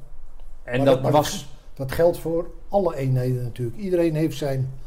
En 0.62 0.76
Maar 0.76 0.86
dat, 1.02 1.10
was. 1.10 1.48
Dat 1.74 1.92
geldt 1.92 2.18
voor 2.18 2.50
alle 2.68 2.96
eenheden 2.96 3.42
natuurlijk. 3.42 3.76
Iedereen 3.76 4.14
heeft 4.14 4.36
zijn 4.36 4.78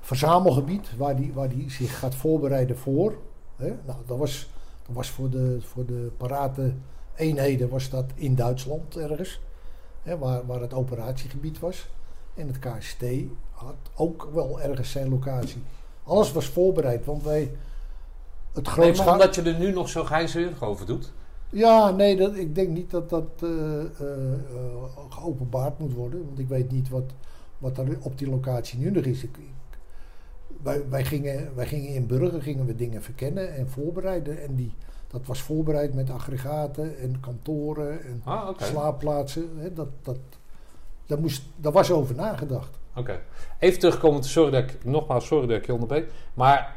verzamelgebied 0.00 0.96
waar 0.96 1.16
die, 1.16 1.32
waar 1.32 1.48
die 1.48 1.70
zich 1.70 1.98
gaat 1.98 2.14
voorbereiden 2.14 2.78
voor. 2.78 3.18
Nou, 3.56 3.76
dat 4.06 4.18
was, 4.18 4.48
dat 4.86 4.96
was 4.96 5.08
voor, 5.08 5.30
de, 5.30 5.58
voor 5.60 5.86
de 5.86 6.10
parate 6.16 6.74
eenheden 7.14 7.68
was 7.68 7.90
dat 7.90 8.04
in 8.14 8.34
Duitsland 8.34 8.96
ergens. 8.96 9.40
Waar, 10.02 10.46
waar 10.46 10.60
het 10.60 10.74
operatiegebied 10.74 11.58
was. 11.58 11.88
En 12.40 12.46
het 12.46 12.58
KST 12.58 13.04
had 13.50 13.74
ook 13.94 14.28
wel 14.32 14.60
ergens 14.60 14.90
zijn 14.90 15.08
locatie. 15.08 15.62
Alles 16.04 16.32
was 16.32 16.46
voorbereid, 16.46 17.04
want 17.04 17.22
wij... 17.22 17.50
Het 18.52 18.64
Nee, 18.64 18.72
grootscha- 18.74 19.04
maar 19.04 19.12
omdat 19.12 19.34
je 19.34 19.42
er 19.42 19.58
nu 19.58 19.72
nog 19.72 19.88
zo 19.88 20.04
geheimzinnig 20.04 20.62
over 20.62 20.86
doet. 20.86 21.12
ja, 21.50 21.90
nee, 21.90 22.16
dat, 22.16 22.34
ik 22.36 22.54
denk 22.54 22.68
niet 22.68 22.90
dat 22.90 23.10
dat 23.10 23.24
eh, 23.42 23.80
eh, 23.80 24.32
eh, 24.32 24.38
geopenbaard 25.08 25.78
moet 25.78 25.92
worden. 25.92 26.24
Want 26.26 26.38
ik 26.38 26.48
weet 26.48 26.70
niet 26.70 26.88
wat, 26.88 27.12
wat 27.58 27.78
er 27.78 27.98
op 28.00 28.18
die 28.18 28.28
locatie 28.30 28.78
nu 28.78 28.90
nog 28.90 29.04
is. 29.04 29.22
Ik, 29.22 29.36
ik- 29.36 29.78
wij, 30.62 30.88
wij, 30.88 31.04
gingen, 31.04 31.54
wij 31.54 31.66
gingen 31.66 31.88
in 31.94 32.06
Burger 32.06 32.42
gingen 32.42 32.66
we 32.66 32.74
dingen 32.76 33.02
verkennen 33.02 33.54
en 33.54 33.68
voorbereiden. 33.68 34.42
En 34.42 34.54
die, 34.54 34.74
dat 35.08 35.26
was 35.26 35.42
voorbereid 35.42 35.94
met 35.94 36.10
aggregaten 36.10 36.98
en 36.98 37.20
kantoren 37.20 38.04
en 38.04 38.20
Ah, 38.24 38.48
slaapplaatsen. 38.58 39.48
Hè, 39.58 39.72
dat, 39.72 39.88
dat, 40.02 40.18
daar, 41.10 41.20
moest, 41.20 41.42
daar 41.56 41.72
was 41.72 41.90
over 41.90 42.14
nagedacht. 42.14 42.78
Oké. 42.94 43.20
Even 43.58 43.78
terugkomen, 43.78 44.24
sorry 44.24 44.50
dat 44.50 44.62
ik, 44.62 44.84
nogmaals, 44.84 45.26
sorry 45.26 45.46
dat 45.46 45.56
ik 45.56 45.66
je 45.66 45.72
onderbreek. 45.72 46.10
Maar 46.34 46.76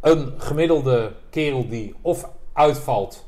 een 0.00 0.34
gemiddelde 0.40 1.12
kerel 1.30 1.68
die 1.68 1.94
of 2.00 2.30
uitvalt 2.52 3.26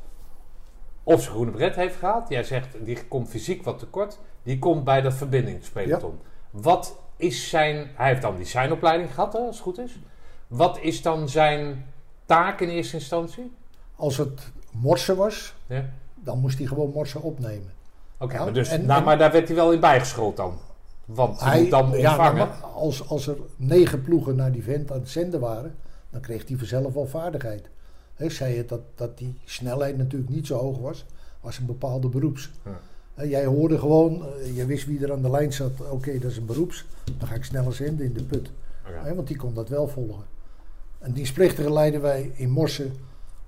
of 1.02 1.20
zijn 1.20 1.32
groene 1.34 1.50
bret 1.50 1.74
heeft 1.76 1.96
gehaald. 1.96 2.28
Jij 2.28 2.44
zegt, 2.44 2.68
die 2.84 3.04
komt 3.06 3.28
fysiek 3.28 3.64
wat 3.64 3.78
tekort. 3.78 4.18
Die 4.42 4.58
komt 4.58 4.84
bij 4.84 5.00
dat 5.00 5.14
verbindingspeloton. 5.14 6.18
Wat 6.50 6.98
is 7.16 7.48
zijn... 7.48 7.90
Hij 7.94 8.08
heeft 8.08 8.22
dan 8.22 8.36
die 8.36 8.44
zijnopleiding 8.46 9.14
gehad, 9.14 9.32
hè, 9.32 9.38
als 9.38 9.54
het 9.56 9.64
goed 9.64 9.78
is. 9.78 9.98
Wat 10.46 10.78
is 10.80 11.02
dan 11.02 11.28
zijn 11.28 11.86
taak 12.26 12.60
in 12.60 12.68
eerste 12.68 12.96
instantie? 12.96 13.52
Als 13.96 14.16
het 14.16 14.52
morsen 14.70 15.16
was, 15.16 15.54
Ja. 15.66 15.84
dan 16.14 16.38
moest 16.38 16.58
hij 16.58 16.66
gewoon 16.66 16.90
morsen 16.90 17.22
opnemen. 17.22 17.72
Oké, 18.20 18.38
maar, 18.38 18.52
dus, 18.52 18.68
en- 18.68 18.86
nou, 18.86 18.98
en- 18.98 19.04
maar 19.04 19.18
daar 19.18 19.32
werd 19.32 19.46
hij 19.46 19.56
wel 19.56 19.72
in 19.72 19.80
bijgeschoold 19.80 20.36
dan. 20.36 20.58
Want 21.04 21.40
hij 21.40 21.60
moet 21.60 21.70
dan 21.70 21.90
ja, 21.90 22.08
ontvangen. 22.10 22.36
maar 22.36 22.56
als, 22.74 23.08
als 23.08 23.26
er 23.26 23.36
negen 23.56 24.02
ploegen 24.02 24.36
naar 24.36 24.52
die 24.52 24.62
vent 24.62 24.92
aan 24.92 24.98
het 24.98 25.08
zenden 25.08 25.40
waren, 25.40 25.74
dan 26.10 26.20
kreeg 26.20 26.48
hij 26.48 26.56
vanzelf 26.56 26.94
wel 26.94 27.06
vaardigheid. 27.06 27.68
Hè, 28.14 28.30
zei 28.30 28.56
het 28.56 28.68
dat, 28.68 28.80
dat 28.94 29.18
die 29.18 29.38
snelheid 29.44 29.96
natuurlijk 29.96 30.30
niet 30.30 30.46
zo 30.46 30.58
hoog 30.58 30.78
was, 30.78 31.04
was 31.40 31.58
een 31.58 31.66
bepaalde 31.66 32.08
beroeps. 32.08 32.50
Ja. 32.64 33.24
Jij 33.24 33.44
hoorde 33.44 33.78
gewoon, 33.78 34.22
eh, 34.26 34.56
je 34.56 34.66
wist 34.66 34.86
wie 34.86 35.04
er 35.04 35.12
aan 35.12 35.22
de 35.22 35.30
lijn 35.30 35.52
zat, 35.52 35.70
oké, 35.90 36.18
dat 36.18 36.30
is 36.30 36.36
een 36.36 36.46
beroeps, 36.46 36.84
dan 37.18 37.28
ga 37.28 37.34
ik 37.34 37.44
sneller 37.44 37.72
zenden 37.74 38.06
in 38.06 38.12
de 38.12 38.22
put. 38.22 38.50
Want 39.14 39.26
die 39.26 39.36
kon 39.36 39.54
dat 39.54 39.68
wel 39.68 39.88
volgen. 39.88 40.24
En 40.98 41.12
dienstplichtige 41.12 41.72
leiden 41.72 42.00
wij 42.00 42.30
in 42.34 42.50
Morsen 42.50 42.92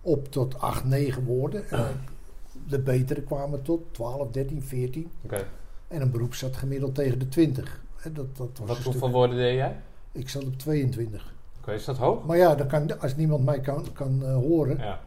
op 0.01 0.33
tot 0.33 0.59
8, 0.61 0.85
9 0.85 1.25
woorden. 1.25 1.71
En 1.71 1.87
de 2.69 2.79
betere 2.79 3.21
kwamen 3.23 3.63
tot 3.63 3.81
12, 3.91 4.31
13, 4.31 4.63
14. 4.63 5.11
Oké. 5.25 5.45
En 5.89 6.01
een 6.03 6.11
beroep 6.11 6.35
zat 6.35 6.57
gemiddeld 6.57 6.95
tegen 6.95 7.19
de 7.19 7.29
20. 7.29 7.81
Hè, 7.97 8.13
dat, 8.13 8.37
dat 8.37 8.49
was 8.59 8.69
Wat 8.69 8.77
hoeveel 8.77 8.93
stuk- 8.93 9.13
woorden 9.13 9.37
deed 9.37 9.55
jij? 9.55 9.77
Ik 10.13 10.29
zat 10.29 10.45
op 10.45 10.59
22. 10.59 11.35
Oké, 11.61 11.73
is 11.73 11.85
dat 11.85 11.97
hoog? 11.97 12.25
Maar 12.27 12.37
ja, 12.37 12.55
dan 12.55 12.67
kan, 12.67 13.01
als 13.01 13.17
niemand 13.17 13.45
mij 13.45 13.61
kan, 13.61 13.87
kan 13.93 14.23
eh, 14.25 14.35
horen, 14.35 14.77
Ja. 14.79 15.01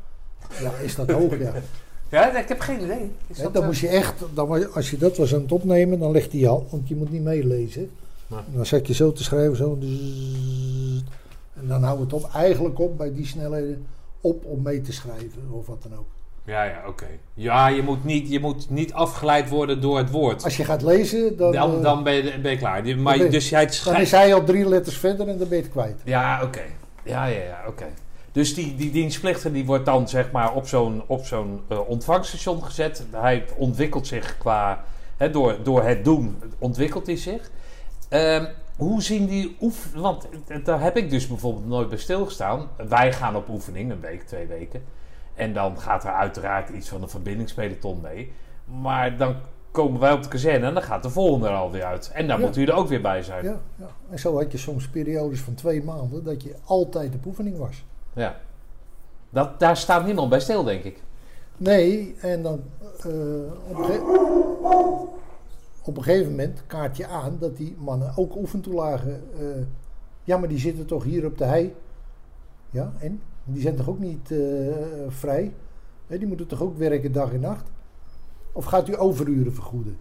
ja, 0.62 0.72
is 0.78 0.96
dat 0.96 1.12
hoog, 1.12 1.40
ja. 1.40 1.54
Ja, 2.10 2.38
ik 2.38 2.48
heb 2.48 2.60
geen 2.60 2.82
idee. 2.84 3.12
Dat, 3.28 3.54
dan 3.54 3.62
eh, 3.62 3.68
moest 3.68 3.82
je 3.82 3.88
echt, 3.88 4.24
dan, 4.34 4.74
als 4.74 4.90
je 4.92 4.98
dat 4.98 5.18
was 5.18 5.34
aan 5.36 5.42
het 5.42 5.52
opnemen, 5.52 6.00
dan 6.00 6.12
legde 6.12 6.38
je 6.38 6.48
hand, 6.48 6.72
want 6.72 6.88
je 6.88 6.96
moet 6.96 7.12
niet 7.12 7.22
meelezen. 7.24 7.90
Nee. 8.28 8.40
Dan 8.54 8.66
zat 8.66 8.88
je 8.88 8.94
zo 8.94 9.12
te 9.12 9.24
schrijven, 9.24 9.56
zo. 9.58 9.78
zzzzt. 9.80 11.04
En 11.54 11.68
dan 11.68 11.84
houdt 11.84 12.02
het 12.02 12.14
op, 12.14 12.30
eigenlijk 12.34 12.80
op 12.80 12.98
bij 12.98 13.14
die 13.14 13.26
snelheden, 13.26 13.86
op 14.22 14.46
om 14.46 14.62
mee 14.62 14.82
te 14.82 14.94
schrijven 14.94 15.42
of 15.52 15.66
wat 15.68 15.84
dan 15.84 15.94
ook. 15.98 16.06
Ja, 16.46 16.64
ja, 16.64 16.82
oké. 16.88 17.06
Ja, 17.34 17.68
je 17.68 17.82
moet, 17.82 18.04
niet, 18.04 18.30
je 18.30 18.40
moet 18.40 18.70
niet 18.70 18.94
afgeleid 18.94 19.50
worden 19.50 19.82
door 19.82 19.98
het 19.98 20.10
woord. 20.10 20.44
Als 20.44 20.58
je 20.58 20.64
gaat 20.66 20.82
lezen, 20.82 21.38
dan, 21.38 21.52
Dan, 21.52 21.76
eh, 21.78 21.82
dan 21.82 22.04
ben, 22.04 22.14
je, 22.14 22.40
ben 22.40 22.52
je 22.52 22.58
klaar. 22.58 22.98
Maar, 22.98 23.18
je- 23.18 23.28
dus 23.30 23.50
jij 23.50 23.70
dan 23.86 23.96
is 23.96 24.12
hij 24.12 24.34
al 24.34 24.44
drie 24.44 24.66
letters 24.68 24.98
verder 24.98 25.28
en 25.28 25.38
dan 25.38 25.48
ben 25.48 25.58
je 25.58 25.64
het 25.64 25.72
kwijt. 25.72 26.02
Ja, 26.04 26.44
oké. 26.44 26.62
Ja, 27.04 27.26
ja, 27.26 27.42
ja, 27.44 27.64
oké. 27.68 27.86
Dus 28.32 28.54
die, 28.56 28.76
die 28.76 28.92
dienstplichtige 28.92 29.52
die 29.52 29.66
wordt 29.66 29.86
dan 29.86 30.10
zeg 30.10 30.32
maar 30.32 30.54
op 30.54 30.68
zo'n, 30.68 31.04
op 31.08 31.26
zo'n 31.26 31.62
eh, 31.68 31.90
ontvangstation 31.90 32.64
gezet. 32.64 33.04
Hij 33.12 33.46
ontwikkelt 33.58 34.08
zich 34.08 34.38
qua... 34.38 34.84
Hè, 35.18 35.30
door, 35.30 35.58
door 35.64 35.84
het 35.84 36.04
doen 36.04 36.42
ontwikkelt 36.60 37.06
hij 37.06 37.18
zich. 37.18 37.52
Ehm, 38.10 38.46
hoe 38.78 39.02
zien 39.02 39.26
die 39.26 39.56
oef... 39.62 39.88
Want 39.96 40.28
eh, 40.48 40.58
daar 40.64 40.82
heb 40.82 40.98
ik 40.98 41.10
dus 41.10 41.28
bijvoorbeeld 41.28 41.68
nooit 41.68 41.90
bij 41.90 41.98
stilgestaan. 41.98 42.68
Wij 42.90 43.14
gaan 43.14 43.36
op 43.36 43.50
oefening, 43.50 43.92
een 43.92 44.00
week, 44.00 44.22
twee 44.28 44.46
weken. 44.48 44.84
En 45.36 45.54
dan 45.54 45.80
gaat 45.80 46.04
er 46.04 46.12
uiteraard 46.14 46.70
iets 46.70 46.90
van 46.90 47.02
een 47.02 47.10
verbindingspeloton 47.10 48.02
mee. 48.02 48.32
Maar 48.82 49.18
dan 49.18 49.36
komen 49.72 50.00
wij 50.00 50.12
op 50.12 50.24
de 50.24 50.30
kazerne 50.30 50.66
en 50.68 50.74
dan 50.74 50.84
gaat 50.84 51.04
de 51.04 51.10
volgende 51.10 51.48
er 51.48 51.54
alweer 51.56 51.84
uit. 51.84 52.12
En 52.14 52.28
dan 52.28 52.40
Ja. 52.40 52.46
moet 52.46 52.56
u 52.58 52.64
er 52.66 52.74
ook 52.74 52.88
weer 52.88 53.02
bij 53.02 53.24
zijn. 53.24 53.44
Ja, 53.44 53.60
ja. 53.76 53.88
En 54.10 54.20
zo 54.20 54.38
had 54.38 54.52
je 54.52 54.58
soms 54.58 54.88
periodes 54.90 55.42
van 55.42 55.54
twee 55.54 55.84
maanden 55.84 56.24
dat 56.24 56.44
je 56.44 56.56
altijd 56.66 57.16
op 57.16 57.26
oefening 57.26 57.58
was. 57.58 57.84
Ja. 58.14 58.36
Dat, 59.30 59.60
daar 59.60 59.78
staat 59.78 60.06
niemand 60.06 60.30
bij 60.30 60.40
stil, 60.40 60.64
denk 60.64 60.84
ik. 60.84 61.04
Nee, 61.58 62.16
en 62.22 62.42
dan 62.44 62.62
eh, 63.00 63.70
op, 63.70 63.78
een 63.78 63.86
ge- 63.86 65.08
op 65.84 65.98
een 65.98 66.04
gegeven 66.04 66.30
moment 66.32 66.64
kaart 66.68 66.98
je 66.98 67.08
aan 67.08 67.38
dat 67.40 67.58
die 67.58 67.76
mannen 67.80 68.14
ook 68.16 68.36
oefentoelagen. 68.36 69.24
eh, 69.40 69.46
ja, 70.24 70.38
maar 70.38 70.48
die 70.50 70.60
zitten 70.60 70.86
toch 70.86 71.04
hier 71.04 71.26
op 71.26 71.38
de 71.38 71.44
hei? 71.46 71.76
Ja, 72.70 72.94
en? 73.00 73.22
Die 73.46 73.62
zijn 73.62 73.76
toch 73.76 73.90
ook 73.90 74.00
niet 74.00 74.32
eh, 74.32 74.40
vrij? 75.08 75.54
Hè, 76.08 76.18
die 76.18 76.28
moeten 76.28 76.48
toch 76.48 76.62
ook 76.62 76.78
werken 76.78 77.12
dag 77.12 77.34
en 77.34 77.40
nacht? 77.40 77.72
Of 78.52 78.66
gaat 78.66 78.88
u 78.88 79.00
overuren 79.00 79.54
vergoeden? 79.54 79.98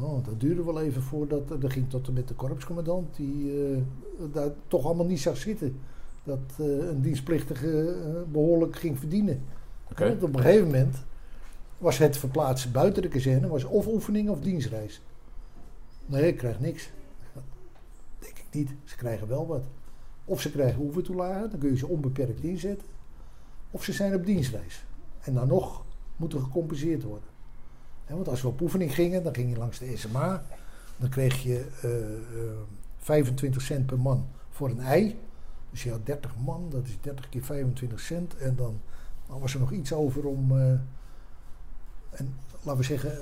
Oh, 0.00 0.24
dat 0.24 0.40
duurde 0.40 0.64
wel 0.64 0.80
even 0.80 1.02
voordat. 1.02 1.48
Dat 1.48 1.72
ging 1.72 1.90
tot 1.90 2.06
en 2.06 2.12
met 2.12 2.28
de 2.28 2.34
korpscommandant, 2.34 3.16
die 3.16 3.64
eh, 3.72 3.78
daar 4.32 4.50
toch 4.68 4.84
allemaal 4.84 5.06
niet 5.06 5.20
zag 5.20 5.36
zitten. 5.36 5.80
Dat 6.24 6.38
eh, 6.58 6.66
een 6.66 7.00
dienstplichtige 7.00 7.90
eh, 7.90 8.32
behoorlijk 8.32 8.76
ging 8.76 8.98
verdienen. 8.98 9.42
Oké. 9.90 10.08
Want 10.08 10.22
op 10.22 10.34
een 10.34 10.42
gegeven 10.42 10.66
moment 10.66 10.96
was 11.78 11.98
het 11.98 12.16
verplaatsen 12.16 12.72
buiten 12.72 13.02
de 13.02 13.08
kazerne, 13.08 13.48
was 13.48 13.64
of 13.64 13.86
oefening 13.86 14.28
of 14.28 14.40
dienstreis. 14.40 15.02
Nee, 16.06 16.26
ik 16.26 16.36
krijg 16.36 16.60
niks. 16.60 16.90
Denk 18.18 18.38
ik 18.38 18.46
niet. 18.50 18.70
Ze 18.84 18.96
krijgen 18.96 19.28
wel 19.28 19.46
wat. 19.46 19.64
Of 20.24 20.40
ze 20.40 20.50
krijgen 20.50 20.82
oefentoelagen, 20.82 21.50
dan 21.50 21.58
kun 21.58 21.70
je 21.70 21.76
ze 21.76 21.86
onbeperkt 21.86 22.42
inzetten. 22.42 22.88
Of 23.70 23.84
ze 23.84 23.92
zijn 23.92 24.14
op 24.14 24.26
dienstreis. 24.26 24.84
En 25.20 25.34
dan 25.34 25.48
nog 25.48 25.84
moet 26.16 26.32
er 26.32 26.40
gecompenseerd 26.40 27.02
worden. 27.02 27.30
Want 28.08 28.28
als 28.28 28.42
we 28.42 28.48
op 28.48 28.60
oefening 28.60 28.94
gingen, 28.94 29.22
dan 29.22 29.34
ging 29.34 29.50
je 29.50 29.56
langs 29.56 29.78
de 29.78 29.96
SMA. 29.96 30.44
Dan 30.96 31.08
kreeg 31.08 31.42
je 31.42 31.66
eh, 31.82 32.00
eh, 32.00 32.56
25 32.96 33.62
cent 33.62 33.86
per 33.86 33.98
man 33.98 34.26
voor 34.50 34.70
een 34.70 34.80
ei. 34.80 35.18
Dus 35.70 35.82
je 35.82 35.90
had 35.90 36.06
30 36.06 36.36
man, 36.44 36.66
dat 36.70 36.86
is 36.86 36.98
30 37.00 37.28
keer 37.28 37.42
25 37.42 38.00
cent. 38.00 38.36
En 38.36 38.56
dan, 38.56 38.80
dan 39.26 39.40
was 39.40 39.54
er 39.54 39.60
nog 39.60 39.72
iets 39.72 39.92
over 39.92 40.26
om, 40.26 40.58
eh, 40.58 40.70
en, 42.10 42.34
laten 42.62 42.80
we 42.80 42.86
zeggen, 42.86 43.12
eh, 43.12 43.18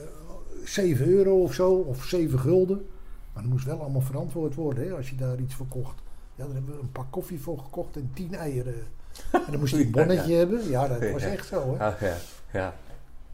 7 0.65 1.07
euro 1.07 1.43
of 1.43 1.55
zo, 1.55 1.73
of 1.75 2.05
7 2.05 2.39
gulden. 2.39 2.87
Maar 3.33 3.43
dat 3.43 3.53
moest 3.53 3.65
wel 3.65 3.81
allemaal 3.81 4.01
verantwoord 4.01 4.55
worden 4.55 4.97
als 4.97 5.11
je 5.11 5.17
daar 5.17 5.41
iets 5.41 5.55
voor 5.55 5.67
kocht. 5.67 6.03
Ja, 6.41 6.47
daar 6.47 6.55
hebben 6.55 6.75
we 6.75 6.81
een 6.81 6.93
pak 6.93 7.07
koffie 7.11 7.41
voor 7.41 7.59
gekocht 7.59 7.97
en 7.97 8.11
10 8.15 8.35
eieren. 8.35 8.75
En 9.33 9.45
dan 9.51 9.61
moest 9.61 9.75
je 9.75 9.85
een 9.85 9.91
bonnetje 9.91 10.35
hebben. 10.35 10.69
Ja, 10.69 10.89
dat 10.89 11.11
was 11.11 11.23
echt 11.23 11.47
zo. 11.47 11.77
Hè. 11.79 12.07
Ja. 12.07 12.17
ja. 12.53 12.75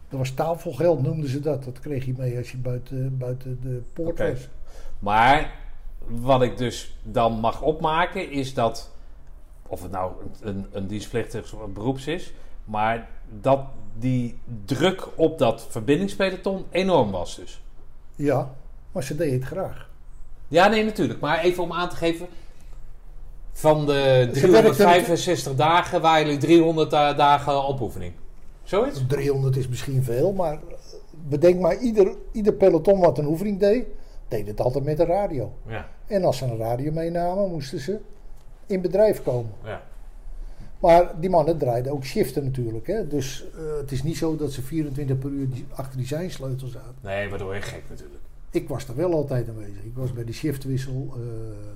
Dat 0.08 0.18
was 0.18 0.30
tafelgeld, 0.30 1.02
noemden 1.02 1.30
ze 1.30 1.40
dat. 1.40 1.64
Dat 1.64 1.80
kreeg 1.80 2.04
je 2.04 2.14
mee 2.16 2.36
als 2.36 2.50
je 2.50 2.56
buiten, 2.56 3.18
buiten 3.18 3.58
de 3.62 3.82
poort 3.92 4.18
was. 4.18 4.48
Maar 4.98 5.54
wat 6.06 6.42
ik 6.42 6.58
dus 6.58 6.98
dan 7.02 7.32
mag 7.32 7.62
opmaken 7.62 8.30
is 8.30 8.54
dat, 8.54 8.90
of 9.66 9.82
het 9.82 9.90
nou 9.90 10.12
een, 10.40 10.66
een 10.72 10.86
dienstplichtig 10.86 11.54
beroeps 11.72 12.06
is, 12.06 12.32
maar 12.64 13.08
dat 13.40 13.60
die 13.98 14.38
druk 14.64 15.08
op 15.18 15.38
dat 15.38 15.66
verbindingspeloton 15.68 16.64
enorm 16.70 17.10
was 17.10 17.36
dus. 17.36 17.62
Ja, 18.14 18.54
maar 18.92 19.02
ze 19.02 19.16
deed 19.16 19.32
het 19.32 19.44
graag. 19.44 19.88
Ja, 20.48 20.68
nee, 20.68 20.84
natuurlijk. 20.84 21.20
Maar 21.20 21.38
even 21.38 21.62
om 21.62 21.72
aan 21.72 21.88
te 21.88 21.96
geven. 21.96 22.26
Van 23.58 23.86
de 23.86 23.92
werkte 23.92 24.30
365 24.40 25.54
dagen 25.54 26.00
waren 26.00 26.24
jullie 26.24 26.40
300 26.40 26.90
da- 26.90 27.14
dagen 27.14 27.64
op 27.66 27.80
oefening. 27.80 28.12
Zoiets? 28.62 29.04
300 29.08 29.56
is 29.56 29.68
misschien 29.68 30.02
veel, 30.02 30.32
maar 30.32 30.58
bedenk 31.28 31.60
maar, 31.60 31.76
ieder, 31.78 32.14
ieder 32.32 32.52
peloton 32.52 33.00
wat 33.00 33.18
een 33.18 33.26
oefening 33.26 33.58
deed, 33.60 33.84
deed 34.28 34.46
het 34.46 34.60
altijd 34.60 34.84
met 34.84 34.96
de 34.96 35.04
radio. 35.04 35.52
Ja. 35.66 35.88
En 36.06 36.24
als 36.24 36.36
ze 36.36 36.44
een 36.44 36.56
radio 36.56 36.92
meenamen, 36.92 37.50
moesten 37.50 37.80
ze 37.80 37.98
in 38.66 38.80
bedrijf 38.80 39.22
komen. 39.22 39.52
ja. 39.64 39.82
Maar 40.80 41.10
die 41.20 41.30
mannen 41.30 41.58
draaiden 41.58 41.92
ook 41.92 42.04
shiften 42.04 42.44
natuurlijk. 42.44 42.86
Hè? 42.86 43.06
Dus 43.06 43.44
eh, 43.54 43.76
het 43.80 43.92
is 43.92 44.02
niet 44.02 44.16
zo 44.16 44.36
dat 44.36 44.52
ze 44.52 44.62
24 44.62 45.18
per 45.18 45.30
uur 45.30 45.50
die- 45.50 45.66
achter 45.74 45.96
die 45.98 46.06
zijnsleutels 46.06 46.72
zaten. 46.72 46.94
Nee, 47.00 47.28
waardoor 47.28 47.54
je 47.54 47.62
gek 47.62 47.82
natuurlijk. 47.88 48.20
Ik 48.56 48.68
was 48.68 48.88
er 48.88 48.96
wel 48.96 49.12
altijd 49.12 49.48
aanwezig. 49.48 49.84
Ik 49.84 49.96
was 49.96 50.12
bij 50.12 50.24
de 50.24 50.32
shiftwissel 50.32 51.14
eh, 51.14 51.20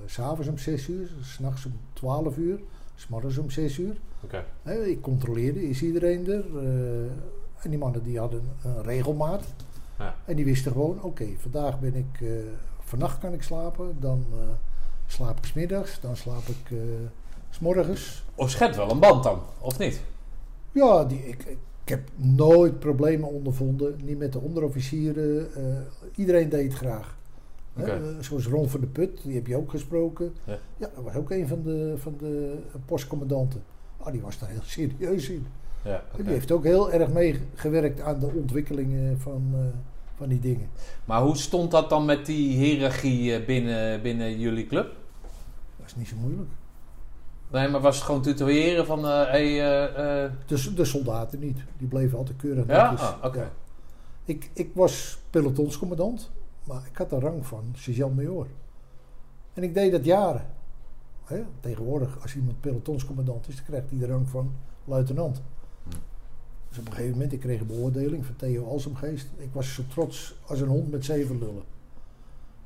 s 0.05 0.13
s'avonds 0.13 0.47
om 0.47 0.57
6 0.57 0.87
uur, 0.87 1.09
s'nachts 1.21 1.65
om 1.65 1.73
12 1.93 2.37
uur, 2.37 2.59
s'morgens 2.95 3.37
om 3.37 3.49
6 3.49 3.77
uur. 3.77 3.95
Ik 4.85 5.01
controleerde, 5.01 5.69
is 5.69 5.81
iedereen 5.81 6.27
er? 6.27 6.45
Eh, 6.57 7.63
en 7.63 7.69
die 7.69 7.77
mannen 7.77 8.03
die 8.03 8.19
hadden 8.19 8.43
een 8.63 8.83
regelmaat. 8.83 9.43
Ja. 9.99 10.15
En 10.25 10.35
die 10.35 10.45
wisten 10.45 10.71
gewoon, 10.71 11.01
oké, 11.01 11.27
vandaag 11.37 11.79
ben 11.79 11.95
ik, 11.95 12.21
eh, 12.21 12.29
vannacht 12.79 13.19
kan 13.19 13.33
ik 13.33 13.43
slapen, 13.43 13.95
dan 13.99 14.25
eh, 14.31 14.39
slaap 15.07 15.37
ik 15.37 15.45
's 15.45 15.53
middags, 15.53 15.99
dan 15.99 16.15
slaap 16.15 16.47
ik 16.47 16.71
eh 16.71 16.77
's 17.49 17.59
morgens. 17.59 18.23
Of 18.35 18.49
schept 18.49 18.75
wel 18.75 18.91
een 18.91 18.99
band 18.99 19.23
dan, 19.23 19.39
of 19.59 19.77
niet? 19.77 20.01
Ja, 20.71 21.03
die, 21.03 21.27
ik 21.27 21.57
heb 21.91 22.09
nooit 22.15 22.79
problemen 22.79 23.29
ondervonden, 23.29 23.95
niet 24.03 24.17
met 24.17 24.33
de 24.33 24.39
onderofficieren. 24.39 25.53
eh, 25.55 25.63
iedereen 26.15 26.49
deed 26.49 26.63
het 26.63 26.73
graag. 26.73 27.17
Eh, 27.75 27.95
zoals 28.19 28.47
Ron 28.47 28.69
van 28.69 28.79
de 28.79 28.87
Put, 28.87 29.21
die 29.23 29.35
heb 29.35 29.47
je 29.47 29.55
ook 29.55 29.69
gesproken. 29.69 30.33
Ja. 30.43 30.57
Ja, 30.77 30.89
dat 30.95 31.03
was 31.03 31.15
ook 31.15 31.31
een 31.31 31.47
van 31.47 31.61
de, 31.63 31.93
van 31.97 32.15
de 32.19 32.57
postcommandanten. 32.85 33.63
Ah, 33.97 34.11
die 34.11 34.21
was 34.21 34.39
daar 34.39 34.49
heel 34.49 34.59
serieus 34.77 35.29
in. 35.29 35.45
Ja. 35.83 36.03
Die 36.15 36.25
heeft 36.25 36.51
ook 36.51 36.63
heel 36.63 36.91
erg 36.91 37.09
meegewerkt 37.11 38.01
aan 38.01 38.19
de 38.19 38.27
ontwikkelingen 38.35 39.19
van, 39.19 39.49
eh, 39.53 39.59
van 40.15 40.29
die 40.29 40.39
dingen. 40.39 40.69
Maar 41.05 41.21
hoe 41.21 41.37
stond 41.37 41.71
dat 41.71 41.89
dan 41.89 42.05
met 42.05 42.25
die 42.25 42.57
hiërarchie 42.57 43.45
binnen, 43.45 44.01
binnen 44.01 44.39
jullie 44.39 44.67
club? 44.67 44.95
Dat 45.77 45.85
is 45.87 45.95
niet 45.95 46.07
zo 46.07 46.15
moeilijk. 46.15 46.49
Nee, 47.51 47.67
maar 47.67 47.81
was 47.81 47.95
het 47.95 48.05
gewoon 48.05 48.21
tutoyeren 48.21 48.85
van... 48.85 49.05
eh 49.05 49.23
hey, 49.25 49.45
eh, 49.59 50.23
eh, 50.23 50.31
Dus 50.45 50.75
de 50.75 50.85
soldaten 50.85 51.39
niet. 51.39 51.57
Die 51.77 51.87
bleven 51.87 52.17
altijd 52.17 52.37
keurig 52.37 52.67
Ja? 52.67 52.91
netjes. 52.91 53.13
Ah. 53.21 53.35
Ja. 53.35 53.51
Ik, 54.25 54.49
ik 54.53 54.71
was 54.73 55.17
pelotonscommandant, 55.29 56.31
maar 56.63 56.81
ik 56.91 56.97
had 56.97 57.09
de 57.09 57.19
rang 57.19 57.45
van 57.45 57.63
sergeant-major. 57.75 58.47
En 59.53 59.63
ik 59.63 59.73
deed 59.73 59.91
dat 59.91 60.05
jaren. 60.05 60.45
Hè? 61.23 61.43
Tegenwoordig, 61.59 62.21
als 62.21 62.35
iemand 62.35 62.61
pelotonscommandant 62.61 63.47
is, 63.47 63.55
dan 63.55 63.65
krijgt 63.65 63.89
hij 63.89 63.99
de 63.99 64.05
rang 64.07 64.29
van 64.29 64.53
luitenant. 64.85 65.41
Hm. 65.83 65.95
Dus 66.69 66.77
op 66.77 66.85
een 66.85 66.91
gegeven 66.91 67.11
moment, 67.11 67.33
ik 67.33 67.39
kreeg 67.39 67.59
een 67.59 67.67
beoordeling 67.67 68.25
van 68.25 68.35
Theo 68.35 68.65
Alsemgeest. 68.67 69.27
Ik 69.37 69.49
was 69.51 69.73
zo 69.73 69.83
trots 69.87 70.35
als 70.45 70.59
een 70.59 70.67
hond 70.67 70.91
met 70.91 71.05
zeven 71.05 71.39
lullen. 71.39 71.63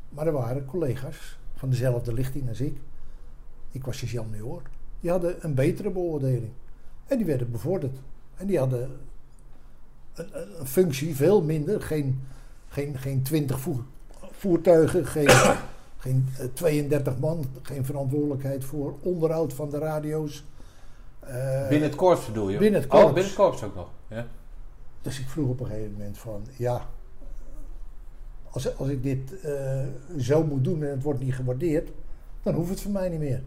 Maar 0.09 0.27
er 0.27 0.33
waren 0.33 0.65
collega's 0.65 1.37
van 1.55 1.69
dezelfde 1.69 2.13
lichting 2.13 2.49
als 2.49 2.61
ik. 2.61 2.77
Ik 3.71 3.85
was 3.85 3.97
sergeant-major. 3.97 4.61
Die 5.05 5.13
hadden 5.13 5.35
een 5.39 5.53
betere 5.53 5.89
beoordeling. 5.89 6.49
En 7.07 7.17
die 7.17 7.25
werden 7.25 7.51
bevorderd. 7.51 7.97
En 8.35 8.47
die 8.47 8.59
hadden 8.59 8.89
een, 10.13 10.27
een, 10.59 10.67
functie 10.67 11.15
veel 11.15 11.41
minder. 11.41 11.81
Geen, 11.81 12.21
geen, 12.67 12.97
geen 12.97 13.21
20 13.21 13.59
voer, 13.59 13.83
voertuigen, 14.31 15.05
geen, 15.05 15.29
geen 15.97 16.27
eh, 16.39 16.45
32 16.53 17.19
man. 17.19 17.45
Geen 17.61 17.85
verantwoordelijkheid 17.85 18.63
voor 18.63 18.95
onderhoud 19.01 19.53
van 19.53 19.69
de 19.69 19.77
radio's. 19.77 20.45
Eh, 21.19 21.67
binnen 21.67 21.89
het 21.89 21.97
korps 21.97 22.25
bedoel 22.25 22.49
je? 22.49 22.57
binnen 22.57 22.81
het 22.81 22.91
Oh, 22.91 22.99
korps. 22.99 23.13
binnen 23.13 23.31
het 23.31 23.41
korps 23.41 23.63
ook 23.63 23.75
nog. 23.75 23.89
Ja. 24.07 24.27
Dus 25.01 25.19
ik 25.19 25.27
vroeg 25.27 25.49
op 25.49 25.59
een 25.59 25.65
gegeven 25.65 25.91
moment 25.91 26.17
van, 26.17 26.45
ja, 26.57 26.87
als, 28.49 28.77
als 28.77 28.89
ik 28.89 29.03
dit 29.03 29.41
eh, 29.41 29.83
zo 30.19 30.43
moet 30.43 30.63
doen 30.63 30.83
en 30.83 30.89
het 30.89 31.03
wordt 31.03 31.19
niet 31.19 31.35
gewaardeerd, 31.35 31.89
dan 32.43 32.53
hoeft 32.53 32.69
het 32.69 32.81
voor 32.81 32.91
mij 32.91 33.09
niet 33.09 33.19
meer. 33.19 33.41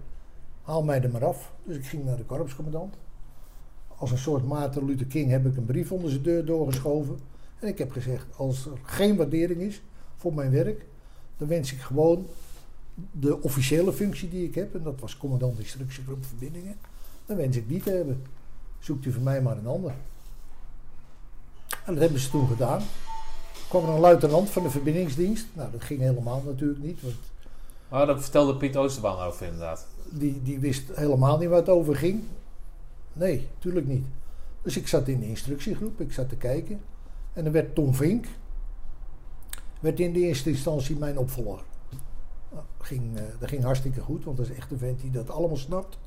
Haal 0.69 0.83
mij 0.83 1.03
er 1.03 1.11
maar 1.11 1.25
af. 1.25 1.53
Dus 1.65 1.77
ik 1.77 1.87
ging 1.87 2.05
naar 2.05 2.17
de 2.17 2.25
korpscommandant. 2.25 2.95
Als 3.97 4.11
een 4.11 4.19
soort 4.19 4.47
Maarten 4.47 4.85
Luther 4.85 5.07
King 5.07 5.31
heb 5.31 5.47
ik 5.47 5.57
een 5.57 5.65
brief 5.65 5.93
onder 5.93 6.11
zijn 6.11 6.23
deur 6.23 6.45
doorgeschoven. 6.45 7.19
En 7.59 7.69
ik 7.69 7.79
heb 7.79 7.93
gezegd, 7.93 8.27
als 8.37 8.67
er 8.67 8.79
geen 8.83 9.17
waardering 9.17 9.61
is 9.61 9.83
voor 10.17 10.35
mijn 10.35 10.51
werk, 10.51 10.87
dan 11.37 11.49
wens 11.49 11.73
ik 11.73 11.81
gewoon 11.81 12.27
de 13.11 13.43
officiële 13.43 13.93
functie 13.93 14.29
die 14.29 14.47
ik 14.47 14.55
heb, 14.55 14.75
en 14.75 14.83
dat 14.83 15.01
was 15.01 15.17
commandant 15.17 15.59
instructiegroep 15.59 16.25
verbindingen, 16.25 16.77
dan 17.27 17.37
wens 17.37 17.57
ik 17.57 17.69
die 17.69 17.83
te 17.83 17.91
hebben. 17.91 18.23
Zoekt 18.79 19.05
u 19.05 19.13
voor 19.13 19.23
mij 19.23 19.43
maar 19.43 19.57
een 19.57 19.67
ander. 19.67 19.95
En 21.85 21.93
dat 21.93 21.99
hebben 21.99 22.21
ze 22.21 22.31
toen 22.31 22.49
gedaan. 22.49 22.81
Er 22.81 23.69
kwam 23.69 23.85
er 23.85 23.89
een 23.89 24.01
luitenant 24.01 24.51
van 24.51 24.63
de 24.63 24.71
verbindingsdienst. 24.71 25.47
Nou, 25.53 25.71
dat 25.71 25.85
ging 25.85 26.01
helemaal 26.01 26.43
natuurlijk 26.47 26.83
niet, 26.83 27.03
want 27.03 27.17
Oh, 27.91 28.07
dat 28.07 28.21
vertelde 28.21 28.57
Piet 28.57 28.77
Oosterbaan 28.77 29.27
over 29.27 29.47
inderdaad. 29.47 29.87
Die, 30.13 30.43
die 30.43 30.59
wist 30.59 30.91
helemaal 30.95 31.39
niet 31.39 31.49
waar 31.49 31.59
het 31.59 31.69
over 31.69 31.97
ging. 31.97 32.23
Nee, 33.13 33.49
tuurlijk 33.59 33.87
niet. 33.87 34.07
Dus 34.63 34.77
ik 34.77 34.89
zat 34.89 35.09
in 35.09 35.21
de 35.21 35.29
instructiegroep, 35.29 36.01
ik 36.01 36.13
zat 36.13 36.29
te 36.29 36.37
kijken. 36.37 36.81
En 37.33 37.45
dan 37.45 37.53
werd 37.53 37.75
Tom 37.75 37.95
Vink, 37.95 38.27
werd 39.81 40.01
in 40.01 40.13
de 40.13 40.21
eerste 40.21 40.51
instantie 40.51 40.97
mijn 40.97 41.19
opvolger. 41.19 41.63
Nou, 42.53 42.65
ging, 42.79 43.17
eh, 43.17 43.23
dat 43.39 43.49
ging 43.49 43.63
hartstikke 43.63 44.01
goed, 44.01 44.25
want 44.25 44.37
dat 44.37 44.49
is 44.49 44.57
echt 44.57 44.71
een 44.71 44.79
vent 44.79 45.01
die 45.01 45.11
dat 45.11 45.31
allemaal 45.31 45.57
snapt. 45.57 45.99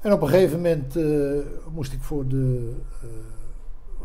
En 0.00 0.12
op 0.12 0.22
een 0.22 0.28
gegeven 0.28 0.56
moment 0.56 0.96
eh, 0.96 1.38
moest 1.74 1.92
ik 1.92 2.02
voor 2.02 2.28
de... 2.28 2.74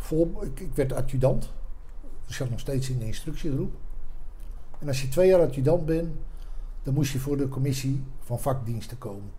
eh, 0.09 0.19
ik, 0.41 0.59
ik 0.59 0.75
werd 0.75 0.93
adjudant. 0.93 1.41
Dus 2.01 2.29
ik 2.29 2.35
zat 2.35 2.49
nog 2.49 2.59
steeds 2.59 2.89
in 2.89 2.99
de 2.99 3.05
instructiegroep. 3.05 3.73
En 4.79 4.88
als 4.88 5.01
je 5.01 5.07
twee 5.07 5.27
jaar 5.27 5.41
adjudant 5.41 5.85
bent, 5.85 6.09
dan 6.88 6.95
moest 6.95 7.11
je 7.11 7.19
voor 7.19 7.38
de 7.38 7.49
commissie 7.49 8.03
van 8.19 8.39
vakdiensten 8.39 8.97
komen. 8.97 9.31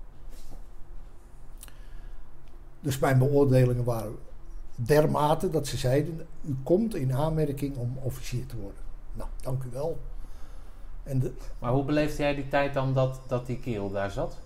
Dus 2.80 2.98
mijn 2.98 3.18
beoordelingen 3.18 3.84
waren 3.84 4.16
dermate 4.74 5.50
dat 5.50 5.66
ze 5.66 5.76
zeiden: 5.76 6.26
U 6.48 6.56
komt 6.62 6.94
in 6.94 7.12
aanmerking 7.12 7.76
om 7.76 7.98
officier 8.02 8.46
te 8.46 8.56
worden. 8.56 8.80
Nou, 9.14 9.28
dank 9.40 9.62
u 9.62 9.68
wel. 9.72 9.98
En 11.02 11.18
de, 11.18 11.32
Maar 11.58 11.72
hoe 11.72 11.84
beleefde 11.84 12.22
jij 12.22 12.34
die 12.34 12.48
tijd 12.48 12.74
dan 12.74 12.94
dat, 12.94 13.20
dat 13.26 13.46
die 13.46 13.58
kerel 13.58 13.90
daar 13.90 14.10
zat? 14.10 14.38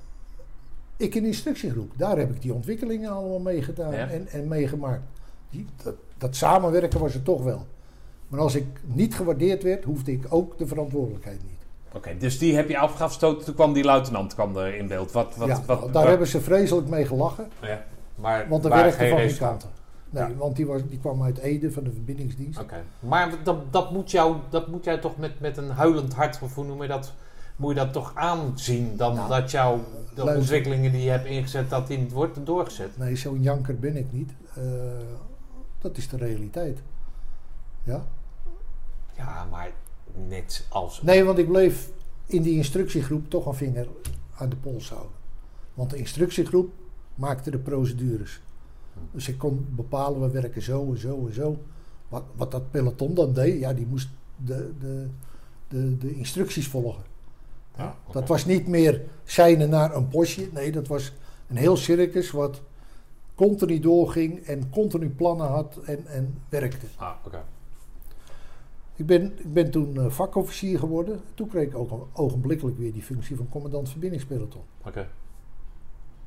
ik 0.97 1.15
in 1.15 1.23
de 1.23 1.29
instructiegroep, 1.29 1.93
daar 1.97 2.19
heb 2.19 2.31
ik 2.35 2.43
die 2.43 2.55
ontwikkelingen 2.55 3.11
allemaal 3.11 3.41
mee 3.41 3.63
gedaan 3.63 3.93
Ja. 3.93 4.09
en, 4.09 4.29
en 4.29 4.49
meegemaakt. 4.49 5.03
Die, 5.51 5.67
dat, 5.83 5.95
dat 6.19 6.37
samenwerken 6.37 7.01
was 7.01 7.15
er 7.15 7.23
toch 7.23 7.43
wel. 7.43 7.67
Maar 8.29 8.41
als 8.41 8.55
ik 8.55 8.67
niet 8.83 9.15
gewaardeerd 9.15 9.63
werd, 9.63 9.85
hoefde 9.85 10.13
ik 10.13 10.27
ook 10.29 10.59
de 10.59 10.67
verantwoordelijkheid 10.67 11.43
niet. 11.43 11.62
Oké, 11.95 12.17
dus 12.19 12.39
die 12.39 12.55
heb 12.55 12.69
je 12.69 12.79
afgestoten. 12.79 13.45
Toen 13.45 13.55
kwam 13.55 13.73
die 13.73 13.85
luitenant 13.85 14.35
kwam 14.35 14.57
er 14.57 14.75
in 14.75 14.87
beeld. 14.87 15.13
Wat, 15.13 15.37
wat, 15.37 15.49
ja, 15.49 15.61
wat, 15.67 15.93
daar 15.93 16.09
hebben 16.09 16.27
ze 16.27 16.41
vreselijk 16.41 16.89
mee 16.89 17.07
gelachen. 17.07 17.49
Ja, 17.61 17.85
maar 18.15 18.49
Want 18.49 18.65
er 18.65 18.71
werkte 18.71 18.97
geen 18.97 19.11
van 19.11 19.19
geen 19.19 19.37
kanten. 19.39 19.69
Nee, 20.11 20.23
Ja. 20.29 20.35
want 20.37 20.57
die, 20.57 20.67
was, 20.67 20.81
die 20.89 20.99
kwam 20.99 21.23
uit 21.23 21.39
Ede 21.39 21.73
van 21.73 21.85
de 21.85 21.93
verbindingsdienst. 21.93 22.61
Oké, 22.61 22.83
maar 22.99 23.33
dat, 23.45 23.73
dat, 23.73 23.91
moet 23.93 24.11
jou, 24.11 24.37
dat 24.51 24.67
moet 24.69 24.85
jij 24.85 24.99
toch 24.99 25.17
met, 25.17 25.41
met 25.41 25.57
een 25.57 25.71
huilend 25.71 26.15
hart, 26.15 26.39
of 26.43 26.55
hoe 26.55 26.65
noem 26.65 26.83
je 26.83 26.89
dat, 26.89 27.13
moet 27.57 27.69
je 27.75 27.77
dat 27.77 27.93
toch 27.93 28.13
aanzien 28.15 28.97
dan 28.97 29.15
Nou, 29.15 29.29
dat 29.29 29.51
jouw 29.51 29.77
de 29.77 29.85
luister. 30.15 30.37
ontwikkelingen 30.37 30.93
die 30.93 31.03
je 31.03 31.11
hebt 31.11 31.27
ingezet, 31.27 31.71
dat 31.71 31.87
die 31.87 31.99
niet 31.99 32.13
wordt 32.13 32.47
doorgezet? 32.47 32.99
Nee, 32.99 33.17
zo'n 33.17 33.43
janker 33.43 33.79
ben 33.79 33.97
ik 33.97 34.13
niet. 34.13 34.33
Eh, 34.55 34.63
dat 35.79 35.97
is 35.97 36.09
de 36.09 36.17
realiteit. 36.17 36.79
Ja? 37.85 38.03
Ja, 39.17 39.47
maar 39.51 39.71
net 40.29 40.67
als... 40.69 41.03
Nee, 41.03 41.25
want 41.25 41.39
ik 41.39 41.49
bleef 41.49 41.91
in 42.27 42.43
die 42.43 42.57
instructiegroep 42.57 43.31
toch 43.31 43.47
een 43.47 43.55
vinger 43.55 43.87
aan 44.35 44.49
de 44.49 44.57
pols 44.57 44.91
houden. 44.91 45.13
Want 45.75 45.91
de 45.91 45.97
instructiegroep 45.97 46.73
maakte 47.15 47.51
de 47.51 47.59
procedures. 47.59 48.41
Dus 49.11 49.29
ik 49.29 49.39
kon 49.39 49.67
bepalen, 49.71 50.21
we 50.21 50.31
werken 50.31 50.63
zo 50.63 50.91
en 50.91 50.99
zo 50.99 51.27
en 51.27 51.35
zo. 51.35 51.59
Wat, 52.09 52.25
wat 52.37 52.51
dat 52.51 52.71
peloton 52.71 53.15
dan 53.15 53.33
deed, 53.33 53.61
ja, 53.61 53.73
die 53.73 53.87
moest 53.87 54.09
de, 54.37 54.73
de, 54.79 55.09
de, 55.69 55.99
de 55.99 56.15
instructies 56.15 56.69
volgen. 56.69 57.05
Ja. 57.77 57.97
Dat 58.11 58.29
was 58.29 58.45
niet 58.45 58.67
meer 58.67 59.03
seinen 59.25 59.71
naar 59.71 59.95
een 59.97 60.09
postje. 60.09 60.49
Nee, 60.53 60.73
dat 60.73 60.87
was 60.87 61.13
een 61.49 61.57
heel 61.57 61.77
circus 61.77 62.31
wat 62.31 62.61
continu 63.35 63.81
doorging 63.81 64.39
en 64.47 64.71
continu 64.71 65.11
plannen 65.11 65.47
had 65.47 65.77
en, 65.85 66.07
en 66.07 66.43
werkte. 66.49 66.87
Ah, 66.97 67.13
oké. 67.25 67.43
Ik 69.03 69.09
ben, 69.09 69.39
ik 69.39 69.53
ben 69.53 69.71
toen 69.71 69.97
eh, 69.97 70.11
vakofficier 70.11 70.79
geworden. 70.79 71.21
Toen 71.35 71.49
kreeg 71.49 71.67
ik 71.67 71.77
ook 71.77 72.09
ogenblikkelijk 72.13 72.79
weer 72.79 72.93
die 72.93 73.03
functie 73.03 73.37
van 73.37 73.49
commandant 73.49 73.89
verbindingspeloton. 73.91 74.63
Oké. 74.87 75.09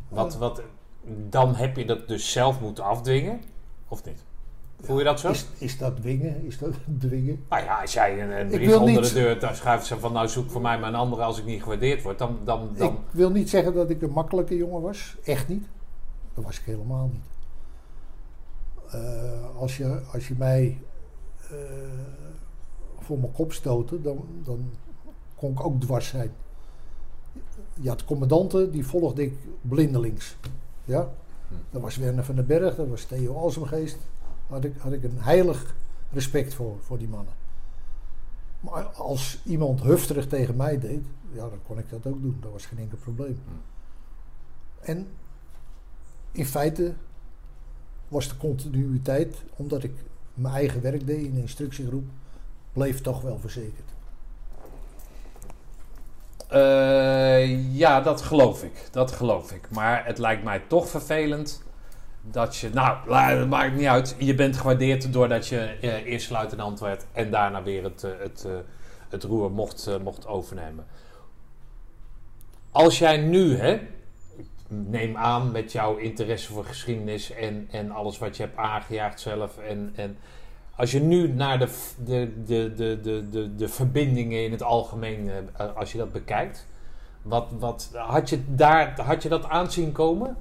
Wat, 0.10 0.38
wat, 0.38 0.62
dan 1.30 1.56
heb 1.56 1.78
je 1.78 1.86
dat 1.86 2.08
dus 2.08 2.32
zelf 2.32 2.62
moeten 2.62 2.84
afdwingen, 2.84 3.42
of 3.88 4.06
niet? 4.06 4.24
Voel 4.82 4.98
je 4.98 5.04
dat 5.04 5.20
zo? 5.20 5.30
Is, 5.30 5.46
is 5.58 5.78
dat 5.78 5.96
dwingen? 5.96 6.46
Is 6.46 6.58
dat 6.58 6.74
dwingen? 7.00 7.46
Nou 7.50 7.64
ja, 7.64 7.82
als 7.82 7.94
jij 7.94 8.22
een, 8.22 8.40
een 8.40 8.48
brief 8.48 8.78
onder 8.78 9.02
niet- 9.02 9.08
de 9.08 9.14
deur 9.14 9.40
dan 9.40 9.56
schuift 9.56 9.86
ze 9.86 10.00
van 10.00 10.14
nou 10.14 10.28
zoek 10.28 10.50
voor 10.50 10.62
mij 10.62 10.80
maar 10.80 10.90
een 10.90 10.96
andere 10.96 11.24
als 11.24 11.40
ik 11.40 11.46
niet 11.46 11.64
gewaardeerd 11.64 12.02
word, 12.02 12.18
dan, 12.18 12.40
dan, 12.44 12.70
dan 12.78 12.94
Ik 12.94 13.00
wil 13.12 13.32
niet 13.32 13.50
zeggen 13.50 13.74
dat 13.74 13.90
ik 13.90 14.02
een 14.02 14.12
makkelijke 14.12 14.56
jongen 14.56 14.82
was. 14.82 15.16
Echt 15.24 15.48
niet. 15.48 15.68
Dat 16.34 16.44
was 16.44 16.60
ik 16.60 16.66
helemaal 16.66 17.10
niet. 17.14 17.24
Eh, 18.92 19.56
als, 19.56 19.78
je, 19.78 20.02
als 20.14 20.28
je 20.28 20.36
mij 20.38 20.78
eh, 21.50 21.58
voor 23.06 23.20
mijn 23.20 23.32
kop 23.32 23.54
stoten, 23.54 24.04
dan, 24.04 24.26
dan 24.44 24.70
kon 25.36 25.52
ik 25.52 25.66
ook 25.66 25.82
dwars 25.82 26.08
zijn. 26.08 26.32
Je 27.74 27.90
had 27.90 28.06
commandanten, 28.06 28.72
die 28.72 28.86
volgde 28.86 29.24
ik 29.24 29.38
blindelings. 29.62 30.36
Ja? 30.84 31.10
Dat 31.72 31.82
was 31.82 31.98
Werner 31.98 32.24
van 32.24 32.36
den 32.36 32.46
Berg, 32.46 32.76
dat 32.76 32.88
was 32.88 33.04
Theo 33.04 33.36
Alsemgeest. 33.36 33.98
Had 34.48 34.64
ik, 34.64 34.78
had 34.78 34.92
ik 34.92 35.04
een 35.04 35.20
heilig 35.20 35.76
respect 36.12 36.54
voor, 36.54 36.76
voor 36.82 36.98
die 36.98 37.08
mannen. 37.08 37.34
Maar 38.60 38.84
als 38.86 39.42
iemand 39.46 39.82
hufterig 39.82 40.28
tegen 40.28 40.56
mij 40.56 40.80
deed, 40.80 41.02
ja, 41.32 41.50
dan 41.50 41.60
kon 41.68 41.78
ik 41.78 41.90
dat 41.90 42.08
ook 42.08 42.22
doen. 42.22 42.38
Dat 42.42 42.52
was 42.52 42.66
geen 42.66 42.80
enkel 42.80 42.98
probleem. 42.98 43.40
En 44.80 45.08
in 46.32 46.46
feite 46.46 46.94
was 48.08 48.30
de 48.30 48.38
continuïteit, 48.38 49.44
omdat 49.56 49.84
ik 49.84 49.94
mijn 50.34 50.54
eigen 50.54 50.82
werk 50.82 51.08
deed 51.08 51.26
in 51.26 51.34
de 51.34 51.42
instructiegroep, 51.42 52.06
bleef 52.76 53.02
toch 53.02 53.22
wel 53.22 53.38
verzekerd. 53.40 53.94
Eh, 56.48 57.76
ja, 57.78 58.02
dat 58.02 58.22
geloof 58.22 58.64
ik. 58.64 58.88
Dat 58.92 59.12
geloof 59.12 59.52
ik. 59.52 59.70
Maar 59.72 60.06
het 60.06 60.18
lijkt 60.18 60.44
mij 60.44 60.62
toch 60.68 60.90
vervelend 60.90 61.64
dat 62.22 62.56
je... 62.56 62.70
Nou, 62.70 63.14
het 63.14 63.50
maakt 63.50 63.76
niet 63.76 63.86
uit. 63.86 64.16
Je 64.20 64.36
bent 64.36 64.58
gewaardeerd 64.58 65.14
doordat 65.14 65.48
je 65.48 65.60
eh, 65.60 66.06
eerste 66.06 66.34
luitenant 66.34 66.80
werd... 66.80 67.06
en 67.12 67.32
daarna 67.32 67.64
weer 67.64 67.84
het, 67.84 68.04
eh, 68.04 68.12
het, 68.20 68.48
het 69.10 69.24
roer 69.24 69.52
mocht, 69.52 69.90
mocht 70.04 70.28
overnemen. 70.28 70.86
Als 72.72 73.00
jij 73.00 73.18
nu, 73.18 73.58
hè, 73.58 73.80
neem 74.68 75.18
aan 75.18 75.52
met 75.52 75.72
jouw 75.72 75.96
interesse 75.96 76.52
voor 76.52 76.66
geschiedenis... 76.66 77.32
en, 77.32 77.68
en 77.72 77.92
alles 77.92 78.18
wat 78.18 78.38
je 78.38 78.44
hebt 78.44 78.58
aangejaagd 78.58 79.20
zelf... 79.20 79.58
en, 79.58 79.94
en 79.96 80.18
als 80.76 80.92
je 80.92 81.00
nu 81.00 81.28
naar 81.28 81.60
de, 81.60 81.68
de, 82.06 82.32
de, 82.46 82.74
de, 82.76 83.00
de, 83.02 83.30
de, 83.30 83.56
de 83.56 83.68
verbindingen 83.68 84.44
in 84.44 84.52
het 84.52 84.64
algemeen, 84.64 85.30
eh, 85.30 85.76
als 85.76 85.92
je 85.92 85.98
dat 85.98 86.12
bekijkt, 86.12 86.66
wat, 87.22 87.48
wat, 87.60 87.90
had, 87.94 88.30
je 88.30 88.40
daar, 88.56 89.02
had 89.02 89.24
je 89.24 89.30
dat 89.30 89.46
aanzien 89.46 89.92
komen? 89.92 90.38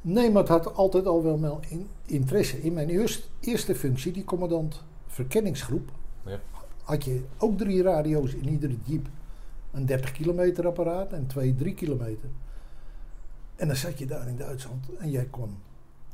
Nee, 0.00 0.30
maar 0.30 0.42
het 0.42 0.50
had 0.50 0.74
altijd 0.74 1.06
al 1.06 1.22
wel 1.22 1.36
mijn 1.38 1.54
in- 1.68 1.88
interesse. 2.06 2.62
In 2.62 2.72
mijn 2.72 2.88
eerst, 2.88 3.30
eerste 3.40 3.74
functie, 3.74 4.12
die 4.12 4.24
commandant 4.24 4.82
verkenningsgroep, 5.06 5.90
Ja. 6.24 6.38
had 6.82 7.04
je 7.04 7.24
ook 7.38 7.58
drie 7.58 7.82
radio's 7.82 8.32
in 8.34 8.48
iedere 8.48 8.76
jeep. 8.84 9.06
Een 9.72 9.86
30 9.86 10.12
kilometer 10.12 10.66
apparaat 10.66 11.12
en 11.12 11.26
twee 11.26 11.54
3 11.54 11.74
kilometer. 11.74 12.28
En 13.56 13.66
dan 13.66 13.76
zat 13.76 13.98
je 13.98 14.06
daar 14.06 14.28
in 14.28 14.36
Duitsland 14.36 14.86
en 14.98 15.10
jij 15.10 15.24
kon 15.30 15.56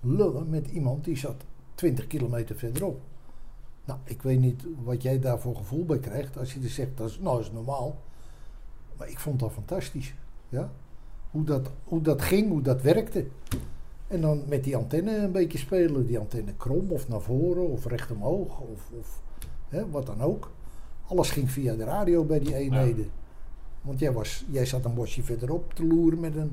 lullen 0.01 0.51
met 0.51 0.66
iemand 0.66 1.05
die 1.05 1.16
zat 1.16 1.44
20 1.77 2.07
kilometer 2.07 2.57
verderop. 2.57 3.01
Nou, 3.85 3.98
ik 4.05 4.23
weet 4.23 4.40
niet 4.40 4.65
wat 4.85 5.03
jij 5.03 5.20
daarvoor 5.20 5.57
gevoel 5.57 5.85
bij 5.85 5.98
krijgt 5.98 6.39
als 6.39 6.55
je 6.55 6.61
dus 6.61 6.74
zegt, 6.74 6.97
dat 6.97 7.09
is, 7.09 7.19
nou, 7.19 7.40
is 7.40 7.53
normaal. 7.53 7.97
Maar 8.97 9.09
ik 9.09 9.19
vond 9.19 9.40
dat 9.40 9.53
fantastisch. 9.53 10.15
Ja? 10.48 10.70
Hoe, 11.31 11.44
dat, 11.44 11.70
hoe 11.85 12.01
dat 12.01 12.23
ging, 12.23 12.48
hoe 12.48 12.62
dat 12.62 12.82
werkte. 12.82 13.27
En 14.07 14.20
dan 14.20 14.43
met 14.47 14.65
die 14.65 14.77
antenne 14.77 15.16
een 15.16 15.32
beetje 15.32 15.59
spelen. 15.59 16.07
Die 16.07 16.19
antenne 16.19 16.55
krom 16.57 16.90
of 16.90 17.09
naar 17.09 17.20
voren 17.20 17.69
of 17.69 17.86
recht 17.86 18.11
omhoog 18.11 18.61
of, 18.61 18.90
of 18.98 19.20
hè, 19.69 19.90
wat 19.90 20.07
dan 20.07 20.20
ook. 20.20 20.51
Alles 21.07 21.31
ging 21.31 21.51
via 21.51 21.74
de 21.74 21.85
radio 21.85 22.24
bij 22.24 22.39
die 22.39 22.55
eenheden. 22.55 23.11
Want 23.81 23.98
jij, 23.98 24.12
was, 24.12 24.44
jij 24.51 24.66
zat 24.66 24.85
een 24.85 24.94
bosje 24.94 25.23
verderop 25.23 25.74
te 25.74 25.86
loeren 25.86 26.20
met 26.20 26.36
een, 26.36 26.53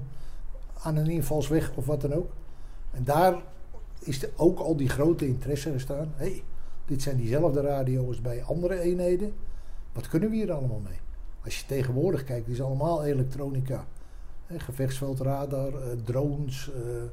aan 0.74 0.96
een 0.96 1.10
invalsweg 1.10 1.76
of 1.76 1.86
wat 1.86 2.02
dan 2.02 2.14
ook. 2.14 2.32
En 2.92 3.04
daar 3.04 3.42
is 4.04 4.24
er 4.24 4.30
ook 4.36 4.60
al 4.60 4.76
die 4.76 4.90
grote 4.90 5.28
interesse 5.28 5.72
gestaan. 5.72 6.14
Hé, 6.16 6.26
hey, 6.26 6.44
dit 6.86 7.02
zijn 7.02 7.18
diezelfde 7.18 7.62
radio's 7.62 8.22
bij 8.22 8.44
andere 8.44 8.80
eenheden. 8.80 9.34
Wat 9.94 10.08
kunnen 10.08 10.30
we 10.30 10.36
hier 10.36 10.52
allemaal 10.52 10.82
mee? 10.84 11.00
Als 11.44 11.60
je 11.60 11.66
tegenwoordig 11.66 12.24
kijkt, 12.24 12.48
is 12.48 12.62
allemaal 12.62 13.04
elektronica. 13.04 13.86
Gevechtsveldradar, 14.58 15.68
eh, 15.68 15.88
drones, 16.04 16.70
eh, 16.72 17.04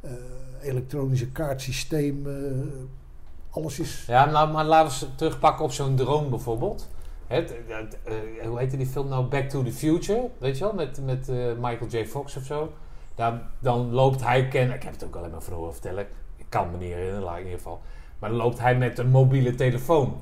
eh, 0.00 0.16
elektronische 0.62 1.30
kaartsystemen. 1.30 2.88
alles 3.50 3.78
is... 3.78 4.04
Ja, 4.06 4.46
maar 4.46 4.64
laten 4.64 5.08
we 5.08 5.14
terugpakken 5.14 5.64
op 5.64 5.72
zo'n 5.72 5.96
drone 5.96 6.28
bijvoorbeeld. 6.28 6.88
Hoe 8.46 8.58
heette 8.58 8.76
die 8.76 8.86
film 8.86 9.08
nou? 9.08 9.26
Back 9.26 9.48
to 9.48 9.62
the 9.62 9.72
Future, 9.72 10.30
weet 10.38 10.58
je 10.58 10.64
wel? 10.64 10.74
Met, 10.74 11.00
met 11.04 11.28
Michael 11.60 11.86
J. 11.88 12.06
Fox 12.06 12.36
of 12.36 12.44
zo. 12.44 12.72
Dan, 13.18 13.40
dan 13.58 13.90
loopt 13.92 14.22
hij 14.24 14.48
kennen. 14.48 14.76
Ik 14.76 14.82
heb 14.82 14.92
het 14.92 15.04
ook 15.04 15.16
alleen 15.16 15.30
maar 15.30 15.42
van 15.42 15.72
vertellen. 15.72 16.06
Ik 16.36 16.46
kan 16.48 16.70
me 16.70 16.76
niet 16.76 16.92
herinneren, 16.92 17.32
in 17.32 17.38
ieder 17.44 17.52
geval. 17.58 17.80
Maar 18.18 18.28
dan 18.30 18.38
loopt 18.38 18.58
hij 18.58 18.76
met 18.76 18.98
een 18.98 19.08
mobiele 19.10 19.54
telefoon. 19.54 20.16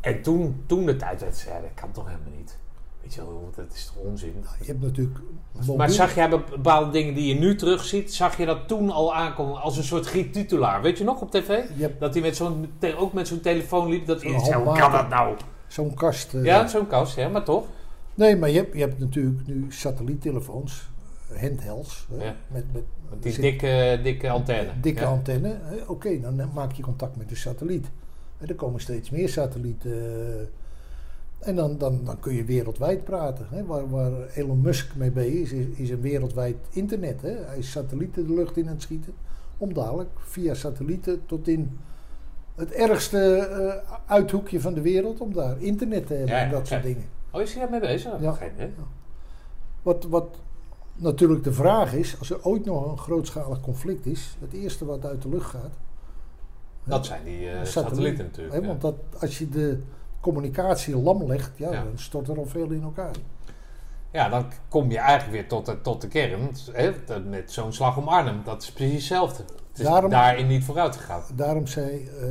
En 0.00 0.22
toen, 0.22 0.62
toen 0.66 0.86
de 0.86 0.96
tijd 0.96 1.20
werd 1.20 1.36
ze, 1.36 1.48
ja, 1.48 1.60
dat 1.60 1.70
kan 1.74 1.90
toch 1.92 2.04
helemaal 2.06 2.32
niet. 2.36 2.58
Weet 3.02 3.14
je 3.14 3.20
wel, 3.20 3.50
dat 3.56 3.72
is 3.74 3.86
toch 3.86 4.04
onzin. 4.04 4.32
Nou, 4.42 4.54
je 4.60 4.66
hebt 4.66 4.80
natuurlijk... 4.82 5.18
mobiel- 5.52 5.76
Maar 5.76 5.90
zag 5.90 6.14
jij 6.14 6.28
bepaalde 6.28 6.90
dingen 6.90 7.14
die 7.14 7.34
je 7.34 7.40
nu 7.40 7.56
terugziet, 7.56 8.14
zag 8.14 8.36
je 8.36 8.46
dat 8.46 8.68
toen 8.68 8.90
al 8.90 9.14
aankomen 9.14 9.60
als 9.60 9.76
een 9.76 9.84
soort 9.84 10.06
gietitulaar? 10.06 10.82
Weet 10.82 10.98
je 10.98 11.04
nog 11.04 11.20
op 11.20 11.30
tv? 11.30 11.62
Dat 11.98 12.12
hij 12.14 12.22
met 12.22 12.36
zo'n 12.36 12.72
ook 12.96 13.12
met 13.12 13.28
zo'n 13.28 13.40
telefoon 13.40 13.88
liep. 13.88 14.06
Dat 14.06 14.20
zei, 14.20 14.32
hoe 14.64 14.78
kan 14.78 14.92
dat 14.92 15.08
nou? 15.08 15.36
zo'n 15.66 15.94
kast... 15.94 16.34
eh, 16.34 16.44
Ja, 16.44 16.66
zo'n 16.66 16.86
kast, 16.86 17.16
ja, 17.16 17.28
maar 17.28 17.44
toch? 17.44 17.64
Nee, 18.14 18.36
maar 18.36 18.50
je 18.50 18.56
hebt, 18.56 18.74
je 18.74 18.80
hebt 18.80 18.98
natuurlijk 18.98 19.46
nu 19.46 19.66
satelliettelefoons, 19.68 20.90
handhelds. 21.40 22.08
Ja. 22.18 22.34
Met, 22.48 22.64
met, 22.72 22.82
Met 23.10 23.22
die 23.22 23.32
zit- 23.32 23.42
dikke, 23.42 24.00
dikke 24.02 24.30
antenne. 24.30 24.70
dikke 24.80 25.00
ja. 25.00 25.06
antenne. 25.08 25.58
Oké, 25.86 26.20
dan 26.20 26.50
maak 26.54 26.72
je 26.72 26.82
contact 26.82 27.16
met 27.16 27.28
de 27.28 27.34
satelliet. 27.36 27.86
En 28.38 28.48
er 28.48 28.54
komen 28.54 28.80
steeds 28.80 29.10
meer 29.10 29.28
satellieten. 29.28 29.92
eh, 29.92 30.46
en 31.48 31.56
dan, 31.56 31.78
dan, 31.78 32.00
dan 32.04 32.20
kun 32.20 32.34
je 32.34 32.44
wereldwijd 32.44 33.04
praten. 33.04 33.46
Hè. 33.50 33.64
Waar, 33.64 33.90
waar 33.90 34.12
Elon 34.34 34.60
Musk 34.60 34.94
mee 34.94 35.10
bezig 35.10 35.40
is, 35.42 35.52
is, 35.52 35.66
is 35.76 35.90
een 35.90 36.00
wereldwijd 36.00 36.56
internet. 36.70 37.22
Hè. 37.22 37.30
Hij 37.46 37.58
is 37.58 37.70
satellieten 37.70 38.26
de 38.26 38.34
lucht 38.34 38.56
in 38.56 38.66
aan 38.66 38.72
het 38.72 38.82
schieten. 38.82 39.12
Om 39.58 39.74
dadelijk 39.74 40.10
via 40.18 40.54
satellieten 40.54 41.22
tot 41.26 41.48
in 41.48 41.78
het 42.54 42.72
ergste 42.72 43.36
eh, 43.36 43.92
uithoekje 44.06 44.60
van 44.60 44.74
de 44.74 44.80
wereld... 44.80 45.20
om 45.20 45.32
daar 45.34 45.60
internet 45.60 46.06
te 46.06 46.14
hebben 46.14 46.34
Ja, 46.36 46.42
en 46.42 46.50
dat 46.50 46.60
ja. 46.68 46.74
soort 46.74 46.82
dingen. 46.82 47.04
Oh, 47.30 47.40
is 47.40 47.52
hij 47.52 47.62
daarmee 47.62 47.80
bezig? 47.80 48.20
Ja. 48.20 48.32
Geen, 48.32 48.50
hè? 48.56 48.70
Wat, 49.82 50.04
wat 50.04 50.38
natuurlijk 51.02 51.44
de 51.44 51.52
vraag 51.52 51.94
is, 51.94 52.18
als 52.18 52.30
er 52.30 52.44
ooit 52.44 52.64
nog 52.64 52.90
een 52.90 52.98
grootschalig 52.98 53.60
conflict 53.60 54.06
is, 54.06 54.36
het 54.40 54.52
eerste 54.52 54.84
wat 54.84 55.04
uit 55.06 55.22
de 55.22 55.28
lucht 55.28 55.50
gaat, 55.50 55.78
Dat 56.84 57.06
zijn 57.06 57.24
die 57.24 57.34
eh, 57.48 57.64
Satellieten, 57.64 57.66
satellieten 57.72 58.24
natuurlijk. 58.24 58.54
Hè, 58.54 58.60
ja. 58.60 58.66
want 58.66 58.80
dat, 58.80 58.94
als 59.20 59.38
je 59.38 59.48
de 59.48 59.80
communicatie 60.20 60.96
lam 60.96 61.24
legt, 61.26 61.50
ja, 61.58 61.72
Ja. 61.72 61.82
dan 61.84 61.92
stort 61.98 62.28
er 62.28 62.38
al 62.38 62.46
veel 62.46 62.70
in 62.70 62.82
elkaar. 62.82 63.14
Ja, 64.12 64.28
dan 64.28 64.44
kom 64.68 64.90
je 64.90 64.98
eigenlijk 64.98 65.32
weer 65.32 65.48
tot 65.48 65.66
de, 65.66 65.80
tot 65.80 66.00
de 66.00 66.08
kern. 66.08 66.50
Hè, 66.72 66.92
met 67.20 67.52
zo'n 67.52 67.72
slag 67.72 67.96
om 67.96 68.08
Arnhem, 68.08 68.40
dat 68.44 68.62
is 68.62 68.72
precies 68.72 68.94
hetzelfde. 68.94 69.42
Het 69.68 69.78
is 69.80 69.84
Daarom- 69.84 70.10
daarin 70.10 70.46
niet 70.46 70.64
vooruit 70.64 70.96
gegaan. 70.96 71.22
Daarom 71.34 71.66
zei 71.66 72.08
eh, 72.20 72.26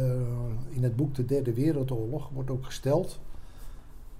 in 0.70 0.84
het 0.84 0.96
boek 0.96 1.16
De 1.16 1.26
Derde 1.26 1.54
Wereldoorlog 1.54 2.30
wordt 2.34 2.50
ook 2.50 2.66
gesteld. 2.66 3.20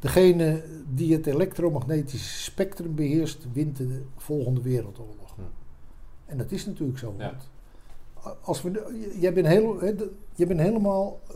Degene 0.02 0.64
die 0.94 1.14
het 1.14 1.26
elektromagnetische 1.26 2.40
spectrum 2.42 2.96
beheerst, 2.96 3.46
wint 3.54 3.78
de 3.78 4.02
volgende 4.18 4.62
wereldoorlog. 4.62 5.36
Hm. 5.36 5.42
En 6.26 6.38
dat 6.38 6.52
is 6.52 6.66
natuurlijk 6.66 7.00
zo. 7.00 7.16
Ja. 7.18 7.36
als 8.42 8.62
we, 8.62 9.12
jij 9.20 9.34
bent, 9.34 9.48
heel, 9.48 9.80
bent 10.36 10.60
helemaal, 10.60 11.20
eh, 11.28 11.36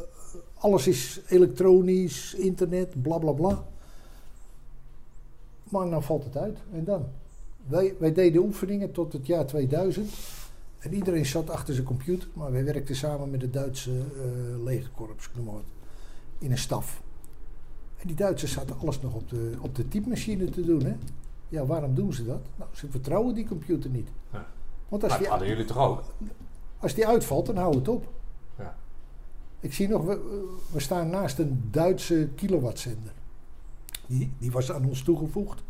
alles 0.53 0.87
is 0.87 1.21
elektronisch, 1.27 2.33
internet, 2.33 3.01
bla 3.01 3.17
bla 3.17 3.31
bla. 3.31 3.67
Maar 5.69 5.89
dan 5.89 6.03
valt 6.03 6.23
het 6.23 6.37
uit. 6.37 6.57
En 6.73 6.83
dan? 6.83 7.05
Wij, 7.67 7.95
wij 7.99 8.13
deden 8.13 8.41
oefeningen 8.41 8.91
tot 8.91 9.13
het 9.13 9.25
jaar 9.25 9.45
2000. 9.45 10.13
En 10.79 10.93
iedereen 10.93 11.25
zat 11.25 11.49
achter 11.49 11.73
zijn 11.73 11.85
computer. 11.85 12.27
Maar 12.33 12.51
wij 12.51 12.63
werkten 12.63 12.95
samen 12.95 13.29
met 13.29 13.41
het 13.41 13.53
Duitse 13.53 13.91
eh 13.91 14.63
legerkorps, 14.63 15.25
ik 15.25 15.35
noem 15.35 15.45
maar 15.45 15.53
wat. 15.53 15.63
In 16.37 16.51
een 16.51 16.57
staf. 16.57 17.03
En 18.05 18.11
die 18.11 18.19
Duitsers 18.19 18.51
zaten 18.51 18.79
alles 18.79 19.01
nog 19.01 19.13
op 19.13 19.29
de, 19.29 19.51
op 19.59 19.75
de 19.75 19.87
typemachine 19.87 20.49
te 20.49 20.65
doen. 20.65 20.85
Hè? 20.85 20.95
Ja, 21.49 21.65
waarom 21.65 21.95
doen 21.95 22.13
ze 22.13 22.25
dat? 22.25 22.41
Nou, 22.55 22.69
ze 22.73 22.89
vertrouwen 22.89 23.35
die 23.35 23.47
computer 23.47 23.89
niet. 23.89 24.07
Ja. 24.31 24.45
Want 24.89 25.03
als 25.03 25.11
Maar 25.11 25.21
die, 25.21 25.29
hadden 25.29 25.47
jullie 25.47 25.65
toch 25.65 25.77
ook? 25.77 26.03
als 26.79 26.93
die 26.93 27.07
uitvalt, 27.07 27.45
dan 27.45 27.57
houdt 27.57 27.75
het 27.75 27.87
op. 27.87 28.13
Ja. 28.57 28.75
Ik 29.59 29.73
zie 29.73 29.87
nog, 29.87 30.05
we, 30.05 30.43
we 30.71 30.79
staan 30.79 31.09
naast 31.09 31.39
een 31.39 31.67
Duitse 31.71 32.29
kilowattzender. 32.35 33.11
Die, 34.07 34.31
die 34.37 34.51
was 34.51 34.71
aan 34.71 34.85
ons 34.85 35.01
toegevoegd. 35.03 35.63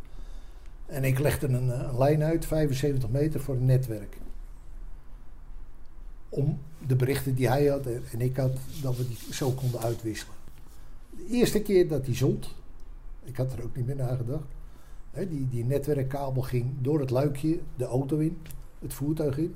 En 0.86 1.04
ik 1.04 1.20
legde 1.20 1.48
een, 1.48 1.72
eh, 1.72 1.80
een 1.80 1.98
lijn 1.98 2.24
uit, 2.24 2.46
75 2.46 3.10
meter 3.10 3.40
voor 3.40 3.56
een 3.56 3.66
netwerk. 3.66 4.18
Om 6.30 6.60
de 6.88 6.96
berichten 6.96 7.36
die 7.36 7.48
hij 7.48 7.66
had 7.66 7.86
en 7.86 8.04
en 8.12 8.22
ik 8.22 8.38
had, 8.38 8.52
dat 8.82 8.98
we 8.98 9.08
die 9.08 9.18
zo 9.32 9.52
konden 9.52 9.82
uitwisselen. 9.82 10.35
De 11.18 11.26
eerste 11.30 11.62
keer 11.62 11.88
dat 11.88 12.06
hij 12.06 12.16
zond, 12.16 12.56
ik 13.24 13.38
had 13.38 13.54
er 13.54 13.64
ook 13.64 13.76
niet 13.76 13.86
meer 13.86 13.96
naar 13.96 14.18
gedacht. 14.18 14.48
Hè, 15.12 15.28
die, 15.28 15.48
die 15.50 15.66
netwerkkabel 15.66 16.42
ging 16.42 16.74
door 16.82 17.00
het 17.00 17.10
luikje 17.10 17.60
de 17.76 17.86
auto 17.86 18.18
in, 18.18 18.38
het 18.80 18.94
voertuig 18.94 19.38
in 19.38 19.56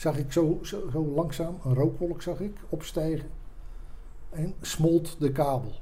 zag 0.00 0.18
ik 0.18 0.32
zo, 0.32 0.58
zo, 0.62 0.88
zo 0.92 1.04
langzaam 1.14 1.58
een 1.64 1.74
rookwolk 1.74 2.22
zag 2.22 2.40
ik 2.40 2.56
opstijgen 2.68 3.28
en 4.30 4.54
smolt 4.60 5.16
de 5.18 5.32
kabel. 5.32 5.72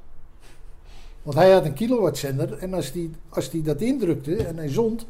Want 1.23 1.37
hij 1.37 1.51
had 1.51 1.65
een 1.65 1.73
kilowattzender 1.73 2.57
en 2.57 2.73
als 2.73 2.91
die, 2.91 3.11
als 3.29 3.49
die 3.49 3.61
dat 3.61 3.81
indrukte 3.81 4.35
en 4.35 4.57
hij 4.57 4.69
zond, 4.69 5.05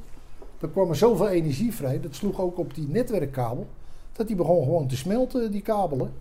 dan 0.58 0.72
kwam 0.72 0.90
er 0.90 0.96
zoveel 0.96 1.28
energie 1.28 1.74
vrij, 1.74 2.00
dat 2.00 2.16
sloeg 2.16 2.42
ook 2.42 2.58
op 2.58 2.74
die 2.76 2.88
netwerkkabel, 2.88 3.68
dat 4.12 4.28
die 4.28 4.36
begon 4.36 4.64
gewoon 4.64 4.88
te 4.88 4.98
smelten, 4.98 5.52
die 5.52 5.62
kabelen. 5.62 6.14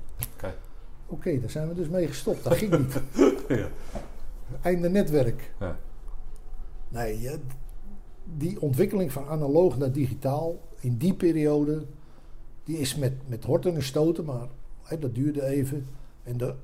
Oké. 1.09 1.41
Daar 1.41 1.51
zijn 1.51 1.69
we 1.69 1.75
dus 1.75 1.89
mee 1.89 2.07
gestopt. 2.07 2.45
Dat 2.45 2.57
ging 2.57 2.79
niet. 2.79 3.01
Ja. 3.49 3.69
Einde 4.63 4.89
netwerk. 4.89 5.53
Ja. 5.61 5.79
Nee, 6.89 7.21
je- 7.21 7.39
die 8.37 8.61
ontwikkeling 8.61 9.13
van 9.13 9.27
analoog 9.27 9.79
naar 9.79 9.93
digitaal 9.93 10.57
in 10.81 10.97
die 10.97 11.15
periode, 11.15 11.85
die 12.65 12.79
is 12.79 12.97
met, 12.97 13.13
met 13.29 13.45
horten 13.45 13.75
en 13.75 13.83
stoten, 13.83 14.25
maar 14.25 14.47
hè, 14.83 14.99
dat 14.99 15.15
duurde 15.15 15.45
even. 15.45 15.87
En 16.23 16.37
de 16.37 16.55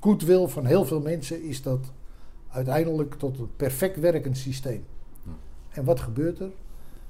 goedwil 0.00 0.48
van 0.48 0.64
heel 0.66 0.84
veel 0.84 1.00
mensen 1.00 1.42
is 1.42 1.62
dat 1.62 1.92
uiteindelijk 2.48 3.14
tot 3.14 3.38
een 3.38 3.56
perfect 3.56 4.00
werkend 4.00 4.36
systeem. 4.38 4.84
Hm. 5.22 5.28
En 5.70 5.84
wat 5.84 6.00
gebeurt 6.00 6.40
er? 6.40 6.50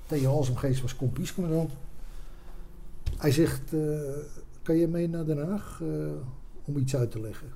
Theo 0.07 0.31
Halsemgeest 0.31 0.83
was 0.83 0.97
kompiescommandant. 0.97 1.71
Hij 3.17 3.31
zegt, 3.31 3.73
eh, 3.73 3.81
kan 4.63 4.77
je 4.77 4.89
mee 4.89 5.09
naar 5.09 5.25
Den 5.25 5.49
Haag 5.49 5.81
eh, 5.83 5.89
om 6.65 6.77
iets 6.77 6.97
uit 6.97 7.11
te 7.11 7.20
leggen? 7.20 7.49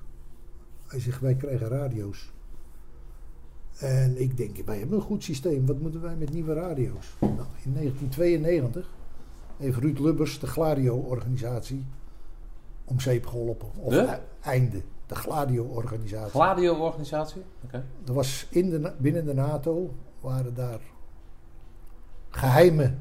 Hij 0.86 1.01
zegt, 1.01 1.20
wij 1.20 1.35
krijgen 1.35 1.68
radio's. 1.68 2.32
En 3.78 4.20
ik 4.20 4.36
denk, 4.36 4.56
wij 4.66 4.78
hebben 4.78 4.97
een 4.98 5.05
goed 5.05 5.24
systeem. 5.24 5.66
Wat 5.66 5.78
moeten 5.78 6.01
wij 6.01 6.16
met 6.16 6.32
nieuwe 6.32 6.55
radio's? 6.55 7.16
Nou, 7.20 7.32
in 7.64 7.72
1992 7.74 8.90
heeft 9.56 9.76
Ruud 9.78 9.98
Lubbers 9.98 10.39
de 10.40 10.47
Gladio-organisatie 10.47 11.85
om 12.85 13.01
zeep 13.01 13.26
geholpen. 13.26 13.68
Of 13.76 13.93
De? 13.93 14.01
e- 14.01 14.18
einde. 14.40 14.82
De 15.06 15.14
Gladio-organisatie. 15.14 16.30
Gladio-organisatie? 16.30 17.43
Oké. 17.64 17.85
Er 18.06 18.12
was 18.12 18.47
in 18.51 18.70
de, 18.70 18.93
binnen 18.98 19.24
de 19.24 19.35
NATO 19.35 19.94
waren 20.20 20.55
daar 20.55 20.80
geheime, 22.30 22.94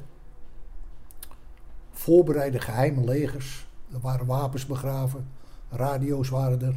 voorbereide 1.91 2.59
geheime 2.59 3.03
legers. 3.03 3.67
Er 3.93 3.99
waren 3.99 4.25
wapens 4.25 4.65
begraven, 4.65 5.27
radio's 5.77 6.29
waren 6.29 6.61
er. 6.61 6.75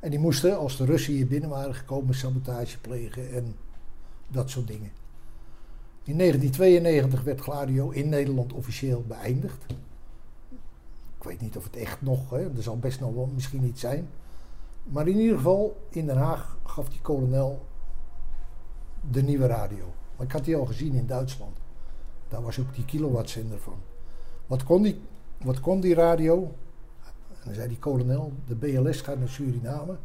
En 0.00 0.10
die 0.10 0.18
moesten, 0.18 0.58
als 0.58 0.76
de 0.76 0.84
Russen 0.84 1.12
hier 1.14 1.26
binnen 1.26 1.48
waren 1.48 1.74
gekomen, 1.74 2.14
sabotage 2.14 2.78
plegen 2.78 3.32
en 3.32 3.54
dat 4.28 4.50
soort 4.50 4.66
dingen. 4.66 4.90
In 6.04 6.18
1992 6.18 7.22
werd 7.22 7.40
Gladio 7.40 7.90
in 7.90 8.08
Nederland 8.08 8.52
officieel 8.52 9.04
beëindigd. 9.06 9.64
Ik 11.18 11.24
weet 11.24 11.40
niet 11.40 11.56
of 11.56 11.64
het 11.64 11.76
echt 11.76 12.02
nog, 12.02 12.30
hè, 12.30 12.56
er 12.56 12.62
zal 12.62 12.78
best 12.78 13.00
nog 13.00 13.14
wel 13.14 13.30
misschien 13.34 13.64
iets 13.64 13.80
zijn. 13.80 14.08
Maar 14.82 15.08
in 15.08 15.18
ieder 15.18 15.36
geval, 15.36 15.86
in 15.90 16.06
Den 16.06 16.16
Haag 16.16 16.56
gaf 16.64 16.88
die 16.88 17.00
kolonel 17.00 17.66
de 19.10 19.22
nieuwe 19.22 19.46
radio. 19.46 19.92
Ik 20.18 20.32
had 20.32 20.44
die 20.44 20.56
al 20.56 20.66
gezien 20.66 20.94
in 20.94 21.06
Duitsland. 21.06 21.56
Daar 22.28 22.42
was 22.42 22.58
ook 22.58 22.74
die 22.74 22.84
kilowattzender 22.84 23.58
van. 23.58 23.78
Wat 24.46 24.64
kon 24.64 24.82
die, 24.82 25.00
wat 25.38 25.60
kon 25.60 25.80
die 25.80 25.94
radio? 25.94 26.54
Dan 27.48 27.56
zei 27.56 27.68
die 27.68 27.78
kolonel, 27.78 28.32
de 28.46 28.54
BLS 28.54 29.00
gaat 29.00 29.18
naar 29.18 29.28
Suriname. 29.28 29.96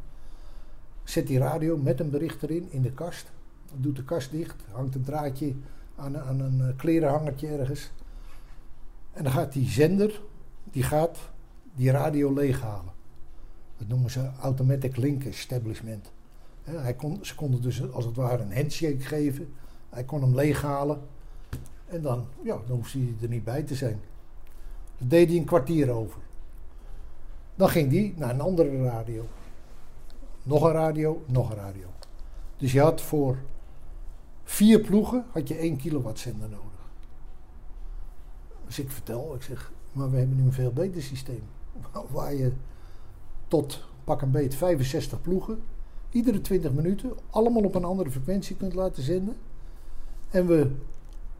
Zet 1.04 1.28
die 1.28 1.38
radio 1.38 1.78
met 1.78 2.00
een 2.00 2.10
bericht 2.10 2.44
erin 2.44 2.72
in 2.72 2.82
de 2.82 2.92
kast. 2.92 3.32
Doet 3.76 3.96
de 3.96 4.04
kast 4.04 4.32
dicht, 4.32 4.56
hangt 4.72 4.96
een 4.96 5.04
draadje 5.04 5.54
aan, 5.96 6.18
aan 6.18 6.40
een 6.40 6.62
eh, 6.62 6.78
klerenhangertje 6.78 7.48
ergens. 7.48 7.92
En 9.14 9.24
dan 9.24 9.32
gaat 9.32 9.54
die 9.54 9.70
zender, 9.70 10.22
die 10.64 10.84
gaat 10.84 11.18
die 11.76 11.92
radio 11.92 12.34
leeghalen. 12.34 12.94
Dat 13.78 13.88
noemen 13.88 14.12
ze 14.12 14.30
automatic 14.42 14.98
link 14.98 15.24
establishment. 15.24 16.12
Hij 16.64 16.94
kon, 16.94 17.20
ze 17.22 17.36
konden 17.36 17.62
dus 17.62 17.92
als 17.92 18.06
het 18.06 18.16
ware 18.16 18.44
een 18.44 18.54
handshake 18.54 19.00
geven. 19.00 19.54
Hij 19.90 20.04
kon 20.04 20.22
hem 20.22 20.36
leeghalen. 20.36 21.02
En 21.88 22.02
dan, 22.02 22.26
ja, 22.44 22.60
dan 22.68 22.76
hoefde 22.76 23.00
hij 23.00 23.16
er 23.22 23.30
niet 23.30 23.44
bij 23.44 23.64
te 23.64 23.76
zijn. 23.76 24.00
Dat 24.98 25.10
deed 25.10 25.28
hij 25.30 25.38
een 25.38 25.46
kwartier 25.46 25.90
over. 25.90 26.22
Dan 27.56 27.70
ging 27.70 27.92
hij 27.92 28.14
naar 28.18 28.30
een 28.30 28.42
andere 28.42 28.84
radio. 28.84 29.26
Nog 30.44 30.64
een 30.64 30.72
radio, 30.72 31.24
nog 31.26 31.50
een 31.50 31.56
radio. 31.56 31.88
Dus 32.58 32.72
je 32.72 32.82
had 32.82 33.02
voor 33.02 33.38
vier 34.44 34.80
ploegen 34.80 35.26
had 35.32 35.48
je 35.48 35.56
één 35.56 35.78
kilowattzender 35.78 36.50
nodig. 36.50 36.72
Dus 38.66 38.80
ik 38.80 38.92
vertel, 38.92 39.36
ik 39.36 39.42
zeg, 39.42 39.72
maar 39.92 40.12
we 40.12 40.18
hebben 40.18 40.38
nu 40.38 40.44
een 40.44 40.54
veel 40.54 40.72
beter 40.72 41.02
systeem. 41.02 41.44
Waar 42.12 42.34
je 42.34 42.52
tot 43.48 43.84
pak 44.04 44.22
een 44.22 44.32
beet 44.32 44.56
65 44.56 45.22
ploegen, 45.22 45.64
iedere 46.10 46.42
20 46.42 46.72
minuten, 46.72 47.12
allemaal 47.30 47.64
op 47.64 47.76
een 47.76 47.84
andere 47.84 48.12
frequentie 48.12 48.56
kunt 48.56 48.74
laten 48.74 49.04
zenden. 49.04 49.36
En 50.30 50.48
we, 50.48 50.72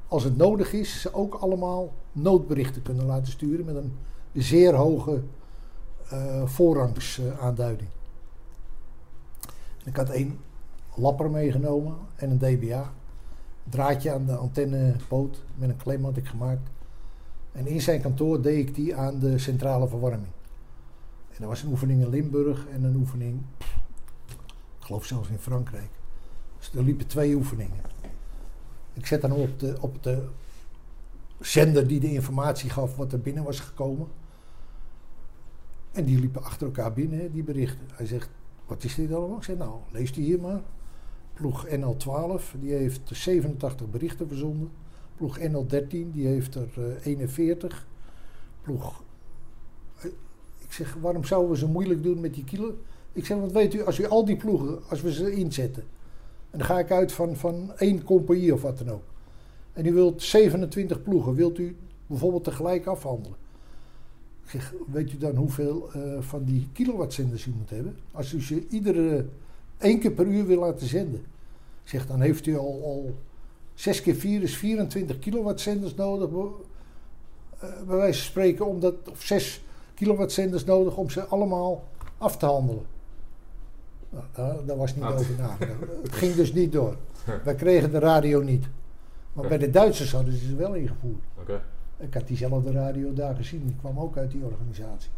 als 0.08 0.24
het 0.24 0.38
nodig 0.38 0.74
is, 0.74 1.02
ze 1.02 1.14
ook 1.14 1.34
allemaal 1.34 1.94
noodberichten 2.12 2.82
kunnen 2.82 3.06
laten 3.06 3.32
sturen 3.32 3.66
met 3.66 3.76
een 3.76 3.94
zeer 4.34 4.76
hoge 4.76 5.22
voorrangsaanduiding. 6.46 7.90
En 9.84 9.90
ik 9.90 9.96
had 9.96 10.10
één 10.10 10.40
lapper 10.96 11.30
meegenomen 11.30 11.96
en 12.16 12.30
een 12.30 12.38
DBA. 12.38 12.94
Draadje 13.70 14.14
aan 14.14 14.26
de 14.26 14.36
antennepoot 14.36 15.44
met 15.56 15.70
een 15.70 15.78
klem 15.78 16.04
had 16.04 16.18
ik 16.18 16.28
gemaakt. 16.28 16.70
En 17.52 17.68
in 17.68 17.82
zijn 17.82 18.02
kantoor 18.02 18.42
deed 18.42 18.68
ik 18.68 18.76
die 18.76 18.96
aan 18.96 19.20
de 19.20 19.38
centrale 19.38 19.88
verwarming. 19.88 20.32
En 21.30 21.42
er 21.42 21.48
was 21.48 21.62
een 21.62 21.70
oefening 21.70 22.02
in 22.02 22.10
Limburg 22.10 22.68
en 22.68 22.84
een 22.84 22.96
oefening, 22.96 23.42
ik 24.80 24.86
geloof 24.86 25.06
zelfs 25.06 25.30
in 25.30 25.38
Frankrijk. 25.38 25.90
Dus 26.58 26.74
er 26.74 26.84
liepen 26.84 27.08
twee 27.08 27.36
oefeningen. 27.36 27.82
Ik 28.94 29.06
zet 29.06 29.22
dan 29.22 29.32
op 29.32 29.60
de, 29.60 29.78
op 29.80 30.04
de 30.04 30.28
zender 31.40 31.88
die 31.88 32.00
de 32.00 32.12
informatie 32.12 32.70
gaf 32.70 32.96
wat 32.96 33.14
er 33.14 33.22
binnen 33.22 33.44
was 33.44 33.60
gekomen. 33.60 34.08
En 35.94 36.06
die 36.06 36.20
liepen 36.20 36.44
achter 36.44 36.68
elkaar 36.68 36.94
binnen, 36.94 37.32
die 37.32 37.44
berichten. 37.44 37.88
Hij 37.92 38.06
zegt, 38.06 38.30
wat 38.66 38.84
is 38.84 38.96
dit 38.96 39.14
allemaal? 39.14 39.38
Ik 39.38 39.44
zeg, 39.44 39.58
nou, 39.58 39.80
lees 39.92 40.14
die 40.14 40.24
hier 40.24 40.40
maar. 40.40 40.62
Ploeg 41.34 41.68
NL12, 41.68 42.60
die 42.60 42.74
heeft 42.74 43.02
87 43.04 43.90
berichten 43.90 44.28
verzonden. 44.28 44.72
Ploeg 45.16 45.40
NL13, 45.40 45.88
die 45.90 46.28
heeft 46.28 46.56
er 46.56 46.70
eh, 46.78 47.06
41. 47.06 47.88
Ploeg, 48.62 49.04
eh, 49.98 50.06
ik 50.06 50.14
Ik 50.58 50.72
zeg, 50.72 50.98
waarom 51.02 51.24
zouden 51.24 51.52
we 51.52 51.58
zo 51.58 51.68
moeilijk 51.68 52.04
doen 52.04 52.20
met 52.20 52.34
die 52.34 52.44
kilo? 52.44 52.78
Ik 53.12 53.26
zeg, 53.26 53.38
want 53.38 53.52
weet 53.52 53.74
u, 53.74 53.84
als 53.84 54.00
u 54.00 54.06
al 54.06 54.26
die 54.26 54.38
ploegen, 54.38 54.80
als 54.90 55.02
we 55.02 55.14
ze 55.14 55.32
inzetten. 55.32 55.84
En 56.50 56.58
dan 56.58 56.68
ga 56.68 56.80
ik 56.80 56.92
uit 56.92 57.12
van, 57.12 57.36
van 57.36 57.72
één 57.78 58.04
compagnie 58.04 58.54
of 58.54 58.62
wat 58.62 58.78
dan 58.78 58.90
ook. 58.90 59.04
En 59.74 59.86
u 59.86 59.94
wilt 59.94 60.22
27 60.22 61.04
ploegen, 61.04 61.36
wilt 61.36 61.58
u 61.58 61.76
bijvoorbeeld 62.08 62.44
tegelijk 62.44 62.86
afhandelen. 62.86 63.38
Weet 64.92 65.12
u 65.14 65.18
dan 65.18 65.36
hoeveel 65.36 65.90
eh, 65.94 66.02
van 66.20 66.44
die 66.44 66.70
kilowattzenders 66.74 67.46
u 67.46 67.52
moet 67.58 67.70
hebben? 67.70 67.96
Als 68.12 68.34
u 68.34 68.42
ze 68.42 68.68
iedere 68.70 69.26
één 69.78 70.00
keer 70.00 70.12
per 70.12 70.26
uur 70.26 70.46
wil 70.46 70.60
laten 70.60 70.88
zenden. 70.88 71.20
Ik 71.84 71.90
zeg, 71.90 72.08
dan 72.08 72.22
heeft 72.22 72.46
u 72.46 72.58
al, 72.58 72.82
al 72.84 73.16
6 73.74 74.02
keer 74.02 74.16
4 74.16 74.42
is 74.44 74.58
24 74.58 75.20
kilowattzenders 75.20 75.96
nodig. 75.96 76.30
eh, 76.30 77.70
bij 77.88 77.96
wijze 77.98 78.20
van 78.20 78.30
spreken, 78.30 78.66
om 78.66 78.80
dat, 78.80 78.94
of 79.12 79.22
6 79.22 79.64
kilowattzenders 79.94 80.64
nodig 80.64 80.98
om 80.98 81.10
ze 81.10 81.26
allemaal 81.26 81.84
af 82.18 82.38
te 82.38 82.46
handelen. 82.46 82.86
Nou, 84.10 84.26
daar, 84.34 84.66
daar 84.66 84.78
was 84.78 84.96
niet 84.96 85.04
Wat? 85.04 85.20
over 85.20 85.36
nagedacht. 85.38 85.80
Het 86.04 86.12
ging 86.14 86.34
dus 86.36 86.54
niet 86.54 86.72
door. 86.72 86.98
Wij 87.44 87.56
kregen 87.56 87.92
de 87.92 88.00
radio 88.00 88.42
niet. 88.42 88.66
Maar 89.34 89.48
bij 89.48 89.58
de 89.58 89.70
Duitsers 89.70 90.12
hadden 90.12 90.34
ze 90.34 90.46
ze 90.46 90.56
wel 90.56 90.74
ingevoerd. 90.74 91.24
Oké, 91.40 91.62
Ik 91.98 92.14
had 92.14 92.28
diezelfde 92.28 92.72
radio 92.72 93.14
daar 93.14 93.36
gezien. 93.36 93.64
Die 93.66 93.76
kwam 93.80 94.00
ook 94.00 94.18
uit 94.18 94.32
die 94.32 94.44
organisatie. 94.44 95.10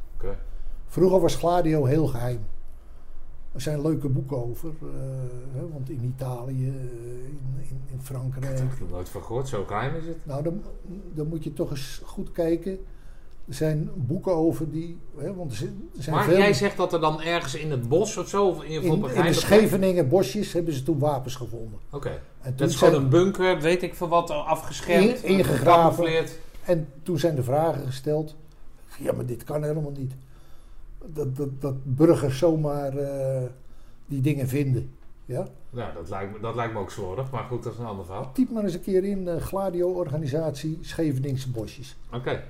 Vroeger 0.88 1.20
was 1.20 1.36
Gladio 1.36 1.86
heel 1.86 2.08
geheim. 2.08 2.40
Er 3.52 3.62
zijn 3.62 3.82
leuke 3.82 4.10
boeken 4.10 4.46
over. 4.46 4.70
eh, 4.82 4.88
hè, 5.54 5.70
want 5.74 5.90
in 5.90 6.14
Italië, 6.16 6.68
eh, 6.68 6.74
in, 7.26 7.40
in, 7.70 7.82
in 7.92 8.00
Frankrijk. 8.02 8.46
Ik 8.54 8.58
heb 8.70 8.80
er 8.80 8.86
nooit 8.92 9.10
van 9.10 9.24
gehoord, 9.24 9.48
zo 9.48 9.64
klein 9.64 9.96
is 9.96 10.06
het. 10.06 10.18
Nou, 10.26 10.44
dan, 10.44 10.62
dan 11.14 11.28
moet 11.28 11.44
je 11.44 11.54
toch 11.54 11.70
eens 11.70 12.02
goed 12.06 12.32
kijken. 12.32 12.72
Er 13.48 13.54
zijn 13.54 13.90
boeken 13.96 14.34
over 14.36 14.72
die. 14.72 14.98
Hè, 15.18 15.34
want 15.34 15.52
er 15.52 15.58
zijn 15.98 16.16
Maar 16.16 16.26
veel. 16.26 16.38
jij 16.38 16.54
zegt 16.54 16.78
dat 16.78 16.94
er 16.94 17.00
dan 17.00 17.22
ergens 17.22 17.56
in 17.56 17.72
het 17.72 17.90
bos 17.90 18.18
of 18.18 18.28
zo, 18.28 18.48
of 18.48 18.64
in, 18.64 18.82
in, 18.82 19.06
in 19.16 19.24
de 19.24 19.34
Scheveningen 19.34 20.10
bosjes 20.10 20.54
hebben 20.54 20.74
ze 20.74 20.84
toen 20.84 21.00
wapens 21.00 21.36
gevonden. 21.36 21.80
Oké. 21.92 22.22
En 22.42 22.54
Dat 22.56 22.70
is 22.70 22.76
gewoon 22.76 22.94
een 23.04 23.10
bunker, 23.10 23.60
weet 23.62 23.84
ik 23.84 23.96
veel 23.96 24.08
wat, 24.08 24.30
afgeschermd, 24.30 25.24
In- 25.24 25.38
ingegraven. 25.38 26.04
En 26.66 26.88
toen 27.04 27.20
zijn 27.20 27.36
de 27.36 27.44
vragen 27.44 27.86
gesteld. 27.86 28.36
Ja, 29.00 29.14
maar 29.14 29.26
dit 29.26 29.44
kan 29.44 29.64
helemaal 29.64 29.92
niet. 29.92 30.14
Dat, 31.06 31.36
dat, 31.36 31.62
dat 31.62 31.76
burgers 31.84 32.38
zomaar 32.38 32.98
eh, 32.98 33.44
die 34.06 34.22
dingen 34.22 34.48
vinden. 34.48 34.92
Ja? 35.26 35.48
Ja, 35.70 35.92
dat 35.92 36.10
lijkt, 36.10 36.34
me, 36.34 36.40
dat 36.40 36.56
lijkt 36.56 36.74
me 36.74 36.80
ook 36.80 36.92
slordig, 36.92 37.32
maar 37.32 37.44
goed, 37.44 37.64
dat 37.64 37.74
is 37.74 37.80
een 37.80 37.86
ander 37.86 38.06
verhaal. 38.06 38.32
Typ 38.34 38.50
maar 38.50 38.64
eens 38.64 38.74
een 38.74 38.82
keer 38.82 39.04
in 39.04 39.28
eh, 39.28 39.42
Gladio-organisatie 39.42 40.78
Scheveningse 40.82 41.52
bosjes. 41.52 41.98
Oké, 42.14 42.44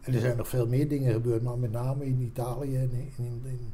En 0.00 0.14
er 0.14 0.20
zijn 0.20 0.36
nog 0.36 0.48
veel 0.48 0.66
meer 0.66 0.88
dingen 0.88 1.12
gebeurd, 1.12 1.42
maar 1.42 1.58
met 1.58 1.72
name 1.72 2.04
in 2.04 2.20
Italië 2.20 2.76
en 2.76 2.90
in, 2.92 3.12
in, 3.16 3.42
in, 3.44 3.72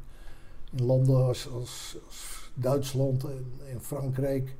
in 0.70 0.84
landen 0.84 1.24
als, 1.24 1.48
als, 1.50 1.96
als 2.06 2.50
Duitsland 2.54 3.24
en, 3.24 3.52
en 3.72 3.80
Frankrijk. 3.80 4.54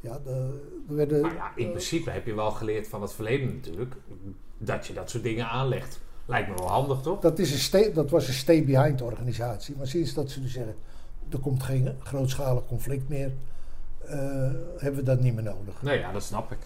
Ja, 0.00 0.18
de, 0.24 0.60
er 0.88 0.94
werden, 0.94 1.20
Nou 1.20 1.34
ja, 1.34 1.52
in 1.56 1.68
principe 1.68 2.10
heb 2.10 2.26
je 2.26 2.34
wel 2.34 2.50
geleerd 2.50 2.88
van 2.88 3.02
het 3.02 3.12
verleden 3.12 3.54
natuurlijk, 3.54 3.94
dat 4.64 4.86
je 4.86 4.92
dat 4.92 5.10
soort 5.10 5.22
dingen 5.22 5.48
aanlegt. 5.48 6.00
Lijkt 6.26 6.48
me 6.48 6.54
wel 6.54 6.68
handig, 6.68 7.00
toch? 7.00 7.20
dat, 7.20 7.38
is 7.38 7.52
een 7.52 7.58
stay, 7.58 7.92
dat 7.92 8.10
was 8.10 8.28
een 8.28 8.34
stay-behind 8.34 9.02
organisatie. 9.02 9.74
Maar 9.76 9.86
sinds 9.86 10.14
dat 10.14 10.30
ze 10.30 10.40
nu 10.40 10.48
zeggen, 10.48 10.74
er 11.30 11.38
komt 11.38 11.62
geen 11.62 11.96
grootschalig 12.02 12.66
conflict 12.66 13.08
meer, 13.08 13.32
eh, 14.06 14.16
hebben 14.76 15.00
we 15.00 15.02
dat 15.02 15.20
niet 15.20 15.34
meer 15.34 15.42
nodig. 15.42 15.82
Nee, 15.82 15.98
ja, 15.98 16.12
dat 16.12 16.22
snap 16.22 16.52
ik. 16.52 16.58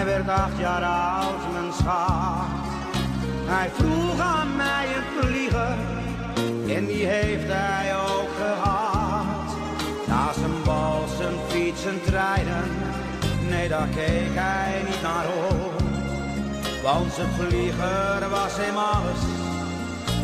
Hij 0.00 0.08
werd 0.08 0.28
acht 0.28 0.58
jaar 0.58 0.84
oud, 0.84 1.52
mijn 1.52 1.72
schat. 1.72 2.46
Hij 3.46 3.70
vroeg 3.74 4.20
aan 4.20 4.56
mij 4.56 4.86
een 4.96 5.22
vlieger, 5.22 5.76
en 6.76 6.86
die 6.86 7.06
heeft 7.06 7.46
hij 7.46 7.96
ook 7.96 8.30
gehad. 8.42 9.48
Na 10.06 10.32
zijn 10.32 10.62
bal, 10.64 11.04
zijn 11.18 11.34
fiets, 11.48 11.82
zijn 11.82 12.00
treinen, 12.02 12.70
nee 13.48 13.68
daar 13.68 13.88
keek 13.88 14.34
hij 14.34 14.82
niet 14.86 15.02
naar 15.02 15.26
om. 15.50 15.72
Want 16.82 17.12
zijn 17.12 17.28
vlieger 17.38 18.28
was 18.30 18.56
hem 18.56 18.76
alles, 18.76 19.22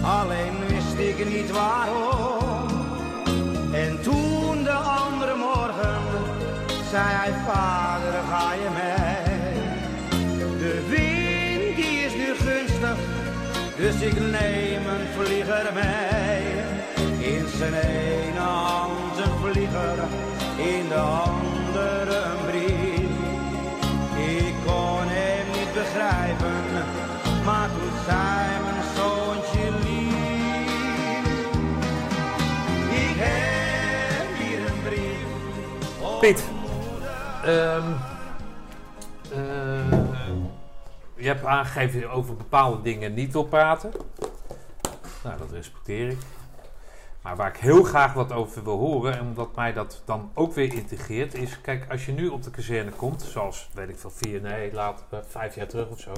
alleen 0.02 0.54
wist 0.68 0.98
ik 1.08 1.28
niet 1.28 1.50
waarom. 1.50 2.68
En 3.72 4.02
toen 4.02 4.62
de 4.62 4.78
andere 5.04 5.34
morgen 5.34 6.00
zei 6.90 7.04
hij, 7.08 7.32
vader 7.46 8.14
ga 8.30 8.52
je 8.52 8.68
mee. 8.74 9.25
Dus 13.76 14.00
ik 14.00 14.20
neem 14.20 14.86
een 14.86 15.06
vlieger 15.16 15.72
mee. 15.74 16.64
In 17.34 17.48
zijn 17.48 17.74
ene 17.74 18.38
hand 18.38 19.18
een 19.18 19.38
vlieger, 19.40 19.98
in 20.56 20.88
de 20.88 20.94
andere 20.94 22.16
een 22.16 22.46
brief. 22.46 23.08
Ik 24.16 24.54
kon 24.64 25.06
hem 25.08 25.46
niet 25.52 25.72
begrijpen, 25.74 26.62
maar 27.44 27.68
toen 27.68 27.92
zei 28.06 28.48
mijn 28.64 28.84
zoontje 28.96 29.70
lief. 29.84 30.14
Ik 32.90 33.16
heb 33.18 34.28
hier 34.38 34.58
een 34.58 34.82
brief. 34.82 36.20
Piet, 36.20 36.44
ehm, 37.44 38.05
je 41.26 41.32
hebt 41.32 41.44
aangegeven 41.44 42.10
over 42.10 42.36
bepaalde 42.36 42.82
dingen 42.82 43.14
niet 43.14 43.32
wil 43.32 43.44
praten. 43.44 43.92
Nou, 45.24 45.38
dat 45.38 45.50
respecteer 45.50 46.08
ik. 46.08 46.18
Maar 47.22 47.36
waar 47.36 47.48
ik 47.48 47.56
heel 47.56 47.82
graag 47.82 48.12
wat 48.12 48.32
over 48.32 48.64
wil 48.64 48.78
horen, 48.78 49.14
en 49.14 49.20
omdat 49.20 49.56
mij 49.56 49.72
dat 49.72 50.02
dan 50.04 50.30
ook 50.34 50.54
weer 50.54 50.72
integreert, 50.72 51.34
is: 51.34 51.60
kijk, 51.60 51.90
als 51.90 52.06
je 52.06 52.12
nu 52.12 52.28
op 52.28 52.42
de 52.42 52.50
kazerne 52.50 52.90
komt, 52.90 53.22
zoals 53.22 53.68
weet 53.74 53.88
ik 53.88 53.98
veel, 53.98 54.10
vier, 54.10 54.40
nee, 54.40 54.72
later, 54.72 55.04
eh, 55.10 55.18
vijf 55.28 55.54
jaar 55.54 55.66
terug 55.66 55.88
of 55.88 56.00
zo, 56.00 56.12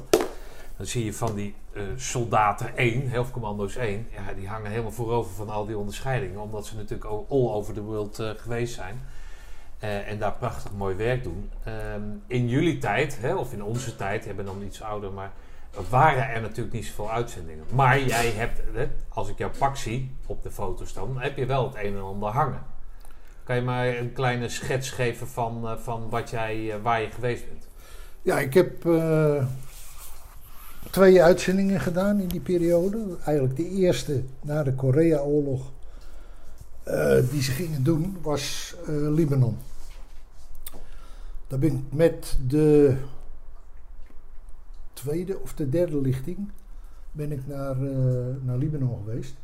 dan 0.77 0.87
zie 0.87 1.05
je 1.05 1.15
van 1.15 1.35
die 1.35 1.55
eh, 1.73 1.83
soldaten 1.97 2.77
1, 2.77 3.09
helftcommando's 3.09 3.77
1, 3.77 4.09
ja, 4.11 4.33
die 4.33 4.49
hangen 4.49 4.71
helemaal 4.71 4.93
voorover 4.93 5.35
van 5.35 5.49
al 5.51 5.67
die 5.67 5.79
onderscheidingen, 5.79 6.41
omdat 6.41 6.67
ze 6.67 6.77
natuurlijk 6.77 7.11
al- 7.11 7.27
all 7.31 7.55
over 7.55 7.75
the 7.75 7.83
world 7.83 8.19
eh, 8.19 8.31
geweest 8.37 8.75
zijn. 8.75 9.03
Eh, 9.79 10.11
en 10.11 10.19
daar 10.19 10.33
prachtig 10.33 10.73
mooi 10.73 10.97
werk 10.97 11.23
doen. 11.23 11.51
Ehm, 11.65 12.03
in 12.27 12.49
jullie 12.49 12.79
tijd, 12.79 13.19
hè, 13.21 13.35
of 13.35 13.53
in 13.53 13.63
onze 13.63 13.97
tijd, 13.97 14.25
hebben 14.25 14.45
dan 14.45 14.63
iets 14.63 14.83
ouder, 14.83 15.13
maar 15.13 15.33
waren 15.89 16.29
er 16.29 16.41
natuurlijk 16.41 16.75
niet 16.75 16.87
zoveel 16.87 17.11
uitzendingen. 17.11 17.65
Maar 17.75 18.01
jij 18.03 18.31
hebt, 18.31 18.61
hè, 18.75 18.89
als 19.09 19.29
ik 19.29 19.39
jouw 19.39 19.51
pak 19.59 19.77
zie 19.77 20.11
op 20.27 20.43
de 20.43 20.51
foto's 20.51 20.93
dan, 20.93 21.21
heb 21.21 21.37
je 21.37 21.47
wel 21.47 21.65
het 21.65 21.75
een 21.75 21.95
en 21.95 22.03
ander 22.03 22.29
hangen. 22.29 22.63
Kan 23.45 23.57
je 23.57 23.63
mij 23.63 23.99
een 23.99 24.13
kleine 24.13 24.49
schets 24.49 24.91
geven 24.91 25.29
van, 25.29 25.69
eh, 25.69 25.77
van 25.77 26.09
wat 26.11 26.31
jij, 26.31 26.73
eh, 26.73 26.83
waar 26.83 27.01
je 27.01 27.11
geweest 27.11 27.49
bent? 27.49 27.67
Ja, 28.23 28.39
ik 28.39 28.55
heb 28.55 28.87
twee 30.91 31.23
uitzendingen 31.23 31.81
gedaan 31.81 32.21
in 32.21 32.29
die 32.29 32.41
periode. 32.41 33.17
Eigenlijk 33.25 33.57
de 33.57 33.69
eerste 33.69 34.23
na 34.41 34.63
de 34.63 34.75
Korea-oorlog 34.75 35.73
die 37.31 37.43
ze 37.43 37.51
gingen 37.51 37.83
doen 37.83 38.19
was 38.23 38.75
Libanon. 38.87 39.59
Ben 41.49 41.63
ik 41.63 41.93
met 41.93 42.39
de 42.47 42.97
tweede 44.93 45.39
of 45.39 45.55
de 45.55 45.69
derde 45.69 46.01
lichting 46.01 46.51
ben 47.13 47.33
ik 47.33 47.47
naar, 47.47 47.83
eh, 47.83 48.35
naar 48.43 48.59
Libanon 48.59 48.99
geweest. 49.05 49.35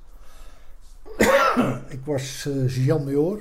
ik 1.96 2.00
was 2.04 2.46
eh 2.46 2.68
Jean-Major. 2.68 3.40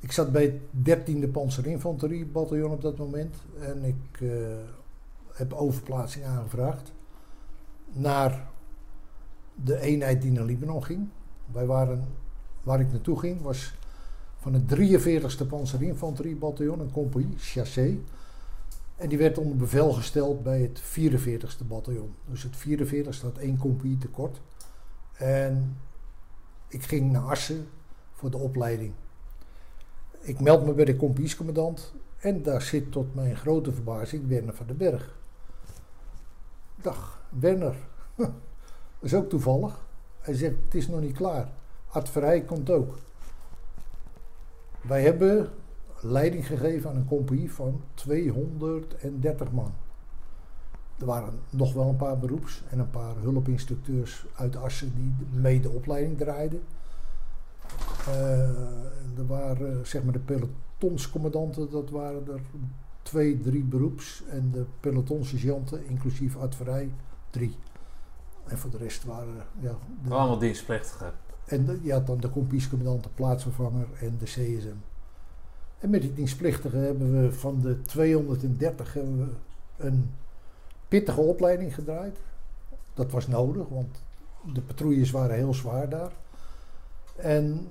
Ik 0.00 0.12
zat 0.12 0.32
bij 0.32 0.42
het 0.42 0.60
13e 0.70 1.28
Panzerinfanteriebataljon 1.28 2.70
op 2.70 2.82
dat 2.82 2.98
moment. 2.98 3.36
En 3.60 3.84
ik 3.84 4.20
eh, 4.20 4.28
heb 5.32 5.52
overplaatsing 5.52 6.24
aangevraagd 6.24 6.92
naar 7.92 8.46
de 9.54 9.80
eenheid 9.80 10.22
die 10.22 10.32
naar 10.32 10.44
Libanon 10.44 10.84
ging. 10.84 11.08
Wij 11.52 11.66
waren, 11.66 12.04
waar 12.62 12.80
ik 12.80 12.92
naartoe 12.92 13.18
ging, 13.18 13.40
was 13.40 13.74
van 14.44 14.54
het 14.54 14.74
43e 15.44 15.46
Panzerinfanteriebataljon, 15.46 16.80
een 16.80 16.90
compagnie, 16.90 17.38
chassé. 17.38 17.98
En 18.96 19.08
die 19.08 19.18
werd 19.18 19.38
onder 19.38 19.56
bevel 19.56 19.92
gesteld 19.92 20.42
bij 20.42 20.60
het 20.60 20.80
44e 20.80 21.66
bataljon. 21.66 22.14
Dus 22.24 22.42
het 22.42 22.56
44e 22.56 23.22
had 23.22 23.38
één 23.38 23.58
compagnie 23.58 23.98
tekort. 23.98 24.40
En 25.12 25.76
ik 26.68 26.82
ging 26.82 27.12
naar 27.12 27.22
Assen 27.22 27.66
voor 28.12 28.30
de 28.30 28.36
opleiding. 28.36 28.92
Ik 30.20 30.40
meld 30.40 30.66
me 30.66 30.72
bij 30.72 30.84
de 30.84 30.96
compagniescommandant 30.96 31.92
en 32.18 32.42
daar 32.42 32.62
zit 32.62 32.92
tot 32.92 33.14
mijn 33.14 33.36
grote 33.36 33.72
verbazing 33.72 34.28
Werner 34.28 34.54
van 34.54 34.66
den 34.66 34.76
Berg. 34.76 35.18
Dag, 36.82 37.22
Werner. 37.28 37.76
Dat 38.14 38.32
is 39.00 39.14
ook 39.14 39.28
toevallig. 39.28 39.86
Hij 40.20 40.34
zegt, 40.34 40.54
het 40.64 40.74
is 40.74 40.88
nog 40.88 41.00
niet 41.00 41.16
klaar. 41.16 41.48
Art 41.88 42.10
komt 42.46 42.70
ook. 42.70 42.98
Wij 44.88 45.02
hebben 45.02 45.48
leiding 46.00 46.46
gegeven 46.46 46.90
aan 46.90 46.96
een 46.96 47.06
compagnie 47.06 47.52
van 47.52 47.80
230 47.94 49.52
man. 49.52 49.72
Er 50.98 51.06
waren 51.06 51.40
nog 51.50 51.72
wel 51.72 51.88
een 51.88 51.96
paar 51.96 52.18
beroeps 52.18 52.62
en 52.70 52.78
een 52.78 52.90
paar 52.90 53.16
hulpinstructeurs 53.16 54.26
uit 54.36 54.56
Assen 54.56 54.92
die 54.94 55.40
mee 55.40 55.60
de 55.60 55.70
opleiding 55.70 56.18
draaiden. 56.18 56.62
Eh, 58.06 58.48
er 59.18 59.26
waren 59.26 59.86
zeg 59.86 60.02
maar 60.02 60.12
de 60.12 60.18
pelotonscommandanten, 60.18 61.70
dat 61.70 61.90
waren 61.90 62.28
er 62.28 62.40
twee, 63.02 63.40
drie 63.40 63.64
beroeps. 63.64 64.22
En 64.28 64.50
de 64.50 64.64
pelotonsergeanten, 64.80 65.86
inclusief 65.86 66.36
adverij, 66.36 66.90
drie. 67.30 67.56
En 68.46 68.58
voor 68.58 68.70
de 68.70 68.76
rest 68.76 69.04
waren 69.04 69.46
ja, 69.60 69.76
de, 70.02 70.14
Allemaal 70.14 70.38
dienstplichtigen. 70.38 71.12
En 71.44 71.80
je 71.82 71.92
had 71.92 72.06
dan 72.06 72.20
de 72.20 72.28
kompiescommandant, 72.28 73.02
de 73.02 73.08
plaatsvervanger 73.14 73.86
en 74.00 74.16
de 74.18 74.24
CSM. 74.24 74.76
En 75.78 75.90
met 75.90 76.02
die 76.02 76.14
dienstplichtigen 76.14 76.78
hebben 76.78 77.22
we 77.22 77.32
van 77.32 77.60
de 77.60 77.82
230 77.82 78.94
hebben 78.94 79.18
we 79.18 79.32
een 79.84 80.10
pittige 80.88 81.20
opleiding 81.20 81.74
gedraaid. 81.74 82.18
Dat 82.94 83.10
was 83.10 83.26
nodig, 83.26 83.68
want 83.68 84.02
de 84.52 84.60
patrouilles 84.60 85.10
waren 85.10 85.36
heel 85.36 85.54
zwaar 85.54 85.88
daar. 85.88 86.12
En 87.16 87.68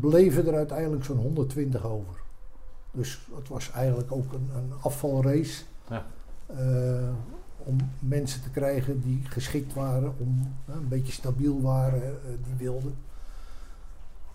bleven 0.00 0.46
er 0.46 0.54
uiteindelijk 0.54 1.04
zo'n 1.04 1.18
120 1.18 1.84
over. 1.84 2.20
Dus 2.90 3.28
het 3.34 3.48
was 3.48 3.70
eigenlijk 3.70 4.12
ook 4.12 4.32
een, 4.32 4.50
een 4.54 4.72
afvalrace. 4.80 5.64
Ja. 5.88 6.06
Eh, 6.46 7.08
om 7.64 7.76
mensen 7.98 8.42
te 8.42 8.50
krijgen 8.50 9.00
die 9.00 9.20
geschikt 9.24 9.74
waren, 9.74 10.14
om 10.18 10.54
een 10.66 10.88
beetje 10.88 11.12
stabiel 11.12 11.60
waren, 11.60 12.02
eh, 12.02 12.30
die 12.44 12.54
wilden. 12.58 12.94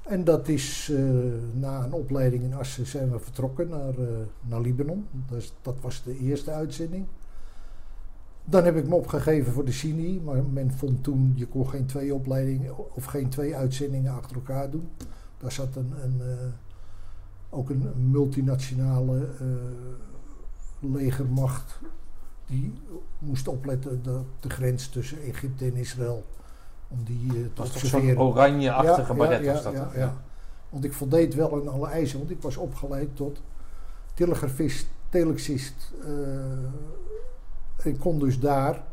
En 0.04 0.24
dat 0.24 0.48
is 0.48 0.90
eh, 0.91 1.04
na 1.54 1.84
een 1.84 1.94
opleiding 1.94 2.44
in 2.44 2.54
Assen 2.54 2.86
zijn 2.86 3.12
we 3.12 3.20
vertrokken 3.20 3.70
naar, 3.70 3.98
eh, 3.98 4.08
naar 4.41 4.62
Libanon. 4.62 5.08
Dus 5.30 5.54
dat 5.62 5.76
was 5.82 6.04
de 6.04 6.20
eerste 6.20 6.52
uitzending. 6.52 7.06
Dan 8.45 8.64
heb 8.64 8.76
ik 8.76 8.88
me 8.88 8.95
opgegeven 8.95 9.54
voor 9.54 9.66
de 9.66 9.72
Sini, 9.72 10.20
maar 10.20 10.44
men 10.44 10.72
vond 10.72 11.04
toen 11.04 11.34
je 11.36 11.48
kon 11.48 11.70
geen 11.70 11.86
twee 11.86 12.14
opleidingen 12.14 12.95
of 12.95 13.06
geen 13.06 13.30
twee 13.30 13.56
uitzendingen 13.56 14.14
achter 14.14 14.36
elkaar 14.36 14.70
doen. 14.70 14.90
Daar 15.38 15.52
zat 15.52 15.76
een, 15.76 16.22
ook 17.50 17.70
een 17.70 18.12
multinationale 18.12 19.28
legermacht 20.80 21.80
die 22.54 22.74
moest 23.20 23.48
opletten 23.48 24.04
dat 24.04 24.24
de 24.40 24.50
grens 24.50 24.88
tussen 24.90 25.22
Egypte 25.22 25.66
en 25.66 25.76
Israël 25.76 26.24
om 26.88 27.04
die 27.04 27.28
eh, 27.28 27.34
te 27.34 27.42
Dat 27.54 27.58
was 27.58 27.68
toch 27.68 27.76
observeren. 27.84 28.16
zo'n 28.16 28.26
oranje-achtige 28.28 29.14
Ja, 29.16 29.32
ja, 29.46 29.54
was 29.54 29.64
dat. 29.64 29.74
ja, 29.74 29.90
ja. 29.96 30.22
Want 30.70 30.84
ik 30.86 30.94
voldeed 30.94 31.34
wel 31.36 31.54
aan 31.62 31.68
alle 31.68 31.88
eisen, 31.88 32.18
want 32.20 32.32
ik 32.32 32.42
was 32.42 32.58
opgeleid 32.58 33.16
tot 33.16 33.42
telegrafist, 34.14 34.88
telexist. 35.10 35.92
eh, 36.04 37.92
ik 37.92 38.00
kon 38.00 38.20
dus 38.20 38.40
daar, 38.40 38.84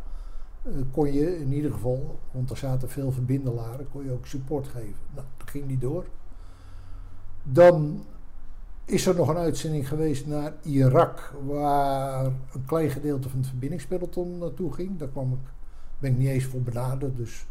eh, 0.62 0.72
kon 0.92 1.12
je 1.12 1.40
in 1.40 1.52
ieder 1.52 1.72
geval, 1.72 2.18
want 2.30 2.50
er 2.50 2.56
zaten 2.56 2.88
veel 2.90 3.12
verbindelaren, 3.12 3.88
kon 3.92 4.04
je 4.04 4.12
ook 4.12 4.26
support 4.26 4.68
geven. 4.68 4.94
Nou, 5.14 5.26
dat 5.36 5.50
ging 5.50 5.66
niet 5.66 5.80
door. 5.80 6.04
Dan 7.42 8.04
is 8.90 9.06
er 9.06 9.14
nog 9.14 9.28
een 9.28 9.36
uitzending 9.36 9.88
geweest 9.88 10.26
naar 10.26 10.52
Irak, 10.62 11.34
waar 11.46 12.24
een 12.24 12.64
klein 12.66 12.90
gedeelte 12.90 13.28
van 13.28 13.38
het 13.38 13.48
verbindingspeloton 13.48 14.38
naartoe 14.38 14.72
ging. 14.72 14.98
Daar 14.98 15.08
kwam 15.08 15.32
ik, 15.32 15.38
ben 15.98 16.10
ik 16.10 16.18
niet 16.18 16.28
eens 16.28 16.44
voor 16.44 16.62
benaderd, 16.62 17.16
dus 17.16 17.46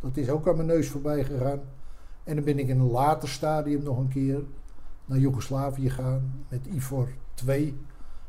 dat 0.00 0.16
is 0.16 0.28
ook 0.28 0.48
aan 0.48 0.56
mijn 0.56 0.68
neus 0.68 0.88
voorbij 0.88 1.24
gegaan. 1.24 1.60
En 2.24 2.34
dan 2.34 2.44
ben 2.44 2.58
ik 2.58 2.68
in 2.68 2.80
een 2.80 2.90
later 2.90 3.28
stadium 3.28 3.82
nog 3.82 3.98
een 3.98 4.08
keer 4.08 4.42
naar 5.04 5.18
Joegoslavië 5.18 5.90
gegaan 5.90 6.44
met 6.48 6.66
IFOR 6.66 7.08
2, 7.34 7.76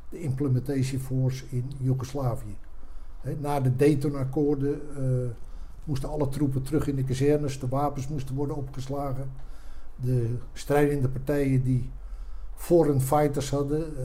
de 0.09 0.21
Implementation 0.21 0.99
Force 0.99 1.45
in 1.49 1.71
Joegoslavië. 1.77 2.57
Na 3.39 3.59
de 3.59 3.75
Dayton-akkoorden 3.75 4.81
eh, 4.97 5.03
moesten 5.83 6.09
alle 6.09 6.29
troepen 6.29 6.61
terug 6.61 6.87
in 6.87 6.95
de 6.95 7.03
kazernes, 7.03 7.59
de 7.59 7.67
wapens 7.67 8.07
moesten 8.07 8.35
worden 8.35 8.55
opgeslagen. 8.55 9.31
De 9.95 10.35
strijdende 10.53 11.09
partijen 11.09 11.63
die 11.63 11.91
foreign 12.63 13.01
fighters 13.01 13.49
hadden, 13.49 13.97
eh, 13.97 14.03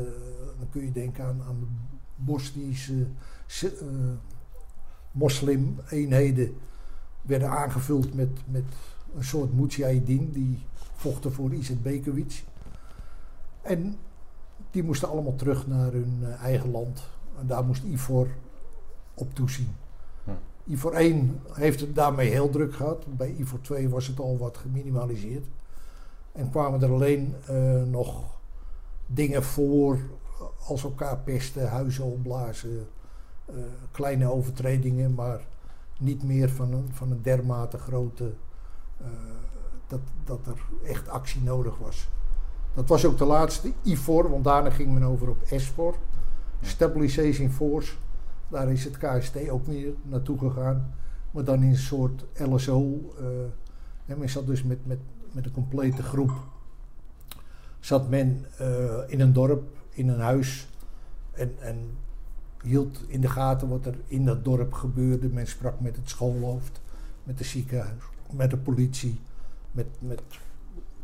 dan 0.58 0.68
kun 0.70 0.84
je 0.84 0.92
denken 0.92 1.24
aan, 1.24 1.42
aan 1.48 1.60
de 1.60 1.66
Bosnische 2.14 3.06
eh, 3.62 3.68
moslim-eenheden, 5.10 6.56
werden 7.22 7.48
aangevuld 7.50 8.14
met, 8.14 8.28
met 8.46 8.64
een 9.16 9.24
soort 9.24 9.54
Mujahideen 9.54 10.32
die 10.32 10.58
vochten 10.94 11.32
voor 11.32 11.52
Izet 11.52 11.82
Bekovic. 11.82 12.44
En 13.62 13.98
die 14.70 14.82
moesten 14.82 15.08
allemaal 15.08 15.36
terug 15.36 15.66
naar 15.66 15.92
hun 15.92 16.18
eh, 16.22 16.42
eigen 16.42 16.70
land. 16.70 17.02
En 17.40 17.46
daar 17.46 17.64
moest 17.64 17.82
IFOR 17.84 18.28
op 19.14 19.34
toezien. 19.34 19.74
Hm. 20.24 20.30
IFOR 20.64 20.92
1 20.92 21.40
heeft 21.52 21.80
het 21.80 21.94
daarmee 21.94 22.30
heel 22.30 22.50
druk 22.50 22.74
gehad. 22.74 23.16
Bij 23.16 23.34
IFOR 23.38 23.60
2 23.60 23.88
was 23.88 24.06
het 24.06 24.18
al 24.18 24.38
wat 24.38 24.56
geminimaliseerd. 24.56 25.46
En 26.32 26.50
kwamen 26.50 26.82
er 26.82 26.92
alleen 26.92 27.34
nog 27.90 28.37
dingen 29.08 29.42
voor 29.42 29.98
als 30.66 30.84
elkaar 30.84 31.18
pesten, 31.18 31.68
huizen 31.68 32.04
opblazen, 32.04 32.88
eh, 33.44 33.54
kleine 33.90 34.32
overtredingen, 34.32 35.14
maar 35.14 35.46
niet 35.98 36.22
meer 36.22 36.50
van 36.50 36.72
een, 36.72 36.88
van 36.92 37.10
een 37.10 37.22
dermate 37.22 37.78
grote 37.78 38.32
eh, 38.98 39.06
dat, 39.86 40.00
dat 40.24 40.46
er 40.46 40.60
echt 40.84 41.08
actie 41.08 41.42
nodig 41.42 41.78
was. 41.78 42.08
Dat 42.74 42.88
was 42.88 43.04
ook 43.04 43.18
de 43.18 43.24
laatste 43.24 43.72
IFOR, 43.82 44.30
want 44.30 44.44
daarna 44.44 44.70
ging 44.70 44.92
men 44.92 45.02
over 45.02 45.28
op 45.28 45.42
SFOR, 45.46 45.94
Stabilization 46.60 47.50
Force. 47.50 47.94
Daar 48.48 48.72
is 48.72 48.84
het 48.84 48.98
KST 48.98 49.48
ook 49.48 49.66
weer 49.66 49.94
naartoe 50.02 50.38
gegaan, 50.38 50.94
maar 51.30 51.44
dan 51.44 51.62
in 51.62 51.68
een 51.68 51.76
soort 51.76 52.24
LSO. 52.34 53.14
eh, 53.18 53.26
en 54.06 54.18
men 54.18 54.28
zat 54.28 54.46
dus 54.46 54.62
met, 54.62 54.86
met, 54.86 54.98
met 55.32 55.46
een 55.46 55.52
complete 55.52 56.02
groep. 56.02 56.32
Zat 57.88 58.08
men 58.08 58.44
eh, 58.56 58.98
in 59.06 59.20
een 59.20 59.32
dorp, 59.32 59.62
in 59.90 60.08
een 60.08 60.20
huis 60.20 60.68
en, 61.32 61.54
en 61.60 61.76
hield 62.62 63.04
in 63.06 63.20
de 63.20 63.28
gaten 63.28 63.68
wat 63.68 63.86
er 63.86 63.94
in 64.06 64.24
dat 64.24 64.44
dorp 64.44 64.72
gebeurde. 64.72 65.28
Men 65.28 65.46
sprak 65.46 65.80
met 65.80 65.96
het 65.96 66.08
schoolhoofd, 66.08 66.80
met 67.22 67.38
de 67.38 67.44
ziekenhuis, 67.44 68.02
met 68.32 68.50
de 68.50 68.56
politie, 68.56 69.20
met, 69.70 69.86
met 69.98 70.22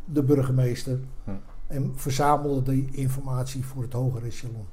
de 0.04 0.22
burgemeester. 0.22 0.98
Hm. 1.24 1.30
En 1.66 1.92
verzamelde 1.96 2.62
die 2.62 2.88
informatie 2.90 3.64
voor 3.64 3.82
het 3.82 3.92
hogere 3.92 4.26
echelon. 4.26 4.66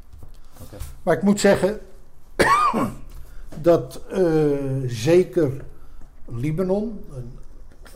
Maar 1.03 1.17
ik 1.17 1.23
moet 1.23 1.39
zeggen 1.39 1.79
dat 3.61 4.01
eh, 4.09 4.57
zeker 4.85 5.65
Libanon 6.25 7.03
een, 7.13 7.31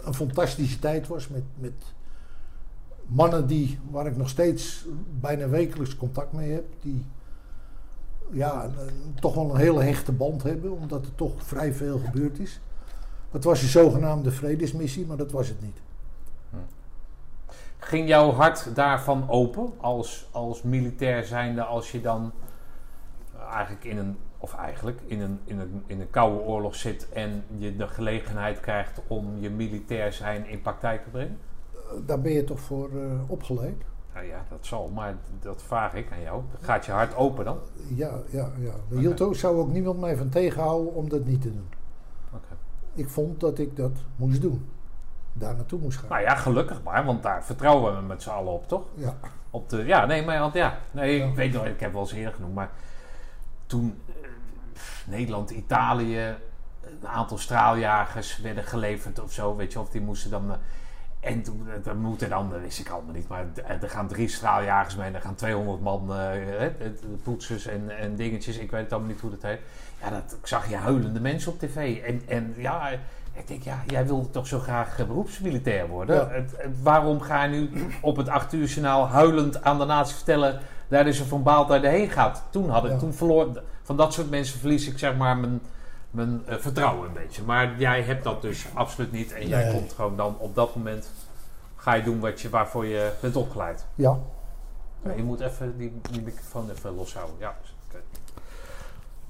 een 0.03 0.13
fantastische 0.13 0.79
tijd 0.79 1.07
was 1.07 1.27
met, 1.27 1.43
met 1.55 1.94
mannen 3.05 3.47
die, 3.47 3.79
waar 3.89 4.07
ik 4.07 4.17
nog 4.17 4.29
steeds 4.29 4.85
bijna 5.19 5.47
wekelijks 5.49 5.97
contact 5.97 6.31
mee 6.31 6.51
heb, 6.51 6.65
die 6.81 7.05
ja, 8.31 8.69
toch 9.19 9.33
wel 9.35 9.49
een 9.49 9.59
hele 9.59 9.83
hechte 9.83 10.11
band 10.11 10.43
hebben, 10.43 10.71
omdat 10.71 11.05
er 11.05 11.15
toch 11.15 11.33
vrij 11.37 11.73
veel 11.73 11.99
gebeurd 11.99 12.39
is. 12.39 12.59
Het 13.31 13.43
was 13.43 13.61
een 13.61 13.67
zogenaamde 13.67 14.31
vredesmissie, 14.31 15.05
maar 15.05 15.17
dat 15.17 15.31
was 15.31 15.47
het 15.47 15.61
niet. 15.61 15.81
Ging 17.77 18.07
jouw 18.07 18.31
hart 18.31 18.75
daarvan 18.75 19.29
open 19.29 19.73
als, 19.77 20.27
als 20.31 20.61
militair 20.61 21.23
zijnde 21.23 21.63
als 21.63 21.91
je 21.91 22.01
dan 22.01 22.31
eigenlijk 23.51 23.83
in 23.83 23.97
een, 23.97 24.17
of 24.37 24.55
eigenlijk 24.55 25.01
in 25.05 25.21
een, 25.21 25.39
in, 25.43 25.59
een, 25.59 25.83
in 25.85 26.01
een 26.01 26.09
koude 26.09 26.39
oorlog 26.39 26.75
zit 26.75 27.09
en 27.09 27.43
je 27.57 27.75
de 27.75 27.87
gelegenheid 27.87 28.59
krijgt 28.59 29.01
om 29.07 29.39
je 29.39 29.49
militair 29.49 30.13
zijn 30.13 30.47
in 30.47 30.61
praktijk 30.61 31.03
te 31.03 31.09
brengen? 31.09 31.37
Eh, 31.87 31.91
Daar 32.05 32.21
ben 32.21 32.31
je 32.31 32.43
toch 32.43 32.59
voor 32.59 32.89
eh, 33.01 33.29
opgeleid? 33.29 33.83
Nou 34.13 34.27
ja, 34.27 34.45
dat 34.49 34.65
zal, 34.65 34.89
maar 34.89 35.15
dat 35.39 35.63
vraag 35.63 35.93
ik 35.93 36.11
aan 36.11 36.21
jou. 36.21 36.41
Gaat 36.61 36.85
je 36.85 36.91
hart 36.91 37.15
open 37.15 37.45
dan? 37.45 37.57
Ja, 37.95 38.19
ja, 38.29 38.49
ja. 38.59 38.97
Hield 38.97 39.21
ook, 39.21 39.35
zou 39.35 39.57
ook 39.59 39.71
niemand 39.71 39.99
mij 39.99 40.17
van 40.17 40.29
tegenhouden 40.29 40.93
om 40.93 41.09
dat 41.09 41.25
niet 41.25 41.41
te 41.41 41.51
doen. 41.51 41.67
Oké. 42.33 42.55
Ik 42.93 43.09
vond 43.09 43.39
dat 43.39 43.59
ik 43.59 43.75
dat 43.75 43.91
moest 44.15 44.41
doen. 44.41 44.69
Daar 45.33 45.55
naartoe 45.55 45.79
moest 45.79 45.97
gaan. 45.97 46.09
Nou 46.09 46.21
ja, 46.21 46.35
gelukkig 46.35 46.83
maar, 46.83 47.05
want 47.05 47.23
daar 47.23 47.43
vertrouwen 47.43 47.95
we 47.95 48.01
met 48.01 48.21
z'n 48.23 48.29
allen 48.29 48.53
op, 48.53 48.67
toch? 48.67 48.83
Ja, 48.93 49.17
Op 49.49 49.69
de, 49.69 49.83
ja, 49.85 50.05
nee, 50.05 50.25
maar 50.25 50.39
want 50.39 50.53
ja, 50.53 50.77
nee, 50.91 51.17
Ja. 51.17 51.25
ik 51.25 51.35
weet 51.35 51.53
nog, 51.53 51.65
ik 51.65 51.79
heb 51.79 51.91
wel 51.91 52.01
eens 52.01 52.11
eerder 52.13 52.33
genoemd, 52.33 52.55
maar 52.55 52.69
toen 53.65 53.97
eh, 54.07 54.13
Nederland, 55.07 55.49
Italië, 55.49 56.35
een 56.81 57.07
aantal 57.07 57.37
straaljagers 57.37 58.37
werden 58.37 58.63
geleverd 58.63 59.19
of 59.19 59.31
zo, 59.31 59.55
weet 59.55 59.73
je, 59.73 59.79
of 59.79 59.89
die 59.89 60.01
moesten 60.01 60.31
dan. 60.31 60.55
Eh, 61.25 61.31
En 61.31 61.41
toen, 61.43 61.67
eh, 61.67 61.83
dat 61.83 61.95
moet 61.95 62.29
dan, 62.29 62.49
dat 62.49 62.59
wist 62.61 62.79
ik 62.79 62.89
allemaal 62.89 63.13
niet, 63.13 63.27
maar 63.27 63.45
d- 63.53 63.83
er 63.83 63.89
gaan 63.89 64.07
drie 64.07 64.27
straaljagers 64.27 64.95
mee 64.95 65.07
en 65.07 65.15
er 65.15 65.21
gaan 65.21 65.35
200 65.35 65.81
man, 65.81 66.01
eh, 66.01 66.17
de 66.79 67.17
poetsers 67.23 67.65
en, 67.67 67.97
en 67.99 68.15
dingetjes, 68.15 68.57
ik 68.57 68.71
weet 68.71 68.81
het 68.81 68.91
allemaal 68.91 69.09
niet 69.11 69.19
hoe 69.21 69.29
dat 69.29 69.41
heet. 69.41 69.59
Ja, 70.01 70.09
dat, 70.09 70.37
ik 70.41 70.47
zag 70.47 70.69
je 70.69 70.75
huilende 70.75 71.19
mensen 71.19 71.51
op 71.51 71.59
tv. 71.59 71.97
En, 72.03 72.21
en 72.27 72.53
ja, 72.57 72.89
ik 73.33 73.47
denk, 73.47 73.63
ja, 73.63 73.83
jij 73.87 74.05
wilde 74.05 74.29
toch 74.29 74.47
zo 74.47 74.59
graag 74.59 74.99
eh, 74.99 75.05
beroepsmilitair 75.05 75.87
worden? 75.87 76.15
Ja. 76.15 76.27
Het, 76.29 76.53
het- 76.57 76.81
waarom 76.81 77.21
ga 77.21 77.43
je 77.43 77.49
nu 77.49 77.69
op 78.01 78.17
het 78.17 78.29
8 78.29 78.53
uur 78.53 78.67
journaal 78.67 79.07
huilend 79.07 79.63
aan 79.63 79.77
de 79.79 79.85
natie 79.85 80.15
vertellen 80.15 80.59
daar 80.87 81.07
is 81.07 81.19
er 81.19 81.25
van 81.25 81.43
baalt 81.43 81.81
je 81.81 81.87
heen 81.87 82.09
gaat? 82.09 82.43
Toen 82.49 82.69
had 82.69 82.85
ik, 82.85 82.91
Ja. 82.91 82.97
toen 82.97 83.13
verloor, 83.13 83.61
van 83.83 83.97
dat 83.97 84.13
soort 84.13 84.29
mensen 84.29 84.59
verlies 84.59 84.87
ik 84.87 84.99
zeg 84.99 85.15
maar 85.15 85.37
mijn, 85.37 85.61
mijn 86.15 86.41
eh, 86.45 86.55
vertrouwen 86.57 87.07
een 87.07 87.13
beetje. 87.13 87.43
Maar 87.43 87.73
jij 87.77 88.01
hebt 88.01 88.23
dat 88.23 88.41
dus 88.41 88.65
absoluut 88.73 89.11
niet. 89.11 89.33
En 89.33 89.47
jij 89.47 89.63
Nee. 89.63 89.73
komt 89.73 89.93
gewoon 89.93 90.15
dan 90.17 90.35
op 90.39 90.55
dat 90.55 90.75
moment, 90.75 91.11
ga 91.75 91.93
je 91.93 92.03
doen 92.03 92.19
wat 92.19 92.41
je, 92.41 92.49
waarvoor 92.49 92.85
je 92.85 93.11
bent 93.21 93.35
opgeleid. 93.35 93.85
Ja, 93.95 94.19
Ja, 95.03 95.11
je 95.11 95.23
moet 95.23 95.39
even 95.39 95.77
die, 95.77 95.93
die 96.11 96.21
microfoon 96.21 96.69
even 96.69 96.95
loshouden. 96.95 97.35
Ja, 97.39 97.55
oké. 97.89 98.01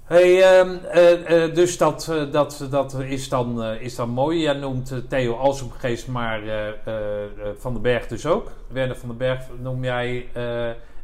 Hey, 0.04 0.44
ehm, 0.60 0.76
eh, 0.86 1.44
eh, 1.44 1.56
dus 1.56 1.78
dat, 1.78 2.12
dat, 2.32 2.68
dat 2.70 2.94
is, 2.94 3.30
dan, 3.30 3.64
is 3.64 3.96
dan 3.96 4.10
mooi. 4.10 4.40
Jij 4.42 4.54
noemt 4.54 5.10
Theo 5.10 5.36
Alsumgeest, 5.36 6.08
maar 6.08 6.42
Van 7.58 7.74
den 7.74 7.82
Berg 7.82 8.08
dus 8.08 8.26
ook. 8.26 8.52
Werner 8.68 8.96
van 8.98 9.10
den 9.10 9.18
Berg 9.18 9.42
noem 9.62 9.84
jij. 9.84 10.28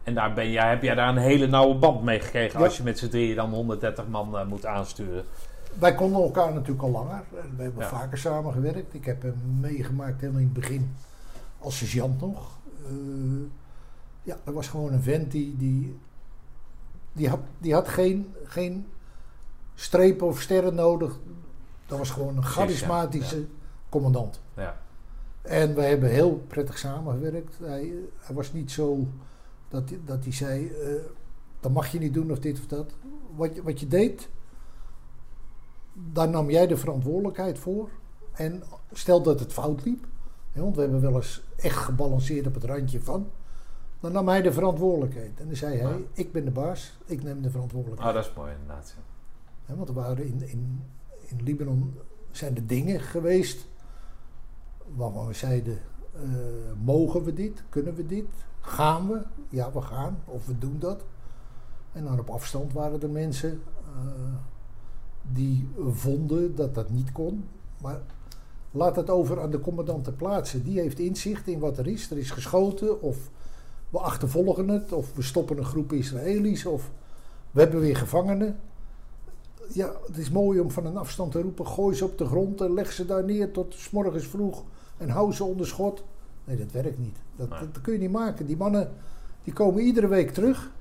en 0.03 0.13
daar 0.13 0.33
ben 0.33 0.51
jij, 0.51 0.69
heb 0.69 0.81
jij 0.83 0.95
daar 0.95 1.09
een 1.09 1.17
hele 1.17 1.47
nauwe 1.47 1.75
band 1.75 2.03
mee 2.03 2.19
gekregen 2.19 2.59
Ja. 2.59 2.65
als 2.65 2.77
je 2.77 2.83
met 2.83 2.99
z'n 2.99 3.09
drieën 3.09 3.35
dan 3.35 3.49
130 3.53 4.07
man 4.07 4.47
moet 4.47 4.65
aansturen. 4.65 5.25
Wij 5.79 5.95
konden 5.95 6.21
elkaar 6.21 6.53
natuurlijk 6.53 6.81
al 6.83 6.91
langer. 6.91 7.23
We 7.55 7.63
hebben 7.63 7.83
Ja. 7.83 7.89
vaker 7.89 8.17
samengewerkt. 8.17 8.93
Ik 8.93 9.05
heb 9.05 9.21
hem 9.21 9.35
meegemaakt 9.59 10.19
helemaal 10.21 10.41
in 10.41 10.45
het 10.53 10.59
begin 10.59 10.95
als 11.59 11.77
sergeant 11.77 12.21
nog. 12.21 12.57
Eh, 12.85 12.91
ja, 14.23 14.37
dat 14.43 14.53
was 14.53 14.67
gewoon 14.67 14.93
een 14.93 15.01
vent 15.01 15.31
die, 15.31 15.57
die, 15.57 15.99
die, 17.13 17.29
had, 17.29 17.39
die 17.57 17.73
had 17.73 17.87
geen, 17.87 18.33
geen 18.43 18.87
strepen 19.75 20.27
of 20.27 20.41
sterren 20.41 20.75
nodig. 20.75 21.19
Dat 21.85 21.97
was 21.97 22.09
gewoon 22.09 22.35
een 22.35 22.41
ja. 22.41 22.47
charismatische 22.47 23.45
commandant. 23.89 24.41
Ja. 24.55 24.77
En 25.41 25.75
we 25.75 25.81
hebben 25.81 26.09
heel 26.09 26.43
prettig 26.47 26.77
samengewerkt. 26.77 27.57
Hij, 27.61 27.93
hij 28.19 28.35
was 28.35 28.53
niet 28.53 28.71
zo 28.71 29.07
dat, 29.69 29.89
hij- 29.89 29.99
dat 30.05 30.23
hij 30.23 30.33
zei: 30.33 30.67
eh, 30.67 30.91
dat 31.59 31.71
mag 31.71 31.87
je 31.91 31.99
niet 31.99 32.13
doen 32.13 32.31
of 32.31 32.39
dit 32.39 32.59
of 32.59 32.67
dat. 32.67 32.91
Wat, 33.35 33.55
je- 33.55 33.63
wat 33.63 33.79
je 33.79 33.87
deed, 33.87 34.29
daar 35.93 36.29
nam 36.29 36.49
jij 36.49 36.67
de 36.67 36.77
verantwoordelijkheid 36.77 37.59
voor. 37.59 37.89
En 38.31 38.63
stel 38.91 39.21
dat 39.21 39.39
het 39.39 39.53
fout 39.53 39.85
liep, 39.85 40.07
hè, 40.51 40.61
want 40.61 40.75
we 40.75 40.81
hebben 40.81 41.01
wel 41.01 41.15
eens 41.15 41.43
echt 41.57 41.77
gebalanceerd 41.77 42.47
op 42.47 42.53
het 42.53 42.63
randje 42.63 43.01
van. 43.01 43.29
Dan 43.99 44.11
nam 44.11 44.27
hij 44.27 44.41
de 44.41 44.53
verantwoordelijkheid. 44.53 45.39
En 45.39 45.47
dan 45.47 45.55
zei 45.55 45.77
hij: 45.77 45.91
Ja. 45.91 45.97
Ik 46.13 46.31
ben 46.31 46.45
de 46.45 46.51
baas, 46.51 46.97
ik 47.05 47.23
neem 47.23 47.41
de 47.41 47.49
verantwoordelijkheid. 47.49 48.09
Oh, 48.15 48.21
dat 48.21 48.29
is 48.31 48.37
mooi 48.37 48.51
inderdaad. 48.51 48.93
ja. 48.97 49.03
Hè, 49.65 49.75
want 49.75 49.89
er 49.89 49.95
waren 49.95 50.25
in, 50.25 50.49
in, 50.49 50.83
in 51.19 51.43
Libanon 51.43 51.97
zijn 52.31 52.55
er 52.55 52.67
dingen 52.67 52.99
geweest 52.99 53.67
waarvan 54.95 55.27
we 55.27 55.33
zeiden, 55.33 55.79
eh, 56.13 56.21
mogen 56.83 57.23
we 57.23 57.33
dit? 57.33 57.63
Kunnen 57.69 57.95
we 57.95 58.05
dit? 58.05 58.25
Gaan 58.61 59.07
we? 59.07 59.21
Ja, 59.49 59.71
we 59.71 59.81
gaan. 59.81 60.19
Of 60.25 60.45
we 60.45 60.57
doen 60.57 60.79
dat. 60.79 61.03
En 61.91 62.03
dan 62.03 62.19
op 62.19 62.29
afstand 62.29 62.73
waren 62.73 63.01
er 63.01 63.09
mensen 63.09 63.61
eh, 63.83 64.33
die 65.33 65.67
vonden 65.91 66.55
dat 66.55 66.75
dat 66.75 66.89
niet 66.89 67.11
kon. 67.11 67.43
Maar 67.81 68.01
laat 68.71 68.95
het 68.95 69.09
over 69.09 69.41
aan 69.41 69.51
de 69.51 69.59
commandant 69.59 70.03
ter 70.03 70.13
plaatse. 70.13 70.63
Die 70.63 70.79
heeft 70.79 70.99
inzicht 70.99 71.47
in 71.47 71.59
wat 71.59 71.77
er 71.77 71.87
is. 71.87 72.11
Er 72.11 72.17
is 72.17 72.31
geschoten 72.31 73.01
of 73.01 73.17
we 73.89 73.99
achtervolgen 73.99 74.67
het. 74.67 74.91
Of 74.91 75.15
we 75.15 75.21
stoppen 75.21 75.57
een 75.57 75.65
groep 75.65 75.93
Israëli's. 75.93 76.65
Of 76.65 76.91
we 77.51 77.59
hebben 77.59 77.79
weer 77.79 77.97
gevangenen 77.97 78.59
ja, 79.73 79.93
het 80.07 80.17
is 80.17 80.29
mooi 80.29 80.59
om 80.59 80.71
van 80.71 80.85
een 80.85 80.97
afstand 80.97 81.31
te 81.31 81.41
roepen: 81.41 81.67
gooi 81.67 81.95
ze 81.95 82.05
op 82.05 82.17
de 82.17 82.25
grond 82.25 82.61
en 82.61 82.73
leg 82.73 82.91
ze 82.91 83.05
daar 83.05 83.23
neer 83.23 83.51
tot 83.51 83.73
's 83.73 83.89
morgens 83.89 84.27
vroeg 84.27 84.63
en 84.97 85.09
hou 85.09 85.33
ze 85.33 85.43
onder 85.43 85.67
schot. 85.67 86.03
Nee, 86.43 86.57
dat 86.57 86.71
werkt 86.71 86.99
niet. 86.99 87.17
Dat, 87.35 87.49
Nee. 87.49 87.59
dat, 87.59 87.73
dat 87.73 87.83
kun 87.83 87.93
je 87.93 87.99
niet 87.99 88.11
maken. 88.11 88.45
Die 88.45 88.57
mannen 88.57 88.91
die 89.43 89.53
komen 89.53 89.81
iedere 89.81 90.07
week 90.07 90.31
terug. 90.31 90.71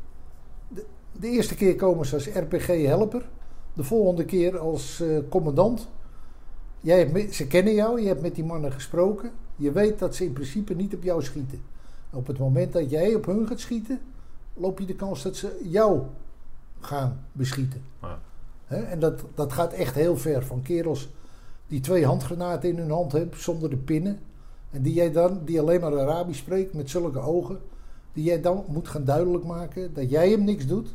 De, 0.69 0.85
de 1.13 1.29
eerste 1.29 1.55
keer 1.55 1.77
komen 1.77 2.07
ze 2.07 2.15
als 2.15 2.29
RPG-helper, 2.29 3.29
de 3.75 3.85
volgende 3.85 4.25
keer 4.25 4.59
als 4.59 5.01
eh, 5.01 5.19
commandant. 5.29 5.89
Jij 6.81 6.99
hebt 6.99 7.35
ze 7.35 7.47
kennen 7.47 7.75
jou, 7.75 8.01
je 8.01 8.07
hebt 8.07 8.23
met 8.23 8.35
die 8.35 8.45
mannen 8.45 8.73
gesproken. 8.73 9.31
Je 9.57 9.73
weet 9.73 9.99
dat 9.99 10.15
ze 10.15 10.25
in 10.25 10.33
principe 10.33 10.75
niet 10.75 10.95
op 10.95 11.03
jou 11.03 11.23
schieten. 11.23 11.63
Op 12.11 12.27
het 12.27 12.39
moment 12.39 12.73
dat 12.73 12.91
jij 12.91 13.15
op 13.15 13.27
hun 13.27 13.47
gaat 13.47 13.61
schieten, 13.61 14.01
loop 14.55 14.79
je 14.79 14.87
de 14.87 14.95
kans 14.95 15.23
dat 15.23 15.37
ze 15.37 15.61
jou 15.65 16.01
gaan 16.81 17.25
beschieten. 17.33 17.83
Ja. 18.03 18.19
En 18.67 18.99
dat, 18.99 19.25
dat 19.35 19.53
gaat 19.53 19.73
echt 19.73 19.95
heel 19.95 20.17
ver. 20.17 20.45
Van 20.45 20.63
kerels 20.63 21.09
die 21.67 21.81
twee 21.81 22.07
handgranaten 22.07 22.69
in 22.69 22.79
hun 22.79 22.91
hand 22.91 23.13
hebben 23.13 23.41
zonder 23.41 23.71
de 23.71 23.77
pinnen. 23.77 24.19
En 24.71 24.83
die 24.83 24.93
jij 24.93 25.13
dan, 25.13 25.41
die 25.45 25.61
alleen 25.61 25.81
maar 25.81 26.01
Arabisch 26.01 26.41
spreekt 26.41 26.75
met 26.75 26.91
zulke 26.91 27.19
ogen. 27.19 27.59
Die 28.13 28.25
jij 28.25 28.41
dan 28.41 28.65
moet 28.69 28.89
gaan 28.89 29.05
duidelijk 29.05 29.45
maken 29.45 29.95
dat 29.95 30.11
jij 30.11 30.31
hem 30.31 30.45
niks 30.45 30.67
doet. 30.67 30.89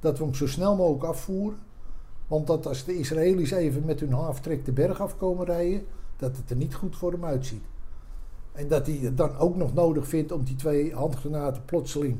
Dat 0.00 0.18
we 0.18 0.24
hem 0.24 0.34
zo 0.34 0.46
snel 0.46 0.76
mogelijk 0.76 1.04
afvoeren. 1.04 1.58
Want 2.26 2.46
dat 2.46 2.66
als 2.66 2.84
de 2.84 2.98
Israëli's 2.98 3.50
even 3.50 3.84
met 3.84 4.00
hun 4.00 4.12
halftrek 4.12 4.64
de 4.64 4.72
berg 4.72 5.00
afkomen 5.00 5.46
rijden. 5.46 5.86
Dat 6.16 6.36
het 6.36 6.50
er 6.50 6.56
niet 6.56 6.74
goed 6.74 6.96
voor 6.96 7.12
hem 7.12 7.24
uitziet. 7.24 7.62
En 8.52 8.68
dat 8.68 8.86
hij 8.86 8.96
het 8.96 9.16
dan 9.16 9.36
ook 9.36 9.56
nog 9.56 9.74
nodig 9.74 10.08
vindt 10.08 10.32
om 10.32 10.44
die 10.44 10.56
twee 10.56 10.94
handgranaten 10.94 11.64
plotseling 11.64 12.18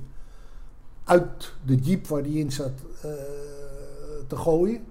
uit 1.05 1.55
de 1.65 1.75
jeep 1.75 2.07
waar 2.07 2.23
die 2.23 2.39
in 2.39 2.53
zat 2.53 2.73
eh, 3.03 3.11
te 4.27 4.37
gooien. 4.37 4.85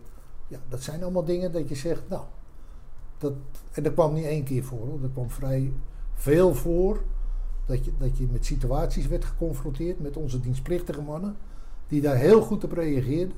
Ja, 0.47 0.59
dat 0.69 0.81
zijn 0.81 1.03
allemaal 1.03 1.25
dingen 1.25 1.51
dat 1.51 1.69
je 1.69 1.75
zegt, 1.75 2.01
nou, 2.09 2.23
dat, 3.17 3.33
en 3.71 3.83
dat 3.83 3.93
kwam 3.93 4.13
niet 4.13 4.25
één 4.25 4.43
keer 4.43 4.63
voor, 4.63 4.87
hoor. 4.87 5.01
dat 5.01 5.11
kwam 5.13 5.29
vrij 5.29 5.71
veel 6.13 6.53
voor. 6.53 7.01
Dat 7.65 7.85
je, 7.85 7.91
dat 7.97 8.17
je 8.17 8.27
met 8.31 8.45
situaties 8.45 9.07
werd 9.07 9.25
geconfronteerd 9.25 9.99
met 9.99 10.17
onze 10.17 10.39
dienstplichtige 10.39 11.01
mannen, 11.01 11.35
die 11.87 12.01
daar 12.01 12.15
heel 12.15 12.41
goed 12.41 12.63
op 12.63 12.71
reageerden. 12.71 13.35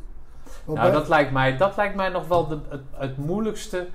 Nou, 0.65 0.91
dat 0.91 1.07
lijkt 1.07 1.31
mij, 1.31 1.57
dat 1.57 1.75
lijkt 1.77 1.95
mij 1.95 2.09
nog 2.09 2.27
wel 2.27 2.47
de, 2.47 2.59
het, 2.69 2.81
het 2.91 3.17
moeilijkste 3.17 3.87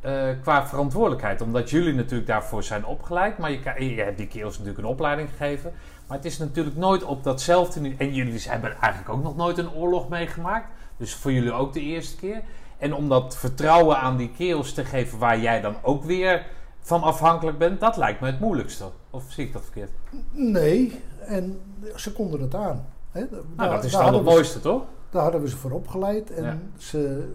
eh, 0.00 0.22
qua 0.42 0.66
verantwoordelijkheid. 0.66 1.40
Omdat 1.40 1.70
jullie 1.70 1.94
natuurlijk 1.94 2.26
daarvoor 2.26 2.62
zijn 2.62 2.84
opgeleid. 2.86 3.38
Maar 3.38 3.50
je, 3.50 3.60
kan- 3.60 3.84
je 3.84 4.02
hebt 4.02 4.16
die 4.18 4.26
kerels 4.26 4.58
natuurlijk 4.58 4.84
een 4.84 4.90
opleiding 4.90 5.28
gegeven. 5.30 5.72
Maar 6.06 6.16
het 6.16 6.26
is 6.26 6.38
natuurlijk 6.38 6.76
nooit 6.76 7.04
op 7.04 7.24
datzelfde 7.24 7.80
niveau. 7.80 8.08
En 8.08 8.14
jullie 8.14 8.40
hebben 8.48 8.76
eigenlijk 8.80 9.12
ook 9.14 9.22
nog 9.22 9.36
nooit 9.36 9.58
een 9.58 9.72
oorlog 9.72 10.08
meegemaakt. 10.08 10.66
Dus 10.96 11.14
voor 11.14 11.32
jullie 11.32 11.52
ook 11.52 11.72
de 11.72 11.80
eerste 11.80 12.16
keer. 12.16 12.42
En 12.78 12.94
om 12.94 13.08
dat 13.08 13.36
vertrouwen 13.36 13.98
aan 13.98 14.16
die 14.16 14.30
kerels 14.36 14.72
te 14.72 14.84
geven 14.84 15.18
waar 15.18 15.38
jij 15.40 15.60
dan 15.60 15.74
ook 15.82 16.04
weer 16.04 16.46
van 16.80 17.02
afhankelijk 17.02 17.58
bent. 17.58 17.80
Dat 17.80 17.96
lijkt 17.96 18.20
me 18.20 18.26
het 18.26 18.40
moeilijkste. 18.40 18.84
Of 19.10 19.24
zie 19.28 19.46
ik 19.46 19.52
dat 19.52 19.62
verkeerd? 19.62 19.90
Nee, 20.30 21.00
en 21.26 21.60
ze 21.96 22.12
konden 22.12 22.40
het 22.40 22.54
aan. 22.54 22.86
Nou, 23.12 23.28
daar 23.56 23.70
dat 23.70 23.84
is 23.84 23.92
dan 23.92 24.04
het 24.06 24.14
we- 24.16 24.22
mooiste, 24.22 24.60
toch? 24.60 24.82
Daar 25.12 25.22
hadden 25.22 25.40
we 25.42 25.48
ze 25.48 25.56
voor 25.56 25.70
opgeleid. 25.70 26.30
En 26.30 26.44
Ja. 26.44 26.58
ze, 26.78 27.28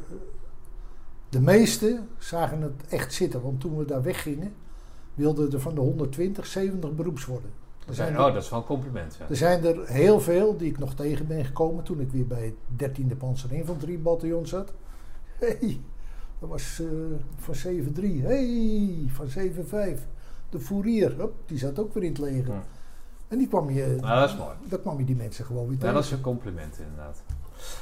de 1.29 1.41
meesten 1.41 2.07
zagen 2.17 2.61
het 2.61 2.87
echt 2.89 3.13
zitten. 3.13 3.41
Want 3.41 3.59
toen 3.59 3.77
we 3.77 3.85
daar 3.85 4.01
weggingen, 4.03 4.53
wilden 5.13 5.51
er 5.51 5.59
van 5.59 5.75
de 5.75 5.81
120 5.81 6.45
70 6.45 6.95
beroeps 6.95 7.25
worden. 7.25 7.49
Er 7.87 7.93
zijn, 7.95 8.19
Oh, 8.19 8.33
dat 8.33 8.43
is 8.43 8.49
wel 8.49 8.59
een 8.59 8.65
compliment. 8.65 9.15
Ja. 9.19 9.25
er 9.29 9.35
zijn 9.35 9.65
er 9.65 9.87
heel 9.87 10.19
veel 10.19 10.57
die 10.57 10.69
ik 10.69 10.77
nog 10.77 10.93
tegen 10.95 11.27
ben 11.27 11.45
gekomen 11.45 11.83
toen 11.83 11.99
ik 11.99 12.11
weer 12.11 12.27
bij 12.27 12.53
het 12.77 12.97
13e 12.99 13.17
Panzerinfanteriebataljon 13.17 14.45
zat. 14.47 14.73
hey, 15.39 15.79
dat 16.39 16.49
was 16.49 16.79
eh, 16.81 16.87
van 17.37 17.55
7-3. 17.55 18.21
hey, 18.21 19.05
van 19.07 19.27
7-5. 19.27 19.99
De 20.49 20.59
Fourier, 20.59 21.15
hop, 21.19 21.33
die 21.45 21.57
zat 21.57 21.79
ook 21.79 21.93
weer 21.93 22.03
in 22.03 22.09
het 22.09 22.19
leger. 22.19 22.53
Ja. 22.53 22.63
En 23.27 23.37
die 23.37 23.47
kwam 23.47 23.69
je, 23.69 23.95
Nou, 24.01 24.19
dat 24.19 24.29
is 24.29 24.37
mooi. 24.37 24.55
daar 24.69 24.79
kwam 24.79 24.97
je 24.99 25.05
die 25.05 25.15
mensen 25.15 25.45
gewoon 25.45 25.63
weer 25.63 25.73
Ja, 25.73 25.79
tegen. 25.79 25.93
dat 25.93 26.03
is 26.03 26.11
een 26.11 26.21
compliment 26.21 26.79
inderdaad. 26.79 27.21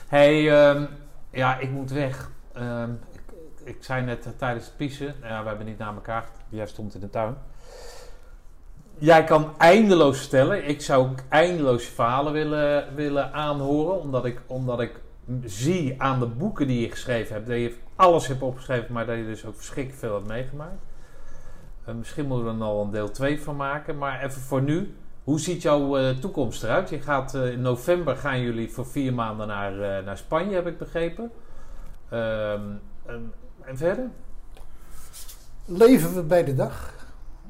Hey, 0.08 0.52
ehm, 0.52 0.86
ja, 1.30 1.60
ik 1.60 1.70
moet 1.70 1.92
weg. 1.92 2.30
Ehm, 2.54 2.92
ik, 3.12 3.22
ik 3.64 3.84
zei 3.84 4.06
net 4.06 4.26
eh, 4.26 4.32
tijdens 4.38 4.66
het 4.66 4.78
piezen, 4.78 5.16
ja, 5.22 5.42
we 5.42 5.48
hebben 5.48 5.66
niet 5.66 5.78
naar 5.78 5.94
elkaar, 5.94 6.30
jij 6.50 6.68
stond 6.68 6.94
in 6.94 7.00
de 7.00 7.10
tuin. 7.10 7.36
Jij 8.98 9.24
kan 9.24 9.54
eindeloos 9.58 10.20
vertellen. 10.20 10.68
Ik 10.68 10.82
zou 10.82 11.10
ook 11.10 11.20
eindeloos 11.30 11.86
verhalen 11.86 12.34
willen, 12.34 12.96
willen 12.96 13.34
aanhoren, 13.34 14.00
omdat 14.00 14.26
ik, 14.26 14.42
omdat 14.48 14.80
ik 14.80 15.00
zie 15.44 16.02
aan 16.02 16.20
de 16.20 16.26
boeken 16.26 16.68
die 16.68 16.82
je 16.82 16.90
geschreven 16.90 17.34
hebt, 17.34 17.48
dat 17.48 17.58
je 17.58 17.76
alles 17.96 18.28
hebt 18.28 18.42
opgeschreven, 18.42 18.94
maar 18.94 19.06
dat 19.06 19.16
je 19.16 19.26
dus 19.26 19.46
ook 19.46 19.56
verschrikkelijk 19.56 20.00
veel 20.00 20.14
hebt 20.14 20.28
meegemaakt. 20.28 20.82
Eh, 21.86 21.94
misschien 21.94 22.26
moeten 22.26 22.58
we 22.58 22.64
er 22.64 22.70
al 22.70 22.82
een 22.82 22.92
deel 22.92 23.12
2 23.12 23.42
van 23.42 23.56
maken, 23.56 23.98
maar 23.98 24.24
even 24.24 24.42
voor 24.42 24.62
nu. 24.62 24.96
Hoe 25.26 25.40
ziet 25.40 25.62
jouw 25.62 25.98
eh, 25.98 26.18
toekomst 26.18 26.64
eruit? 26.64 26.90
Je 26.90 27.00
gaat, 27.00 27.36
eh, 27.36 27.52
in 27.52 27.62
november 27.62 28.16
gaan 28.16 28.42
jullie 28.42 28.72
voor 28.72 28.86
vier 28.86 29.14
maanden 29.14 29.48
naar, 29.48 29.82
eh, 29.82 30.06
naar 30.06 30.18
Spanje, 30.18 30.56
heb 30.56 30.68
ik 30.68 30.78
begrepen. 30.78 31.32
Ehm, 32.10 32.62
en, 33.06 33.34
en 33.62 33.78
verder? 33.78 34.10
Leven 35.66 36.16
we 36.16 36.24
bij 36.24 36.44
de 36.44 36.56
dag. 36.56 36.94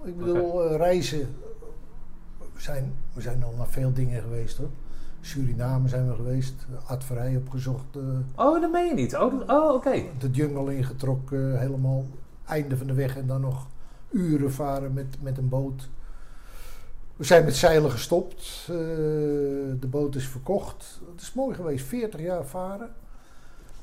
Ik 0.04 0.18
bedoel, 0.18 0.76
reizen. 0.76 1.36
We 2.38 2.62
zijn, 2.62 2.94
we 3.14 3.22
zijn 3.22 3.44
al 3.44 3.54
naar 3.58 3.68
veel 3.68 3.94
dingen 3.94 4.22
geweest 4.22 4.58
hoor. 4.58 4.70
Suriname 5.22 5.88
zijn 5.88 6.08
we 6.10 6.16
geweest, 6.16 6.66
Adverij 6.88 7.36
opgezocht, 7.36 7.98
Oh, 8.36 8.62
dat 8.62 8.72
meen 8.72 8.88
je 8.88 8.94
niet. 8.94 9.16
Oh, 9.16 9.50
oh 9.50 9.74
oké. 9.74 10.04
de 10.20 10.30
jungle 10.32 10.76
ingetrokken, 10.76 11.60
helemaal 11.60 12.06
einde 12.46 12.78
van 12.78 12.88
de 12.88 12.94
weg 12.94 13.18
en 13.18 13.28
dan 13.28 13.42
nog 13.42 13.68
uren 14.10 14.52
varen 14.52 14.94
met, 14.94 15.18
met 15.22 15.38
een 15.38 15.50
boot. 15.50 15.90
We 17.16 17.24
zijn 17.24 17.46
met 17.46 17.56
zeilen 17.56 17.92
gestopt, 17.92 18.62
eh, 18.62 18.76
de 19.80 19.88
boot 19.90 20.16
is 20.16 20.28
verkocht. 20.28 21.00
Het 21.12 21.22
is 21.22 21.34
mooi 21.34 21.56
geweest, 21.56 21.86
40 21.86 22.20
jaar 22.20 22.46
varen. 22.46 22.94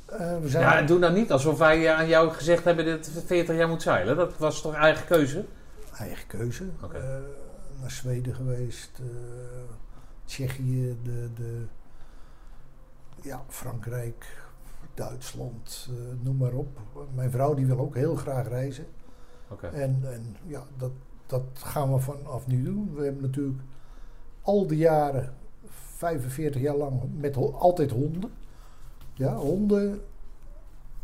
Eh, 0.07 0.39
we 0.41 0.49
zijn 0.49 0.63
Ja, 0.63 0.83
doe 0.83 0.99
nou 0.99 1.13
niet 1.13 1.33
alsof 1.33 1.59
wij 1.59 1.95
aan 1.95 2.09
jou 2.09 2.31
gezegd 2.31 2.65
hebben 2.65 2.85
dat 2.85 3.07
het 3.07 3.25
40 3.27 3.57
jaar 3.57 3.69
moet 3.69 3.83
zeilen. 3.83 4.17
Dat 4.17 4.39
was 4.39 4.63
toch 4.63 4.75
eigen 4.75 5.07
keuze? 5.07 5.45
eigen 5.99 6.27
keuze. 6.27 6.65
Oké. 6.83 6.97
Eh, 6.97 7.17
naar 7.81 7.91
Zweden 7.91 8.35
geweest, 8.35 9.01
Tsjechië, 10.25 10.97
de, 11.03 11.29
de, 11.35 11.65
ja, 13.23 13.43
Frankrijk, 13.49 14.27
Duitsland, 14.95 15.89
noem 16.21 16.37
maar 16.37 16.53
op. 16.53 16.79
Mijn 17.15 17.31
vrouw 17.31 17.55
die 17.55 17.67
wil 17.67 17.79
ook 17.79 17.95
heel 17.95 18.17
graag 18.17 18.49
reizen. 18.49 18.87
Oké. 19.49 19.67
En, 19.67 20.01
en 20.03 20.37
ja, 20.47 20.67
dat, 20.77 20.91
dat 21.33 21.43
gaan 21.55 21.93
we 21.93 21.99
vanaf 21.99 22.47
nu 22.47 22.63
doen. 22.63 22.95
We 22.95 23.05
hebben 23.05 23.23
natuurlijk 23.23 23.61
al 24.43 24.67
die 24.67 24.79
jaren, 24.79 25.35
45 25.97 26.61
jaar 26.61 26.77
lang, 26.77 27.01
met 27.17 27.37
altijd 27.37 27.91
honden. 27.91 28.31
Ja, 29.15 29.35
honden, 29.37 30.01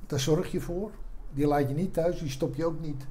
daar 0.06 0.20
zorg 0.20 0.52
je 0.52 0.60
voor. 0.60 0.90
Die 1.32 1.46
laat 1.46 1.68
je 1.68 1.74
niet 1.74 1.92
thuis, 1.94 2.18
die 2.18 2.28
stop 2.30 2.54
je 2.54 2.64
ook 2.64 2.80
niet 2.80 3.06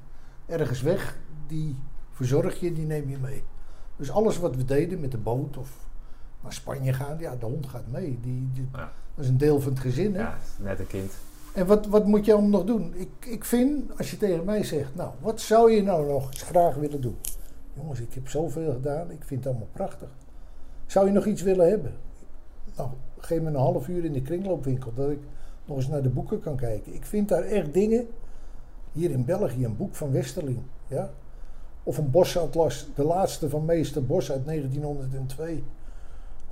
ergens 0.46 0.80
weg. 0.82 1.18
Die 1.46 1.76
verzorg 2.12 2.60
je, 2.60 2.72
die 2.72 2.86
neem 2.86 3.08
je 3.08 3.18
mee. 3.18 3.42
Dus 3.96 4.10
alles 4.10 4.38
wat 4.38 4.56
we 4.56 4.64
deden 4.64 5.00
met 5.00 5.10
de 5.10 5.18
boot 5.18 5.56
of 5.56 5.86
naar 6.42 6.52
Spanje 6.52 6.92
gaan, 6.92 7.18
ja, 7.18 7.36
de 7.36 7.46
hond 7.46 7.66
gaat 7.66 7.86
mee. 7.90 8.18
Die, 8.22 8.48
die- 8.52 8.68
Ja. 8.72 8.92
Dat 9.14 9.24
is 9.24 9.30
een 9.30 9.38
deel 9.38 9.60
van 9.60 9.72
het 9.72 9.80
gezin. 9.80 10.14
Hè? 10.14 10.20
Ja, 10.20 10.38
net 10.58 10.78
een 10.78 10.86
kind. 10.86 11.12
En 11.58 11.66
wat, 11.66 11.86
wat 11.86 12.06
moet 12.06 12.24
je 12.24 12.32
allemaal 12.32 12.50
nog 12.50 12.64
doen? 12.64 12.94
Ik, 12.94 13.26
ik 13.26 13.44
vind, 13.44 13.98
als 13.98 14.10
je 14.10 14.16
tegen 14.16 14.44
mij 14.44 14.64
zegt, 14.64 14.94
nou, 14.94 15.10
wat 15.20 15.40
zou 15.40 15.72
je 15.72 15.82
nou 15.82 16.06
nog 16.06 16.28
graag 16.30 16.74
willen 16.74 17.00
doen? 17.00 17.16
Jongens, 17.74 18.00
ik 18.00 18.14
heb 18.14 18.28
zoveel 18.28 18.72
gedaan, 18.72 19.10
ik 19.10 19.24
vind 19.24 19.44
het 19.44 19.52
allemaal 19.52 19.72
prachtig. 19.72 20.08
Zou 20.86 21.06
je 21.06 21.12
nog 21.12 21.26
iets 21.26 21.42
willen 21.42 21.68
hebben? 21.68 21.92
Nou, 22.76 22.88
geef 23.18 23.40
me 23.40 23.48
een 23.48 23.54
half 23.54 23.88
uur 23.88 24.04
in 24.04 24.12
de 24.12 24.22
kringloopwinkel, 24.22 24.92
dat 24.94 25.10
ik 25.10 25.18
nog 25.64 25.76
eens 25.76 25.88
naar 25.88 26.02
de 26.02 26.08
boeken 26.08 26.40
kan 26.40 26.56
kijken. 26.56 26.94
Ik 26.94 27.04
vind 27.04 27.28
daar 27.28 27.42
echt 27.42 27.74
dingen, 27.74 28.06
hier 28.92 29.10
in 29.10 29.24
België, 29.24 29.64
een 29.64 29.76
boek 29.76 29.94
van 29.94 30.12
Westerling, 30.12 30.60
ja? 30.86 31.10
Of 31.82 31.98
een 31.98 32.10
bosatlas, 32.10 32.88
de 32.94 33.04
laatste 33.04 33.48
van 33.48 33.64
meester 33.64 34.06
Bos 34.06 34.32
uit 34.32 34.46
1902. 34.46 35.64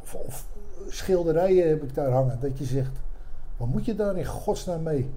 Of, 0.02 0.14
of 0.14 0.46
schilderijen 0.88 1.68
heb 1.68 1.82
ik 1.82 1.94
daar 1.94 2.10
hangen, 2.10 2.38
dat 2.40 2.58
je 2.58 2.64
zegt, 2.64 2.92
wat 3.56 3.68
moet 3.68 3.84
je 3.84 3.94
daar 3.94 4.16
in 4.16 4.24
godsnaam 4.24 4.82
mee? 4.82 5.10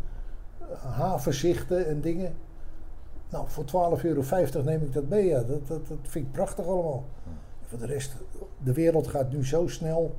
Havenzichten 0.78 1.88
en 1.88 2.02
dingen. 2.02 2.34
Nou, 3.30 3.46
voor 3.48 3.64
12,50 4.00 4.04
euro 4.04 4.24
neem 4.64 4.82
ik 4.82 4.94
dat 4.94 5.08
mee. 5.10 5.26
Ja. 5.26 5.42
Dat, 5.44 5.68
dat, 5.68 5.88
dat 5.88 5.98
vind 6.02 6.26
ik 6.26 6.32
prachtig 6.32 6.66
allemaal. 6.66 7.04
Voor 7.66 7.80
de 7.80 7.86
rest, 7.86 8.16
de 8.64 8.74
wereld 8.74 9.08
gaat 9.08 9.32
nu 9.32 9.46
zo 9.46 9.68
snel, 9.68 10.16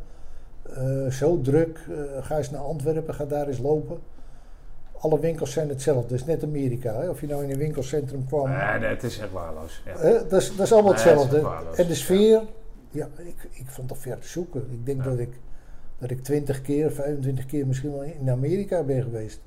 eh, 0.62 1.06
zo 1.06 1.40
druk. 1.40 1.86
Eh, 1.90 2.24
ga 2.24 2.36
eens 2.36 2.50
naar 2.50 2.60
Antwerpen, 2.60 3.14
ga 3.14 3.24
daar 3.24 3.48
eens 3.48 3.58
lopen. 3.58 3.98
Alle 5.00 5.20
winkels 5.20 5.52
zijn 5.52 5.68
hetzelfde. 5.68 6.08
Dat 6.08 6.18
is 6.18 6.24
net 6.24 6.42
Amerika. 6.44 6.94
Hè? 6.94 7.08
Of 7.08 7.20
je 7.20 7.26
nou 7.26 7.44
in 7.44 7.50
een 7.50 7.58
winkelcentrum 7.58 8.26
kwam. 8.26 8.48
Nee, 8.48 8.78
nee, 8.78 8.88
het 8.88 9.02
is 9.02 9.18
echt 9.18 9.32
waarloos. 9.32 9.82
Ja. 9.84 10.18
Dat, 10.28 10.32
is, 10.32 10.56
dat 10.56 10.66
is 10.66 10.72
allemaal 10.72 10.92
Nee, 10.92 11.04
dat 11.04 11.14
is 11.16 11.22
hetzelfde. 11.22 11.82
en 11.82 11.86
de 11.88 11.94
sfeer, 11.94 12.42
ja, 12.90 13.08
ik, 13.16 13.48
ik 13.50 13.66
vond 13.66 13.88
dat 13.88 13.98
ver 13.98 14.18
te 14.18 14.28
zoeken. 14.28 14.66
Ik 14.70 14.86
denk 14.86 15.04
Ja. 15.04 15.10
dat 15.10 15.18
ik 15.18 15.38
dat 16.00 16.10
ik 16.10 16.22
20 16.22 16.62
keer, 16.62 16.90
25 16.92 17.46
keer 17.46 17.66
misschien 17.66 17.92
wel 17.92 18.02
in 18.02 18.30
Amerika 18.30 18.82
ben 18.82 19.02
geweest. 19.02 19.40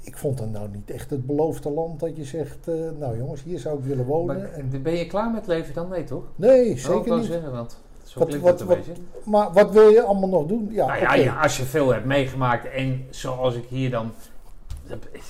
Ik 0.00 0.16
vond 0.16 0.38
dat 0.38 0.50
nou 0.50 0.68
niet 0.72 0.90
echt 0.90 1.10
het 1.10 1.26
beloofde 1.26 1.70
land 1.70 2.00
dat 2.00 2.16
je 2.16 2.24
zegt, 2.24 2.68
eh, 2.68 2.74
nou 2.98 3.16
jongens, 3.16 3.42
hier 3.42 3.58
zou 3.58 3.78
ik 3.78 3.84
willen 3.84 4.04
wonen. 4.04 4.36
Maar 4.36 4.52
en, 4.52 4.82
ben 4.82 4.92
je 4.96 5.06
klaar 5.06 5.30
met 5.30 5.46
leven 5.46 5.74
dan? 5.74 5.88
Nee, 5.88 6.04
toch? 6.04 6.24
nee, 6.36 6.70
Oh, 6.72 6.76
zeker 6.78 7.04
wou 7.08 7.20
niet. 7.20 7.30
zeggen, 7.30 7.52
want 7.52 7.78
zo 8.04 8.18
Wat- 8.18 8.34
wat- 8.36 8.60
wat-. 8.62 8.86
Maar 9.24 9.52
wat 9.52 9.70
wil 9.70 9.88
je 9.88 10.02
allemaal 10.02 10.28
nog 10.28 10.46
doen? 10.46 10.68
Ja, 10.70 10.86
nou 11.00 11.18
ja, 11.20 11.40
als 11.42 11.56
je 11.56 11.62
veel 11.64 11.92
hebt 11.92 12.04
meegemaakt 12.04 12.70
en 12.70 13.06
zoals 13.10 13.54
ik 13.54 13.64
hier 13.68 13.90
dan... 13.90 14.12